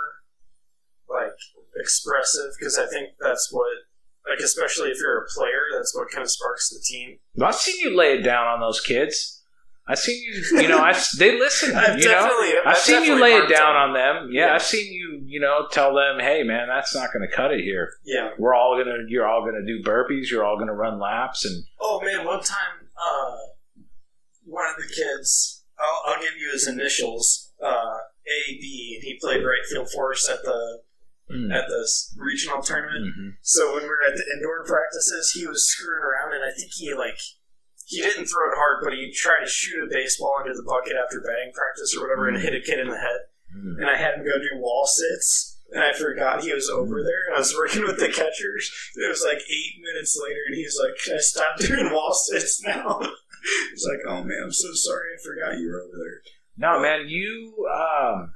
like 1.08 1.38
expressive 1.80 2.52
because 2.60 2.78
I 2.80 2.88
think 2.88 3.10
that's 3.20 3.50
what 3.52 3.70
like 4.28 4.40
especially 4.40 4.90
if 4.90 4.98
you're 5.00 5.24
a 5.24 5.28
player, 5.36 5.62
that's 5.74 5.96
what 5.96 6.10
kind 6.12 6.24
of 6.24 6.32
sparks 6.32 6.70
the 6.70 6.84
team. 6.84 7.20
I've 7.42 7.56
seen 7.56 7.80
you 7.80 7.96
lay 7.96 8.18
it 8.18 8.24
down 8.24 8.48
on 8.48 8.60
those 8.60 8.82
kids. 8.82 9.44
I've 9.90 10.00
seen 10.00 10.22
you. 10.22 10.62
You 10.62 10.68
know, 10.68 10.80
I 10.80 10.94
they 11.18 11.40
listen. 11.40 11.76
I've 11.84 11.98
you 12.00 12.06
know, 12.12 12.40
I've, 12.66 12.68
I've 12.68 12.78
seen 12.78 13.04
you 13.06 13.20
lay 13.22 13.34
it 13.36 13.48
down 13.50 13.76
on- 13.76 13.90
on 13.90 13.94
them. 13.94 14.30
Yeah, 14.32 14.48
Yeah. 14.48 14.56
I've 14.56 14.64
seen 14.64 14.92
you. 14.92 15.22
You 15.26 15.40
know, 15.40 15.68
tell 15.72 15.94
them, 15.96 16.20
hey, 16.20 16.44
man, 16.44 16.68
that's 16.68 16.94
not 16.96 17.12
going 17.14 17.28
to 17.28 17.34
cut 17.36 17.52
it 17.52 17.62
here. 17.62 17.90
Yeah. 18.06 18.30
We're 18.38 18.54
all 18.54 18.78
gonna. 18.78 18.98
You're 19.08 19.28
all 19.28 19.46
gonna 19.46 19.66
do 19.66 19.82
burpees. 19.84 20.30
You're 20.30 20.44
all 20.44 20.58
gonna 20.60 20.74
run 20.74 21.00
laps, 21.00 21.46
and 21.46 21.64
Oh 21.80 22.02
man, 22.04 22.26
one 22.26 22.42
time, 22.44 22.88
uh, 22.98 23.36
one 24.44 24.66
of 24.70 24.76
the 24.78 24.88
kids, 24.94 25.64
I'll, 25.80 26.14
I'll 26.14 26.22
give 26.22 26.34
you 26.40 26.52
his 26.52 26.68
initials, 26.68 27.52
uh, 27.64 27.68
A 27.68 28.40
B, 28.62 28.94
and 28.98 29.04
he 29.04 29.18
played 29.22 29.44
right 29.44 29.66
field 29.72 29.90
for 29.92 30.12
us 30.12 30.28
at 30.30 30.44
the 30.44 30.82
Mm. 31.30 31.54
at 31.54 31.68
the 31.68 31.86
regional 32.16 32.62
tournament. 32.64 33.04
Mhm. 33.04 33.32
So 33.42 33.74
when 33.74 33.84
we 33.84 33.90
were 33.90 34.00
at 34.08 34.16
the 34.16 34.24
indoor 34.38 34.64
practices, 34.64 35.32
he 35.36 35.46
was 35.46 35.68
screwing 35.68 36.00
around, 36.02 36.34
and 36.34 36.42
I 36.42 36.52
think 36.56 36.72
he 36.72 36.94
like 36.94 37.20
he 37.88 38.02
didn't 38.02 38.26
throw 38.26 38.52
it 38.52 38.60
hard, 38.60 38.84
but 38.84 38.94
he 38.94 39.12
tried 39.16 39.46
to 39.46 39.50
shoot 39.50 39.82
a 39.82 39.88
baseball 39.90 40.36
into 40.44 40.54
the 40.54 40.68
bucket 40.68 41.00
after 41.00 41.22
batting 41.22 41.54
practice 41.56 41.96
or 41.96 42.04
whatever, 42.04 42.28
and 42.28 42.38
hit 42.38 42.54
a 42.54 42.60
kid 42.60 42.80
in 42.80 42.90
the 42.90 43.00
head. 43.00 43.32
Mm. 43.56 43.80
And 43.80 43.90
I 43.90 43.96
had 43.96 44.16
him 44.16 44.26
go 44.26 44.38
do 44.38 44.60
wall 44.60 44.86
sits. 44.86 45.56
And 45.72 45.84
I 45.84 45.94
forgot 45.94 46.44
he 46.44 46.54
was 46.54 46.70
over 46.70 47.02
there, 47.02 47.28
and 47.28 47.36
I 47.36 47.40
was 47.40 47.56
working 47.58 47.84
with 47.84 47.98
the 47.98 48.08
catchers. 48.08 48.72
It 48.96 49.08
was 49.08 49.24
like 49.26 49.40
eight 49.40 49.74
minutes 49.82 50.20
later, 50.22 50.40
and 50.48 50.56
he's 50.56 50.78
like, 50.78 51.00
"Can 51.04 51.16
I 51.16 51.20
stop 51.20 51.58
doing 51.60 51.92
wall 51.92 52.14
sits 52.14 52.62
now?" 52.64 53.00
He's 53.72 53.86
like, 53.86 54.00
"Oh 54.08 54.24
man, 54.24 54.42
I'm 54.44 54.52
so 54.52 54.70
sorry. 54.74 55.12
I 55.16 55.24
forgot 55.24 55.60
you 55.60 55.70
were 55.70 55.82
over 55.82 55.98
there." 55.98 56.22
No, 56.58 56.82
man, 56.82 57.08
you 57.08 57.68
um 57.74 58.32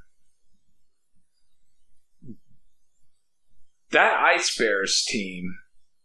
that 3.90 4.22
Ice 4.22 4.56
Bears 4.56 5.04
team 5.06 5.58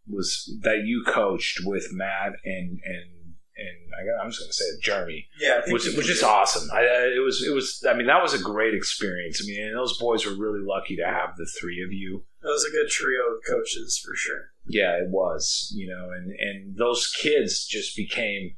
was 0.07 0.53
that 0.63 0.83
you 0.85 1.03
coached 1.05 1.61
with 1.63 1.89
Matt 1.91 2.33
and 2.45 2.79
and 2.83 3.16
and 3.57 3.93
I 3.93 4.23
I'm 4.23 4.29
just 4.29 4.39
going 4.41 4.49
to 4.49 4.53
say 4.53 4.65
it, 4.65 4.81
Jeremy, 4.81 5.27
Yeah, 5.39 5.61
which 5.67 5.85
which 5.95 6.09
is 6.09 6.23
awesome. 6.23 6.69
I, 6.71 6.81
it 7.15 7.23
was 7.23 7.43
it 7.43 7.53
was 7.53 7.83
I 7.89 7.93
mean 7.93 8.07
that 8.07 8.21
was 8.21 8.33
a 8.33 8.43
great 8.43 8.73
experience. 8.73 9.41
I 9.43 9.47
mean, 9.47 9.63
and 9.63 9.77
those 9.77 9.97
boys 9.97 10.25
were 10.25 10.35
really 10.35 10.63
lucky 10.63 10.95
to 10.97 11.05
have 11.05 11.35
the 11.37 11.49
three 11.59 11.83
of 11.83 11.91
you. 11.91 12.23
That 12.41 12.49
was 12.49 12.65
a 12.65 12.71
good 12.71 12.89
trio 12.89 13.21
of 13.33 13.41
coaches 13.47 14.01
for 14.03 14.15
sure. 14.15 14.51
Yeah, 14.67 14.93
it 14.97 15.09
was, 15.09 15.71
you 15.75 15.87
know, 15.87 16.11
and 16.11 16.31
and 16.31 16.77
those 16.77 17.11
kids 17.21 17.65
just 17.65 17.95
became. 17.95 18.55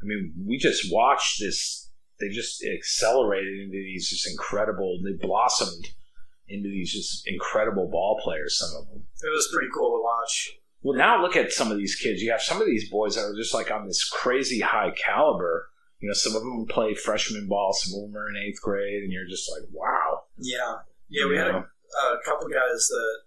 I 0.00 0.04
mean, 0.04 0.34
we 0.46 0.58
just 0.58 0.92
watched 0.92 1.40
this. 1.40 1.90
They 2.20 2.28
just 2.28 2.64
accelerated 2.64 3.60
into 3.60 3.72
these 3.72 4.08
just 4.08 4.28
incredible. 4.28 5.00
They 5.02 5.12
blossomed 5.12 5.88
into 6.48 6.68
these 6.68 6.92
just 6.92 7.26
incredible 7.26 7.88
ball 7.88 8.20
players. 8.22 8.58
Some 8.58 8.80
of 8.80 8.88
them. 8.88 9.04
It 9.22 9.34
was 9.34 9.48
pretty 9.52 9.68
cool 9.74 9.96
to 9.96 10.02
watch. 10.02 10.58
Well, 10.82 10.98
now 10.98 11.22
look 11.22 11.36
at 11.36 11.52
some 11.52 11.70
of 11.70 11.78
these 11.78 11.94
kids. 11.94 12.20
You 12.22 12.32
have 12.32 12.42
some 12.42 12.60
of 12.60 12.66
these 12.66 12.90
boys 12.90 13.14
that 13.14 13.22
are 13.22 13.36
just 13.36 13.54
like 13.54 13.70
on 13.70 13.86
this 13.86 14.04
crazy 14.08 14.60
high 14.60 14.90
caliber. 14.90 15.68
You 16.00 16.08
know, 16.08 16.14
some 16.14 16.34
of 16.34 16.42
them 16.42 16.66
play 16.66 16.94
freshman 16.94 17.46
ball, 17.46 17.72
some 17.72 17.94
of 17.96 18.10
them 18.10 18.16
are 18.16 18.28
in 18.28 18.36
eighth 18.36 18.60
grade, 18.60 19.04
and 19.04 19.12
you're 19.12 19.28
just 19.28 19.48
like, 19.52 19.62
wow. 19.70 20.22
Yeah, 20.36 20.82
yeah, 21.08 21.26
we 21.26 21.34
You 21.34 21.38
had 21.38 21.54
a, 21.54 21.58
a 21.62 22.18
couple 22.24 22.48
guys 22.48 22.88
that, 22.90 23.18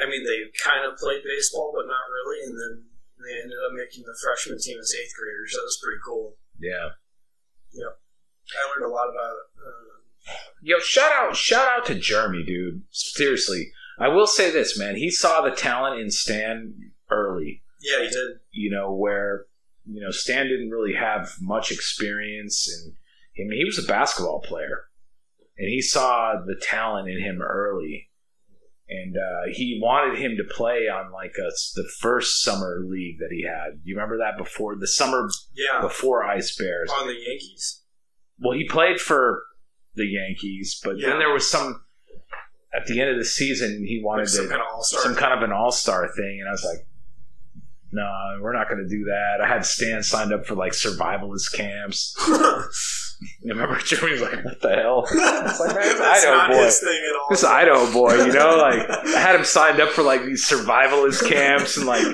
I 0.00 0.06
mean, 0.08 0.22
they 0.22 0.46
kind 0.62 0.86
of 0.86 0.96
played 0.96 1.22
baseball, 1.26 1.72
but 1.74 1.86
not 1.90 2.06
really, 2.14 2.46
and 2.46 2.54
then 2.54 2.84
they 3.18 3.34
ended 3.42 3.58
up 3.66 3.74
making 3.74 4.04
the 4.06 4.14
freshman 4.22 4.60
team 4.60 4.78
as 4.78 4.94
eighth 4.94 5.14
graders. 5.18 5.52
That 5.54 5.66
was 5.66 5.80
pretty 5.82 5.98
cool. 6.06 6.36
yeah. 6.60 6.94
Yep. 7.72 7.98
I 8.54 8.62
learned 8.70 8.90
a 8.90 8.94
lot 8.94 9.10
about. 9.10 9.36
Uh, 9.58 10.32
Yo, 10.62 10.78
shout 10.78 11.10
out, 11.12 11.36
shout 11.36 11.68
out 11.68 11.86
to 11.86 11.94
Jeremy, 11.96 12.44
dude. 12.44 12.82
Seriously, 12.90 13.72
I 13.98 14.08
will 14.08 14.26
say 14.26 14.50
this, 14.50 14.78
man. 14.78 14.96
He 14.96 15.10
saw 15.10 15.40
the 15.42 15.50
talent 15.54 16.00
in 16.00 16.10
Stan 16.10 16.74
early. 17.10 17.62
yeah, 17.80 18.02
he 18.04 18.08
did. 18.08 18.38
You 18.52 18.70
know 18.70 18.92
where 18.94 19.46
you 19.84 20.00
know 20.02 20.10
Stan 20.10 20.46
didn't 20.48 20.70
really 20.70 20.94
have 20.94 21.32
much 21.40 21.70
experience, 21.72 22.68
and 22.68 22.94
I 23.38 23.48
mean 23.48 23.58
he 23.58 23.64
was 23.64 23.78
a 23.82 23.86
basketball 23.86 24.40
player, 24.40 24.84
and 25.58 25.68
he 25.68 25.80
saw 25.80 26.34
the 26.44 26.56
talent 26.60 27.08
in 27.08 27.20
him 27.22 27.40
early, 27.40 28.10
and 28.88 29.16
uh, 29.16 29.52
he 29.52 29.80
wanted 29.82 30.18
him 30.18 30.36
to 30.36 30.54
play 30.54 30.88
on 30.88 31.12
like 31.12 31.34
a, 31.38 31.50
the 31.74 31.88
first 32.00 32.42
summer 32.42 32.84
league 32.86 33.18
that 33.20 33.30
he 33.30 33.44
had. 33.44 33.80
You 33.84 33.94
remember 33.96 34.18
that 34.18 34.36
before 34.36 34.76
the 34.76 34.86
summer 34.86 35.28
Yeah, 35.54 35.80
before 35.80 36.24
Ice 36.24 36.54
Bears? 36.56 36.90
on 36.90 37.06
the 37.06 37.14
Yankees. 37.14 37.82
Well, 38.38 38.56
he 38.58 38.68
played 38.68 39.00
for 39.00 39.42
the 39.94 40.04
Yankees, 40.06 40.78
but 40.84 40.98
Yeah. 40.98 41.08
then 41.10 41.18
there 41.20 41.32
was 41.32 41.50
some 41.50 41.82
at 42.76 42.86
the 42.86 43.00
end 43.00 43.10
of 43.10 43.16
the 43.16 43.24
season 43.24 43.84
he 43.86 44.00
wanted 44.02 44.22
Like 44.22 44.28
some 44.28 44.44
to 44.44 44.50
kind 44.50 44.62
of 44.62 44.84
some 44.84 45.14
kind 45.14 45.32
of 45.32 45.42
an 45.42 45.52
all 45.52 45.72
star 45.72 46.08
thing, 46.16 46.38
and 46.40 46.48
I 46.48 46.52
was 46.52 46.64
like, 46.64 46.86
"No, 47.92 48.38
we're 48.40 48.52
not 48.52 48.68
going 48.68 48.82
to 48.82 48.88
do 48.88 49.04
that." 49.04 49.40
I 49.42 49.48
had 49.48 49.64
Stan 49.64 50.02
signed 50.02 50.32
up 50.32 50.44
for 50.46 50.54
like 50.54 50.72
survivalist 50.72 51.52
camps. 51.54 52.14
Remember 53.44 53.78
Jeremy 53.78 54.12
was 54.12 54.20
like, 54.22 54.44
"What 54.44 54.60
the 54.60 54.74
hell?" 54.76 55.04
It's 55.10 55.58
like, 55.60 55.74
man, 55.74 55.98
That's 55.98 56.24
Idaho 56.24 56.48
boy. 56.52 56.64
his 56.64 56.80
thing 56.80 57.00
at 57.10 57.16
all. 57.16 57.26
This 57.30 57.44
Idaho 57.44 57.92
boy, 57.92 58.24
you 58.26 58.32
know, 58.32 58.56
like 58.56 58.88
I 58.90 59.18
had 59.20 59.34
him 59.36 59.44
signed 59.56 59.80
up 59.80 59.90
for 59.90 60.02
like 60.02 60.24
these 60.24 60.46
survivalist 60.46 61.26
camps 61.26 61.76
and 61.78 61.86
like 61.86 62.04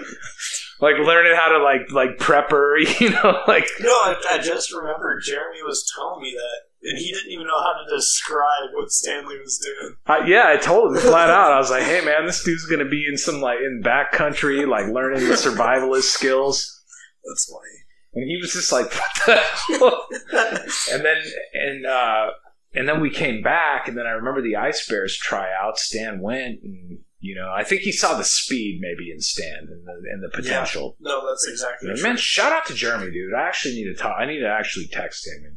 like 0.81 0.95
learning 0.99 1.35
how 1.37 1.49
to 1.49 1.59
like 1.63 1.91
like 1.91 2.19
prepper, 2.19 2.79
you 3.01 3.11
know, 3.11 3.41
like 3.49 3.67
No, 3.81 3.91
I, 3.91 4.15
I 4.31 4.39
just 4.39 4.73
remember 4.73 5.19
Jeremy 5.21 5.63
was 5.65 5.85
telling 5.97 6.23
me 6.23 6.37
that 6.37 6.72
and 6.83 6.99
he 6.99 7.13
didn't 7.13 7.31
even 7.31 7.47
know 7.47 7.61
how 7.61 7.73
to 7.73 7.95
describe 7.95 8.71
what 8.75 8.91
Stanley 8.91 9.39
was 9.39 9.59
doing. 9.59 9.97
Uh, 10.07 10.25
yeah, 10.27 10.45
I 10.47 10.57
told 10.57 10.97
him 10.97 11.03
flat 11.03 11.31
out. 11.31 11.53
I 11.53 11.59
was 11.59 11.71
like, 11.71 11.85
"Hey, 11.85 12.05
man, 12.05 12.27
this 12.27 12.43
dude's 12.43 12.67
gonna 12.67 12.89
be 12.89 13.07
in 13.09 13.17
some 13.17 13.41
like 13.41 13.59
in 13.59 13.83
backcountry, 13.85 14.67
like 14.67 14.93
learning 14.93 15.29
the 15.29 15.35
survivalist 15.35 16.05
skills." 16.05 16.83
That's 17.25 17.51
funny. 17.51 17.79
And 18.15 18.29
he 18.29 18.37
was 18.37 18.53
just 18.53 18.73
like, 18.73 18.93
"What 18.93 20.01
the?" 20.31 20.93
and 20.93 21.05
then 21.05 21.23
and 21.55 21.87
uh, 21.87 22.31
and 22.75 22.89
then 22.89 23.01
we 23.01 23.11
came 23.11 23.43
back, 23.43 23.87
and 23.87 23.97
then 23.97 24.07
I 24.07 24.11
remember 24.11 24.43
the 24.43 24.57
Ice 24.57 24.87
Bears 24.89 25.17
tryout. 25.17 25.79
Stan 25.79 26.21
went, 26.21 26.63
and 26.63 26.99
you 27.21 27.37
know, 27.37 27.53
I 27.55 27.63
think 27.63 27.83
he 27.83 27.93
saw 27.93 28.17
the 28.17 28.25
speed 28.25 28.81
maybe 28.81 29.13
in 29.13 29.21
Stan 29.21 29.69
and 29.71 29.87
the, 29.87 30.11
and 30.11 30.23
the 30.23 30.31
potential. 30.31 30.97
Yeah. 30.99 31.09
No, 31.11 31.29
that's 31.29 31.47
exactly. 31.49 31.91
And 31.91 32.03
man, 32.03 32.17
shout 32.17 32.51
out 32.53 32.67
to 32.67 32.75
Jeremy, 32.75 33.13
dude. 33.13 33.35
I 33.35 33.47
actually 33.47 33.75
need 33.75 33.85
to 33.85 33.95
talk. 33.95 34.17
I 34.19 34.27
need 34.27 34.41
to 34.41 34.49
actually 34.49 34.89
text 34.89 35.29
him 35.29 35.45
and 35.45 35.57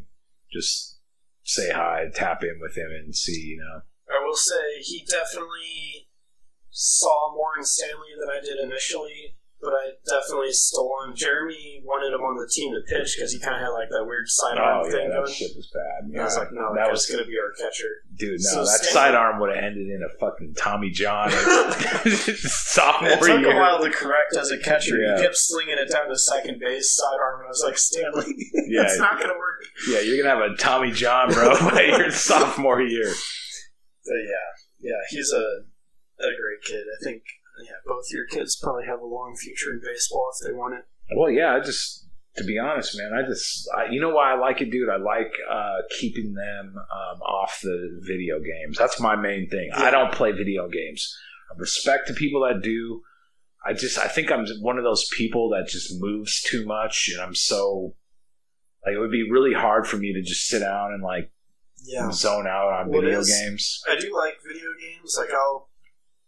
just 0.54 0.95
say 1.46 1.70
hi, 1.72 2.08
tap 2.14 2.44
in 2.44 2.60
with 2.60 2.76
him, 2.76 2.92
and 2.92 3.16
see. 3.16 3.56
You 3.56 3.60
know, 3.60 3.82
I 4.14 4.24
will 4.26 4.36
say 4.36 4.82
he 4.82 5.06
definitely 5.08 6.10
saw 6.70 7.34
more 7.34 7.58
in 7.58 7.64
Stanley 7.64 8.12
than 8.20 8.30
I 8.30 8.42
did 8.42 8.60
initially 8.60 9.38
but 9.62 9.74
I 9.74 9.98
definitely 10.06 10.52
stole 10.52 10.94
him. 11.06 11.16
Jeremy 11.16 11.82
wanted 11.84 12.14
him 12.14 12.22
on 12.22 12.36
the 12.38 12.48
team 12.48 12.74
to 12.74 12.82
pitch 12.86 13.16
because 13.16 13.32
he 13.32 13.40
kind 13.40 13.56
of 13.56 13.62
had 13.62 13.74
like 13.74 13.90
that 13.90 14.06
weird 14.06 14.28
sidearm 14.28 14.86
oh, 14.86 14.92
thing 14.92 15.10
yeah, 15.10 15.16
going. 15.16 15.26
That 15.26 15.34
shit 15.34 15.52
was 15.56 15.72
bad. 15.74 16.12
Yeah, 16.12 16.22
I 16.22 16.24
was 16.26 16.38
like, 16.38 16.52
no, 16.52 16.76
that 16.76 16.92
was 16.92 17.06
going 17.08 17.24
to 17.24 17.28
be 17.28 17.38
our 17.40 17.52
catcher. 17.58 17.90
Dude, 18.16 18.40
no, 18.44 18.52
so 18.52 18.66
that 18.66 18.86
sidearm 18.86 19.40
would 19.40 19.56
have 19.56 19.64
ended 19.64 19.88
in 19.88 20.04
a 20.04 20.12
fucking 20.20 20.54
Tommy 20.56 20.92
John 20.92 21.32
sophomore 21.32 23.12
It 23.12 23.20
took 23.20 23.42
year. 23.42 23.56
a 23.56 23.60
while 23.60 23.82
to 23.82 23.90
correct 23.90 24.36
as 24.38 24.52
a 24.52 24.60
catcher. 24.60 24.98
Yeah. 25.00 25.18
He 25.18 25.24
kept 25.24 25.38
slinging 25.38 25.78
it 25.80 25.92
down 25.92 26.10
to 26.10 26.18
second 26.18 26.60
base 26.60 26.96
sidearm, 26.96 27.42
and 27.42 27.48
I 27.48 27.50
was 27.50 27.64
like, 27.66 27.78
Stanley, 27.78 28.36
yeah, 28.68 28.84
it's 28.84 29.00
not 29.00 29.18
going 29.18 29.32
to 29.32 29.40
work. 29.40 29.66
Yeah, 29.90 30.00
you're 30.02 30.22
going 30.22 30.30
to 30.30 30.36
have 30.42 30.52
a 30.52 30.56
Tommy 30.58 30.92
John, 30.92 31.32
bro, 31.32 31.58
by 31.72 31.84
your 31.84 32.12
sophomore 32.12 32.82
year. 32.82 33.10
So, 33.10 34.14
yeah, 34.14 34.92
yeah, 34.92 35.02
he's 35.10 35.32
a 35.32 35.66
a 36.20 36.32
great 36.40 36.64
kid. 36.64 36.84
I 36.84 37.04
think 37.04 37.24
yeah, 37.64 37.72
both 37.86 38.06
your 38.12 38.26
kids 38.26 38.56
probably 38.56 38.86
have 38.86 39.00
a 39.00 39.06
long 39.06 39.36
future 39.36 39.72
in 39.72 39.82
baseball 39.84 40.32
if 40.34 40.48
they 40.48 40.54
want 40.54 40.76
it. 40.76 40.86
Well, 41.16 41.30
yeah, 41.30 41.56
I 41.56 41.60
just 41.60 42.06
to 42.38 42.44
be 42.44 42.60
honest, 42.60 42.98
man, 42.98 43.12
I 43.14 43.28
just 43.28 43.70
I, 43.76 43.86
you 43.92 44.02
know 44.02 44.10
why 44.10 44.34
I 44.34 44.38
like 44.38 44.62
it, 44.62 44.72
dude. 44.72 44.90
I 44.90 44.98
like 44.98 45.32
uh, 45.50 45.82
keeping 46.00 46.34
them 46.34 46.76
um, 46.78 47.22
off 47.22 47.60
the 47.64 48.00
video 48.02 48.40
games. 48.40 48.78
That's 48.78 49.00
my 49.00 49.16
main 49.16 49.50
thing. 49.50 49.70
Yeah. 49.72 49.84
I 49.84 49.92
don't 49.92 50.12
play 50.12 50.32
video 50.32 50.68
games. 50.68 51.16
I 51.52 51.58
respect 51.58 52.08
to 52.08 52.14
people 52.14 52.42
that 52.42 52.62
do. 52.62 53.02
I 53.66 53.74
just 53.74 53.98
I 53.98 54.08
think 54.08 54.32
I'm 54.32 54.46
one 54.62 54.78
of 54.78 54.84
those 54.84 55.08
people 55.16 55.50
that 55.50 55.68
just 55.68 55.94
moves 56.00 56.42
too 56.42 56.66
much, 56.66 57.10
and 57.14 57.22
I'm 57.22 57.36
so 57.36 57.96
like 58.86 58.96
it 58.96 59.00
would 59.00 59.12
be 59.12 59.30
really 59.30 59.54
hard 59.54 59.88
for 59.88 59.98
me 59.98 60.14
to 60.14 60.22
just 60.22 60.48
sit 60.48 60.60
down 60.60 60.94
and 60.94 61.02
like 61.02 61.32
yeah. 61.86 62.12
zone 62.12 62.48
out 62.48 62.74
on 62.74 62.90
well, 62.90 63.02
video 63.02 63.24
games. 63.24 63.82
I 63.90 63.96
do 63.96 64.14
like 64.14 64.36
video 64.46 64.70
games. 64.82 65.16
Like 65.18 65.30
I'll 65.32 65.70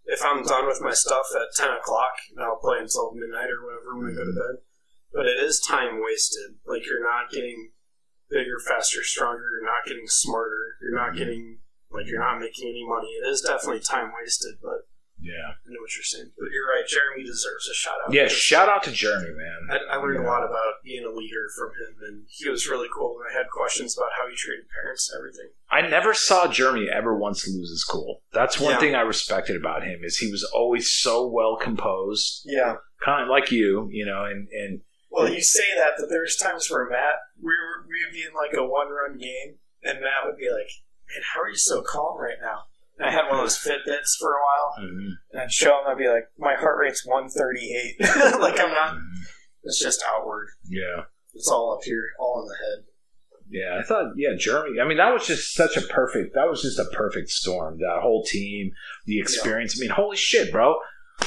if 0.08 0.24
I'm 0.24 0.44
done 0.44 0.68
with 0.68 0.82
my 0.82 0.94
stuff 0.94 1.28
at 1.36 1.56
10 1.56 1.70
o'clock, 1.70 2.16
I'll 2.40 2.58
play 2.58 2.80
until 2.80 3.14
midnight 3.14 3.52
or 3.52 3.64
whatever 3.64 3.98
when 3.98 4.12
I 4.12 4.16
go 4.16 4.24
to 4.24 4.32
bed. 4.32 4.64
But 5.14 5.26
it 5.26 5.40
is 5.40 5.60
time 5.60 6.02
wasted. 6.04 6.56
Like, 6.66 6.86
you're 6.86 7.04
not 7.04 7.30
getting 7.30 7.72
bigger, 8.30 8.60
faster, 8.66 9.04
stronger. 9.04 9.60
You're 9.60 9.70
not 9.70 9.86
getting 9.86 10.08
smarter. 10.08 10.78
You're 10.82 10.96
not 10.96 11.16
getting, 11.16 11.60
like, 11.92 12.08
you're 12.08 12.24
not 12.24 12.40
making 12.40 12.70
any 12.70 12.86
money. 12.88 13.08
It 13.08 13.28
is 13.28 13.42
definitely 13.42 13.82
time 13.82 14.12
wasted, 14.18 14.56
but 14.62 14.88
yeah, 15.28 15.60
I 15.60 15.68
know 15.68 15.82
what 15.84 15.94
you're 15.96 16.08
saying, 16.08 16.32
but 16.40 16.48
you're 16.52 16.68
right. 16.68 16.88
Jeremy 16.88 17.24
deserves 17.24 17.68
a 17.68 17.76
shout 17.76 18.00
out. 18.06 18.14
Yeah, 18.14 18.28
shout 18.28 18.70
out 18.70 18.84
to 18.84 18.92
Jeremy, 18.92 19.36
man. 19.36 19.68
I, 19.70 19.96
I 19.96 19.98
learned 19.98 20.24
yeah. 20.24 20.28
a 20.28 20.32
lot 20.32 20.44
about 20.44 20.80
being 20.84 21.04
a 21.04 21.12
leader 21.12 21.52
from 21.58 21.70
him, 21.76 21.94
and 22.08 22.26
he 22.30 22.50
was 22.50 22.68
really 22.68 22.88
cool. 22.96 23.20
And 23.20 23.36
I 23.36 23.38
had 23.38 23.50
questions 23.52 23.98
about 23.98 24.12
how 24.18 24.30
he 24.30 24.36
treated 24.36 24.66
parents 24.82 25.12
and 25.12 25.20
everything. 25.20 25.50
I 25.70 25.82
never 25.88 26.14
saw 26.14 26.48
Jeremy 26.48 26.88
ever 26.90 27.18
once 27.18 27.48
lose 27.48 27.70
his 27.70 27.84
cool. 27.84 28.22
That's 28.32 28.60
one 28.60 28.74
yeah. 28.74 28.80
thing 28.80 28.96
I 28.96 29.02
respected 29.02 29.56
about 29.56 29.84
him 29.84 30.00
is 30.04 30.18
he 30.18 30.32
was 30.32 30.44
always 30.44 30.92
so 30.92 31.28
well 31.28 31.58
composed. 31.58 32.44
Yeah, 32.46 32.76
kind 33.04 33.24
of 33.24 33.30
like 33.30 33.52
you, 33.52 33.90
you 33.92 34.06
know, 34.06 34.24
and 34.24 34.48
and. 34.50 34.82
Well, 35.10 35.30
you 35.30 35.42
say 35.42 35.76
that, 35.78 35.94
but 35.98 36.10
there's 36.10 36.36
times 36.36 36.70
where 36.70 36.88
Matt, 36.88 37.16
we 37.42 37.48
were, 37.48 37.88
we'd 37.88 38.14
be 38.14 38.24
in 38.28 38.34
like 38.36 38.54
a 38.54 38.68
one 38.68 38.90
run 38.90 39.18
game, 39.18 39.56
and 39.82 40.00
Matt 40.00 40.26
would 40.26 40.38
be 40.38 40.50
like, 40.50 40.70
"Man, 41.10 41.24
how 41.34 41.42
are 41.42 41.50
you 41.50 41.56
so 41.56 41.82
calm 41.82 42.20
right 42.20 42.38
now?" 42.40 42.66
I 43.04 43.12
had 43.12 43.30
one 43.30 43.40
of 43.40 43.46
those 43.46 43.58
Fitbits 43.58 44.18
for 44.20 44.32
a 44.32 44.42
while, 44.42 44.86
mm-hmm. 44.86 45.10
and 45.32 45.42
I'd 45.42 45.52
show 45.52 45.70
them. 45.70 45.84
I'd 45.88 45.98
be 45.98 46.08
like, 46.08 46.26
"My 46.40 46.56
heart 46.56 46.78
rate's 46.80 47.06
138." 47.06 47.96
like 48.42 48.60
I'm 48.60 48.72
not. 48.72 48.96
Mm-hmm. 48.96 49.22
It's 49.64 49.80
just 49.80 50.04
outward. 50.10 50.48
Yeah, 50.68 51.04
it's 51.34 51.50
all 51.50 51.74
up 51.74 51.84
here, 51.84 52.10
all 52.20 52.42
in 52.42 52.48
the 52.48 52.56
head. 52.56 52.86
Yeah, 53.50 53.80
I 53.80 53.84
thought, 53.84 54.14
yeah, 54.18 54.36
Jeremy. 54.38 54.80
I 54.82 54.88
mean, 54.88 54.98
that 54.98 55.14
was 55.14 55.26
just 55.26 55.54
such 55.54 55.78
a 55.78 55.82
perfect. 55.82 56.34
That 56.36 56.50
was 56.50 56.62
just 56.62 56.80
a 56.80 56.86
perfect 56.86 57.30
storm. 57.30 57.78
That 57.80 58.00
whole 58.02 58.24
team, 58.24 58.72
the 59.06 59.20
experience. 59.20 59.78
Yeah. 59.78 59.86
I 59.86 59.88
mean, 59.88 59.96
holy 59.96 60.18
shit, 60.18 60.52
bro. 60.52 60.76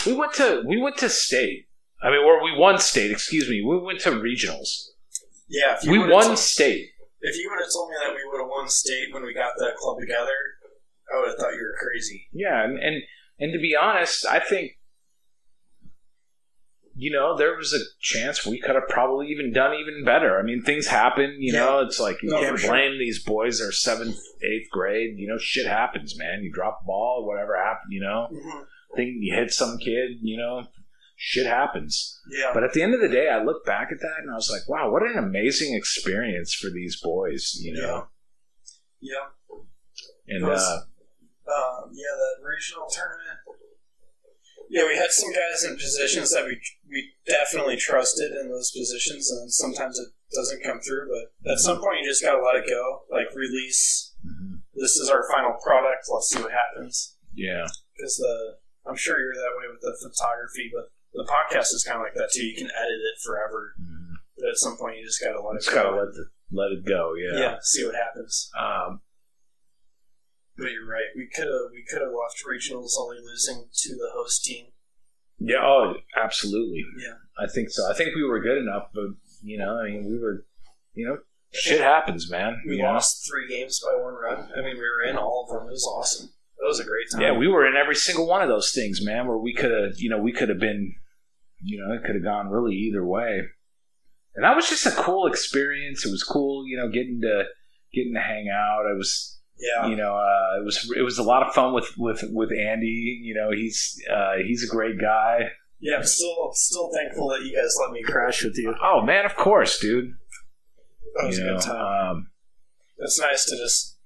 We 0.06 0.12
went 0.12 0.34
to 0.34 0.62
we 0.66 0.80
went 0.80 0.98
to 0.98 1.08
state. 1.08 1.66
I 2.02 2.10
mean, 2.10 2.20
or 2.20 2.42
we 2.42 2.56
won 2.56 2.78
state. 2.78 3.10
Excuse 3.10 3.48
me. 3.48 3.62
We 3.62 3.78
went 3.78 4.00
to 4.00 4.10
regionals. 4.10 4.88
Yeah, 5.48 5.78
we 5.86 5.98
won 5.98 6.24
told, 6.24 6.38
state. 6.38 6.88
If 7.20 7.36
you 7.36 7.50
would 7.50 7.62
have 7.62 7.72
told 7.72 7.90
me 7.90 7.96
that 8.04 8.14
we 8.14 8.20
would 8.30 8.40
have 8.40 8.48
won 8.48 8.68
state 8.68 9.12
when 9.12 9.24
we 9.24 9.34
got 9.34 9.52
that 9.58 9.76
club 9.76 9.98
together, 9.98 10.30
I 11.12 11.18
would 11.18 11.28
have 11.28 11.38
thought 11.38 11.54
you 11.54 11.62
were 11.62 11.78
crazy. 11.78 12.28
Yeah, 12.32 12.64
and, 12.64 12.78
and 12.78 13.02
and 13.38 13.52
to 13.52 13.58
be 13.58 13.74
honest, 13.74 14.26
I 14.26 14.38
think 14.38 14.72
you 16.94 17.10
know 17.10 17.36
there 17.36 17.56
was 17.56 17.72
a 17.72 17.80
chance 18.00 18.44
we 18.44 18.60
could 18.60 18.74
have 18.74 18.88
probably 18.88 19.28
even 19.28 19.52
done 19.52 19.74
even 19.74 20.04
better. 20.04 20.38
I 20.38 20.42
mean, 20.42 20.62
things 20.62 20.86
happen. 20.86 21.36
You 21.38 21.54
yeah. 21.54 21.60
know, 21.60 21.78
it's 21.80 21.98
like 21.98 22.22
you 22.22 22.30
no, 22.30 22.40
can't 22.40 22.60
blame 22.60 22.92
sure. 22.92 22.98
these 22.98 23.22
boys. 23.24 23.58
They're 23.58 23.72
seventh, 23.72 24.18
eighth 24.42 24.70
grade. 24.70 25.14
You 25.16 25.28
know, 25.28 25.38
shit 25.38 25.66
happens, 25.66 26.18
man. 26.18 26.42
You 26.42 26.52
drop 26.52 26.80
a 26.82 26.86
ball, 26.86 27.26
whatever 27.26 27.56
happened. 27.56 27.92
You 27.92 28.02
know, 28.02 28.28
mm-hmm. 28.32 28.58
thing 28.96 29.18
you 29.20 29.34
hit 29.34 29.52
some 29.52 29.78
kid. 29.78 30.18
You 30.20 30.36
know, 30.36 30.64
shit 31.16 31.46
happens. 31.46 32.20
Yeah. 32.30 32.50
But 32.52 32.64
at 32.64 32.72
the 32.72 32.82
end 32.82 32.94
of 32.94 33.00
the 33.00 33.08
day, 33.08 33.28
I 33.28 33.42
look 33.42 33.64
back 33.64 33.88
at 33.92 34.00
that 34.00 34.20
and 34.22 34.30
I 34.30 34.34
was 34.34 34.50
like, 34.50 34.68
wow, 34.68 34.90
what 34.90 35.02
an 35.02 35.18
amazing 35.18 35.74
experience 35.74 36.54
for 36.54 36.70
these 36.70 37.00
boys. 37.00 37.58
You 37.60 37.74
know. 37.74 38.08
Yeah. 39.00 39.12
yeah. 39.12 40.36
And 40.36 40.44
uh, 40.44 40.52
um, 40.52 40.82
yeah, 41.92 42.14
the 42.16 42.44
regional 42.46 42.86
tournament. 42.90 43.38
Yeah, 44.70 44.86
we 44.86 44.94
had 44.96 45.10
some 45.10 45.32
guys 45.32 45.64
in 45.64 45.74
positions 45.74 46.30
that 46.30 46.46
we 46.46 46.60
we 46.88 47.12
definitely 47.26 47.76
trusted 47.76 48.30
in 48.30 48.50
those 48.50 48.70
positions, 48.70 49.30
and 49.30 49.52
sometimes 49.52 49.98
it 49.98 50.08
doesn't 50.32 50.62
come 50.62 50.80
through. 50.80 51.10
But 51.10 51.52
at 51.52 51.58
some 51.58 51.80
point, 51.80 51.98
you 52.00 52.08
just 52.08 52.22
gotta 52.22 52.42
let 52.42 52.56
it 52.56 52.68
go. 52.68 53.02
Like 53.10 53.34
release. 53.34 54.14
Mm-hmm. 54.24 54.62
This 54.74 54.96
is 54.96 55.10
our 55.10 55.24
final 55.32 55.58
product. 55.62 56.06
Let's 56.08 56.30
see 56.30 56.40
what 56.40 56.52
happens. 56.52 57.16
Yeah, 57.34 57.66
because 57.96 58.16
the 58.16 58.58
I'm 58.86 58.96
sure 58.96 59.18
you're 59.18 59.34
that 59.34 59.58
way 59.58 59.66
with 59.70 59.82
the 59.82 59.96
photography, 59.98 60.70
but 60.72 60.90
the 61.14 61.26
podcast 61.26 61.74
is 61.74 61.84
kind 61.84 61.98
of 61.98 62.02
like 62.02 62.14
that 62.14 62.30
too. 62.32 62.46
You 62.46 62.54
can 62.54 62.70
edit 62.70 63.00
it 63.02 63.20
forever, 63.24 63.74
mm-hmm. 63.80 64.14
but 64.38 64.50
at 64.50 64.56
some 64.56 64.76
point, 64.76 64.98
you 64.98 65.04
just 65.04 65.22
gotta 65.22 65.42
let 65.42 65.56
it. 65.56 65.62
Just 65.66 65.74
go. 65.74 65.82
gotta 65.82 65.96
let 65.96 66.14
the, 66.14 66.26
let 66.52 66.72
it 66.72 66.86
go. 66.86 67.14
Yeah. 67.18 67.40
Yeah. 67.40 67.56
See 67.62 67.84
what 67.84 67.94
happens. 67.94 68.50
Um, 68.58 69.00
but 70.60 70.72
you're 70.72 70.86
right. 70.86 71.10
We 71.16 71.28
could 71.34 71.46
have 71.46 71.70
we 71.72 71.84
could 71.88 72.02
have 72.02 72.12
left 72.12 72.44
regionals 72.46 72.92
only 72.98 73.18
losing 73.18 73.68
to 73.72 73.88
the 73.94 74.10
host 74.14 74.44
team. 74.44 74.66
Yeah. 75.38 75.62
Oh, 75.62 75.94
absolutely. 76.16 76.84
Yeah. 76.98 77.14
I 77.38 77.48
think 77.48 77.70
so. 77.70 77.90
I 77.90 77.94
think 77.94 78.14
we 78.14 78.24
were 78.24 78.40
good 78.40 78.58
enough, 78.58 78.88
but 78.94 79.06
you 79.42 79.58
know, 79.58 79.78
I 79.78 79.90
mean, 79.90 80.06
we 80.06 80.18
were, 80.18 80.44
you 80.94 81.06
know, 81.06 81.18
shit 81.52 81.80
happens, 81.80 82.30
man. 82.30 82.62
We 82.66 82.82
lost 82.82 83.26
know? 83.26 83.32
three 83.32 83.48
games 83.48 83.80
by 83.80 84.02
one 84.02 84.14
run. 84.14 84.48
I 84.56 84.60
mean, 84.60 84.76
we 84.76 84.82
were 84.82 85.02
in 85.02 85.16
all 85.16 85.46
of 85.48 85.54
them. 85.56 85.68
It 85.68 85.72
was 85.72 85.86
awesome. 85.86 86.30
That 86.58 86.66
was 86.66 86.80
a 86.80 86.84
great 86.84 87.06
time. 87.10 87.22
Yeah, 87.22 87.38
we 87.38 87.48
were 87.48 87.66
in 87.66 87.74
every 87.74 87.96
single 87.96 88.26
one 88.26 88.42
of 88.42 88.48
those 88.48 88.72
things, 88.72 89.02
man. 89.02 89.26
Where 89.26 89.38
we 89.38 89.54
could 89.54 89.70
have, 89.70 89.98
you 89.98 90.10
know, 90.10 90.18
we 90.18 90.32
could 90.32 90.50
have 90.50 90.60
been, 90.60 90.94
you 91.62 91.78
know, 91.80 91.94
it 91.94 92.04
could 92.04 92.16
have 92.16 92.24
gone 92.24 92.48
really 92.48 92.74
either 92.74 93.04
way. 93.04 93.40
And 94.34 94.44
that 94.44 94.54
was 94.54 94.68
just 94.68 94.86
a 94.86 94.90
cool 94.90 95.26
experience. 95.26 96.04
It 96.04 96.10
was 96.10 96.22
cool, 96.22 96.66
you 96.66 96.76
know, 96.76 96.88
getting 96.88 97.20
to 97.22 97.44
getting 97.94 98.14
to 98.14 98.20
hang 98.20 98.48
out. 98.48 98.84
I 98.88 98.92
was 98.92 99.39
yeah, 99.60 99.88
you 99.88 99.96
know, 99.96 100.14
uh, 100.16 100.60
it 100.60 100.64
was 100.64 100.92
it 100.96 101.02
was 101.02 101.18
a 101.18 101.22
lot 101.22 101.46
of 101.46 101.52
fun 101.52 101.74
with 101.74 101.92
with 101.98 102.24
with 102.30 102.50
Andy. 102.50 103.20
You 103.22 103.34
know, 103.34 103.50
he's 103.50 104.00
uh, 104.12 104.34
he's 104.46 104.64
a 104.64 104.66
great 104.66 105.00
guy. 105.00 105.50
Yeah, 105.80 105.96
I'm 105.96 106.04
still 106.04 106.50
still 106.52 106.90
thankful 106.92 107.28
that 107.28 107.42
you 107.42 107.54
guys 107.54 107.74
let 107.80 107.92
me 107.92 108.02
crash 108.02 108.42
with 108.42 108.56
you. 108.56 108.74
Oh 108.82 109.02
man, 109.02 109.24
of 109.24 109.36
course, 109.36 109.78
dude. 109.78 110.12
That 111.16 111.26
was 111.26 111.38
you 111.38 111.44
a 111.44 111.46
know, 111.46 111.54
good 111.54 111.62
time. 111.62 112.10
Um, 112.10 112.30
it's 112.98 113.20
nice 113.20 113.44
to 113.46 113.56
just 113.56 113.98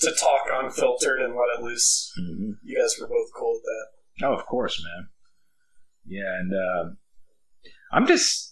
to 0.00 0.12
talk 0.18 0.42
unfiltered 0.52 1.20
and 1.20 1.34
let 1.34 1.58
it 1.58 1.62
loose. 1.62 2.12
Mm-hmm. 2.18 2.52
You 2.62 2.78
guys 2.80 2.96
were 3.00 3.06
both 3.06 3.28
cool 3.36 3.52
with 3.52 3.62
that. 3.62 4.26
Oh, 4.26 4.34
of 4.34 4.46
course, 4.46 4.82
man. 4.82 5.08
Yeah, 6.06 6.38
and 6.38 6.52
uh, 6.52 6.90
I'm 7.92 8.06
just 8.06 8.49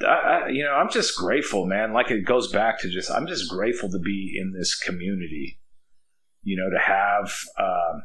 I, 0.00 0.48
you 0.48 0.64
know, 0.64 0.72
I'm 0.72 0.90
just 0.90 1.16
grateful, 1.16 1.66
man. 1.66 1.92
Like 1.92 2.10
it 2.10 2.24
goes 2.24 2.50
back 2.50 2.80
to 2.80 2.90
just, 2.90 3.10
I'm 3.10 3.26
just 3.26 3.48
grateful 3.48 3.90
to 3.90 3.98
be 3.98 4.36
in 4.40 4.52
this 4.52 4.74
community. 4.74 5.60
You 6.42 6.56
know, 6.56 6.68
to 6.68 6.78
have 6.78 7.32
um, 7.58 8.02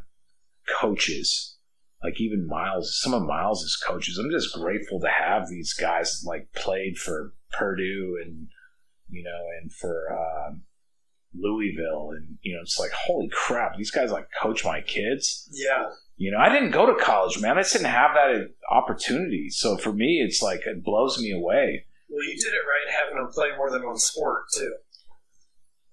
coaches, 0.79 1.57
like 2.01 2.21
even 2.21 2.47
Miles, 2.47 2.97
some 3.01 3.13
of 3.13 3.23
Miles's 3.23 3.75
coaches. 3.75 4.17
I'm 4.17 4.31
just 4.31 4.53
grateful 4.53 5.01
to 5.01 5.09
have 5.09 5.49
these 5.49 5.73
guys 5.73 6.23
like 6.25 6.47
played 6.55 6.97
for 6.97 7.33
Purdue 7.51 8.17
and 8.23 8.47
you 9.09 9.23
know, 9.23 9.45
and 9.61 9.71
for 9.73 10.07
um, 10.13 10.61
Louisville, 11.33 12.11
and 12.15 12.37
you 12.41 12.55
know, 12.55 12.61
it's 12.61 12.79
like 12.79 12.91
holy 12.91 13.29
crap, 13.31 13.77
these 13.77 13.91
guys 13.91 14.11
like 14.11 14.27
coach 14.41 14.63
my 14.63 14.81
kids. 14.81 15.49
Yeah. 15.51 15.85
You 16.19 16.31
know, 16.31 16.37
I 16.37 16.51
didn't 16.51 16.71
go 16.75 16.85
to 16.85 16.99
college, 17.01 17.39
man. 17.39 17.57
I 17.57 17.61
just 17.61 17.71
didn't 17.71 17.95
have 17.95 18.11
that 18.13 18.51
opportunity. 18.69 19.47
So 19.49 19.77
for 19.77 19.93
me, 19.93 20.19
it's 20.19 20.41
like 20.43 20.67
it 20.67 20.83
blows 20.83 21.17
me 21.17 21.31
away. 21.31 21.85
Well, 22.09 22.27
you 22.27 22.35
did 22.35 22.51
it 22.51 22.67
right 22.67 22.91
having 22.91 23.15
them 23.15 23.31
play 23.31 23.55
more 23.55 23.71
than 23.71 23.85
one 23.87 23.95
sport 23.97 24.43
too. 24.53 24.75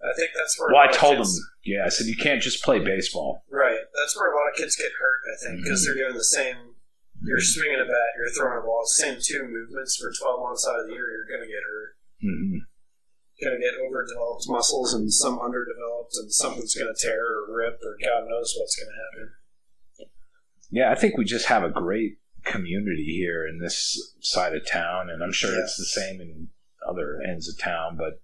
I 0.03 0.11
think 0.19 0.31
that's 0.35 0.59
where. 0.59 0.75
Well, 0.75 0.83
I 0.83 0.91
told 0.91 1.19
kids- 1.19 1.39
them, 1.39 1.47
yeah, 1.65 1.85
I 1.87 1.89
said 1.89 2.07
you 2.07 2.17
can't 2.17 2.43
just 2.43 2.65
play 2.65 2.81
baseball. 2.81 3.45
Right. 3.51 3.79
That's 3.95 4.17
where 4.17 4.33
a 4.33 4.35
lot 4.37 4.51
of 4.51 4.57
kids 4.59 4.75
get 4.75 4.91
hurt. 4.99 5.21
I 5.31 5.37
think 5.47 5.63
because 5.63 5.87
Mm-hmm. 5.87 5.95
they're 5.97 6.05
doing 6.09 6.19
the 6.19 6.25
same. 6.25 6.57
You're 7.23 7.41
swinging 7.41 7.81
a 7.81 7.87
bat. 7.87 8.11
You're 8.19 8.35
throwing 8.35 8.59
a 8.59 8.67
ball. 8.67 8.83
Same 8.85 9.17
two 9.23 9.47
movements 9.49 9.97
for 9.97 10.11
12 10.13 10.41
months 10.43 10.67
out 10.69 10.81
of 10.81 10.87
the 10.87 10.93
year. 10.93 11.07
You're 11.07 11.31
going 11.39 11.47
to 11.49 11.53
get 11.55 11.63
hurt. 11.65 11.91
hmm 12.21 12.59
Going 13.41 13.57
to 13.57 13.63
get 13.63 13.77
overdeveloped 13.81 14.49
muscles 14.49 14.93
and 14.95 15.13
some 15.13 15.39
underdeveloped, 15.41 16.17
and 16.17 16.33
something's 16.33 16.75
going 16.75 16.93
to 16.93 16.99
tear 16.99 17.21
or 17.21 17.55
rip, 17.57 17.79
or 17.85 17.97
God 18.03 18.29
knows 18.29 18.55
what's 18.59 18.77
going 18.77 18.89
to 18.91 19.01
happen. 19.01 19.36
Yeah, 20.71 20.91
I 20.91 20.95
think 20.95 21.17
we 21.17 21.25
just 21.25 21.47
have 21.47 21.63
a 21.63 21.71
great 21.71 22.19
community 22.45 23.05
here 23.05 23.47
in 23.47 23.59
this 23.61 24.15
side 24.21 24.55
of 24.55 24.67
town, 24.69 25.11
and 25.11 25.23
I'm 25.23 25.33
sure 25.33 25.53
Yeah. 25.53 25.61
it's 25.63 25.77
the 25.77 25.85
same 25.85 26.21
in 26.21 26.49
other 26.89 27.21
ends 27.27 27.49
of 27.49 27.59
town. 27.59 27.97
But 27.97 28.21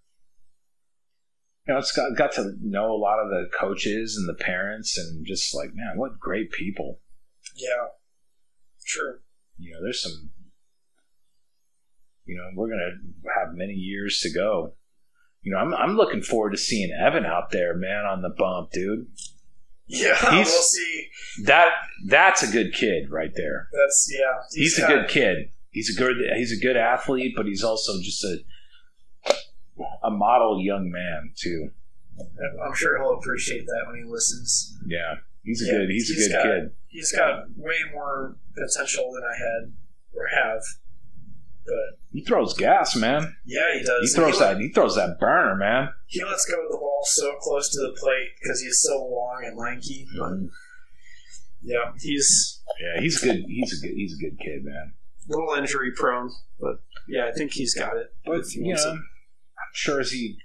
you 1.67 1.75
know, 1.75 1.79
it's 1.79 1.93
got 1.93 2.17
got 2.17 2.33
to 2.33 2.55
know 2.61 2.93
a 2.93 2.99
lot 2.99 3.19
of 3.21 3.31
the 3.31 3.49
coaches 3.57 4.17
and 4.17 4.29
the 4.29 4.43
parents, 4.43 4.99
and 4.99 5.25
just 5.27 5.55
like, 5.55 5.71
man, 5.75 5.97
what 5.97 6.19
great 6.19 6.51
people. 6.53 7.01
Yeah. 7.57 7.89
Sure. 8.85 9.23
You 9.59 9.75
know, 9.75 9.83
there's 9.83 10.03
some. 10.03 10.31
You 12.25 12.37
know, 12.37 12.51
we're 12.55 12.69
gonna 12.69 12.99
have 13.37 13.55
many 13.55 13.73
years 13.75 14.21
to 14.21 14.33
go. 14.33 14.75
You 15.43 15.53
know, 15.53 15.59
I'm 15.59 15.75
I'm 15.75 15.97
looking 15.97 16.23
forward 16.23 16.51
to 16.51 16.57
seeing 16.59 16.93
Evan 16.93 17.27
out 17.27 17.51
there, 17.51 17.77
man, 17.77 18.05
on 18.05 18.23
the 18.23 18.31
bump, 18.31 18.71
dude. 18.71 19.07
Yeah. 19.93 20.19
He's- 20.31 20.49
we'll 20.51 20.63
see. 20.63 21.09
That 21.45 21.69
that's 22.07 22.43
a 22.43 22.51
good 22.51 22.73
kid 22.75 23.11
right 23.11 23.33
there. 23.35 23.69
That's 23.73 24.09
yeah. 24.13 24.43
he's, 24.53 24.79
a 24.79 24.87
good 24.87 25.09
kid. 25.09 25.51
He's 25.71 25.95
a 25.95 25.99
good 25.99 26.17
he's 26.37 26.53
a 26.53 26.61
good 26.61 26.77
athlete, 26.77 27.35
but 27.37 27.47
he's 27.47 27.63
also 27.65 27.93
just 28.03 28.23
a 28.25 28.39
a 30.03 30.11
model 30.11 30.61
young 30.61 30.91
man 30.91 31.33
too. 31.37 31.71
I'm 32.65 32.75
sure 32.75 32.99
he'll 32.99 33.15
appreciate 33.19 33.65
that 33.67 33.85
when 33.87 33.97
he 33.97 34.05
listens. 34.05 34.77
Yeah, 34.87 35.15
he's 35.43 35.63
a 35.63 35.67
Yeah, 35.67 35.73
good 35.79 35.91
he's 35.91 36.11
a 36.11 36.15
good 36.29 36.33
got- 36.37 36.43
kid. 36.43 36.71
He's 36.89 37.13
got 37.13 37.45
way 37.57 37.77
more 37.95 38.37
potential 38.55 39.13
than 39.15 39.23
I 39.25 39.35
had 39.39 39.73
or 40.15 40.27
have. 40.27 40.63
But 41.65 41.99
He 42.13 42.25
throws 42.25 42.55
gas, 42.55 42.97
man. 42.97 43.37
yeah, 43.45 43.79
he 43.79 43.85
does. 43.85 44.11
He 44.11 44.17
throws 44.17 44.35
he, 44.35 44.41
that 44.41 44.59
he 44.59 44.69
throws 44.71 44.97
that 44.97 45.19
burner, 45.19 45.57
man. 45.57 45.91
he 46.07 46.25
lets 46.25 46.45
go 46.45 46.63
of 46.65 46.71
the 46.71 46.79
ball 46.79 47.01
so 47.05 47.35
close 47.41 47.71
to 47.71 47.81
the 47.81 47.95
plate 47.99 48.31
because 48.41 48.61
he's 48.61 48.81
so 48.81 48.99
long 48.99 49.43
and 49.45 49.57
lanky. 49.57 50.07
But 50.19 50.33
yeah, 51.63 51.93
he's 52.01 52.61
Yeah, 52.81 53.01
he's 53.01 53.21
good. 53.21 53.45
He's 53.47 53.79
a 53.83 53.87
good 53.87 53.95
he's 53.95 54.15
a 54.15 54.23
good 54.23 54.39
kid, 54.39 54.65
man. 54.65 54.95
a 55.29 55.37
little 55.37 55.55
injury 55.55 55.93
prone, 55.97 56.31
but 56.61 56.83
yeah, 57.09 57.27
I 57.29 57.33
think 57.33 57.53
he's 57.53 57.75
got 57.75 57.97
it. 57.97 58.15
But 58.25 58.53
you 58.55 58.75
know. 58.75 58.99
I'm 59.63 59.75
sure 59.75 60.01
as 60.01 60.11
he 60.11 60.39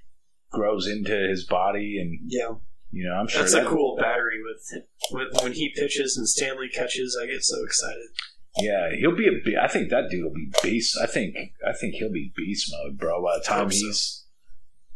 grows 0.51 0.87
into 0.87 1.13
his 1.13 1.45
body, 1.45 1.99
and 1.99 2.19
yeah, 2.31 2.55
you 2.91 3.07
know, 3.07 3.15
I'm 3.15 3.27
sure 3.27 3.41
that's 3.41 3.53
that, 3.53 3.65
a 3.65 3.69
cool 3.69 3.97
battery 3.97 4.39
with, 4.43 4.83
with 5.11 5.43
when 5.43 5.53
he 5.53 5.73
pitches 5.75 6.17
and 6.17 6.27
Stanley 6.27 6.69
catches. 6.69 7.17
I 7.21 7.25
get 7.25 7.43
so 7.43 7.63
excited. 7.63 8.07
Yeah, 8.59 8.89
he'll 8.99 9.15
be 9.15 9.27
a. 9.27 9.43
be- 9.43 9.57
I 9.57 9.67
think 9.67 9.89
that 9.89 10.09
dude 10.09 10.23
will 10.23 10.33
be 10.33 10.51
beast. 10.63 10.97
I 11.01 11.05
think. 11.05 11.35
I 11.67 11.73
think 11.73 11.95
he'll 11.95 12.11
be 12.11 12.31
beast 12.35 12.71
mode, 12.71 12.97
bro. 12.97 13.23
By 13.23 13.37
the 13.37 13.43
time 13.43 13.63
Hope 13.65 13.73
so. 13.73 13.85
he's, 13.85 14.25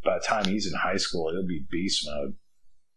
by 0.03 0.17
the 0.19 0.25
time 0.25 0.45
he's 0.45 0.65
in 0.71 0.77
high 0.77 0.97
school, 0.97 1.31
he'll 1.31 1.47
be 1.47 1.65
beast 1.69 2.05
mode. 2.07 2.35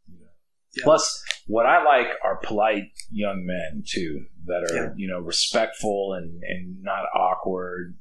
Yeah. 0.08 0.84
Plus, 0.84 1.22
what 1.46 1.66
I 1.66 1.84
like 1.84 2.08
are 2.24 2.36
polite 2.42 2.84
young 3.10 3.44
men 3.46 3.82
too, 3.86 4.24
that 4.46 4.70
are 4.70 4.74
Yeah. 4.74 4.88
you 4.96 5.08
know 5.08 5.18
respectful 5.20 6.14
and 6.14 6.42
and 6.42 6.82
not 6.82 7.04
awkward. 7.14 7.96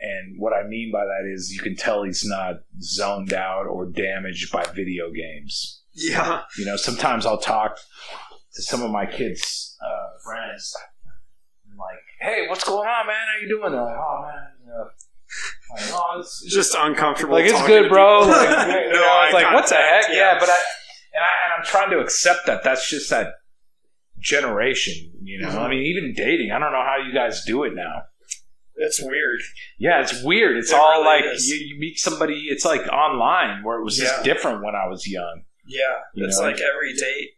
And 0.00 0.34
what 0.38 0.52
I 0.52 0.66
mean 0.66 0.90
by 0.92 1.04
that 1.04 1.30
is, 1.32 1.50
you 1.52 1.60
can 1.62 1.76
tell 1.76 2.02
he's 2.02 2.24
not 2.26 2.56
zoned 2.82 3.32
out 3.32 3.66
or 3.66 3.86
damaged 3.86 4.52
by 4.52 4.64
video 4.74 5.10
games. 5.10 5.82
Yeah, 5.94 6.42
You 6.58 6.66
know, 6.66 6.76
sometimes 6.76 7.24
I'll 7.24 7.38
talk 7.38 7.76
to 8.54 8.62
some 8.62 8.82
of 8.82 8.90
my 8.90 9.06
kids' 9.06 9.78
uh, 9.80 10.18
friends, 10.24 10.74
"Hey, 12.24 12.46
what's 12.48 12.64
going 12.64 12.88
on, 12.88 13.06
man? 13.06 13.16
How 13.16 13.40
you 13.42 13.48
doing?" 13.48 13.72
They're 13.72 13.82
like, 13.84 13.96
"Oh 13.96 14.22
man, 14.22 14.44
you 14.62 14.66
know, 14.70 14.88
like, 15.74 15.84
oh, 15.92 16.20
it's 16.20 16.42
just 16.52 16.74
uncomfortable. 16.78 17.34
like 17.34 17.46
it's 17.46 17.66
good, 17.66 17.88
bro." 17.88 18.20
Like, 18.20 18.48
you 18.68 18.92
know, 18.92 19.22
it's 19.24 19.34
like, 19.34 19.52
what 19.54 19.68
the 19.68 19.74
heck? 19.76 20.06
Yeah, 20.10 20.36
but 20.38 20.48
I 20.48 20.58
and 21.14 21.22
I 21.22 21.32
and 21.44 21.52
I'm 21.58 21.64
trying 21.64 21.90
to 21.90 21.98
accept 22.00 22.46
that. 22.46 22.64
That's 22.64 22.88
just 22.88 23.10
that 23.10 23.34
generation. 24.18 25.12
You 25.22 25.40
know, 25.42 25.48
I 25.50 25.68
mean, 25.68 25.82
even 25.82 26.12
dating. 26.14 26.50
I 26.52 26.58
don't 26.58 26.72
know 26.72 26.82
how 26.84 26.96
you 27.06 27.12
guys 27.14 27.44
do 27.44 27.64
it 27.64 27.74
now. 27.74 28.02
it's 28.76 29.00
weird. 29.02 29.40
Yeah, 29.78 30.00
it's 30.02 30.22
weird. 30.22 30.56
It's 30.56 30.70
It 30.72 30.76
all 30.76 31.02
really 31.02 31.22
like 31.28 31.40
you, 31.40 31.54
you 31.56 31.78
meet 31.78 31.98
somebody. 31.98 32.46
It's 32.48 32.64
like 32.64 32.86
online 32.88 33.62
where 33.62 33.78
it 33.80 33.84
was 33.84 33.98
Yeah. 33.98 34.06
just 34.06 34.24
different 34.24 34.64
when 34.64 34.74
I 34.74 34.88
was 34.88 35.06
young. 35.06 35.42
Yeah, 35.66 35.80
You 36.14 36.26
it's 36.26 36.38
know? 36.38 36.46
like 36.46 36.60
every 36.60 36.92
date 36.94 37.30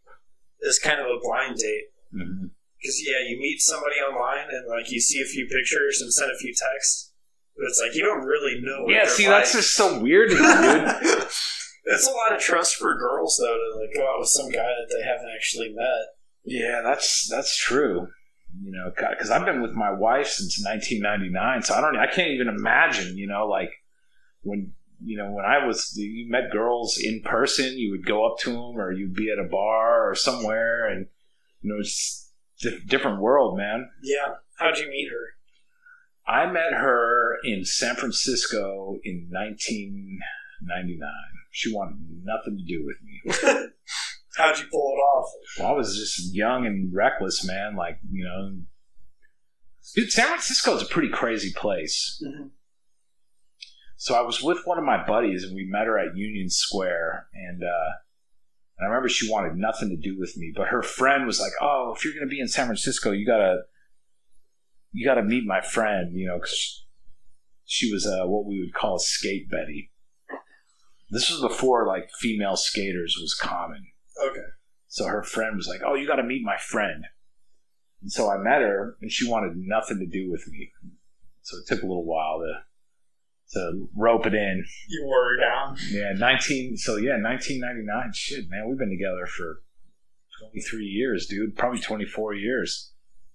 is 0.63 0.79
kind 0.79 0.99
of 1.01 1.07
a 1.07 1.19
blind 1.23 1.57
date. 1.57 1.85
Mm-hmm. 2.15 2.47
Because 2.81 3.03
yeah, 3.07 3.29
you 3.29 3.39
meet 3.39 3.61
somebody 3.61 3.97
online 3.97 4.49
and 4.51 4.69
like 4.69 4.91
you 4.91 5.01
see 5.01 5.21
a 5.21 5.25
few 5.25 5.47
pictures 5.47 6.01
and 6.01 6.13
send 6.13 6.31
a 6.31 6.39
few 6.39 6.53
texts, 6.53 7.13
but 7.57 7.67
it's 7.67 7.81
like 7.81 7.97
you 7.97 8.03
don't 8.03 8.25
really 8.25 8.61
know. 8.61 8.83
What 8.83 8.93
Yeah, 8.93 9.07
see, 9.07 9.29
like. 9.29 9.45
that's 9.45 9.53
just 9.53 9.75
so 9.75 10.01
weird, 10.01 10.31
dude. 10.31 10.41
it's 10.41 12.07
a 12.07 12.11
lot 12.11 12.35
of 12.35 12.41
trust 12.41 12.77
for 12.77 12.97
girls 12.99 13.41
though 13.41 13.57
to 13.57 13.81
like 13.81 13.95
go 13.95 14.03
out 14.07 14.21
with 14.21 14.29
some 14.29 14.51
guy 14.51 14.67
that 14.67 14.95
they 14.95 15.07
haven't 15.07 15.31
actually 15.35 15.73
met. 15.75 16.17
Yeah, 16.45 16.83
that's 16.85 17.29
that's 17.29 17.57
true. 17.57 18.09
You 18.63 18.73
know, 18.73 18.91
because 18.91 19.31
I've 19.31 19.45
been 19.45 19.61
with 19.61 19.73
my 19.73 19.91
wife 19.91 20.29
since 20.29 20.63
1999, 20.65 21.63
so 21.63 21.75
I 21.75 21.81
don't, 21.81 21.97
I 21.99 22.07
can't 22.07 22.31
even 22.31 22.49
imagine. 22.49 23.19
You 23.19 23.27
know, 23.27 23.47
like 23.47 23.71
when 24.43 24.73
you 25.05 25.19
know 25.19 25.31
when 25.33 25.45
I 25.45 25.67
was, 25.67 25.93
you 25.97 26.31
met 26.31 26.53
girls 26.53 26.99
in 26.99 27.21
person, 27.23 27.77
you 27.77 27.91
would 27.91 28.07
go 28.07 28.25
up 28.25 28.39
to 28.41 28.51
them, 28.51 28.79
or 28.79 28.93
you'd 28.93 29.15
be 29.15 29.31
at 29.31 29.45
a 29.45 29.49
bar 29.49 30.09
or 30.09 30.15
somewhere, 30.15 30.89
and 30.89 31.07
you 31.61 31.73
know, 31.73 31.81
it's 31.81 32.26
different 32.87 33.21
world, 33.21 33.57
man. 33.57 33.91
Yeah, 34.03 34.35
how'd 34.59 34.79
you 34.79 34.89
meet 34.89 35.09
her? 35.11 35.35
I 36.27 36.51
met 36.51 36.73
her 36.73 37.37
in 37.45 37.65
San 37.65 37.95
Francisco 37.95 38.99
in 39.05 39.29
1999. 39.31 41.09
She 41.53 41.73
wanted 41.73 41.99
nothing 42.25 42.59
to 42.59 42.65
do 42.65 42.85
with 42.85 42.97
me. 43.03 43.23
How'd 44.37 44.59
you 44.59 44.67
pull 44.71 44.93
it 44.93 44.99
off? 45.01 45.31
Well, 45.59 45.69
I 45.69 45.73
was 45.73 45.97
just 45.97 46.35
young 46.35 46.67
and 46.67 46.93
reckless, 46.95 47.47
man. 47.47 47.75
Like, 47.77 47.99
you 48.11 48.25
know, 48.25 48.59
dude, 49.95 50.13
San 50.13 50.27
Francisco 50.27 50.77
is 50.77 50.83
a 50.83 50.87
pretty 50.87 51.09
crazy 51.09 51.53
place. 51.57 52.23
Mhm. 52.27 52.51
So 53.97 54.15
I 54.15 54.21
was 54.21 54.43
with 54.43 54.59
one 54.67 54.79
of 54.79 54.85
my 54.85 55.07
buddies, 55.07 55.43
and 55.43 55.55
we 55.55 55.65
met 55.67 55.87
her 55.87 55.99
at 55.99 56.15
Union 56.17 56.51
Square, 56.51 57.29
and 57.33 57.63
uh, 57.63 57.93
and 58.79 58.87
I 58.87 58.91
remember 58.91 59.09
she 59.09 59.31
wanted 59.31 59.57
nothing 59.57 59.89
to 59.89 59.97
do 59.97 60.19
with 60.19 60.37
me, 60.37 60.53
but 60.55 60.69
her 60.69 60.83
friend 60.83 61.27
was 61.27 61.41
like, 61.41 61.53
"Oh, 61.61 61.95
if 61.97 62.05
you're 62.05 62.13
going 62.13 62.27
to 62.27 62.31
be 62.31 62.41
in 62.41 62.49
San 62.49 62.67
Francisco, 62.67 63.13
you 63.13 63.27
gotta 63.27 63.63
you 64.93 65.07
gotta 65.07 65.23
meet 65.23 65.45
my 65.47 65.61
friend," 65.61 66.15
you 66.15 66.27
know, 66.27 66.37
because 66.37 66.85
she 67.65 67.93
was 67.93 68.07
uh, 68.07 68.27
what 68.27 68.45
we 68.47 68.61
would 68.61 68.75
call 68.75 68.97
a 68.97 69.01
skate 69.01 69.51
Betty. 69.51 69.93
This 71.11 71.31
was 71.31 71.41
before 71.41 71.87
like 71.87 72.11
female 72.21 72.57
skaters 72.57 73.17
was 73.21 73.35
common. 73.35 73.87
Okay. 74.23 74.41
So 74.89 75.07
her 75.07 75.23
friend 75.23 75.57
was 75.57 75.67
like, 75.69 75.81
"Oh, 75.87 75.95
you 75.95 76.07
got 76.07 76.17
to 76.17 76.23
meet 76.23 76.43
my 76.45 76.57
friend." 76.59 77.05
And 78.03 78.13
so 78.13 78.31
I 78.31 78.37
met 78.37 78.61
her, 78.61 78.97
and 79.01 79.11
she 79.11 79.29
wanted 79.29 79.57
nothing 79.57 79.99
to 80.01 80.07
do 80.07 80.31
with 80.31 80.47
me. 80.49 80.71
So 81.41 81.57
it 81.57 81.67
took 81.67 81.83
a 81.83 81.87
little 81.87 82.05
while 82.05 82.41
to 82.41 82.66
to 83.57 83.89
rope 83.97 84.27
it 84.27 84.35
in. 84.35 84.65
You 84.89 85.05
wore 85.05 85.37
down. 85.37 85.77
Yeah, 85.91 86.13
nineteen. 86.17 86.77
So 86.77 86.97
yeah, 86.97 87.17
nineteen 87.17 87.61
ninety 87.61 87.83
nine. 87.85 88.13
Shit, 88.15 88.49
man, 88.49 88.69
we've 88.69 88.79
been 88.79 88.91
together 88.91 89.27
for 89.27 89.63
twenty 90.41 90.61
three 90.61 90.87
years, 90.87 91.27
dude. 91.27 91.57
Probably 91.57 91.81
twenty 91.81 92.05
four 92.07 92.35
years. 92.35 92.93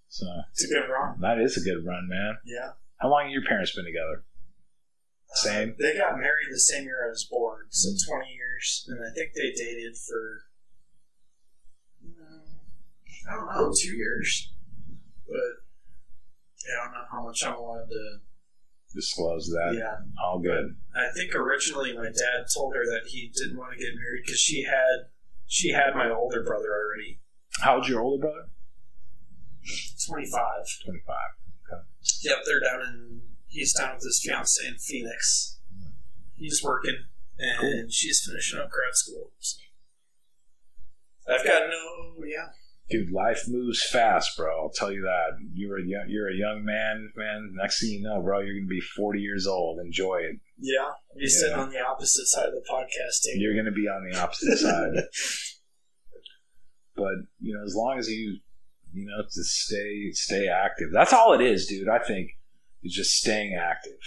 So 0.07 0.25
It's 0.51 0.65
a 0.65 0.67
good 0.67 0.87
run. 0.89 1.19
that 1.21 1.39
is 1.39 1.55
a 1.57 1.61
good 1.61 1.85
run, 1.85 2.07
man. 2.09 2.37
Yeah. 2.45 2.71
How 2.97 3.09
long 3.09 3.23
have 3.23 3.31
your 3.31 3.45
parents 3.45 3.73
been 3.75 3.85
together? 3.85 4.23
Same. 5.33 5.69
Uh, 5.69 5.73
they 5.79 5.97
got 5.97 6.17
married 6.17 6.49
the 6.51 6.59
same 6.59 6.83
year 6.83 7.05
I 7.07 7.09
was 7.09 7.23
born, 7.23 7.65
so 7.69 7.87
20 8.13 8.27
years. 8.33 8.85
And 8.89 8.99
I 8.99 9.09
think 9.15 9.31
they 9.33 9.51
dated 9.53 9.95
for, 9.97 10.41
mm, 12.05 13.31
I 13.31 13.35
don't 13.35 13.47
know, 13.47 13.73
two 13.73 13.95
years. 13.95 14.51
But 15.25 15.35
yeah, 16.67 16.81
I 16.81 16.83
don't 16.85 16.93
know 16.93 17.05
how 17.09 17.23
much 17.25 17.43
I 17.45 17.51
wanted 17.51 17.89
to. 17.91 18.17
Disclose 18.93 19.47
that. 19.47 19.75
Yeah. 19.77 19.97
All 20.21 20.39
good. 20.39 20.75
I 20.95 21.07
think 21.15 21.33
originally 21.33 21.93
my 21.93 22.05
dad 22.05 22.45
told 22.53 22.75
her 22.75 22.85
that 22.85 23.07
he 23.07 23.31
didn't 23.33 23.57
want 23.57 23.73
to 23.73 23.77
get 23.77 23.95
married 23.95 24.23
because 24.25 24.39
she 24.39 24.63
had 24.63 25.07
she 25.47 25.71
had 25.71 25.95
my 25.95 26.09
older 26.09 26.43
brother 26.43 26.67
already, 26.67 27.19
How 27.61 27.75
old's 27.75 27.89
your 27.89 28.01
older 28.01 28.21
brother? 28.21 28.49
25. 30.07 30.41
Twenty 30.83 31.01
five. 31.05 31.31
Okay. 31.71 31.81
Yep, 32.23 32.37
they're 32.45 32.59
down 32.59 32.81
in. 32.81 33.21
He's 33.47 33.73
down 33.73 33.95
with 33.95 34.03
his 34.03 34.21
fiance 34.23 34.65
in 34.65 34.75
Phoenix. 34.75 35.59
He's 36.35 36.63
working 36.63 36.97
and 37.41 37.91
she's 37.91 38.25
finishing 38.25 38.59
up 38.59 38.69
grad 38.69 38.93
school. 38.93 39.31
So. 39.39 39.59
I've 41.29 41.45
got 41.45 41.63
no, 41.69 42.23
yeah. 42.25 42.47
Dude, 42.91 43.11
life 43.11 43.43
moves 43.47 43.81
fast, 43.89 44.35
bro. 44.37 44.49
I'll 44.63 44.69
tell 44.69 44.91
you 44.91 45.01
that. 45.01 45.37
You're 45.53 45.79
a 45.79 45.83
young, 45.83 46.05
you're 46.09 46.29
a 46.29 46.35
young 46.35 46.63
man, 46.65 47.11
man. 47.15 47.53
Next 47.55 47.81
thing 47.81 47.91
you 47.91 48.01
know, 48.01 48.21
bro, 48.21 48.39
you're 48.41 48.55
gonna 48.59 48.67
be 48.67 48.81
40 48.81 49.19
years 49.19 49.47
old. 49.47 49.79
Enjoy 49.79 50.17
it. 50.17 50.37
Yeah, 50.59 50.89
you're 51.15 51.29
sitting 51.29 51.57
on 51.57 51.69
the 51.71 51.79
opposite 51.79 52.27
side 52.27 52.47
of 52.47 52.53
the 52.53 52.63
podcast. 52.69 53.25
You're 53.35 53.55
gonna 53.55 53.71
be 53.71 53.87
on 53.87 54.07
the 54.11 54.19
opposite 54.19 54.57
side. 54.59 54.93
But 56.95 57.13
you 57.39 57.55
know, 57.55 57.63
as 57.63 57.75
long 57.75 57.97
as 57.97 58.09
you, 58.09 58.37
you 58.93 59.05
know, 59.05 59.23
just 59.23 59.55
stay 59.65 60.11
stay 60.11 60.47
active. 60.47 60.89
That's 60.91 61.13
all 61.13 61.33
it 61.33 61.41
is, 61.41 61.67
dude. 61.67 61.87
I 61.89 61.99
think 61.99 62.31
is 62.83 62.93
just 62.93 63.11
staying 63.15 63.55
active. 63.55 63.97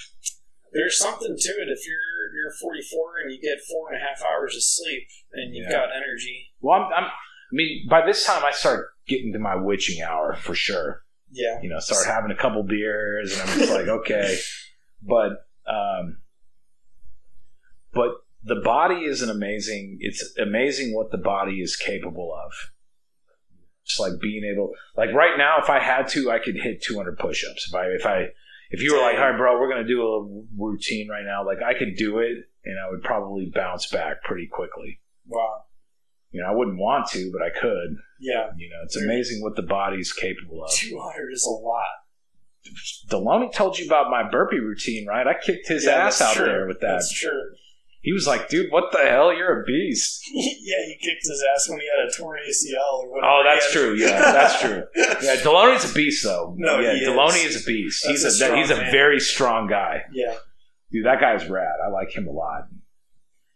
There's 0.73 0.99
something 0.99 1.37
to 1.39 1.49
it 1.51 1.69
if 1.71 1.87
you're 1.87 2.35
you're 2.35 2.53
44 2.61 3.01
and 3.23 3.33
you 3.33 3.41
get 3.41 3.59
four 3.71 3.93
and 3.93 3.97
a 3.97 4.05
half 4.05 4.21
hours 4.23 4.57
of 4.57 4.63
sleep 4.63 5.05
and 5.33 5.55
you've 5.55 5.67
Yeah. 5.71 5.87
got 5.87 5.89
energy. 5.97 6.51
Well, 6.61 6.81
I'm, 6.81 6.93
I'm. 7.05 7.11
I 7.55 7.57
mean, 7.57 7.87
by 7.89 8.05
this 8.05 8.27
time, 8.27 8.43
I 8.45 8.51
start 8.51 8.89
getting 9.07 9.33
to 9.33 9.39
my 9.39 9.55
witching 9.55 10.03
hour 10.03 10.35
for 10.35 10.57
sure. 10.57 11.05
Yeah, 11.31 11.61
you 11.63 11.69
know, 11.69 11.79
start 11.79 12.05
having 12.07 12.33
a 12.33 12.37
couple 12.37 12.65
beers, 12.65 13.39
and 13.39 13.49
I'm 13.49 13.59
just 13.59 13.73
like, 13.73 13.87
okay. 14.01 14.37
But, 15.03 15.47
um, 15.67 16.19
but 17.93 18.11
the 18.43 18.57
body 18.57 19.05
is 19.05 19.23
an 19.23 19.31
amazing. 19.31 19.99
It's 20.01 20.37
amazing 20.37 20.95
what 20.95 21.13
the 21.13 21.19
body 21.19 21.61
is 21.61 21.77
capable 21.77 22.35
of. 22.35 22.53
Just 23.87 24.01
like 24.01 24.21
being 24.21 24.43
able, 24.45 24.73
like 24.97 25.13
right 25.13 25.37
now, 25.39 25.59
if 25.63 25.71
I 25.71 25.79
had 25.79 26.09
to, 26.09 26.31
I 26.33 26.39
could 26.41 26.57
hit 26.57 26.83
200 26.83 27.19
push-ups. 27.19 27.69
If 27.69 27.75
I, 27.75 27.87
if 27.87 28.07
I, 28.07 28.29
if 28.71 28.83
you 28.83 28.95
were 28.95 29.01
like, 29.01 29.17
all 29.17 29.31
right, 29.31 29.37
bro, 29.37 29.61
we're 29.61 29.69
gonna 29.69 29.87
do 29.87 30.03
a 30.03 30.45
routine 30.61 31.09
right 31.09 31.25
now, 31.25 31.47
like 31.47 31.59
I 31.63 31.79
could 31.79 31.95
do 31.97 32.19
it, 32.19 32.49
and 32.65 32.77
I 32.81 32.91
would 32.91 33.03
probably 33.03 33.53
bounce 33.55 33.87
back 33.87 34.25
pretty 34.25 34.49
quickly. 34.49 35.01
wow. 35.29 35.65
You 36.35 36.43
know, 36.43 36.49
I 36.49 36.53
wouldn't 36.55 36.79
want 36.79 37.07
to, 37.11 37.31
but 37.33 37.43
I 37.43 37.51
could. 37.51 37.97
Yeah, 38.21 38.49
You 38.59 38.69
know, 38.69 38.77
it's 38.85 38.97
amazing 38.97 39.41
what 39.43 39.55
the 39.55 39.63
body's 39.63 40.13
capable 40.13 40.65
of. 40.65 40.71
200 40.73 41.31
is 41.33 41.45
a 41.47 41.51
lot. 41.51 41.85
Deloney 43.11 43.53
told 43.53 43.79
you 43.79 43.87
about 43.87 44.11
my 44.11 44.29
burpee 44.29 44.59
routine, 44.59 45.07
right? 45.07 45.27
I 45.27 45.35
kicked 45.35 45.69
his 45.69 45.85
Yeah, 45.85 46.07
ass 46.07 46.21
out 46.21 46.35
true. 46.35 46.47
there 46.47 46.67
with 46.67 46.81
that. 46.81 46.93
That's 46.93 47.13
true. 47.13 47.51
He 48.01 48.13
was 48.13 48.27
like, 48.27 48.49
dude, 48.49 48.71
what 48.71 48.93
the 48.93 48.99
hell? 48.99 49.33
You're 49.33 49.63
a 49.63 49.65
beast. 49.65 50.23
yeah, 50.35 50.77
he 50.87 50.97
kicked 51.01 51.23
his 51.23 51.43
ass 51.55 51.69
when 51.69 51.81
he 51.81 51.87
had 51.97 52.07
a 52.07 52.13
torn 52.13 52.39
ACL 52.49 53.05
or 53.05 53.11
whatever. 53.13 53.33
Oh, 53.33 53.43
that's 53.45 53.73
true. 53.73 53.95
Yeah, 53.95 54.19
that's 54.33 54.61
true. 54.61 54.83
Yeah, 55.23 55.37
Deloney's 55.37 55.91
a 55.91 55.95
beast, 55.95 56.23
though. 56.25 56.55
No, 56.59 56.81
yeah, 56.81 56.93
he 56.95 56.99
is. 57.01 57.09
Deloney 57.09 57.47
is. 57.47 57.63
a 57.63 57.65
beast. 57.67 58.03
That's 58.07 58.23
he's 58.23 58.41
a 58.43 58.53
a, 58.53 58.57
he's 58.57 58.71
a 58.71 58.77
man. 58.77 58.91
very 58.91 59.21
strong 59.21 59.69
guy. 59.69 60.03
yeah. 60.13 60.35
Dude, 60.91 61.07
that 61.07 61.21
guy's 61.21 61.49
rad. 61.49 61.77
I 61.87 61.91
like 61.91 62.15
him 62.15 62.27
a 62.29 62.31
lot. 62.31 62.69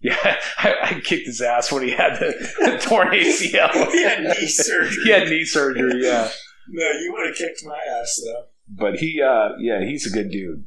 Yeah, 0.00 0.16
I, 0.58 0.74
I 0.82 1.00
kicked 1.00 1.26
his 1.26 1.40
ass 1.40 1.72
when 1.72 1.82
he 1.82 1.90
had 1.90 2.14
the, 2.20 2.32
the 2.60 2.78
torn 2.80 3.08
ACL. 3.08 3.90
He 3.92 4.02
had 4.04 4.22
knee 4.22 4.46
surgery. 4.46 5.04
he 5.04 5.10
had 5.10 5.28
knee 5.28 5.44
surgery. 5.44 6.02
Yeah, 6.04 6.28
No, 6.68 6.84
you 6.90 7.12
would 7.16 7.26
have 7.28 7.36
kicked 7.36 7.64
my 7.64 7.78
ass 8.00 8.20
though. 8.24 8.44
but 8.68 8.96
he, 8.96 9.20
uh, 9.22 9.50
yeah, 9.58 9.80
he's 9.84 10.06
a 10.06 10.10
good 10.10 10.30
dude. 10.30 10.64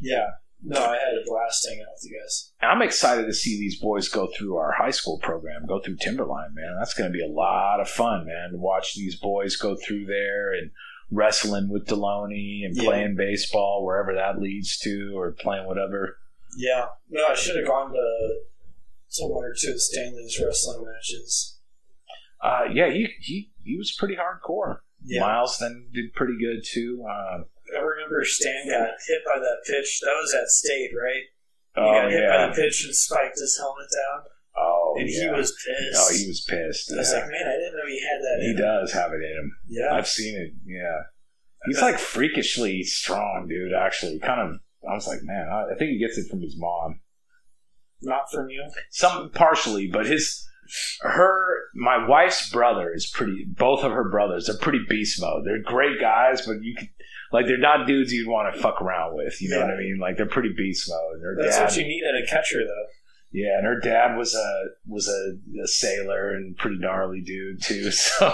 Yeah. 0.00 0.26
No, 0.60 0.80
I 0.80 0.94
had 0.96 1.14
a 1.14 1.22
blast 1.24 1.64
hanging 1.68 1.82
out 1.82 1.92
with 1.94 2.10
you 2.10 2.18
guys. 2.20 2.50
I'm 2.60 2.82
excited 2.82 3.26
to 3.26 3.32
see 3.32 3.56
these 3.60 3.78
boys 3.80 4.08
go 4.08 4.28
through 4.36 4.56
our 4.56 4.72
high 4.72 4.90
school 4.90 5.18
program, 5.22 5.66
go 5.68 5.80
through 5.80 5.98
Timberline, 6.00 6.52
man. 6.52 6.74
That's 6.80 6.94
going 6.94 7.12
to 7.12 7.16
be 7.16 7.24
a 7.24 7.28
lot 7.32 7.78
of 7.80 7.88
fun, 7.88 8.26
man, 8.26 8.50
to 8.50 8.58
watch 8.58 8.94
these 8.96 9.14
boys 9.14 9.54
go 9.54 9.76
through 9.76 10.06
there 10.06 10.52
and 10.52 10.72
wrestling 11.12 11.68
with 11.68 11.86
Deloney 11.86 12.64
and 12.64 12.76
Yeah. 12.76 12.82
playing 12.84 13.14
baseball 13.16 13.84
wherever 13.84 14.12
that 14.14 14.40
leads 14.42 14.76
to 14.78 15.12
or 15.16 15.30
playing 15.30 15.66
whatever. 15.66 16.16
Yeah. 16.58 16.86
No, 17.08 17.24
I 17.30 17.34
should 17.34 17.56
have 17.56 17.66
gone 17.66 17.92
to 17.92 18.38
to 19.12 19.24
one 19.24 19.44
or 19.44 19.54
two 19.56 19.70
of 19.70 19.80
Stanley's 19.80 20.38
wrestling 20.44 20.84
matches. 20.84 21.60
Uh, 22.42 22.64
yeah, 22.72 22.90
he, 22.90 23.08
he, 23.20 23.50
he 23.62 23.76
was 23.76 23.94
pretty 23.96 24.16
hardcore. 24.16 24.80
Yeah. 25.02 25.20
Miles 25.20 25.58
then 25.58 25.88
did 25.92 26.12
pretty 26.12 26.34
good 26.38 26.64
too. 26.64 27.04
Uh, 27.08 27.44
I 27.76 27.80
remember 27.80 28.24
Stan 28.24 28.68
got 28.68 28.90
hit 29.06 29.22
by 29.24 29.38
that 29.38 29.58
pitch. 29.66 30.00
That 30.02 30.18
was 30.20 30.34
at 30.34 30.48
State, 30.48 30.90
right? 31.00 31.22
He 31.74 31.80
oh, 31.80 31.92
got 31.92 32.10
hit 32.10 32.28
by 32.28 32.46
the 32.48 32.52
pitch 32.54 32.84
and 32.84 32.94
spiked 32.94 33.38
his 33.38 33.56
helmet 33.58 33.86
down. 33.94 34.24
Oh, 34.56 34.96
and 34.98 35.08
yeah. 35.08 35.20
he 35.20 35.28
was 35.30 35.52
pissed. 35.52 35.96
Oh, 35.96 36.16
he 36.16 36.26
was 36.26 36.40
pissed. 36.40 36.92
I 36.92 36.96
was 36.96 37.12
like, 37.12 37.30
man, 37.30 37.46
I 37.46 37.52
didn't 37.52 37.76
know 37.76 37.86
he 37.86 38.02
had 38.02 38.20
that 38.20 38.38
he 38.40 38.50
in 38.50 38.56
him. 38.56 38.62
does 38.62 38.92
have 38.92 39.12
it 39.12 39.22
in 39.22 39.36
him. 39.38 39.56
Yeah. 39.68 39.94
I've 39.94 40.08
seen 40.08 40.36
it. 40.36 40.52
Yeah, 40.66 41.02
he's 41.66 41.80
like 41.80 41.98
freakishly 41.98 42.82
strong, 42.82 43.46
dude. 43.48 43.72
Actually, 43.72 44.18
kind 44.18 44.40
of. 44.40 44.60
I 44.88 44.94
was 44.94 45.06
like, 45.06 45.20
man, 45.22 45.48
I, 45.48 45.74
I 45.74 45.78
think 45.78 45.90
he 45.92 45.98
gets 45.98 46.18
it 46.18 46.28
from 46.30 46.40
his 46.40 46.56
mom. 46.58 47.00
Not 48.02 48.30
from 48.32 48.48
you. 48.50 48.62
Some 48.90 49.30
partially, 49.30 49.88
but 49.88 50.06
his, 50.06 50.46
her, 51.02 51.62
my 51.74 52.06
wife's 52.06 52.50
brother 52.50 52.92
is 52.94 53.06
pretty. 53.06 53.44
Both 53.48 53.82
of 53.82 53.92
her 53.92 54.08
brothers 54.08 54.48
are 54.48 54.56
pretty 54.58 54.80
beast 54.88 55.20
mode. 55.20 55.44
They're 55.44 55.62
great 55.62 56.00
guys, 56.00 56.46
but 56.46 56.62
you 56.62 56.74
could. 56.76 56.88
Like 57.30 57.46
they're 57.46 57.58
not 57.58 57.86
dudes 57.86 58.10
you'd 58.10 58.26
want 58.26 58.54
to 58.54 58.60
fuck 58.62 58.80
around 58.80 59.14
with, 59.14 59.42
you 59.42 59.50
know 59.50 59.58
Yeah. 59.58 59.64
what 59.66 59.74
I 59.74 59.78
mean? 59.78 59.98
Like 60.00 60.16
they're 60.16 60.24
pretty 60.26 60.54
beast 60.56 60.88
mode. 60.88 61.20
Her 61.22 61.36
That's 61.38 61.56
dad, 61.58 61.64
what 61.64 61.76
you 61.76 61.82
need 61.84 62.02
in 62.02 62.22
a 62.24 62.26
catcher, 62.26 62.60
though. 62.64 62.86
yeah, 63.32 63.58
and 63.58 63.66
her 63.66 63.78
dad 63.80 64.16
was 64.16 64.34
a 64.34 64.64
was 64.86 65.06
a, 65.08 65.62
a 65.62 65.66
sailor 65.66 66.30
and 66.30 66.56
pretty 66.56 66.78
gnarly 66.78 67.20
dude 67.20 67.60
too. 67.62 67.90
So 67.92 68.30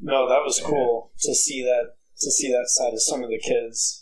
No, 0.00 0.28
that 0.28 0.42
was 0.44 0.60
cool 0.64 1.10
to 1.22 1.34
see 1.34 1.62
that 1.64 1.94
to 2.20 2.30
see 2.30 2.52
that 2.52 2.66
side 2.68 2.92
of 2.92 3.02
some 3.02 3.24
of 3.24 3.30
the 3.30 3.40
kids, 3.40 4.01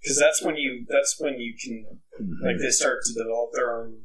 because 0.00 0.18
that's 0.18 0.42
when 0.42 0.56
you 0.56 0.86
that's 0.88 1.16
when 1.18 1.38
you 1.40 1.54
can 1.62 2.00
like 2.42 2.56
they 2.58 2.70
start 2.70 2.98
to 3.04 3.12
develop 3.14 3.50
their 3.54 3.76
own. 3.80 4.02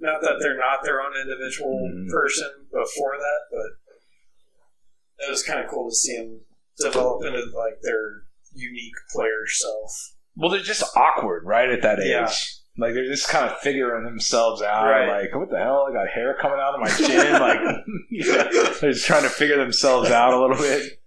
Not 0.00 0.20
that 0.22 0.36
they're 0.40 0.58
not 0.58 0.84
their 0.84 1.00
own 1.00 1.12
individual 1.20 1.78
Mhm. 1.92 2.08
person 2.10 2.50
before 2.72 3.16
that, 3.18 3.40
but 3.50 5.26
it 5.26 5.30
was 5.30 5.42
kind 5.42 5.60
of 5.64 5.70
cool 5.70 5.88
to 5.88 5.94
see 5.94 6.16
them 6.16 6.40
develop 6.78 7.24
into 7.24 7.38
like 7.56 7.80
their 7.82 8.24
unique 8.52 8.94
player 9.12 9.46
self. 9.46 10.14
Well, 10.36 10.50
they're 10.50 10.60
just 10.60 10.82
awkward, 10.96 11.44
right, 11.44 11.70
at 11.70 11.82
that 11.82 12.00
age. 12.00 12.08
Yeah. 12.08 12.28
Like 12.76 12.94
they're 12.94 13.06
just 13.06 13.28
kind 13.28 13.48
of 13.48 13.56
figuring 13.58 14.04
themselves 14.04 14.60
out. 14.60 14.86
Right. 14.90 15.22
Like, 15.22 15.34
what 15.34 15.48
the 15.48 15.58
hell? 15.58 15.86
I 15.88 15.92
got 15.92 16.08
hair 16.08 16.36
coming 16.40 16.58
out 16.58 16.74
of 16.74 16.80
my 16.80 16.88
chin. 16.90 17.32
like, 17.40 17.60
yeah. 18.10 18.48
they're 18.80 18.92
just 18.92 19.06
trying 19.06 19.22
to 19.22 19.28
figure 19.28 19.56
themselves 19.56 20.10
out 20.10 20.34
a 20.34 20.40
little 20.40 20.56
bit. 20.56 21.00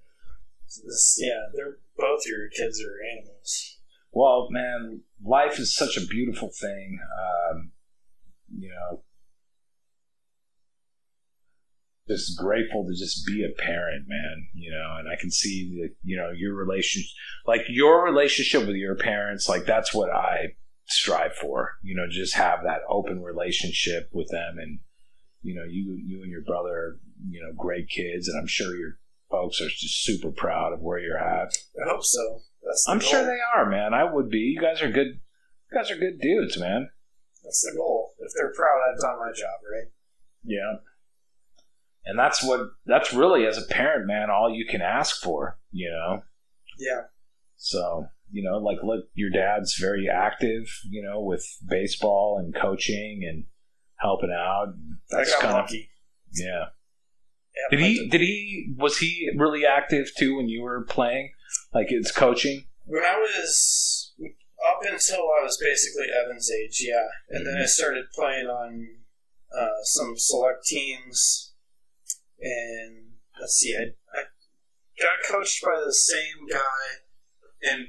This- 0.85 1.19
yeah, 1.21 1.41
they're 1.53 1.77
both 1.97 2.25
your 2.25 2.47
kids 2.49 2.81
are 2.81 2.95
animals. 3.17 3.76
Well, 4.17 4.47
man, 4.49 5.01
life 5.23 5.59
is 5.59 5.75
such 5.75 5.95
a 5.95 6.07
beautiful 6.07 6.49
thing. 6.59 6.99
Um, 7.21 7.71
you 8.51 8.69
know, 8.69 9.03
just 12.07 12.35
grateful 12.35 12.83
to 12.87 12.95
just 12.97 13.27
be 13.27 13.45
a 13.45 13.61
parent, 13.61 14.05
man. 14.07 14.47
You 14.55 14.71
know, 14.71 14.95
and 14.97 15.07
I 15.07 15.21
can 15.21 15.29
see 15.29 15.79
that 15.81 15.93
you 16.03 16.17
know 16.17 16.31
your 16.35 16.55
relationship, 16.55 17.11
like 17.45 17.61
your 17.69 18.03
relationship 18.03 18.65
with 18.65 18.77
your 18.77 18.95
parents, 18.95 19.47
like 19.47 19.67
that's 19.67 19.93
what 19.93 20.09
I 20.09 20.55
strive 20.87 21.35
for. 21.35 21.73
You 21.83 21.95
know, 21.95 22.07
just 22.09 22.33
have 22.33 22.61
that 22.63 22.81
open 22.89 23.21
relationship 23.21 24.09
with 24.11 24.29
them, 24.29 24.57
and 24.57 24.79
you 25.43 25.53
know, 25.53 25.63
you 25.63 25.95
you 26.03 26.23
and 26.23 26.31
your 26.31 26.41
brother, 26.41 26.75
are, 26.75 26.99
you 27.29 27.39
know, 27.39 27.53
great 27.55 27.87
kids, 27.87 28.27
and 28.27 28.39
I'm 28.39 28.47
sure 28.47 28.75
your 28.75 28.97
folks 29.29 29.61
are 29.61 29.69
just 29.69 30.03
super 30.03 30.31
proud 30.31 30.73
of 30.73 30.81
where 30.81 30.97
you're 30.97 31.19
at. 31.19 31.51
I 31.85 31.87
hope 31.87 32.03
so. 32.03 32.39
That's 32.67 32.83
the 32.85 32.91
I'm 32.91 32.99
goal. 32.99 33.09
sure 33.09 33.25
they 33.25 33.39
are, 33.55 33.69
man. 33.69 33.93
I 33.93 34.03
would 34.03 34.29
be. 34.29 34.39
You 34.39 34.61
guys 34.61 34.81
are 34.81 34.91
good. 34.91 35.19
You 35.71 35.77
guys 35.77 35.89
are 35.91 35.95
good 35.97 36.19
dudes, 36.21 36.57
man. 36.59 36.89
That's 37.43 37.61
the 37.61 37.77
goal. 37.77 38.13
If 38.19 38.31
they're 38.35 38.53
proud, 38.53 38.79
I've 38.93 38.99
done 38.99 39.19
my 39.19 39.31
job, 39.31 39.59
right? 39.71 39.87
Yeah. 40.43 40.73
And 42.05 42.17
that's 42.17 42.43
what 42.43 42.61
that's 42.85 43.13
really 43.13 43.45
as 43.45 43.57
a 43.57 43.67
parent, 43.67 44.07
man, 44.07 44.29
all 44.29 44.49
you 44.53 44.65
can 44.65 44.81
ask 44.81 45.21
for, 45.21 45.57
you 45.71 45.89
know. 45.89 46.21
Yeah. 46.79 47.01
So, 47.57 48.07
you 48.31 48.43
know, 48.43 48.57
like 48.59 48.77
look, 48.83 49.05
your 49.13 49.29
dad's 49.29 49.75
very 49.77 50.07
active, 50.09 50.63
you 50.89 51.03
know, 51.03 51.19
with 51.21 51.45
baseball 51.67 52.37
and 52.39 52.55
coaching 52.55 53.25
and 53.27 53.45
helping 53.97 54.31
out. 54.31 54.73
That's 55.09 55.33
kind 55.35 55.47
of 55.55 55.61
lucky. 55.63 55.89
yeah. 56.33 56.65
Yeah, 57.71 57.77
Did 57.77 57.85
he 57.85 58.07
did 58.09 58.21
he 58.21 58.73
was 58.77 58.99
he 58.99 59.29
really 59.35 59.65
active 59.65 60.11
too 60.17 60.37
when 60.37 60.47
you 60.47 60.61
were 60.61 60.85
playing? 60.85 61.31
Like 61.73 61.87
it's 61.89 62.11
coaching? 62.11 62.65
When 62.85 63.03
I 63.03 63.17
was 63.17 64.13
up 64.19 64.79
until 64.81 65.29
I 65.39 65.43
was 65.43 65.57
basically 65.61 66.07
Evan's 66.09 66.49
age, 66.51 66.83
yeah, 66.87 67.07
and 67.29 67.45
then 67.45 67.61
I 67.61 67.65
started 67.65 68.05
playing 68.13 68.47
on 68.47 68.87
uh, 69.55 69.83
some 69.83 70.13
select 70.17 70.65
teams, 70.65 71.53
and 72.39 73.11
let's 73.39 73.55
see, 73.55 73.75
I, 73.75 73.93
I 74.17 74.23
got 74.99 75.31
coached 75.31 75.63
by 75.63 75.81
the 75.85 75.93
same 75.93 76.47
guy, 76.49 77.69
and 77.69 77.87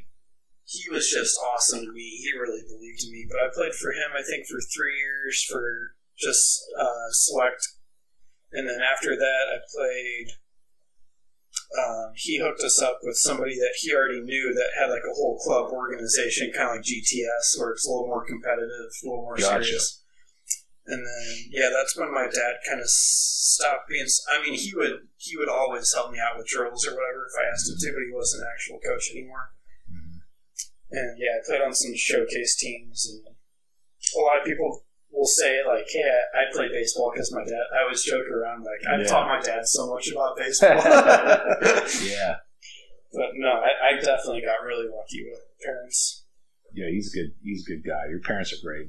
he 0.64 0.90
was 0.90 1.09
just 1.10 1.38
awesome 1.38 1.80
to 1.80 1.92
me. 1.92 2.02
He 2.02 2.38
really 2.38 2.62
believed 2.68 3.05
in 3.05 3.12
me, 3.12 3.26
but 3.30 3.40
I 3.40 3.48
played 3.55 3.74
for 3.74 3.92
him, 3.92 4.10
I 4.16 4.22
think, 4.22 4.46
for 4.46 4.60
three 4.60 4.98
years 4.98 5.44
for 5.44 5.94
just 6.18 6.64
uh, 6.78 7.10
select, 7.12 7.66
and 8.52 8.68
then 8.68 8.80
after 8.82 9.16
that, 9.16 9.44
I 9.48 9.59
played 9.74 10.26
um, 11.77 12.12
he 12.16 12.39
hooked 12.39 12.62
us 12.62 12.81
up 12.81 13.01
with 13.03 13.16
somebody 13.16 13.55
that 13.57 13.74
he 13.81 13.93
already 13.93 14.20
knew 14.23 14.55
that 14.55 14.78
had 14.81 14.89
like 14.89 15.05
a 15.05 15.15
whole 15.15 15.39
club 15.45 15.70
organization, 15.70 16.51
kind 16.55 16.70
of 16.70 16.77
like 16.77 16.85
GTS, 16.85 17.59
where 17.61 17.73
it's 17.73 17.86
a 17.86 17.90
little 17.90 18.07
more 18.07 18.24
competitive, 18.24 18.89
a 18.89 19.05
little 19.05 19.23
more 19.23 19.36
Gotcha. 19.36 19.65
serious. 19.65 20.03
And 20.86 21.05
then 21.05 21.36
yeah, 21.51 21.69
that's 21.69 21.95
when 21.99 22.09
my 22.15 22.24
dad 22.24 22.65
kind 22.66 22.81
of 22.81 22.89
stopped 22.89 23.89
being. 23.90 24.07
I 24.32 24.40
mean, 24.40 24.55
he 24.55 24.73
would 24.74 25.05
he 25.19 25.36
would 25.36 25.51
always 25.51 25.93
help 25.93 26.11
me 26.11 26.19
out 26.19 26.39
with 26.39 26.49
drills 26.49 26.86
or 26.86 26.97
whatever 26.97 27.28
if 27.28 27.36
I 27.36 27.53
asked 27.53 27.69
him 27.69 27.77
to, 27.77 27.93
but 27.93 28.07
he 28.09 28.15
wasn't 28.16 28.43
an 28.45 28.49
actual 28.49 28.81
coach 28.81 29.11
anymore. 29.12 29.53
Mhm. 29.85 30.24
And 30.93 31.19
yeah, 31.20 31.36
I 31.36 31.45
played 31.45 31.61
on 31.61 31.74
some 31.74 31.93
showcase 31.95 32.57
teams, 32.57 33.05
and 33.05 33.36
a 34.16 34.20
lot 34.24 34.40
of 34.40 34.47
people 34.47 34.86
will 35.10 35.26
say 35.26 35.59
like, 35.66 35.86
"Hey, 35.89 36.02
I, 36.02 36.43
I 36.43 36.44
play 36.52 36.68
baseball 36.68 37.10
because 37.12 37.32
my 37.32 37.44
dad." 37.44 37.64
I 37.78 37.82
always 37.85 38.02
joke 38.05 38.26
around 38.28 38.64
like, 38.64 38.86
"I've 38.93 39.01
Yeah. 39.01 39.06
taught 39.06 39.28
my 39.28 39.40
dad 39.40 39.66
so 39.66 39.86
much 39.93 40.10
about 40.10 40.36
baseball." 40.36 40.70
Yeah, 42.09 42.36
but 43.12 43.30
no, 43.35 43.48
I, 43.48 43.90
I 43.97 44.01
definitely 44.01 44.43
got 44.43 44.62
really 44.64 44.86
lucky 44.86 45.24
with 45.28 45.40
parents. 45.64 46.24
yeah, 46.74 46.86
he's 46.90 47.12
a 47.12 47.16
good. 47.16 47.30
He's 47.43 47.64
a 47.66 47.70
good 47.70 47.85
guy. 47.86 48.09
Your 48.10 48.20
parents 48.20 48.52
are 48.52 48.62
great. 48.64 48.89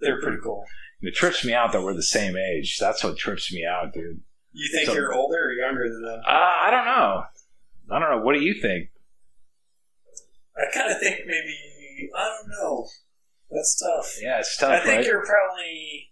They're 0.00 0.20
pretty 0.20 0.38
cool. 0.42 0.64
It 1.00 1.14
trips 1.14 1.44
me 1.44 1.52
out 1.54 1.72
that 1.72 1.82
we're 1.82 1.94
the 1.94 2.02
same 2.02 2.36
age. 2.36 2.76
That's 2.78 3.02
what 3.04 3.16
trips 3.16 3.52
me 3.52 3.64
out, 3.64 3.92
dude. 3.94 4.20
You 4.52 4.68
think 4.72 4.86
So- 4.86 4.94
you're 4.94 5.12
older 5.14 5.36
or 5.46 5.52
younger 5.52 5.88
than 5.88 6.02
them? 6.02 6.20
Uh, 6.26 6.30
I 6.30 6.70
don't 6.70 6.84
know. 6.84 7.22
I 7.90 7.98
don't 7.98 8.10
know. 8.10 8.24
What 8.24 8.34
do 8.34 8.40
you 8.40 8.54
think? 8.60 8.88
I 10.56 10.64
kind 10.72 10.92
of 10.92 10.98
think 11.00 11.20
maybe 11.26 12.10
I 12.16 12.24
don't 12.24 12.48
know. 12.48 12.86
That's 13.54 13.78
tough. 13.78 14.18
Yeah, 14.20 14.38
it's 14.40 14.56
tough, 14.56 14.72
I 14.72 14.80
think 14.80 14.96
right? 14.98 15.06
you're 15.06 15.24
probably 15.24 16.10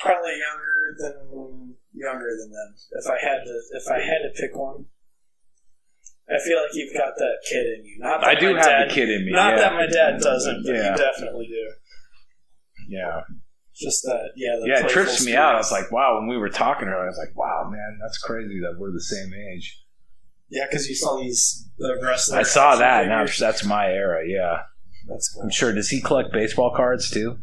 probably 0.00 0.32
younger 0.38 0.76
than 0.98 1.74
younger 1.92 2.30
than 2.38 2.50
them. 2.50 2.74
If 2.92 3.06
I 3.10 3.18
had 3.20 3.42
to, 3.44 3.54
if 3.72 3.84
I 3.90 3.98
had 3.98 4.22
to 4.24 4.30
pick 4.40 4.54
one, 4.56 4.86
I 6.30 6.38
feel 6.38 6.56
like 6.58 6.70
you've 6.74 6.94
got 6.94 7.14
that 7.18 7.36
kid 7.50 7.66
in 7.78 7.84
you. 7.84 7.96
Not 7.98 8.20
that 8.20 8.28
I 8.30 8.34
do 8.38 8.52
my 8.52 8.58
have 8.58 8.66
dad, 8.66 8.90
the 8.90 8.94
kid 8.94 9.10
in 9.10 9.26
me. 9.26 9.32
Not 9.32 9.54
yeah. 9.54 9.60
that 9.60 9.72
my 9.74 9.86
dad 9.86 10.20
doesn't, 10.20 10.62
but 10.64 10.72
Yeah. 10.72 10.90
you 10.92 10.96
definitely 10.96 11.48
do. 11.48 11.72
yeah, 12.88 13.20
Just 13.74 14.02
that, 14.04 14.30
yeah. 14.36 14.56
The 14.60 14.68
yeah. 14.68 14.74
It 14.78 14.82
playful 14.82 15.04
trips 15.04 15.26
me 15.26 15.34
out. 15.34 15.54
I 15.54 15.58
was 15.58 15.72
like, 15.72 15.90
wow. 15.90 16.18
When 16.18 16.28
we 16.28 16.36
were 16.36 16.48
talking 16.48 16.86
to 16.86 16.92
her, 16.92 17.02
I 17.02 17.06
was 17.06 17.18
like, 17.18 17.36
wow, 17.36 17.68
man, 17.70 17.98
that's 18.00 18.18
crazy 18.18 18.60
that 18.60 18.76
we're 18.78 18.92
the 18.92 19.02
same 19.02 19.32
age. 19.34 19.82
yeah, 20.48 20.66
because 20.70 20.88
you 20.88 20.94
saw 20.94 21.18
these 21.20 21.68
the 21.78 21.98
wrestlers. 22.02 22.38
I 22.38 22.42
saw 22.44 22.70
action 22.70 22.80
that. 22.80 23.08
Now 23.08 23.26
that's 23.26 23.64
my 23.64 23.86
era. 23.88 24.22
Yeah, 24.26 24.58
That's 25.10 25.28
cool. 25.28 25.42
I'm 25.42 25.50
sure. 25.50 25.72
Does 25.74 25.90
he 25.90 26.00
collect 26.00 26.32
baseball 26.32 26.72
cards 26.74 27.10
too? 27.10 27.38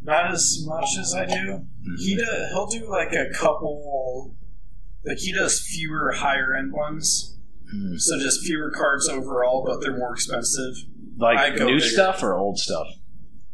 Not 0.00 0.30
as 0.30 0.62
much 0.64 0.96
as 0.98 1.12
I 1.14 1.26
do. 1.26 1.66
He 1.98 2.16
does. 2.16 2.50
He'll 2.52 2.68
do 2.68 2.88
like 2.88 3.12
a 3.12 3.26
couple. 3.34 4.34
Like 5.04 5.18
he 5.18 5.32
does 5.32 5.60
fewer 5.60 6.12
higher 6.12 6.54
end 6.54 6.72
ones, 6.72 7.36
Hmm. 7.70 7.96
so 7.96 8.18
just 8.18 8.44
fewer 8.46 8.70
cards 8.70 9.08
overall, 9.08 9.64
but 9.66 9.80
they're 9.80 9.96
more 9.96 10.12
expensive. 10.14 10.74
Like 11.18 11.54
new 11.58 11.66
bigger. 11.66 11.80
stuff 11.80 12.22
or 12.22 12.34
old 12.34 12.58
stuff? 12.58 12.86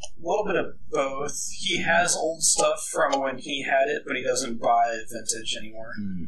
A 0.03 0.27
little 0.29 0.45
bit 0.45 0.57
of 0.57 0.67
both. 0.91 1.37
He 1.59 1.79
has 1.83 2.15
old 2.17 2.43
stuff 2.43 2.87
from 2.93 3.21
when 3.21 3.39
he 3.39 3.63
had 3.65 3.89
it, 3.89 4.03
but 4.07 4.17
he 4.17 4.23
doesn't 4.23 4.61
buy 4.61 4.99
vintage 5.11 5.57
anymore. 5.59 5.93
Hmm. 5.99 6.25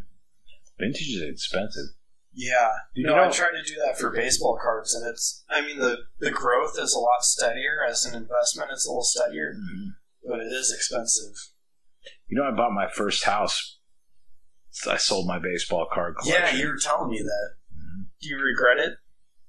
Vintage 0.78 1.08
is 1.08 1.22
expensive. 1.22 1.88
Yeah, 2.38 2.68
Dude, 2.94 3.06
no, 3.06 3.10
you 3.12 3.16
know- 3.16 3.28
I 3.28 3.30
tried 3.30 3.52
to 3.52 3.62
do 3.62 3.76
that 3.86 3.98
for 3.98 4.10
baseball 4.10 4.58
cards, 4.62 4.94
and 4.94 5.06
it's. 5.08 5.42
I 5.48 5.62
mean, 5.62 5.78
the 5.78 5.96
the 6.18 6.30
growth 6.30 6.78
is 6.78 6.92
a 6.92 6.98
lot 6.98 7.22
steadier 7.22 7.82
as 7.88 8.04
an 8.04 8.14
investment. 8.14 8.70
It's 8.72 8.86
a 8.86 8.90
little 8.90 9.02
steadier, 9.04 9.54
Mhm. 9.54 9.94
but 10.22 10.40
it 10.40 10.52
is 10.52 10.70
expensive. 10.70 11.32
You 12.28 12.36
know, 12.38 12.44
I 12.46 12.50
bought 12.50 12.72
my 12.72 12.88
first 12.90 13.24
house. 13.24 13.78
I 14.86 14.98
sold 14.98 15.26
my 15.26 15.38
baseball 15.38 15.88
card 15.90 16.16
collection. 16.18 16.56
Yeah, 16.56 16.62
you 16.62 16.68
were 16.68 16.76
telling 16.78 17.08
me 17.10 17.22
that. 17.22 17.54
Mhm. 17.74 18.06
Do 18.20 18.28
you 18.28 18.38
regret 18.38 18.78
it? 18.80 18.98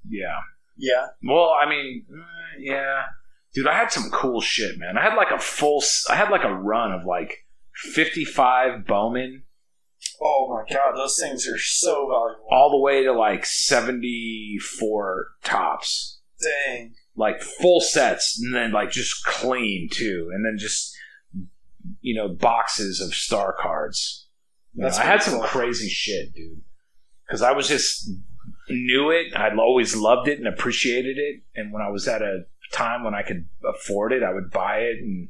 yeah. 0.09 0.39
Yeah. 0.77 1.07
Well, 1.23 1.49
I 1.61 1.67
mean, 1.67 2.05
eh, 2.09 2.55
yeah, 2.59 3.07
dude, 3.53 3.67
I 3.67 3.73
had 3.73 3.91
some 3.91 4.11
cool 4.11 4.39
shit, 4.39 4.77
man. 4.77 4.95
I 4.97 5.01
had 5.01 5.15
like 5.15 5.31
a 5.31 5.39
full. 5.39 5.83
I 6.07 6.15
had 6.15 6.29
like 6.29 6.43
a 6.45 6.53
run 6.53 6.93
of 6.93 7.03
like 7.05 7.45
fifty-five 7.73 8.85
Bowman 8.85 9.43
Oh 10.21 10.47
my 10.49 10.73
god, 10.73 10.95
those 10.95 11.19
things 11.21 11.47
are 11.47 11.59
so 11.59 12.07
valuable. 12.07 12.47
all 12.49 12.71
the 12.71 12.79
way 12.79 13.03
to 13.03 13.13
like 13.13 13.45
seventy-four 13.45 15.27
Topps, 15.43 16.19
Dang. 16.41 16.95
like 17.15 17.41
full 17.41 17.81
sets, 17.81 18.39
and 18.41 18.55
then 18.55 18.71
like 18.71 18.91
just 18.91 19.23
clean 19.25 19.89
too, 19.91 20.31
and 20.33 20.45
then 20.45 20.57
just 20.57 20.95
you 22.01 22.15
know 22.15 22.29
boxes 22.29 22.99
of 23.01 23.13
star 23.13 23.55
cards. 23.59 24.27
Know, 24.73 24.87
I 24.87 25.03
had 25.03 25.23
some 25.23 25.41
crazy 25.41 25.89
shit, 25.89 26.33
dude, 26.33 26.61
because 27.25 27.41
I 27.41 27.51
was 27.51 27.67
just 27.67 28.09
knew 28.69 29.09
it. 29.11 29.35
I'd 29.35 29.57
always 29.57 29.95
loved 29.95 30.27
it 30.27 30.37
and 30.39 30.47
appreciated 30.47 31.17
it. 31.17 31.41
And 31.55 31.73
when 31.73 31.81
I 31.81 31.89
was 31.89 32.07
at 32.07 32.21
a 32.21 32.43
time 32.71 33.03
when 33.03 33.15
I 33.15 33.23
could 33.23 33.47
afford 33.65 34.13
it, 34.13 34.23
I 34.23 34.33
would 34.33 34.51
buy 34.51 34.79
it 34.79 34.97
and 34.99 35.29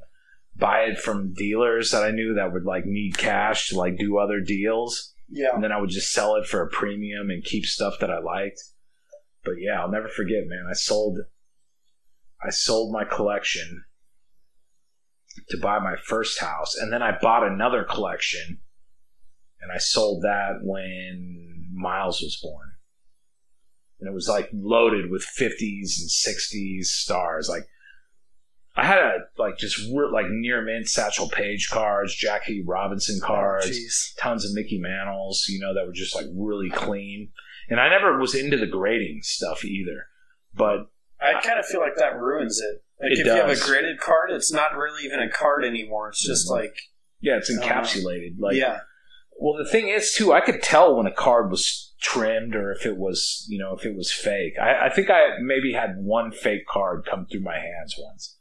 buy 0.58 0.82
it 0.82 1.00
from 1.00 1.34
dealers 1.34 1.92
that 1.92 2.04
I 2.04 2.12
knew 2.12 2.34
that 2.34 2.52
would 2.52 2.66
like 2.66 2.86
need 2.86 3.18
cash 3.18 3.70
to 3.70 3.78
like 3.78 3.98
do 3.98 4.18
other 4.18 4.40
deals. 4.40 5.14
Yeah. 5.30 5.54
And 5.54 5.64
then 5.64 5.72
I 5.72 5.80
would 5.80 5.90
just 5.90 6.12
sell 6.12 6.36
it 6.36 6.48
for 6.48 6.62
a 6.62 6.70
premium 6.70 7.30
and 7.30 7.44
keep 7.44 7.66
stuff 7.66 7.96
that 8.00 8.10
I 8.10 8.20
liked. 8.20 8.62
But 9.44 9.56
yeah, 9.60 9.82
I'll 9.82 9.92
never 9.92 10.08
forget, 10.08 10.48
man. 10.48 10.66
I 10.70 10.74
sold 10.74 11.20
I 12.44 12.50
sold 12.50 12.94
my 12.94 13.04
collection 13.04 13.84
to 15.50 15.58
buy 15.58 15.80
my 15.80 15.96
first 15.96 16.40
house 16.40 16.76
and 16.76 16.92
then 16.92 17.02
I 17.02 17.18
bought 17.20 17.46
another 17.46 17.84
collection 17.84 18.60
and 19.62 19.72
I 19.72 19.78
sold 19.78 20.24
that 20.24 20.60
when 20.62 21.70
Miles 21.74 22.22
was 22.22 22.40
born. 22.42 22.72
And 24.00 24.08
it 24.08 24.14
was 24.14 24.28
like 24.28 24.50
loaded 24.54 25.10
with 25.10 25.26
50s 25.40 26.00
and 26.00 26.10
60s 26.10 26.86
stars. 26.86 27.50
Like 27.50 27.68
I 28.78 28.86
had 28.86 29.00
a 29.00 29.14
like 29.40 29.58
just 29.58 29.78
re- 29.92 30.10
like 30.12 30.28
near 30.30 30.62
mint 30.62 30.88
Satchel 30.88 31.30
Paige 31.30 31.70
cards, 31.70 32.16
Jackie 32.16 32.64
Robinson 32.66 33.20
cards, 33.22 33.68
Oh, 33.72 34.22
tons 34.22 34.46
of 34.46 34.54
Mickey 34.54 34.78
Mantles, 34.80 35.46
you 35.50 35.60
know, 35.60 35.74
that 35.74 35.86
were 35.88 35.94
just 35.94 36.16
like 36.16 36.28
really 36.36 36.70
clean. 36.70 37.30
And 37.70 37.80
I 37.80 37.90
never 37.90 38.18
was 38.20 38.36
into 38.36 38.56
the 38.56 38.68
grading 38.68 39.22
stuff 39.24 39.66
either. 39.66 40.06
But 40.54 40.90
I 41.20 41.42
kind 41.42 41.60
of 41.60 41.66
feel 41.66 41.82
like 41.82 41.96
that 41.98 42.20
ruins 42.20 42.62
it. 42.62 42.84
Like 43.02 43.12
It 43.14 43.20
if 43.20 43.26
you 43.26 43.32
have 43.32 43.50
a 43.50 43.60
graded 43.60 44.00
card, 44.00 44.30
it's 44.32 44.54
not 44.54 44.76
really 44.78 45.04
even 45.06 45.20
a 45.22 45.30
card 45.30 45.66
anymore. 45.66 46.10
It's 46.10 46.26
just 46.26 46.48
Mhm. 46.48 46.52
like 46.52 46.76
yeah, 47.20 47.38
it's 47.38 47.50
I 47.50 47.56
don't 47.56 47.64
encapsulated. 47.84 48.36
Like 48.40 48.56
yeah, 48.56 48.82
Well, 49.40 49.58
the 49.58 49.70
thing 49.70 49.88
is, 49.88 50.14
too, 50.14 50.34
I 50.34 50.42
could 50.42 50.62
tell 50.62 50.96
when 50.96 51.08
a 51.08 51.12
card 51.12 51.50
was 51.50 51.94
trimmed 52.00 52.56
or 52.56 52.72
if 52.72 52.86
it 52.86 52.98
was, 52.98 53.46
you 53.50 53.58
know, 53.58 53.74
if 53.76 53.86
it 53.86 53.96
was 53.96 54.12
fake. 54.14 54.54
I, 54.62 54.86
I 54.86 54.90
think 54.94 55.10
I 55.10 55.38
maybe 55.42 55.74
had 55.74 55.96
one 55.98 56.32
fake 56.32 56.68
card 56.68 57.08
come 57.10 57.26
through 57.26 57.42
my 57.42 57.56
hands 57.58 57.96
once. 57.98 58.37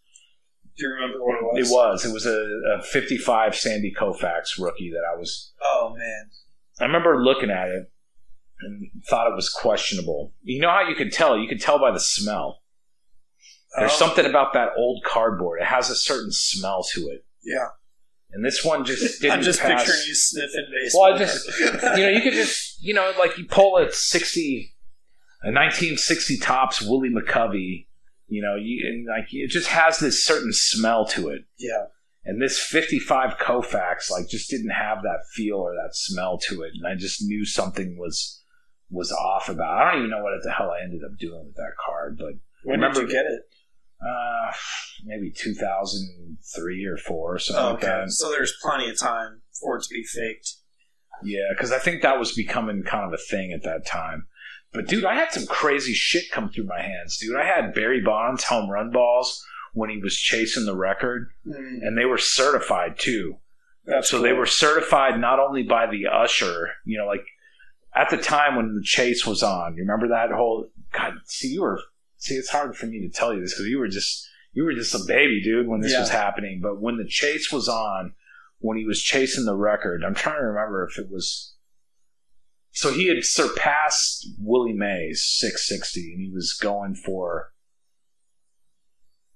Do 0.78 0.86
you 0.86 0.92
remember 0.94 1.18
what 1.24 1.36
it 1.36 1.42
was? 1.42 1.70
It 1.70 1.72
was. 1.74 2.04
It 2.06 2.12
was 2.12 2.26
a, 2.26 2.78
a 2.78 2.82
55 2.82 3.54
Sandy 3.54 3.92
Koufax 3.98 4.58
rookie 4.58 4.90
that 4.90 5.02
I 5.10 5.16
was. 5.18 5.52
Oh 5.62 5.94
man, 5.96 6.30
I 6.80 6.84
remember 6.84 7.22
looking 7.24 7.50
at 7.50 7.68
it 7.68 7.90
and 8.60 8.90
thought 9.08 9.30
it 9.30 9.34
was 9.34 9.48
questionable. 9.50 10.32
You 10.42 10.60
know 10.60 10.70
how 10.70 10.86
you 10.88 10.94
could 10.94 11.12
tell? 11.12 11.38
You 11.38 11.48
could 11.48 11.60
tell 11.60 11.78
by 11.78 11.90
the 11.92 12.00
smell. 12.00 12.62
There's 13.78 13.92
Oh, 13.92 13.96
something 13.96 14.24
about 14.24 14.54
that 14.54 14.70
old 14.78 15.02
cardboard. 15.04 15.60
It 15.60 15.66
has 15.66 15.90
a 15.90 15.96
certain 15.96 16.30
smell 16.32 16.82
to 16.94 17.08
it. 17.08 17.24
Yeah, 17.44 17.68
And 18.32 18.42
this 18.44 18.64
one 18.64 18.84
just 18.86 19.20
didn't 19.20 19.38
I'm 19.38 19.42
just 19.42 19.60
pass. 19.60 19.82
picturing 19.84 20.04
you 20.08 20.14
sniffing 20.14 20.66
baseball. 20.74 21.02
Well, 21.02 21.14
I 21.14 21.18
just, 21.18 21.46
you 21.60 22.02
know, 22.04 22.08
you 22.08 22.20
could 22.22 22.32
just, 22.32 22.82
you 22.82 22.94
know, 22.94 23.12
like 23.18 23.36
you 23.38 23.44
pull 23.44 23.76
a 23.76 23.92
60, 23.92 24.74
a 25.42 25.48
1960 25.48 26.38
Topps 26.38 26.80
Willie 26.82 27.10
McCovey, 27.10 27.86
you 28.28 28.42
know, 28.42 28.56
you, 28.56 28.86
and 28.88 29.06
like 29.06 29.26
it 29.32 29.48
just 29.50 29.68
has 29.68 29.98
this 29.98 30.24
certain 30.24 30.52
smell 30.52 31.06
to 31.06 31.28
it. 31.28 31.42
yeah, 31.58 31.84
And 32.24 32.40
this 32.42 32.58
55 32.60 33.38
Koufax 33.38 34.10
like, 34.10 34.28
just 34.28 34.50
didn't 34.50 34.70
have 34.70 35.02
that 35.02 35.20
feel 35.34 35.56
or 35.58 35.72
that 35.74 35.94
smell 35.94 36.38
to 36.48 36.62
it. 36.62 36.72
And 36.74 36.86
I 36.86 36.94
just 36.98 37.22
knew 37.22 37.44
something 37.44 37.96
was 37.98 38.42
was 38.90 39.10
off 39.12 39.48
about 39.48 39.78
it. 39.78 39.82
I 39.84 39.90
don't 39.92 39.98
even 40.02 40.10
know 40.10 40.22
what 40.22 40.32
the 40.42 40.52
hell 40.52 40.70
I 40.70 40.82
ended 40.84 41.02
up 41.04 41.18
doing 41.18 41.44
with 41.46 41.56
that 41.56 41.72
card, 41.84 42.16
but 42.18 42.34
when 42.64 42.80
Remember- 42.80 43.00
did 43.00 43.08
you 43.10 43.14
get 43.14 43.26
it? 43.26 43.42
uh, 44.00 44.52
maybe 45.04 45.30
2003 45.32 46.84
or 46.86 46.96
4 46.96 47.34
or 47.34 47.38
something 47.38 47.64
Oh, 47.64 47.68
like 47.70 47.76
okay, 47.84 47.86
that. 48.04 48.10
so 48.10 48.30
there's 48.30 48.52
plenty 48.62 48.88
of 48.90 48.98
time 48.98 49.42
for 49.60 49.76
it 49.76 49.82
to 49.84 49.88
be 49.90 50.04
faked. 50.04 50.54
Yeah, 51.24 51.46
because 51.50 51.72
I 51.72 51.78
think 51.78 52.02
that 52.02 52.18
was 52.18 52.32
becoming 52.32 52.82
kind 52.82 53.06
of 53.06 53.12
a 53.12 53.22
thing 53.22 53.52
at 53.52 53.62
that 53.62 53.86
time. 53.86 54.26
But 54.72 54.88
dude, 54.88 55.05
I 55.05 55.14
had 55.14 55.32
some 55.32 55.47
crazy 55.47 55.94
shit 55.94 56.30
come 56.30 56.51
through 56.51 56.64
my 56.66 56.80
hands, 56.82 57.16
dude. 57.18 57.36
I 57.36 57.44
had 57.47 57.72
Barry 57.74 58.01
Bonds 58.02 58.44
home 58.44 58.68
run 58.70 58.90
balls 58.90 59.43
when 59.72 59.90
he 59.90 59.98
was 59.98 60.16
chasing 60.16 60.64
the 60.66 60.76
record, 60.76 61.30
Mm, 61.47 61.78
and 61.82 61.97
they 61.98 62.05
were 62.05 62.18
certified 62.18 62.98
too. 62.98 63.36
that's 63.84 64.10
so 64.10 64.16
cool. 64.18 64.24
they 64.24 64.32
were 64.32 64.47
certified 64.47 65.18
not 65.20 65.38
only 65.38 65.62
by 65.62 65.86
the 65.86 66.06
usher, 66.06 66.70
you 66.84 66.98
know, 66.98 67.06
like 67.06 67.24
at 67.94 68.10
the 68.10 68.16
time 68.18 68.56
when 68.56 68.74
the 68.74 68.82
chase 68.82 69.24
was 69.26 69.43
on. 69.43 69.74
You 69.76 69.82
remember 69.82 70.09
that 70.09 70.30
whole? 70.30 70.68
God, 70.93 71.14
see, 71.24 71.48
you 71.48 71.62
were. 71.62 71.80
See, 72.18 72.34
it's 72.34 72.51
hard 72.51 72.74
for 72.76 72.86
me 72.86 73.01
to 73.01 73.09
tell 73.10 73.32
you 73.34 73.40
this 73.40 73.55
because 73.55 73.66
you 73.66 73.78
were 73.78 73.88
just 73.88 74.28
you 74.52 74.64
were 74.64 74.72
just 74.74 74.94
a 74.94 75.05
baby, 75.06 75.43
dude, 75.43 75.68
when 75.68 75.80
this 75.80 75.93
Yeah. 75.93 76.01
was 76.01 76.09
happening. 76.10 76.60
But 76.62 76.80
when 76.80 76.97
the 76.97 77.06
chase 77.06 77.52
was 77.52 77.68
on, 77.68 78.14
when 78.59 78.78
he 78.78 78.84
was 78.86 79.02
chasing 79.02 79.44
the 79.44 79.55
record, 79.56 80.02
I'm 80.05 80.14
trying 80.14 80.36
to 80.40 80.47
remember 80.47 80.86
if 80.90 80.98
it 80.98 81.10
was 81.10 81.55
so 82.76 82.92
he 82.92 83.08
had 83.08 83.24
surpassed 83.24 84.28
Willie 84.38 84.72
Mays 84.74 85.24
660, 85.38 86.12
and 86.12 86.20
he 86.20 86.30
was 86.30 86.52
going 86.52 86.94
for, 86.94 87.52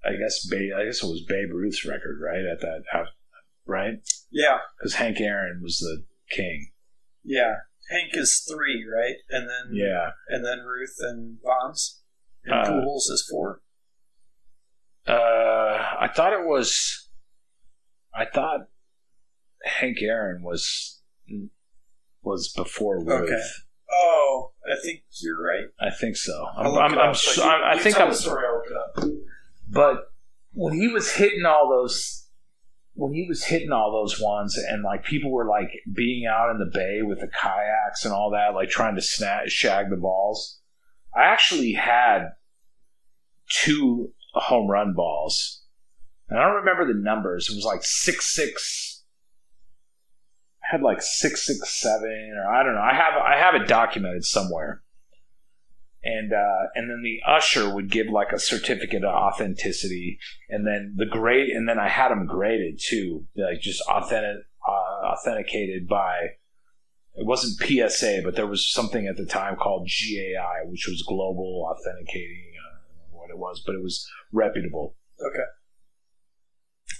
I 0.05 0.11
guess, 0.11 0.47
I 0.53 0.85
guess 0.85 1.03
it 1.03 1.07
was 1.07 1.23
Babe 1.27 1.49
Ruth's 1.51 1.83
record, 1.85 2.19
right? 2.23 2.45
At 2.45 2.61
that, 2.61 2.83
right? 3.65 3.95
Yeah, 4.31 4.59
Because 4.77 4.93
Hank 4.93 5.19
Aaron 5.19 5.61
was 5.63 5.79
the 5.79 6.05
king. 6.29 6.71
yeah. 7.23 7.55
Hank 7.89 8.11
is 8.15 8.39
three, 8.49 8.85
right? 8.85 9.15
And 9.31 9.49
then 9.49 9.71
Yeah. 9.73 10.11
and 10.29 10.45
then 10.45 10.59
Ruth 10.59 10.95
and 10.99 11.41
Bonds. 11.41 12.01
And 12.45 12.53
Uh, 12.53 12.63
Pujols 12.71 13.09
is 13.11 13.27
four. 13.29 13.63
Uh, 15.05 15.97
I 15.99 16.07
thought 16.15 16.31
it 16.31 16.45
was. 16.47 17.09
I 18.13 18.25
thought 18.25 18.69
Hank 19.65 19.97
Aaron 20.01 20.41
was 20.43 21.01
was 22.23 22.51
before 22.55 22.99
Ruth. 23.03 23.23
Okay. 23.29 23.41
Oh, 23.93 24.51
I 24.65 24.75
think 24.81 25.03
you're 25.21 25.41
right. 25.41 25.65
I 25.79 25.89
think 25.89 26.15
so. 26.15 26.47
I'm, 26.57 26.67
I'm, 26.67 26.97
I'm 26.97 27.13
you- 27.13 27.43
I, 27.43 27.73
I 27.73 27.79
think 27.79 27.99
I'm. 27.99 28.13
story. 28.13 28.43
I'll 28.47 29.03
look. 29.03 29.13
But 29.69 29.97
when 30.53 30.73
he 30.73 30.87
was 30.87 31.11
hitting 31.11 31.45
all 31.45 31.69
those, 31.69 32.27
when 32.93 33.13
he 33.13 33.25
was 33.27 33.43
hitting 33.43 33.71
all 33.71 33.91
those 33.91 34.19
ones, 34.21 34.57
and 34.57 34.83
like 34.83 35.03
people 35.03 35.31
were 35.31 35.47
like 35.47 35.71
being 35.93 36.25
out 36.25 36.51
in 36.51 36.59
the 36.59 36.69
bay 36.73 37.01
with 37.01 37.19
the 37.19 37.27
kayaks 37.27 38.05
and 38.05 38.13
all 38.13 38.31
that, 38.31 38.53
like 38.53 38.69
trying 38.69 38.95
to 38.95 39.01
snag, 39.01 39.49
shag 39.49 39.89
the 39.89 39.97
balls. 39.97 40.59
I 41.15 41.23
actually 41.23 41.73
had 41.73 42.29
two 43.49 44.11
home 44.33 44.69
run 44.69 44.93
balls, 44.93 45.63
and 46.29 46.39
I 46.39 46.43
don't 46.43 46.63
remember 46.63 46.85
the 46.87 46.97
numbers. 46.99 47.49
It 47.51 47.55
was 47.55 47.65
like 47.65 47.81
six 47.83 48.33
six. 48.33 49.00
Had 50.71 50.81
like 50.81 51.01
six 51.01 51.45
six 51.45 51.81
seven, 51.81 52.33
or 52.37 52.49
I 52.49 52.63
don't 52.63 52.75
know. 52.75 52.81
I 52.81 52.93
have 52.93 53.13
I 53.13 53.37
have 53.37 53.55
it 53.55 53.67
documented 53.67 54.23
somewhere 54.23 54.81
and 56.03 56.33
uh, 56.33 56.67
and 56.75 56.89
then 56.89 57.03
the 57.03 57.19
usher 57.27 57.73
would 57.73 57.91
give 57.91 58.07
like 58.07 58.31
a 58.31 58.39
certificate 58.39 59.03
of 59.03 59.13
authenticity, 59.13 60.19
and 60.49 60.65
then 60.65 60.95
the 60.97 61.05
grade, 61.05 61.49
and 61.49 61.69
then 61.69 61.77
I 61.77 61.89
had 61.89 62.09
them 62.09 62.25
graded 62.25 62.79
too, 62.83 63.27
like 63.35 63.61
just 63.61 63.81
authentic, 63.89 64.45
uh, 64.67 65.07
authenticated 65.13 65.87
by. 65.87 66.37
It 67.13 67.27
wasn't 67.27 67.59
PSA, 67.59 68.21
but 68.23 68.37
there 68.37 68.47
was 68.47 68.71
something 68.71 69.05
at 69.05 69.17
the 69.17 69.25
time 69.25 69.57
called 69.57 69.89
GAI, 69.89 70.63
which 70.65 70.87
was 70.87 71.03
Global 71.05 71.69
Authenticating. 71.69 72.53
Know 72.55 73.17
what 73.17 73.29
it 73.29 73.37
was, 73.37 73.61
but 73.65 73.75
it 73.75 73.83
was 73.83 74.07
reputable. 74.31 74.95
Okay. 75.19 75.43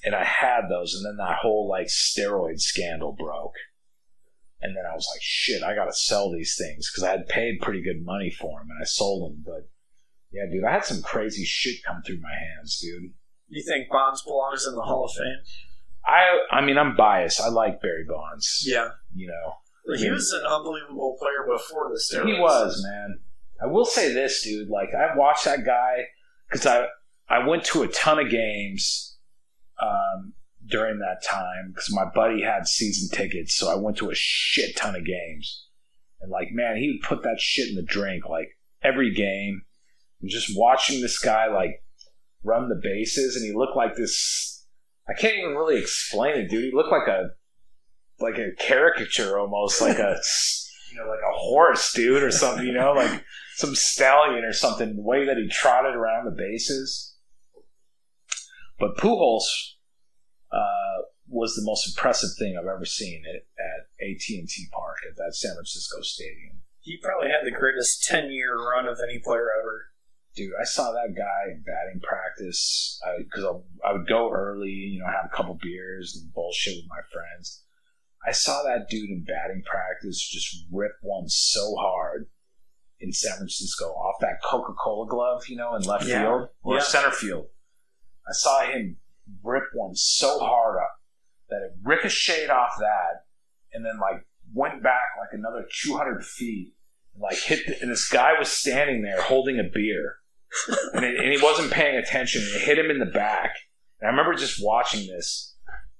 And 0.03 0.15
I 0.15 0.23
had 0.23 0.61
those, 0.69 0.95
and 0.95 1.05
then 1.05 1.17
that 1.17 1.37
whole 1.41 1.69
like 1.69 1.87
steroid 1.87 2.59
scandal 2.59 3.11
broke. 3.17 3.53
And 4.63 4.75
then 4.75 4.83
I 4.89 4.93
was 4.93 5.07
like, 5.13 5.21
shit, 5.21 5.63
I 5.63 5.73
got 5.75 5.85
to 5.85 5.93
sell 5.93 6.31
these 6.31 6.55
things 6.55 6.89
because 6.89 7.03
I 7.03 7.11
had 7.11 7.27
paid 7.27 7.61
pretty 7.61 7.81
good 7.81 8.03
money 8.03 8.29
for 8.29 8.59
them 8.59 8.67
and 8.69 8.79
I 8.81 8.85
sold 8.85 9.31
them. 9.31 9.43
But 9.45 9.69
yeah, 10.31 10.43
dude, 10.51 10.63
I 10.63 10.71
had 10.71 10.85
some 10.85 11.01
crazy 11.01 11.43
shit 11.45 11.83
come 11.85 12.01
through 12.05 12.19
my 12.21 12.33
hands, 12.33 12.79
dude. 12.79 13.11
You 13.47 13.63
think 13.67 13.89
Bonds 13.91 14.21
belongs 14.23 14.65
in 14.67 14.75
the 14.75 14.81
Hall 14.81 15.05
of 15.05 15.11
Fame? 15.11 15.41
I, 16.05 16.57
I 16.57 16.61
mean, 16.65 16.77
I'm 16.77 16.95
biased. 16.95 17.41
I 17.41 17.49
like 17.49 17.81
Barry 17.81 18.05
Bonds. 18.07 18.63
Yeah. 18.65 18.89
You 19.13 19.27
know, 19.27 19.95
He 19.97 20.09
was 20.09 20.31
an 20.31 20.45
unbelievable 20.45 21.17
player 21.19 21.45
before 21.57 21.89
the 21.89 21.99
steroids. 21.99 22.33
he 22.33 22.39
was, 22.39 22.83
man. 22.87 23.19
I 23.61 23.67
will 23.67 23.85
say 23.85 24.13
this, 24.13 24.43
dude. 24.43 24.69
Like, 24.69 24.89
I 24.95 25.15
watched 25.15 25.45
that 25.45 25.65
guy 25.65 26.05
because 26.49 26.65
I, 26.65 26.85
I 27.29 27.47
went 27.47 27.63
to 27.65 27.83
a 27.83 27.87
ton 27.87 28.19
of 28.19 28.29
games 28.31 29.10
um, 29.81 30.33
during 30.67 30.99
that 30.99 31.23
time 31.27 31.71
because 31.73 31.93
my 31.93 32.05
buddy 32.13 32.41
had 32.41 32.67
season 32.67 33.15
tickets. 33.15 33.55
So 33.55 33.69
I 33.69 33.75
went 33.75 33.97
to 33.97 34.09
a 34.09 34.15
shit 34.15 34.75
ton 34.75 34.95
of 34.95 35.05
games. 35.05 35.67
And, 36.21 36.31
like, 36.31 36.49
man, 36.51 36.77
he 36.77 36.87
would 36.89 37.07
put 37.07 37.23
that 37.23 37.39
shit 37.39 37.69
in 37.69 37.75
the 37.75 37.81
drink, 37.83 38.25
like, 38.29 38.49
every 38.83 39.13
game. 39.13 39.63
And 40.21 40.29
just 40.29 40.55
watching 40.55 41.01
this 41.01 41.17
guy, 41.17 41.47
like, 41.47 41.83
run 42.43 42.69
the 42.69 42.79
bases, 42.81 43.35
and 43.35 43.45
he 43.45 43.53
looked 43.53 43.75
like 43.75 43.95
this. 43.95 44.65
I 45.09 45.19
can't 45.19 45.37
even 45.37 45.55
really 45.55 45.79
explain 45.79 46.37
it, 46.37 46.49
dude. 46.49 46.65
He 46.65 46.71
looked 46.71 46.91
like 46.91 47.07
a 47.07 47.29
like 48.19 48.37
a 48.37 48.51
caricature 48.59 49.39
almost, 49.39 49.81
like 49.81 49.97
a 49.97 50.15
you 50.91 50.97
know, 50.97 51.09
like 51.09 51.19
a 51.19 51.37
horse, 51.37 51.91
dude, 51.93 52.23
or 52.23 52.31
something. 52.31 52.65
You 52.65 52.73
know, 52.73 52.93
like 52.93 53.23
some 53.55 53.75
stallion 53.75 54.43
or 54.43 54.53
something. 54.53 54.95
The 54.95 55.01
way 55.01 55.25
that 55.25 55.37
he 55.37 55.47
trotted 55.47 55.95
around 55.95 56.25
the 56.25 56.35
bases. 56.37 57.10
But 58.81 58.97
Pujols 58.97 59.45
uh, 60.51 61.05
was 61.27 61.53
the 61.55 61.61
most 61.63 61.87
impressive 61.87 62.31
thing 62.37 62.57
I've 62.57 62.67
ever 62.67 62.83
seen 62.85 63.23
at, 63.29 63.35
at 63.63 63.81
AT 64.01 64.23
and 64.29 64.49
T 64.49 64.67
Park 64.73 64.97
at 65.09 65.15
that 65.17 65.35
San 65.35 65.53
Francisco 65.53 66.01
Stadium. 66.01 66.61
He 66.79 66.97
probably 67.01 67.29
had 67.29 67.45
the 67.45 67.51
greatest 67.57 68.03
ten-year 68.05 68.57
run 68.57 68.87
of 68.87 68.97
any 69.07 69.19
player 69.23 69.47
ever. 69.61 69.85
dude, 70.35 70.51
I 70.59 70.65
saw 70.65 70.91
that 70.91 71.13
guy 71.15 71.51
in 71.51 71.61
batting 71.61 72.01
practice 72.01 72.99
because 73.19 73.43
I, 73.45 73.89
I, 73.89 73.93
would 73.93 74.07
go 74.07 74.31
early, 74.31 74.69
you 74.69 74.99
know, 74.99 75.05
have 75.05 75.29
a 75.31 75.35
couple 75.35 75.59
beers 75.61 76.17
and 76.19 76.33
bullshit 76.33 76.77
with 76.77 76.89
my 76.89 77.01
friends. 77.13 77.63
I 78.27 78.31
saw 78.31 78.63
that 78.63 78.89
dude 78.89 79.09
in 79.09 79.23
batting 79.23 79.61
practice 79.69 80.27
just 80.27 80.65
rip 80.71 80.93
one 81.01 81.27
so 81.27 81.75
hard 81.79 82.27
in 82.99 83.11
San 83.11 83.37
Francisco 83.37 83.85
off 83.85 84.15
that 84.21 84.41
Coca 84.43 84.73
Cola 84.73 85.07
glove, 85.07 85.43
you 85.47 85.55
know, 85.57 85.75
in 85.75 85.83
left 85.83 86.05
Yeah. 86.05 86.23
field 86.23 86.49
or 86.63 86.75
Yeah. 86.75 86.81
center 86.81 87.11
field. 87.11 87.47
I 88.27 88.33
saw 88.33 88.65
him 88.65 88.97
rip 89.43 89.63
one 89.73 89.95
so 89.95 90.39
hard 90.39 90.77
up 90.77 90.91
that 91.49 91.61
it 91.63 91.73
ricocheted 91.83 92.49
off 92.49 92.71
that 92.79 93.25
and 93.73 93.85
then 93.85 93.99
like 93.99 94.25
went 94.53 94.83
back 94.83 95.15
like 95.19 95.29
another 95.33 95.65
200 95.83 96.23
feet 96.23 96.73
and 97.13 97.21
like 97.21 97.37
hit 97.37 97.65
the, 97.67 97.81
and 97.81 97.91
this 97.91 98.07
guy 98.07 98.37
was 98.37 98.49
standing 98.49 99.01
there 99.01 99.21
holding 99.21 99.59
a 99.59 99.63
beer 99.63 100.15
and, 100.93 101.05
it, 101.05 101.19
and 101.19 101.31
he 101.31 101.41
wasn't 101.41 101.71
paying 101.71 101.97
attention. 101.97 102.41
And 102.41 102.55
it 102.55 102.61
hit 102.61 102.79
him 102.79 102.91
in 102.91 102.99
the 102.99 103.05
back. 103.05 103.55
And 103.99 104.07
I 104.07 104.11
remember 104.11 104.33
just 104.33 104.63
watching 104.63 105.07
this, 105.07 105.55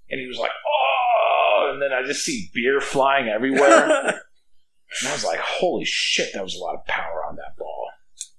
and 0.10 0.20
he 0.20 0.28
was 0.28 0.38
like, 0.38 0.52
"Oh!" 0.68 1.72
And 1.74 1.82
then 1.82 1.92
I 1.94 2.06
just 2.06 2.26
see 2.26 2.50
beer 2.54 2.82
flying 2.82 3.30
everywhere, 3.30 3.86
and 4.08 5.08
I 5.08 5.14
was 5.14 5.24
like, 5.24 5.40
"Holy 5.40 5.86
shit!" 5.86 6.34
That 6.34 6.44
was 6.44 6.56
a 6.56 6.60
lot 6.60 6.76
of 6.76 6.86
power 6.86 7.24
on 7.28 7.36
that 7.36 7.58
ball. 7.58 7.88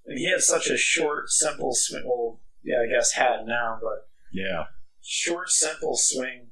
and 0.06 0.18
he 0.18 0.30
had 0.30 0.40
such 0.40 0.68
a 0.68 0.76
short, 0.76 1.30
simple 1.30 1.72
swing. 1.74 2.02
Well, 2.04 2.40
yeah, 2.64 2.76
I 2.82 2.86
guess 2.93 3.12
had 3.12 3.44
now, 3.47 3.78
but 3.80 4.09
Yeah, 4.32 4.64
short, 5.02 5.51
simple 5.51 5.97
swing. 5.97 6.48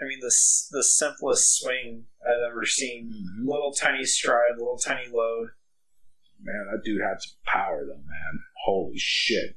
I 0.00 0.04
mean, 0.04 0.20
the 0.20 0.34
the 0.70 0.84
simplest 0.84 1.58
swing 1.58 2.04
I've 2.24 2.50
ever 2.50 2.64
seen. 2.64 3.10
Mm-hmm. 3.12 3.48
Little 3.48 3.72
tiny 3.72 4.04
stride, 4.04 4.58
little 4.58 4.78
tiny 4.78 5.08
load. 5.12 5.48
man, 6.40 6.68
that 6.70 6.84
dude 6.84 7.00
had 7.00 7.20
some 7.20 7.36
power 7.44 7.84
though, 7.86 7.94
man. 7.94 8.40
Holy 8.64 8.98
shit! 8.98 9.56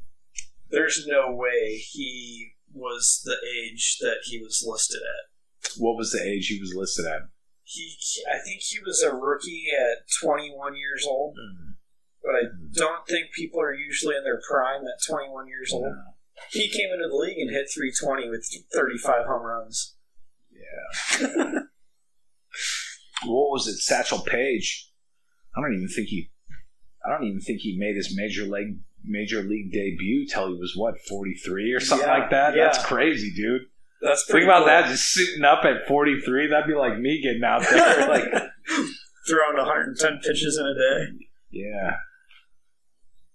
There's 0.69 1.05
no 1.07 1.35
way 1.35 1.77
he 1.77 2.53
was 2.73 3.22
the 3.26 3.35
age 3.59 3.97
that 3.99 4.19
he 4.23 4.39
was 4.39 4.63
listed 4.65 5.01
at. 5.01 5.72
What 5.77 5.97
was 5.97 6.11
the 6.11 6.23
age 6.23 6.47
he 6.47 6.59
was 6.59 6.73
listed 6.76 7.05
at? 7.05 7.23
He, 7.63 7.95
I 8.30 8.39
think 8.39 8.61
he 8.61 8.80
was 8.80 9.01
a 9.01 9.13
rookie 9.13 9.68
at 9.72 10.05
21 10.22 10.76
years 10.76 11.05
old, 11.07 11.35
mm-hmm. 11.35 11.70
But 12.23 12.35
I 12.35 12.43
mm-hmm. 12.45 12.72
don't 12.73 13.07
think 13.07 13.31
people 13.34 13.61
are 13.61 13.73
usually 13.73 14.15
in 14.15 14.23
their 14.23 14.39
prime 14.49 14.81
at 14.81 15.03
21 15.07 15.48
years 15.48 15.72
old. 15.73 15.84
No. 15.84 16.02
He 16.49 16.69
came 16.69 16.89
into 16.93 17.07
the 17.10 17.15
league 17.15 17.38
and 17.38 17.49
hit 17.49 17.68
320 17.73 18.30
with 18.30 18.48
35 18.73 19.26
home 19.26 19.43
runs. 19.43 19.95
Yeah. 20.52 21.27
what 23.26 23.52
was 23.52 23.68
it? 23.68 23.77
Satchel 23.77 24.19
Paige. 24.19 24.89
I 25.56 25.61
don't 25.61 25.76
even 25.76 25.88
think 25.88 26.07
he. 26.07 26.31
I 27.06 27.10
don't 27.10 27.26
even 27.26 27.41
think 27.41 27.61
he 27.61 27.77
made 27.77 27.95
his 27.95 28.15
major 28.15 28.43
league 28.43 28.80
major 29.03 29.41
league 29.41 29.72
debut 29.72 30.27
till 30.27 30.48
he 30.49 30.53
was 30.53 30.73
what 30.76 30.95
forty 31.10 31.34
three 31.34 31.73
or 31.73 31.80
something 31.80 32.07
Yeah, 32.07 32.19
like 32.19 32.30
that. 32.30 32.56
yeah. 32.56 32.65
That's 32.65 32.84
crazy, 32.85 33.34
dude. 33.35 33.64
That's 34.02 34.26
Think 34.26 34.43
about 34.43 34.60
cool. 34.60 34.68
that, 34.68 34.88
just 34.88 35.11
sitting 35.11 35.43
up 35.43 35.65
at 35.65 35.88
forty 35.88 36.19
three. 36.22 36.48
That'd 36.48 36.68
be 36.68 36.76
like 36.76 36.98
me 36.99 37.22
getting 37.22 37.43
out 37.43 37.64
there. 37.69 38.07
like, 38.10 38.23
Throwing 39.27 39.57
110 39.57 40.19
pitches 40.23 40.57
in 40.57 40.65
a 40.65 40.73
day. 40.73 41.26
yeah, 41.52 41.91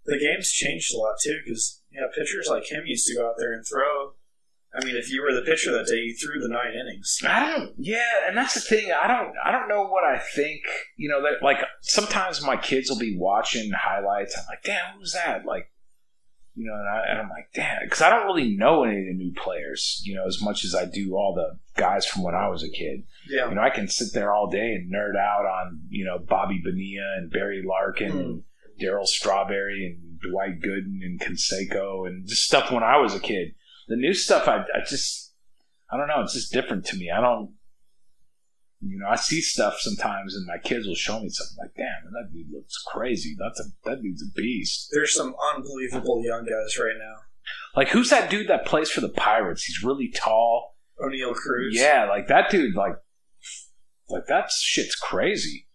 The 0.07 0.19
game's 0.19 0.51
changed 0.51 0.95
a 0.95 0.99
lot 0.99 1.17
too, 1.23 1.39
because 1.45 1.83
yeah, 1.91 2.07
pitchers 2.15 2.49
like 2.51 2.71
him 2.71 2.85
used 2.87 3.07
to 3.09 3.15
go 3.17 3.27
out 3.29 3.35
there 3.39 3.53
and 3.53 3.65
throw. 3.67 4.13
I 4.79 4.85
mean, 4.85 4.97
if 4.97 5.11
you 5.11 5.23
were 5.23 5.33
the 5.33 5.41
pitcher 5.41 5.73
that 5.73 5.87
day, 5.87 5.97
you 5.97 6.15
threw 6.15 6.39
the 6.41 6.49
nine 6.53 6.75
innings. 6.75 7.19
I 7.27 7.51
don't. 7.51 7.73
Yeah, 7.79 8.29
and 8.29 8.37
that's 8.37 8.55
the 8.55 8.61
thing. 8.61 8.91
I 8.93 9.07
don't. 9.07 9.33
I 9.43 9.51
don't 9.51 9.69
know 9.69 9.87
what 9.87 10.05
I 10.05 10.19
think. 10.19 10.61
You 10.97 11.09
know 11.09 11.23
that 11.23 11.43
like 11.43 11.59
sometimes 11.81 12.43
my 12.45 12.57
kids 12.57 12.91
will 12.91 12.99
be 12.99 13.17
watching 13.19 13.71
highlights. 13.73 14.37
I'm 14.37 14.45
like, 14.51 14.63
damn, 14.65 14.99
who's 14.99 15.15
that? 15.15 15.47
Like, 15.47 15.71
you 16.55 16.67
know, 16.67 16.75
and, 16.75 16.89
I, 16.89 17.03
and 17.11 17.19
I'm 17.21 17.31
like, 17.31 17.49
damn, 17.55 17.85
because 17.85 18.03
I 18.03 18.11
don't 18.11 18.27
really 18.27 18.55
know 18.57 18.85
any 18.85 18.99
of 19.01 19.07
the 19.07 19.15
new 19.15 19.33
players. 19.35 20.03
You 20.05 20.17
know, 20.17 20.27
as 20.27 20.43
much 20.43 20.63
as 20.65 20.75
I 20.75 20.85
do 20.85 21.15
all 21.15 21.35
the 21.35 21.59
guys 21.81 22.05
from 22.05 22.23
when 22.23 22.35
I 22.35 22.49
was 22.49 22.63
a 22.63 22.69
kid. 22.71 23.05
Yeah. 23.31 23.49
You 23.49 23.55
know, 23.55 23.63
I 23.63 23.71
can 23.71 23.89
sit 23.89 24.09
there 24.13 24.33
all 24.33 24.51
day 24.51 24.75
and 24.75 24.93
nerd 24.93 25.17
out 25.19 25.47
on 25.47 25.81
you 25.89 26.05
know 26.05 26.19
Bobby 26.19 26.61
Bonilla 26.63 27.17
and 27.17 27.31
Barry 27.31 27.63
Larkin 27.67 28.11
Hmm. 28.13 28.19
and 28.19 28.43
Darryl 28.81 29.07
Strawberry 29.07 29.87
and 29.87 30.21
Dwight 30.21 30.61
Gooden 30.61 31.01
and 31.03 31.21
Canseco 31.21 32.07
and 32.07 32.27
just 32.27 32.45
stuff 32.45 32.71
when 32.71 32.83
I 32.83 32.99
was 32.99 33.15
a 33.15 33.21
kid. 33.21 33.55
The 33.89 33.97
new 33.97 34.15
stuff, 34.15 34.49
I, 34.49 34.59
I 34.59 34.85
just, 34.89 35.35
I 35.91 35.97
don't 35.97 36.09
know. 36.09 36.21
It's 36.23 36.35
just 36.35 36.53
different 36.53 36.85
to 36.87 36.97
me. 36.97 37.11
I 37.11 37.21
don't, 37.21 37.55
you 38.81 38.99
know, 38.99 39.09
I 39.09 39.17
see 39.17 39.41
stuff 39.41 39.79
sometimes 39.79 40.37
and 40.37 40.47
my 40.47 40.59
kids 40.59 40.87
will 40.87 40.95
show 40.95 41.21
me 41.21 41.29
something 41.29 41.57
like, 41.59 41.75
damn, 41.77 42.13
that 42.13 42.33
dude 42.33 42.53
looks 42.53 42.83
crazy. 42.87 43.37
That's 43.39 43.61
a 43.61 43.65
that 43.89 44.03
dude's 44.03 44.23
a 44.23 44.33
beast. 44.39 44.89
There's 44.93 45.15
some 45.15 45.35
unbelievable 45.55 46.23
young 46.25 46.45
guys 46.45 46.79
right 46.79 46.97
now. 46.99 47.15
Like 47.75 47.89
who's 47.89 48.11
that 48.11 48.31
dude 48.31 48.49
that 48.49 48.67
plays 48.67 48.91
for 48.91 49.01
the 49.01 49.09
Pirates? 49.09 49.65
He's 49.65 49.83
really 49.83 50.11
tall. 50.15 50.77
Oneil 51.01 51.35
Cruz. 51.35 51.75
Yeah, 51.79 52.07
like 52.09 52.29
that 52.29 52.51
dude. 52.51 52.75
Like, 52.75 52.97
like 54.09 54.27
that 54.29 54.51
shit's 54.51 54.95
crazy. 54.95 55.67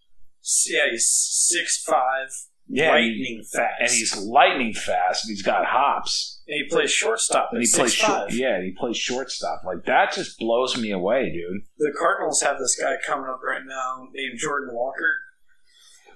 Yeah, 0.68 0.90
he's 0.90 1.08
six 1.08 1.82
five, 1.82 2.28
Yeah, 2.74 2.88
lightning 2.92 3.44
fast, 3.52 3.80
and 3.80 3.90
he's 3.90 4.16
lightning 4.16 4.72
fast, 4.72 5.24
and 5.26 5.30
he's 5.30 5.42
got 5.42 5.66
hops, 5.66 6.40
and 6.48 6.56
he 6.56 6.68
plays 6.70 6.90
shortstop. 6.90 7.50
and 7.52 7.62
he 7.62 7.68
plays 7.70 7.92
short. 7.92 8.32
Yeah, 8.32 8.54
and 8.56 8.64
he 8.64 8.72
plays 8.72 8.96
shortstop. 8.96 9.60
Like 9.66 9.84
that 9.84 10.14
just 10.14 10.38
blows 10.38 10.78
me 10.78 10.90
away, 10.90 11.30
dude. 11.30 11.64
The 11.76 11.92
Cardinals 11.98 12.40
have 12.40 12.58
this 12.58 12.74
guy 12.80 12.94
coming 13.06 13.28
up 13.28 13.40
right 13.46 13.60
now 13.66 14.08
named 14.14 14.38
Jordan 14.38 14.70
Walker. 14.72 15.18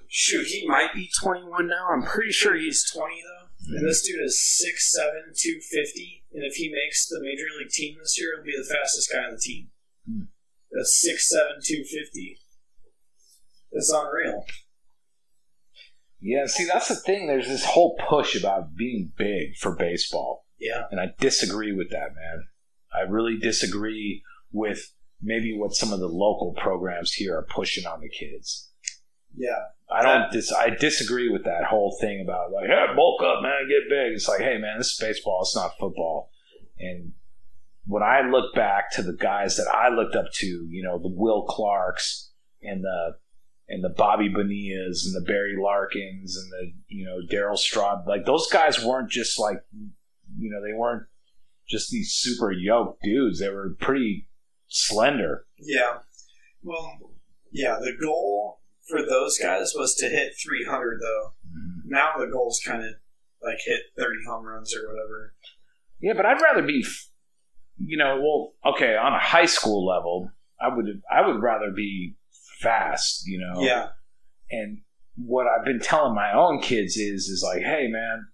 Shoot, 0.09 0.47
he 0.47 0.67
might 0.67 0.95
be 0.95 1.11
21 1.21 1.69
now. 1.69 1.89
I'm 1.93 2.03
pretty 2.03 2.33
sure 2.33 2.57
he's 2.57 2.91
20 2.91 3.13
though. 3.23 3.77
And 3.77 3.87
this 3.87 4.01
dude 4.07 4.23
is 4.25 4.39
6'7", 4.65 5.37
250. 5.37 6.25
And 6.33 6.45
if 6.45 6.55
he 6.55 6.73
makes 6.73 7.07
the 7.07 7.21
major 7.21 7.45
league 7.59 7.69
team 7.69 7.97
this 8.01 8.19
year, 8.19 8.29
he'll 8.37 8.45
be 8.47 8.57
the 8.57 8.65
fastest 8.65 9.13
guy 9.13 9.25
on 9.25 9.35
the 9.35 9.41
team. 9.41 9.69
Hmm. 10.09 10.23
That's 10.73 11.05
6'7", 11.05 11.63
250. 11.67 12.39
That's 13.73 13.93
unreal. 13.93 14.45
Yeah, 16.27 16.47
see, 16.47 16.65
that's 16.65 16.89
the 16.89 16.97
thing. 16.97 17.29
There's 17.29 17.47
this 17.47 17.65
whole 17.65 17.97
push 18.09 18.35
about 18.35 18.75
being 18.75 19.13
big 19.17 19.55
for 19.55 19.77
baseball. 19.77 20.45
Yeah. 20.59 20.83
And 20.91 20.99
I 20.99 21.15
disagree 21.21 21.73
with 21.73 21.91
that, 21.91 22.17
man. 22.17 22.49
I 22.93 23.03
really 23.03 23.39
disagree 23.39 24.25
with 24.51 24.93
maybe 25.23 25.57
what 25.57 25.75
some 25.75 25.93
of 25.93 26.01
the 26.01 26.09
local 26.09 26.53
programs 26.61 27.13
here 27.13 27.39
are 27.39 27.47
pushing 27.49 27.87
on 27.87 28.01
the 28.01 28.09
kids. 28.09 28.73
Yeah. 29.37 29.67
I 29.89 30.03
don't 30.03 30.33
dis- 30.33 30.53
I 30.53 30.71
disagree 30.71 31.29
with 31.29 31.45
that 31.45 31.63
whole 31.63 31.97
thing 32.01 32.21
about 32.21 32.51
like, 32.51 32.67
hey, 32.67 32.87
bulk 32.97 33.23
up, 33.23 33.41
man, 33.43 33.69
get 33.69 33.89
big. 33.89 34.15
It's 34.15 34.27
like, 34.27 34.41
hey, 34.41 34.59
man, 34.59 34.79
this 34.79 34.95
is 34.95 34.99
baseball. 34.99 35.43
It's 35.43 35.55
not 35.55 35.79
football. 35.79 36.31
And 36.77 37.13
when 37.87 38.03
I 38.03 38.23
look 38.29 38.53
back 38.53 38.91
to 38.95 39.03
the 39.05 39.13
guys 39.13 39.57
that 39.59 39.69
I 39.73 39.91
looked 39.91 40.17
up 40.17 40.27
to, 40.39 40.47
you 40.47 40.83
know, 40.83 40.99
the 40.99 41.15
Will 41.15 41.45
Clarks 41.45 42.33
and 42.63 42.83
the 42.83 43.13
and 43.69 43.83
the 43.83 43.95
Bobby 43.97 44.29
Bonillas 44.29 45.07
and 45.07 45.15
the 45.15 45.27
Barry 45.27 45.57
Larkins 45.59 46.37
and 46.37 46.51
the 46.53 46.73
you 46.89 47.05
know 47.05 47.19
Darryl 47.31 47.59
Straub, 47.59 48.07
like 48.07 48.25
those 48.25 48.49
guys 48.51 48.85
weren't 48.85 49.11
just 49.11 49.39
like, 49.39 49.59
you 50.39 50.51
know, 50.51 50.63
they 50.63 50.77
weren't 50.77 51.05
just 51.69 51.91
these 51.91 52.13
super 52.13 52.53
yoked 52.53 53.03
dudes. 53.03 53.41
They 53.41 53.49
were 53.49 53.77
pretty 53.81 54.29
slender. 54.69 55.47
Yeah. 55.59 55.99
Well, 56.63 56.99
yeah, 57.53 57.79
the 57.81 57.97
goal 58.01 58.61
for 58.89 59.03
those 59.03 59.39
guys 59.39 59.73
was 59.75 59.95
to 59.97 60.09
hit 60.09 60.35
300 60.43 61.01
though. 61.01 61.33
Mm-hmm. 61.47 61.89
Now 61.89 62.13
the 62.19 62.27
goal's 62.27 62.61
kind 62.65 62.85
of 62.85 62.95
like 63.43 63.59
hit 63.65 63.81
30 63.99 64.19
home 64.29 64.45
runs 64.45 64.75
or 64.75 64.89
whatever. 64.89 65.35
Yeah, 66.01 66.13
but 66.15 66.27
I'd 66.27 66.41
rather 66.43 66.63
be, 66.63 66.85
you 67.79 67.97
know, 67.97 68.21
well, 68.21 68.75
okay, 68.75 68.97
on 68.97 69.13
a 69.13 69.19
high 69.19 69.47
school 69.47 69.87
level, 69.87 70.31
I 70.61 70.75
would 70.75 71.03
I 71.11 71.27
would 71.27 71.43
rather 71.43 71.71
be 71.71 72.16
fast, 72.61 73.27
you 73.27 73.39
know. 73.39 73.63
Yeah. 73.63 73.89
And 74.51 74.79
what 75.17 75.47
I've 75.47 75.65
been 75.65 75.81
telling 75.81 76.15
my 76.15 76.33
own 76.33 76.61
kids 76.61 76.97
is 76.97 77.29
is 77.29 77.43
like, 77.45 77.63
hey, 77.63 77.89
man. 77.89 78.27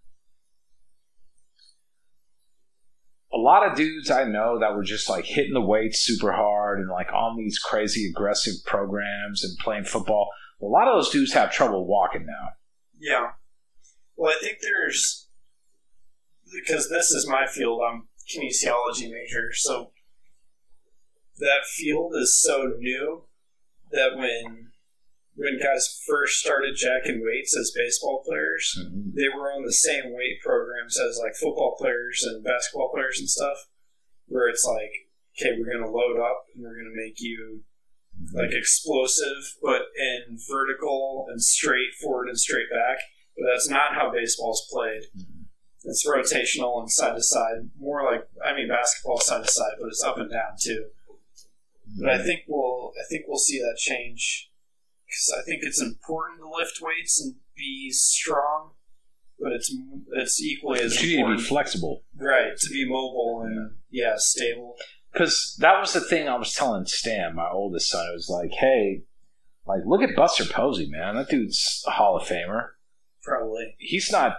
A 3.34 3.38
lot 3.38 3.66
of 3.66 3.76
dudes 3.76 4.10
I 4.10 4.24
know 4.24 4.58
that 4.60 4.74
were 4.74 4.82
just 4.82 5.08
like 5.08 5.24
hitting 5.24 5.54
the 5.54 5.60
weights 5.60 6.00
super 6.00 6.32
hard 6.32 6.80
and 6.80 6.90
like 6.90 7.10
on 7.14 7.36
these 7.38 7.58
crazy 7.58 8.10
aggressive 8.10 8.54
programs 8.66 9.42
and 9.42 9.56
playing 9.58 9.84
football. 9.84 10.28
A 10.60 10.66
lot 10.66 10.86
of 10.86 10.96
those 10.96 11.10
dudes 11.10 11.32
have 11.32 11.50
trouble 11.50 11.86
walking 11.86 12.26
now. 12.26 12.50
Yeah. 13.00 13.30
Well, 14.16 14.34
I 14.36 14.40
think 14.40 14.58
there's 14.60 15.28
because 16.52 16.90
this 16.90 17.10
is 17.10 17.26
my 17.26 17.46
field. 17.46 17.80
I'm 17.88 18.08
kinesiology 18.28 19.10
major, 19.10 19.50
so 19.54 19.92
that 21.38 21.64
field 21.64 22.12
is 22.14 22.40
so 22.40 22.74
new 22.78 23.24
that 23.92 24.16
when 24.16 24.72
when 25.34 25.58
guys 25.58 26.00
first 26.06 26.38
started 26.38 26.76
jacking 26.76 27.22
weights 27.24 27.56
as 27.56 27.72
baseball 27.74 28.22
players, 28.26 28.78
mm-hmm. 28.78 29.10
they 29.16 29.28
were 29.28 29.50
on 29.50 29.64
the 29.64 29.72
same 29.72 30.12
weight 30.12 30.40
programs 30.44 30.98
as 30.98 31.18
like 31.22 31.34
football 31.34 31.74
players 31.78 32.22
and 32.22 32.44
basketball 32.44 32.90
players 32.92 33.18
and 33.18 33.28
stuff, 33.28 33.68
where 34.26 34.48
it's 34.48 34.64
like, 34.64 34.92
okay, 35.38 35.56
we're 35.58 35.72
gonna 35.72 35.90
load 35.90 36.20
up 36.20 36.44
and 36.54 36.62
we're 36.62 36.76
gonna 36.76 36.94
make 36.94 37.16
you 37.18 37.62
mm-hmm. 38.20 38.36
like 38.36 38.52
explosive, 38.52 39.56
but 39.62 39.82
in 39.96 40.38
vertical 40.50 41.26
and 41.30 41.42
straight 41.42 41.94
forward 42.00 42.28
and 42.28 42.38
straight 42.38 42.70
back. 42.70 42.98
But 43.36 43.46
that's 43.50 43.70
not 43.70 43.94
how 43.94 44.12
baseball's 44.12 44.68
played. 44.70 45.04
Mm-hmm. 45.16 45.42
It's 45.84 46.06
rotational 46.06 46.80
and 46.80 46.90
side 46.90 47.16
to 47.16 47.22
side, 47.22 47.70
more 47.80 48.04
like 48.04 48.28
I 48.44 48.54
mean 48.54 48.68
basketball 48.68 49.18
side 49.18 49.44
to 49.44 49.50
side, 49.50 49.72
but 49.80 49.88
it's 49.88 50.04
up 50.04 50.18
and 50.18 50.30
down 50.30 50.56
too. 50.60 50.90
But 52.00 52.10
I 52.10 52.22
think 52.22 52.40
we'll 52.48 52.92
I 52.98 53.04
think 53.10 53.24
we'll 53.28 53.38
see 53.38 53.58
that 53.58 53.76
change 53.78 54.50
because 55.06 55.34
I 55.40 55.42
think 55.44 55.62
it's 55.62 55.80
important 55.80 56.40
to 56.40 56.48
lift 56.48 56.78
weights 56.80 57.20
and 57.20 57.36
be 57.56 57.90
strong, 57.90 58.70
but 59.38 59.52
it's 59.52 59.74
it's 60.14 60.40
equally 60.42 60.80
as 60.80 60.96
But 60.96 61.04
you 61.04 61.16
need 61.18 61.30
to 61.32 61.36
be 61.36 61.42
flexible. 61.42 62.04
right, 62.16 62.56
to 62.56 62.70
be 62.70 62.88
mobile 62.88 63.42
and 63.44 63.72
yeah, 63.90 64.14
stable. 64.16 64.76
because 65.12 65.54
that 65.60 65.80
was 65.80 65.92
the 65.92 66.00
thing 66.00 66.28
I 66.28 66.36
was 66.36 66.54
telling 66.54 66.86
Stan, 66.86 67.34
my 67.34 67.48
oldest 67.50 67.90
son. 67.90 68.06
It 68.08 68.14
was 68.14 68.28
like, 68.30 68.52
hey, 68.58 69.02
like 69.66 69.80
look 69.84 70.02
at 70.02 70.16
Buster 70.16 70.44
Posey, 70.46 70.88
man. 70.88 71.16
That 71.16 71.28
dude's 71.28 71.84
a 71.86 71.90
Hall 71.90 72.16
of 72.16 72.26
Famer. 72.26 72.68
Probably. 73.22 73.74
He's 73.78 74.10
not 74.10 74.36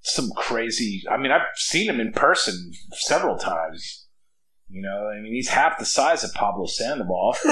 some 0.00 0.30
crazy. 0.34 1.02
I 1.10 1.18
mean, 1.18 1.30
I've 1.30 1.42
seen 1.56 1.88
him 1.90 2.00
in 2.00 2.12
person 2.12 2.72
several 2.94 3.36
times. 3.36 4.06
You 4.70 4.82
know, 4.82 5.08
I 5.08 5.20
mean, 5.20 5.34
he's 5.34 5.48
half 5.48 5.78
the 5.78 5.84
size 5.84 6.22
of 6.24 6.32
Pablo 6.34 6.66
Sandoval. 6.66 7.36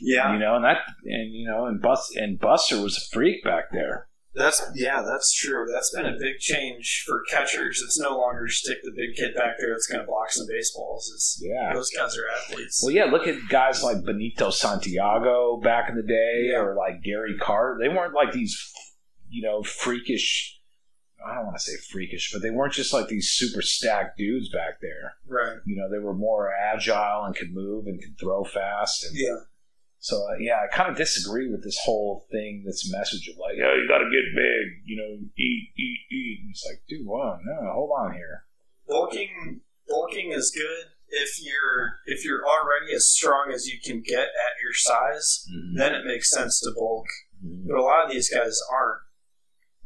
Yeah. 0.00 0.32
You 0.32 0.38
know, 0.40 0.56
and 0.56 0.64
that, 0.64 0.78
and 1.04 1.32
you 1.32 1.48
know, 1.48 1.66
and 1.66 1.80
Bus 1.80 2.12
and 2.16 2.38
Buster 2.38 2.80
was 2.82 2.96
a 2.96 3.14
freak 3.14 3.42
back 3.44 3.66
there. 3.72 4.08
That's 4.34 4.62
yeah, 4.74 5.02
that's 5.06 5.32
true. 5.32 5.66
That's 5.72 5.94
been 5.94 6.06
a 6.06 6.16
big 6.18 6.38
change 6.38 7.04
for 7.06 7.22
catchers. 7.30 7.80
It's 7.84 8.00
no 8.00 8.16
longer 8.18 8.48
stick 8.48 8.78
the 8.82 8.90
big 8.96 9.14
kid 9.14 9.34
back 9.34 9.56
there 9.60 9.70
that's 9.70 9.86
going 9.86 10.00
to 10.00 10.06
block 10.06 10.30
some 10.30 10.46
baseballs. 10.48 11.10
It's 11.14 11.40
Yeah. 11.42 11.72
those 11.74 11.90
guys 11.90 12.16
are 12.16 12.24
athletes. 12.36 12.80
Well, 12.82 12.94
yeah, 12.94 13.04
look 13.04 13.26
at 13.28 13.36
guys 13.48 13.82
like 13.84 14.04
Benito 14.04 14.50
Santiago 14.50 15.60
back 15.62 15.88
in 15.90 15.96
the 15.96 16.02
day, 16.02 16.48
Yeah. 16.50 16.60
or 16.62 16.74
like 16.74 17.02
Gary 17.02 17.36
Carter. 17.40 17.78
They 17.80 17.88
weren't 17.88 18.14
like 18.14 18.32
these, 18.32 18.58
you 19.28 19.42
know, 19.42 19.62
freakish. 19.62 20.58
I 21.26 21.34
don't 21.34 21.44
want 21.46 21.56
to 21.56 21.62
say 21.62 21.76
freakish, 21.90 22.30
but 22.32 22.42
they 22.42 22.50
weren't 22.50 22.72
just 22.74 22.92
like 22.92 23.08
these 23.08 23.30
super 23.30 23.62
stacked 23.62 24.18
dudes 24.18 24.48
back 24.50 24.80
there. 24.80 25.14
right. 25.26 25.58
You 25.66 25.76
know, 25.76 25.88
they 25.90 25.98
were 25.98 26.14
more 26.14 26.52
agile 26.52 27.24
and 27.24 27.34
could 27.34 27.52
move 27.54 27.86
and 27.86 28.00
could 28.02 28.18
throw 28.18 28.44
fast. 28.44 29.04
And 29.04 29.16
Yeah. 29.16 29.36
so, 29.98 30.16
uh, 30.28 30.36
yeah, 30.38 30.58
I 30.64 30.74
kind 30.74 30.90
of 30.90 30.96
disagree 30.96 31.48
with 31.50 31.62
this 31.62 31.78
whole 31.84 32.26
thing, 32.30 32.64
this 32.66 32.90
message 32.92 33.28
of 33.28 33.36
like, 33.38 33.54
oh, 33.62 33.74
you 33.74 33.86
got 33.88 33.98
to 33.98 34.10
get 34.10 34.34
big, 34.34 34.82
you 34.84 34.96
know, 34.96 35.28
eat, 35.36 35.70
eat, 35.76 36.00
eat. 36.10 36.38
And 36.42 36.50
it's 36.50 36.64
like, 36.66 36.82
dude, 36.88 37.06
whoa, 37.06 37.38
no, 37.44 37.72
hold 37.72 37.90
on 37.98 38.14
here. 38.14 38.44
Bulking 38.88 39.60
bulking 39.88 40.32
is 40.32 40.50
good 40.54 40.86
if 41.08 41.42
you're 41.44 41.98
if 42.06 42.24
you're 42.24 42.42
already 42.46 42.92
as 42.94 43.08
strong 43.08 43.50
as 43.54 43.66
you 43.66 43.78
can 43.84 44.00
get 44.00 44.24
at 44.24 44.54
your 44.62 44.72
size. 44.74 45.46
Mhm. 45.52 45.76
Then 45.76 45.94
it 45.94 46.04
makes 46.06 46.30
sense 46.30 46.60
to 46.60 46.70
bulk. 46.74 47.06
Mhm. 47.44 47.66
But 47.68 47.76
a 47.78 47.82
lot 47.82 48.04
of 48.06 48.10
these 48.12 48.28
guys 48.32 48.60
aren't. 48.70 49.00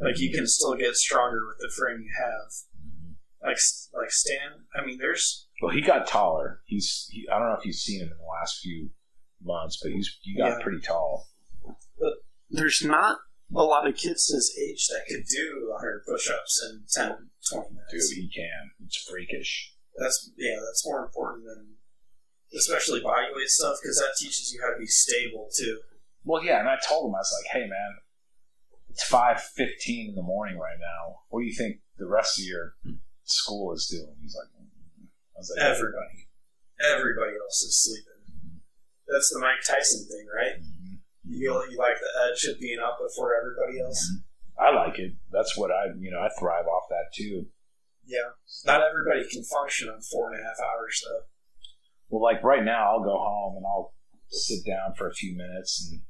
Like 0.01 0.19
you 0.19 0.31
can 0.33 0.47
still 0.47 0.75
get 0.75 0.95
stronger 0.95 1.41
with 1.47 1.59
the 1.59 1.73
frame 1.75 2.01
you 2.03 2.13
have. 2.19 2.53
Mm-hmm. 2.79 3.49
Like 3.49 3.59
like 3.95 4.11
Stan. 4.11 4.65
I 4.75 4.85
mean, 4.85 4.99
there's 4.99 5.47
Well, 5.63 5.73
he 5.75 5.81
got 5.81 6.07
taller. 6.07 6.61
He's, 6.67 7.09
he, 7.11 7.27
I 7.33 7.39
don't 7.39 7.49
know 7.49 7.57
if 7.59 7.65
you've 7.65 7.75
seen 7.77 8.01
him 8.01 8.09
in 8.09 8.19
the 8.19 8.33
last 8.41 8.61
few 8.61 8.91
months, 9.43 9.79
but 9.83 9.93
he's 9.93 10.17
he 10.23 10.37
got 10.37 10.59
Yeah. 10.59 10.63
pretty 10.63 10.81
tall. 10.81 11.29
But 11.99 12.15
There's 12.51 12.83
not 12.85 13.19
a 13.55 13.63
lot 13.63 13.87
of 13.89 13.97
kids 13.97 14.27
his 14.29 14.53
age 14.61 14.87
that 14.89 15.03
that 15.09 15.15
could 15.15 15.25
do 15.29 15.69
100 15.71 16.03
push-ups 16.07 16.63
in 16.71 16.83
10, 16.93 17.09
20 17.53 17.69
minutes. 17.71 17.91
Dude, 17.91 17.99
minutes. 17.99 18.11
he 18.11 18.29
can. 18.35 18.71
It's 18.85 18.97
freakish. 19.09 19.73
That's 19.99 20.31
yeah, 20.37 20.57
that's 20.67 20.85
more 20.85 21.05
important 21.05 21.45
than 21.47 21.75
especially 22.55 23.01
bodyweight 23.01 23.49
stuff 23.49 23.77
because 23.83 23.97
that 23.99 24.13
teaches 24.19 24.53
you 24.53 24.61
how 24.63 24.73
to 24.73 24.79
be 24.79 24.87
stable 24.87 25.49
too. 25.57 25.81
Well, 26.25 26.45
yeah, 26.45 26.61
and 26.61 26.69
I 26.69 26.77
told 26.87 27.09
him 27.09 27.15
I 27.15 27.19
was 27.19 27.33
like, 27.41 27.51
"Hey, 27.53 27.67
man, 27.69 27.97
it's 28.97 29.05
five 29.05 29.43
fifteen 29.43 30.09
in 30.09 30.15
the 30.15 30.23
morning 30.23 30.57
right 30.57 30.81
now. 30.81 31.21
What 31.29 31.41
do 31.41 31.47
you 31.47 31.55
think 31.55 31.81
the 31.99 32.07
rest 32.09 32.39
of 32.41 32.47
your 32.47 32.77
school 33.25 33.75
is 33.75 33.87
doing?" 33.93 34.17
He's 34.23 34.35
like, 34.35 34.49
"Mm." 34.57 35.09
"I 35.37 35.37
was 35.37 35.53
like, 35.55 35.67
Everybody, 35.69 36.29
everybody 36.81 37.37
else 37.37 37.61
is 37.61 37.77
sleeping. 37.77 38.63
That's 39.07 39.29
the 39.29 39.39
Mike 39.39 39.61
Tyson 39.69 40.09
thing, 40.09 40.27
right? 40.35 40.57
Mhm. 40.63 41.01
You 41.29 41.53
you 41.69 41.77
like 41.77 42.01
the 42.01 42.13
edge 42.25 42.45
of 42.45 42.59
being 42.59 42.79
up 42.79 42.97
before 42.99 43.37
everybody 43.37 43.81
else. 43.85 44.01
I 44.59 44.71
like 44.75 44.99
it. 44.99 45.13
That's 45.31 45.59
what 45.59 45.71
I, 45.71 45.93
you 45.99 46.11
know, 46.11 46.21
I 46.21 46.31
thrive 46.39 46.67
off 46.67 46.89
that 46.89 47.13
too. 47.13 47.51
Yeah, 48.07 48.33
not 48.65 48.81
everybody 48.81 49.29
can 49.29 49.45
function 49.45 49.91
on 49.91 50.01
four 50.01 50.33
and 50.33 50.41
a 50.41 50.43
half 50.43 50.57
hours 50.59 51.05
though. 51.05 51.23
Well, 52.09 52.23
like 52.23 52.43
right 52.43 52.65
now, 52.65 52.93
I'll 52.93 53.05
go 53.05 53.19
home 53.19 53.59
and 53.59 53.67
I'll 53.67 53.93
sit 54.29 54.65
down 54.65 54.95
for 54.97 55.07
a 55.09 55.13
few 55.13 55.37
minutes 55.37 55.87
and 55.91 56.01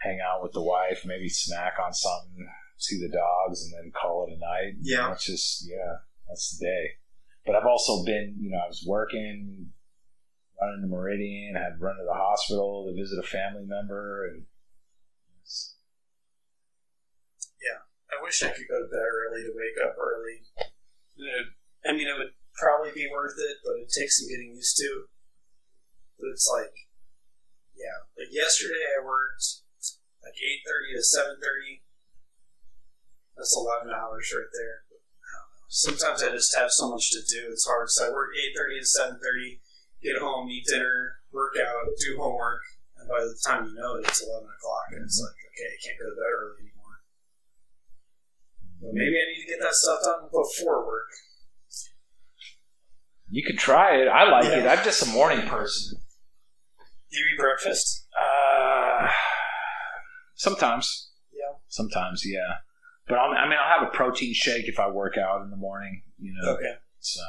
hang 0.00 0.18
out 0.20 0.42
with 0.42 0.52
the 0.52 0.62
wife, 0.62 1.02
maybe 1.04 1.28
snack 1.28 1.74
on 1.84 1.92
something, 1.92 2.48
see 2.76 3.00
the 3.00 3.08
dogs, 3.08 3.64
and 3.64 3.72
then 3.72 3.92
call 3.92 4.26
it 4.26 4.34
a 4.34 4.38
night. 4.38 4.74
Yeah. 4.80 5.08
That's 5.08 5.24
just 5.24 5.68
yeah, 5.68 5.96
that's 6.28 6.56
the 6.58 6.66
day. 6.66 6.84
But 7.46 7.56
I've 7.56 7.66
also 7.66 8.04
been, 8.04 8.36
you 8.38 8.50
know, 8.50 8.58
I 8.58 8.68
was 8.68 8.84
working, 8.86 9.72
running 10.60 10.82
to 10.82 10.88
Meridian, 10.88 11.54
had 11.54 11.80
run 11.80 11.96
to 11.96 12.04
the 12.04 12.14
hospital 12.14 12.86
to 12.86 13.00
visit 13.00 13.18
a 13.18 13.26
family 13.26 13.64
member, 13.64 14.26
and 14.28 14.46
it's- 15.40 15.74
I 18.10 18.22
wish 18.22 18.42
I 18.42 18.50
could 18.50 18.66
go 18.68 18.82
to 18.82 18.90
bed 18.90 19.06
early 19.06 19.42
to 19.42 19.54
wake 19.54 19.78
up 19.86 19.94
early. 19.96 20.42
Uh, 20.58 21.46
I 21.86 21.92
mean, 21.92 22.08
it 22.08 22.18
would 22.18 22.34
probably 22.54 22.90
be 22.92 23.08
worth 23.10 23.38
it, 23.38 23.58
but 23.64 23.78
it 23.78 23.88
takes 23.88 24.18
some 24.18 24.28
getting 24.28 24.54
used 24.54 24.76
to. 24.78 25.06
But 26.18 26.28
it's 26.34 26.48
like, 26.50 26.74
yeah, 27.74 28.04
like 28.18 28.32
yesterday 28.32 28.82
I 28.98 29.04
worked 29.04 29.59
like 30.22 30.36
eight 30.36 30.62
thirty 30.64 30.96
to 30.96 31.02
seven 31.02 31.36
thirty. 31.40 31.82
That's 33.36 33.56
eleven 33.56 33.92
hours 33.92 34.28
right 34.36 34.52
there. 34.52 34.84
I. 34.90 34.98
Sometimes 35.68 36.22
I 36.22 36.30
just 36.30 36.56
have 36.56 36.70
so 36.70 36.90
much 36.90 37.10
to 37.12 37.20
do; 37.22 37.48
it's 37.52 37.66
hard. 37.66 37.88
So 37.88 38.08
I 38.08 38.10
work 38.10 38.30
eight 38.36 38.52
thirty 38.56 38.80
to 38.80 38.86
seven 38.86 39.18
thirty, 39.22 39.60
get 40.02 40.18
home, 40.18 40.48
eat 40.50 40.66
dinner, 40.66 41.22
work 41.32 41.54
out, 41.56 41.88
do 41.98 42.18
homework, 42.18 42.60
and 42.98 43.08
by 43.08 43.20
the 43.20 43.38
time 43.46 43.66
you 43.66 43.74
know 43.74 43.96
it, 43.96 44.06
it's 44.08 44.22
eleven 44.22 44.48
o'clock, 44.50 44.86
and 44.92 45.02
it's 45.04 45.20
like, 45.20 45.38
okay, 45.54 45.68
I 45.70 45.78
can't 45.80 45.98
go 45.98 46.10
to 46.10 46.16
bed 46.16 46.32
early 46.36 46.68
anymore. 46.68 46.96
But 48.82 48.92
maybe 48.92 49.16
I 49.16 49.24
need 49.30 49.44
to 49.46 49.50
get 49.50 49.60
that 49.62 49.74
stuff 49.74 50.00
done 50.04 50.28
before 50.28 50.84
work. 50.86 51.08
you 53.30 53.44
could 53.44 53.58
try 53.58 53.96
it. 53.96 54.08
I 54.08 54.28
like 54.28 54.46
it. 54.46 54.66
I'm 54.66 54.84
just 54.84 55.06
a 55.06 55.10
morning 55.10 55.46
person. 55.46 56.00
Do 57.10 57.18
you 57.18 57.26
eat 57.34 57.38
breakfast? 57.38 58.06
Sometimes. 60.40 61.12
Yeah. 61.36 61.60
Sometimes, 61.68 62.24
yeah. 62.24 62.64
But 63.06 63.18
I'll, 63.18 63.28
I 63.36 63.44
mean, 63.44 63.58
I'll 63.60 63.78
have 63.78 63.86
a 63.86 63.94
protein 63.94 64.32
shake 64.32 64.68
if 64.68 64.80
I 64.80 64.88
work 64.88 65.18
out 65.18 65.42
in 65.42 65.50
the 65.50 65.60
morning. 65.60 66.00
You 66.18 66.32
know. 66.32 66.52
Okay. 66.56 66.80
So 67.00 67.20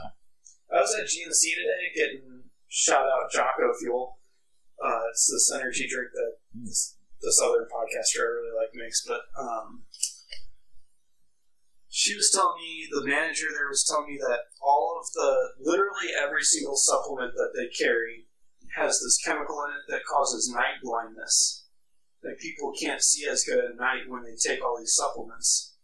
I 0.72 0.80
was 0.80 0.96
at 0.96 1.12
GNC 1.12 1.44
today 1.60 1.92
getting 1.94 2.44
shout 2.70 3.04
out 3.04 3.30
Jocko 3.30 3.74
Fuel. 3.82 4.18
Uh, 4.82 5.12
it's 5.12 5.28
this 5.28 5.52
energy 5.54 5.90
drink 5.92 6.12
that 6.14 6.40
this, 6.54 6.96
this 7.22 7.42
other 7.44 7.68
podcaster 7.68 8.24
I 8.24 8.32
really 8.32 8.56
like 8.56 8.72
makes, 8.74 9.06
but 9.06 9.20
um, 9.38 9.84
she 11.90 12.16
was 12.16 12.32
telling 12.32 12.64
me 12.64 12.88
the 12.90 13.06
manager 13.06 13.48
there 13.52 13.68
was 13.68 13.84
telling 13.84 14.08
me 14.08 14.18
that 14.22 14.40
all 14.64 14.98
of 14.98 15.12
the 15.12 15.70
literally 15.70 16.16
every 16.18 16.44
single 16.44 16.78
supplement 16.78 17.34
that 17.36 17.52
they 17.60 17.68
carry 17.68 18.28
has 18.78 19.02
this 19.04 19.20
chemical 19.26 19.62
in 19.68 19.76
it 19.76 19.92
that 19.92 20.08
causes 20.10 20.50
night 20.50 20.80
blindness. 20.82 21.61
That 22.24 22.38
people 22.40 22.72
can't 22.80 23.02
see 23.02 23.28
as 23.28 23.44
good 23.44 23.58
at 23.58 23.78
night 23.78 24.08
when 24.08 24.24
they 24.24 24.36
take 24.38 24.64
all 24.64 24.78
these 24.78 24.94
supplements. 24.94 25.76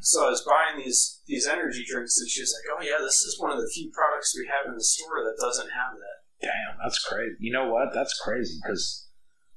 So 0.00 0.26
I 0.26 0.30
was 0.30 0.46
buying 0.46 0.82
these 0.82 1.20
these 1.26 1.46
energy 1.46 1.84
drinks, 1.84 2.18
and 2.18 2.30
she 2.30 2.40
was 2.40 2.54
like, 2.54 2.78
"Oh 2.78 2.82
yeah, 2.82 3.04
this 3.04 3.20
is 3.20 3.38
one 3.38 3.50
of 3.50 3.58
the 3.58 3.70
few 3.74 3.90
products 3.90 4.34
we 4.38 4.46
have 4.46 4.70
in 4.70 4.74
the 4.74 4.84
store 4.84 5.24
that 5.24 5.36
doesn't 5.38 5.70
have 5.70 5.94
that." 5.94 6.24
damn, 6.44 6.78
that's 6.82 6.98
crazy. 6.98 7.36
You 7.38 7.52
know 7.52 7.68
what? 7.68 7.94
That's 7.94 8.18
crazy 8.20 8.58
because 8.62 9.08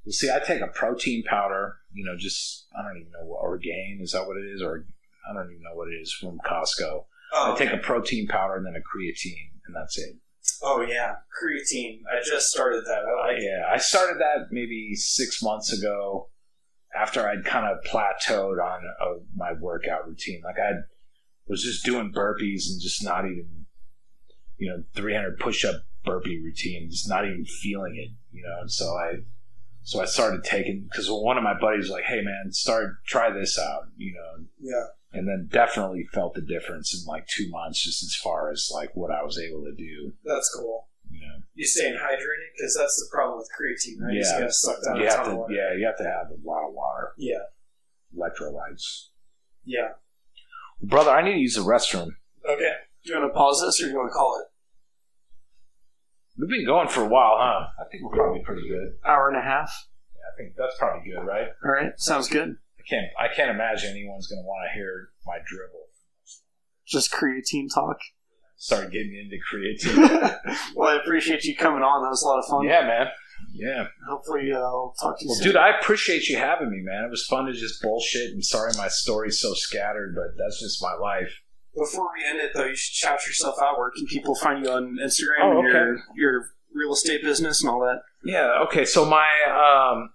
you 0.03 0.11
see, 0.11 0.29
I 0.31 0.39
take 0.39 0.61
a 0.61 0.67
protein 0.67 1.23
powder. 1.23 1.75
You 1.93 2.05
know, 2.05 2.15
just 2.17 2.67
I 2.77 2.83
don't 2.83 2.97
even 2.97 3.11
know 3.11 3.25
what 3.25 3.43
Orgain 3.43 3.99
is 4.01 4.11
that 4.11 4.27
what 4.27 4.37
it 4.37 4.47
is, 4.53 4.61
or 4.61 4.85
I 5.29 5.33
don't 5.33 5.51
even 5.51 5.63
know 5.63 5.75
what 5.75 5.89
it 5.89 5.95
is 6.01 6.13
from 6.13 6.39
Costco. 6.39 7.05
Oh, 7.33 7.53
I 7.53 7.57
take 7.57 7.73
a 7.73 7.77
protein 7.77 8.27
powder 8.27 8.55
and 8.55 8.65
then 8.65 8.75
a 8.75 8.79
creatine, 8.79 9.51
and 9.65 9.75
that's 9.75 9.97
it. 9.97 10.15
Oh 10.63 10.81
yeah, 10.81 11.15
creatine. 11.41 12.01
I 12.11 12.23
just 12.25 12.47
started 12.47 12.83
that. 12.85 13.03
I 13.03 13.27
like. 13.27 13.41
Yeah, 13.41 13.65
I 13.71 13.77
started 13.77 14.19
that 14.19 14.47
maybe 14.51 14.95
six 14.95 15.41
months 15.41 15.71
ago 15.71 16.29
after 16.95 17.27
I'd 17.27 17.45
kind 17.45 17.65
of 17.65 17.83
plateaued 17.89 18.63
on 18.63 18.81
uh, 19.01 19.19
my 19.35 19.53
workout 19.59 20.07
routine. 20.07 20.41
Like 20.43 20.59
I 20.59 20.71
was 21.47 21.63
just 21.63 21.85
doing 21.85 22.11
burpees 22.13 22.69
and 22.69 22.81
just 22.81 23.03
not 23.03 23.25
even, 23.25 23.65
you 24.57 24.69
know, 24.69 24.83
300 24.95 25.39
push 25.39 25.65
up 25.65 25.75
burpee 26.03 26.41
routine, 26.41 26.89
just 26.89 27.09
not 27.09 27.25
even 27.25 27.45
feeling 27.45 27.95
it, 27.97 28.11
you 28.31 28.43
know. 28.43 28.61
And 28.61 28.71
so 28.71 28.85
I, 28.85 29.13
so 29.83 30.01
I 30.01 30.05
started 30.05 30.43
taking 30.43 30.87
because 30.89 31.07
one 31.09 31.37
of 31.37 31.43
my 31.43 31.57
buddies 31.59 31.83
was 31.83 31.91
like, 31.91 32.03
"Hey 32.03 32.21
man, 32.21 32.51
start 32.51 32.95
try 33.05 33.31
this 33.31 33.57
out," 33.57 33.83
you 33.95 34.13
know, 34.13 34.45
Yeah. 34.59 34.85
And 35.17 35.27
then 35.27 35.47
definitely 35.51 36.05
felt 36.13 36.33
the 36.35 36.41
difference 36.41 36.93
in 36.93 37.05
like 37.07 37.27
two 37.27 37.49
months, 37.49 37.83
just 37.83 38.03
as 38.03 38.15
far 38.15 38.51
as 38.51 38.69
like 38.73 38.91
what 38.95 39.11
I 39.11 39.23
was 39.23 39.37
able 39.39 39.63
to 39.65 39.73
do, 39.75 40.13
That's 40.23 40.49
cool. 40.55 40.87
you 41.09 41.19
know. 41.19 41.35
You 41.55 41.65
staying 41.65 41.95
hydrated 41.95 42.49
because 42.55 42.75
that's 42.77 42.95
the 42.97 43.07
problem 43.11 43.37
with 43.39 43.49
creatine, 43.57 43.99
right? 44.01 44.13
You 44.13 44.21
just 44.21 44.33
Yeah. 44.33 44.39
gotta 44.41 44.53
suck 44.53 44.77
down 44.85 44.97
You 44.97 45.07
a 45.07 45.09
have 45.09 45.15
ton 45.17 45.25
to, 45.25 45.31
of 45.31 45.37
water. 45.37 45.53
yeah, 45.53 45.73
you 45.73 45.85
have 45.85 45.97
to 45.97 46.03
have 46.03 46.27
a 46.31 46.37
lot 46.47 46.67
of 46.67 46.73
water. 46.73 47.13
Yeah. 47.17 47.39
electrolytes. 48.15 49.07
Yeah. 49.65 49.89
Brother, 50.81 51.11
I 51.11 51.21
need 51.23 51.33
to 51.33 51.39
use 51.39 51.55
the 51.55 51.61
restroom. 51.61 52.11
Okay. 52.47 52.73
Do 53.03 53.13
you 53.13 53.19
want 53.19 53.31
to 53.33 53.37
pause 53.37 53.61
this 53.61 53.81
or 53.81 53.85
do 53.85 53.91
you 53.91 53.97
want 53.97 54.09
to 54.09 54.13
call 54.13 54.39
it? 54.39 54.47
We've 56.39 56.49
been 56.49 56.65
going 56.65 56.87
for 56.87 57.01
a 57.03 57.07
while, 57.07 57.35
huh? 57.37 57.67
I 57.79 57.89
think 57.89 58.03
we're 58.03 58.15
probably 58.15 58.41
pretty 58.43 58.67
good. 58.67 58.93
Hour 59.05 59.27
and 59.29 59.37
a 59.37 59.41
half. 59.41 59.71
yeah 60.15 60.21
I 60.31 60.37
think 60.37 60.55
that's 60.55 60.77
probably 60.77 61.09
good, 61.11 61.21
right? 61.25 61.47
All 61.65 61.71
right. 61.71 61.91
Sounds 61.99 62.27
good. 62.29 62.57
I 62.87 62.95
can't. 62.95 63.05
I 63.19 63.33
can't 63.35 63.49
imagine 63.51 63.91
anyone's 63.91 64.27
going 64.27 64.41
to 64.41 64.45
want 64.47 64.69
to 64.71 64.77
hear 64.77 65.09
my 65.25 65.37
dribble. 65.45 65.87
Just 66.85 67.11
creatine 67.11 67.67
talk. 67.73 67.97
Start 68.55 68.91
getting 68.91 69.13
into 69.15 69.37
creativity. 69.49 70.13
well, 70.75 70.89
I 70.89 70.95
appreciate 71.01 71.43
you 71.43 71.55
coming 71.55 71.83
on. 71.83 72.01
That 72.03 72.09
was 72.09 72.23
a 72.23 72.27
lot 72.27 72.39
of 72.39 72.45
fun. 72.45 72.63
yeah, 72.65 72.81
man. 72.87 73.07
Yeah. 73.53 73.87
Hopefully, 74.09 74.51
uh, 74.51 74.57
I'll 74.57 74.95
talk 74.99 75.19
to 75.19 75.25
you 75.25 75.29
Well, 75.29 75.35
soon. 75.37 75.47
dude, 75.49 75.55
I 75.57 75.77
appreciate 75.77 76.27
you 76.27 76.37
having 76.37 76.71
me, 76.71 76.79
man. 76.81 77.03
It 77.03 77.11
was 77.11 77.25
fun 77.27 77.45
to 77.45 77.53
just 77.53 77.81
bullshit. 77.83 78.31
And 78.31 78.43
sorry 78.43 78.71
my 78.77 78.87
story's 78.87 79.39
so 79.39 79.53
scattered, 79.53 80.15
but 80.15 80.41
that's 80.43 80.59
just 80.59 80.81
my 80.81 80.93
life. 80.95 81.29
Before 81.75 82.07
we 82.17 82.27
end 82.27 82.39
it, 82.39 82.51
though, 82.55 82.65
you 82.65 82.75
should 82.75 82.95
shout 82.95 83.19
yourself 83.27 83.55
out. 83.61 83.77
Where 83.77 83.91
can 83.95 84.07
people 84.07 84.33
find 84.33 84.65
you 84.65 84.71
on 84.71 84.97
Instagram 85.03 85.43
Oh, 85.43 85.59
and 85.59 85.67
your, 85.67 85.97
your 86.15 86.45
real 86.73 86.93
estate 86.93 87.21
business 87.21 87.61
and 87.61 87.69
all 87.69 87.81
that? 87.81 88.01
Yeah. 88.23 88.63
Okay. 88.67 88.85
So 88.85 89.05
my 89.05 89.27
um, 89.93 90.09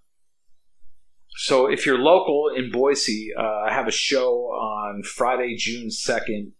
so 1.37 1.67
if 1.67 1.87
you're 1.87 1.99
local 1.99 2.51
in 2.55 2.71
Boise, 2.71 3.31
uh, 3.39 3.43
I 3.67 3.73
have 3.73 3.89
a 3.89 3.93
show 3.93 4.47
on 4.49 5.03
Friday, 5.03 5.57
June 5.57 5.91
second, 5.91 6.53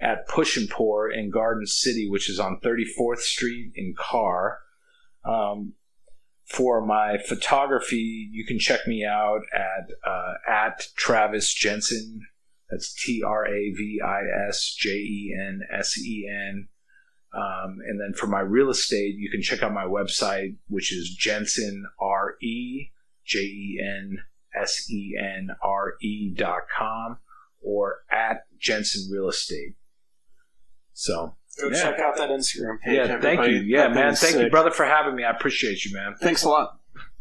at 0.00 0.26
Push 0.28 0.56
and 0.56 0.68
Pour 0.68 1.10
in 1.10 1.30
Garden 1.30 1.66
City, 1.66 2.08
which 2.08 2.30
is 2.30 2.38
on 2.38 2.60
34th 2.64 3.18
Street 3.18 3.72
in 3.74 3.94
Carr. 3.96 4.58
Um, 5.24 5.74
for 6.46 6.84
my 6.84 7.18
photography, 7.18 8.28
you 8.30 8.44
can 8.46 8.58
check 8.58 8.86
me 8.86 9.04
out 9.04 9.40
at 9.54 9.90
uh, 10.06 10.34
at 10.46 10.86
Travis 10.96 11.54
Jensen. 11.54 12.20
That's 12.70 12.92
T 12.92 13.22
R 13.26 13.46
A 13.46 13.72
V 13.72 14.00
I 14.04 14.22
S 14.48 14.74
J 14.78 14.90
E 14.90 15.36
N 15.38 15.60
S 15.72 15.98
E 15.98 16.28
N. 16.30 16.68
Um, 17.34 17.78
and 17.86 18.00
then 18.00 18.12
for 18.14 18.26
my 18.26 18.40
real 18.40 18.70
estate, 18.70 19.14
you 19.16 19.30
can 19.30 19.42
check 19.42 19.62
out 19.62 19.72
my 19.72 19.84
website, 19.84 20.56
which 20.68 20.92
is 20.92 21.14
Jensen 21.18 21.84
R 21.98 22.34
E 22.42 22.90
J 23.24 23.38
E 23.40 23.80
N 23.82 24.18
S 24.60 24.88
E 24.90 25.14
N 25.20 25.48
R 25.62 25.94
E 26.02 26.32
dot 26.34 26.62
com 26.76 27.18
or 27.62 27.98
at 28.10 28.42
Jensen 28.60 29.10
Real 29.10 29.28
Estate. 29.28 29.74
So 30.92 31.36
Go 31.60 31.68
Yeah. 31.68 31.82
check 31.82 32.00
out 32.00 32.16
that 32.16 32.30
Instagram 32.30 32.80
page. 32.80 32.96
yeah, 32.96 33.20
thank 33.20 33.40
you. 33.46 33.60
Yeah, 33.60 33.86
man. 33.88 34.16
Thank 34.16 34.36
you, 34.42 34.50
brother, 34.50 34.72
for 34.72 34.84
having 34.84 35.14
me. 35.14 35.22
I 35.22 35.30
appreciate 35.30 35.84
you, 35.84 35.94
man. 35.94 36.16
Thanks 36.20 36.42
a 36.42 36.48
lot. 36.48 36.80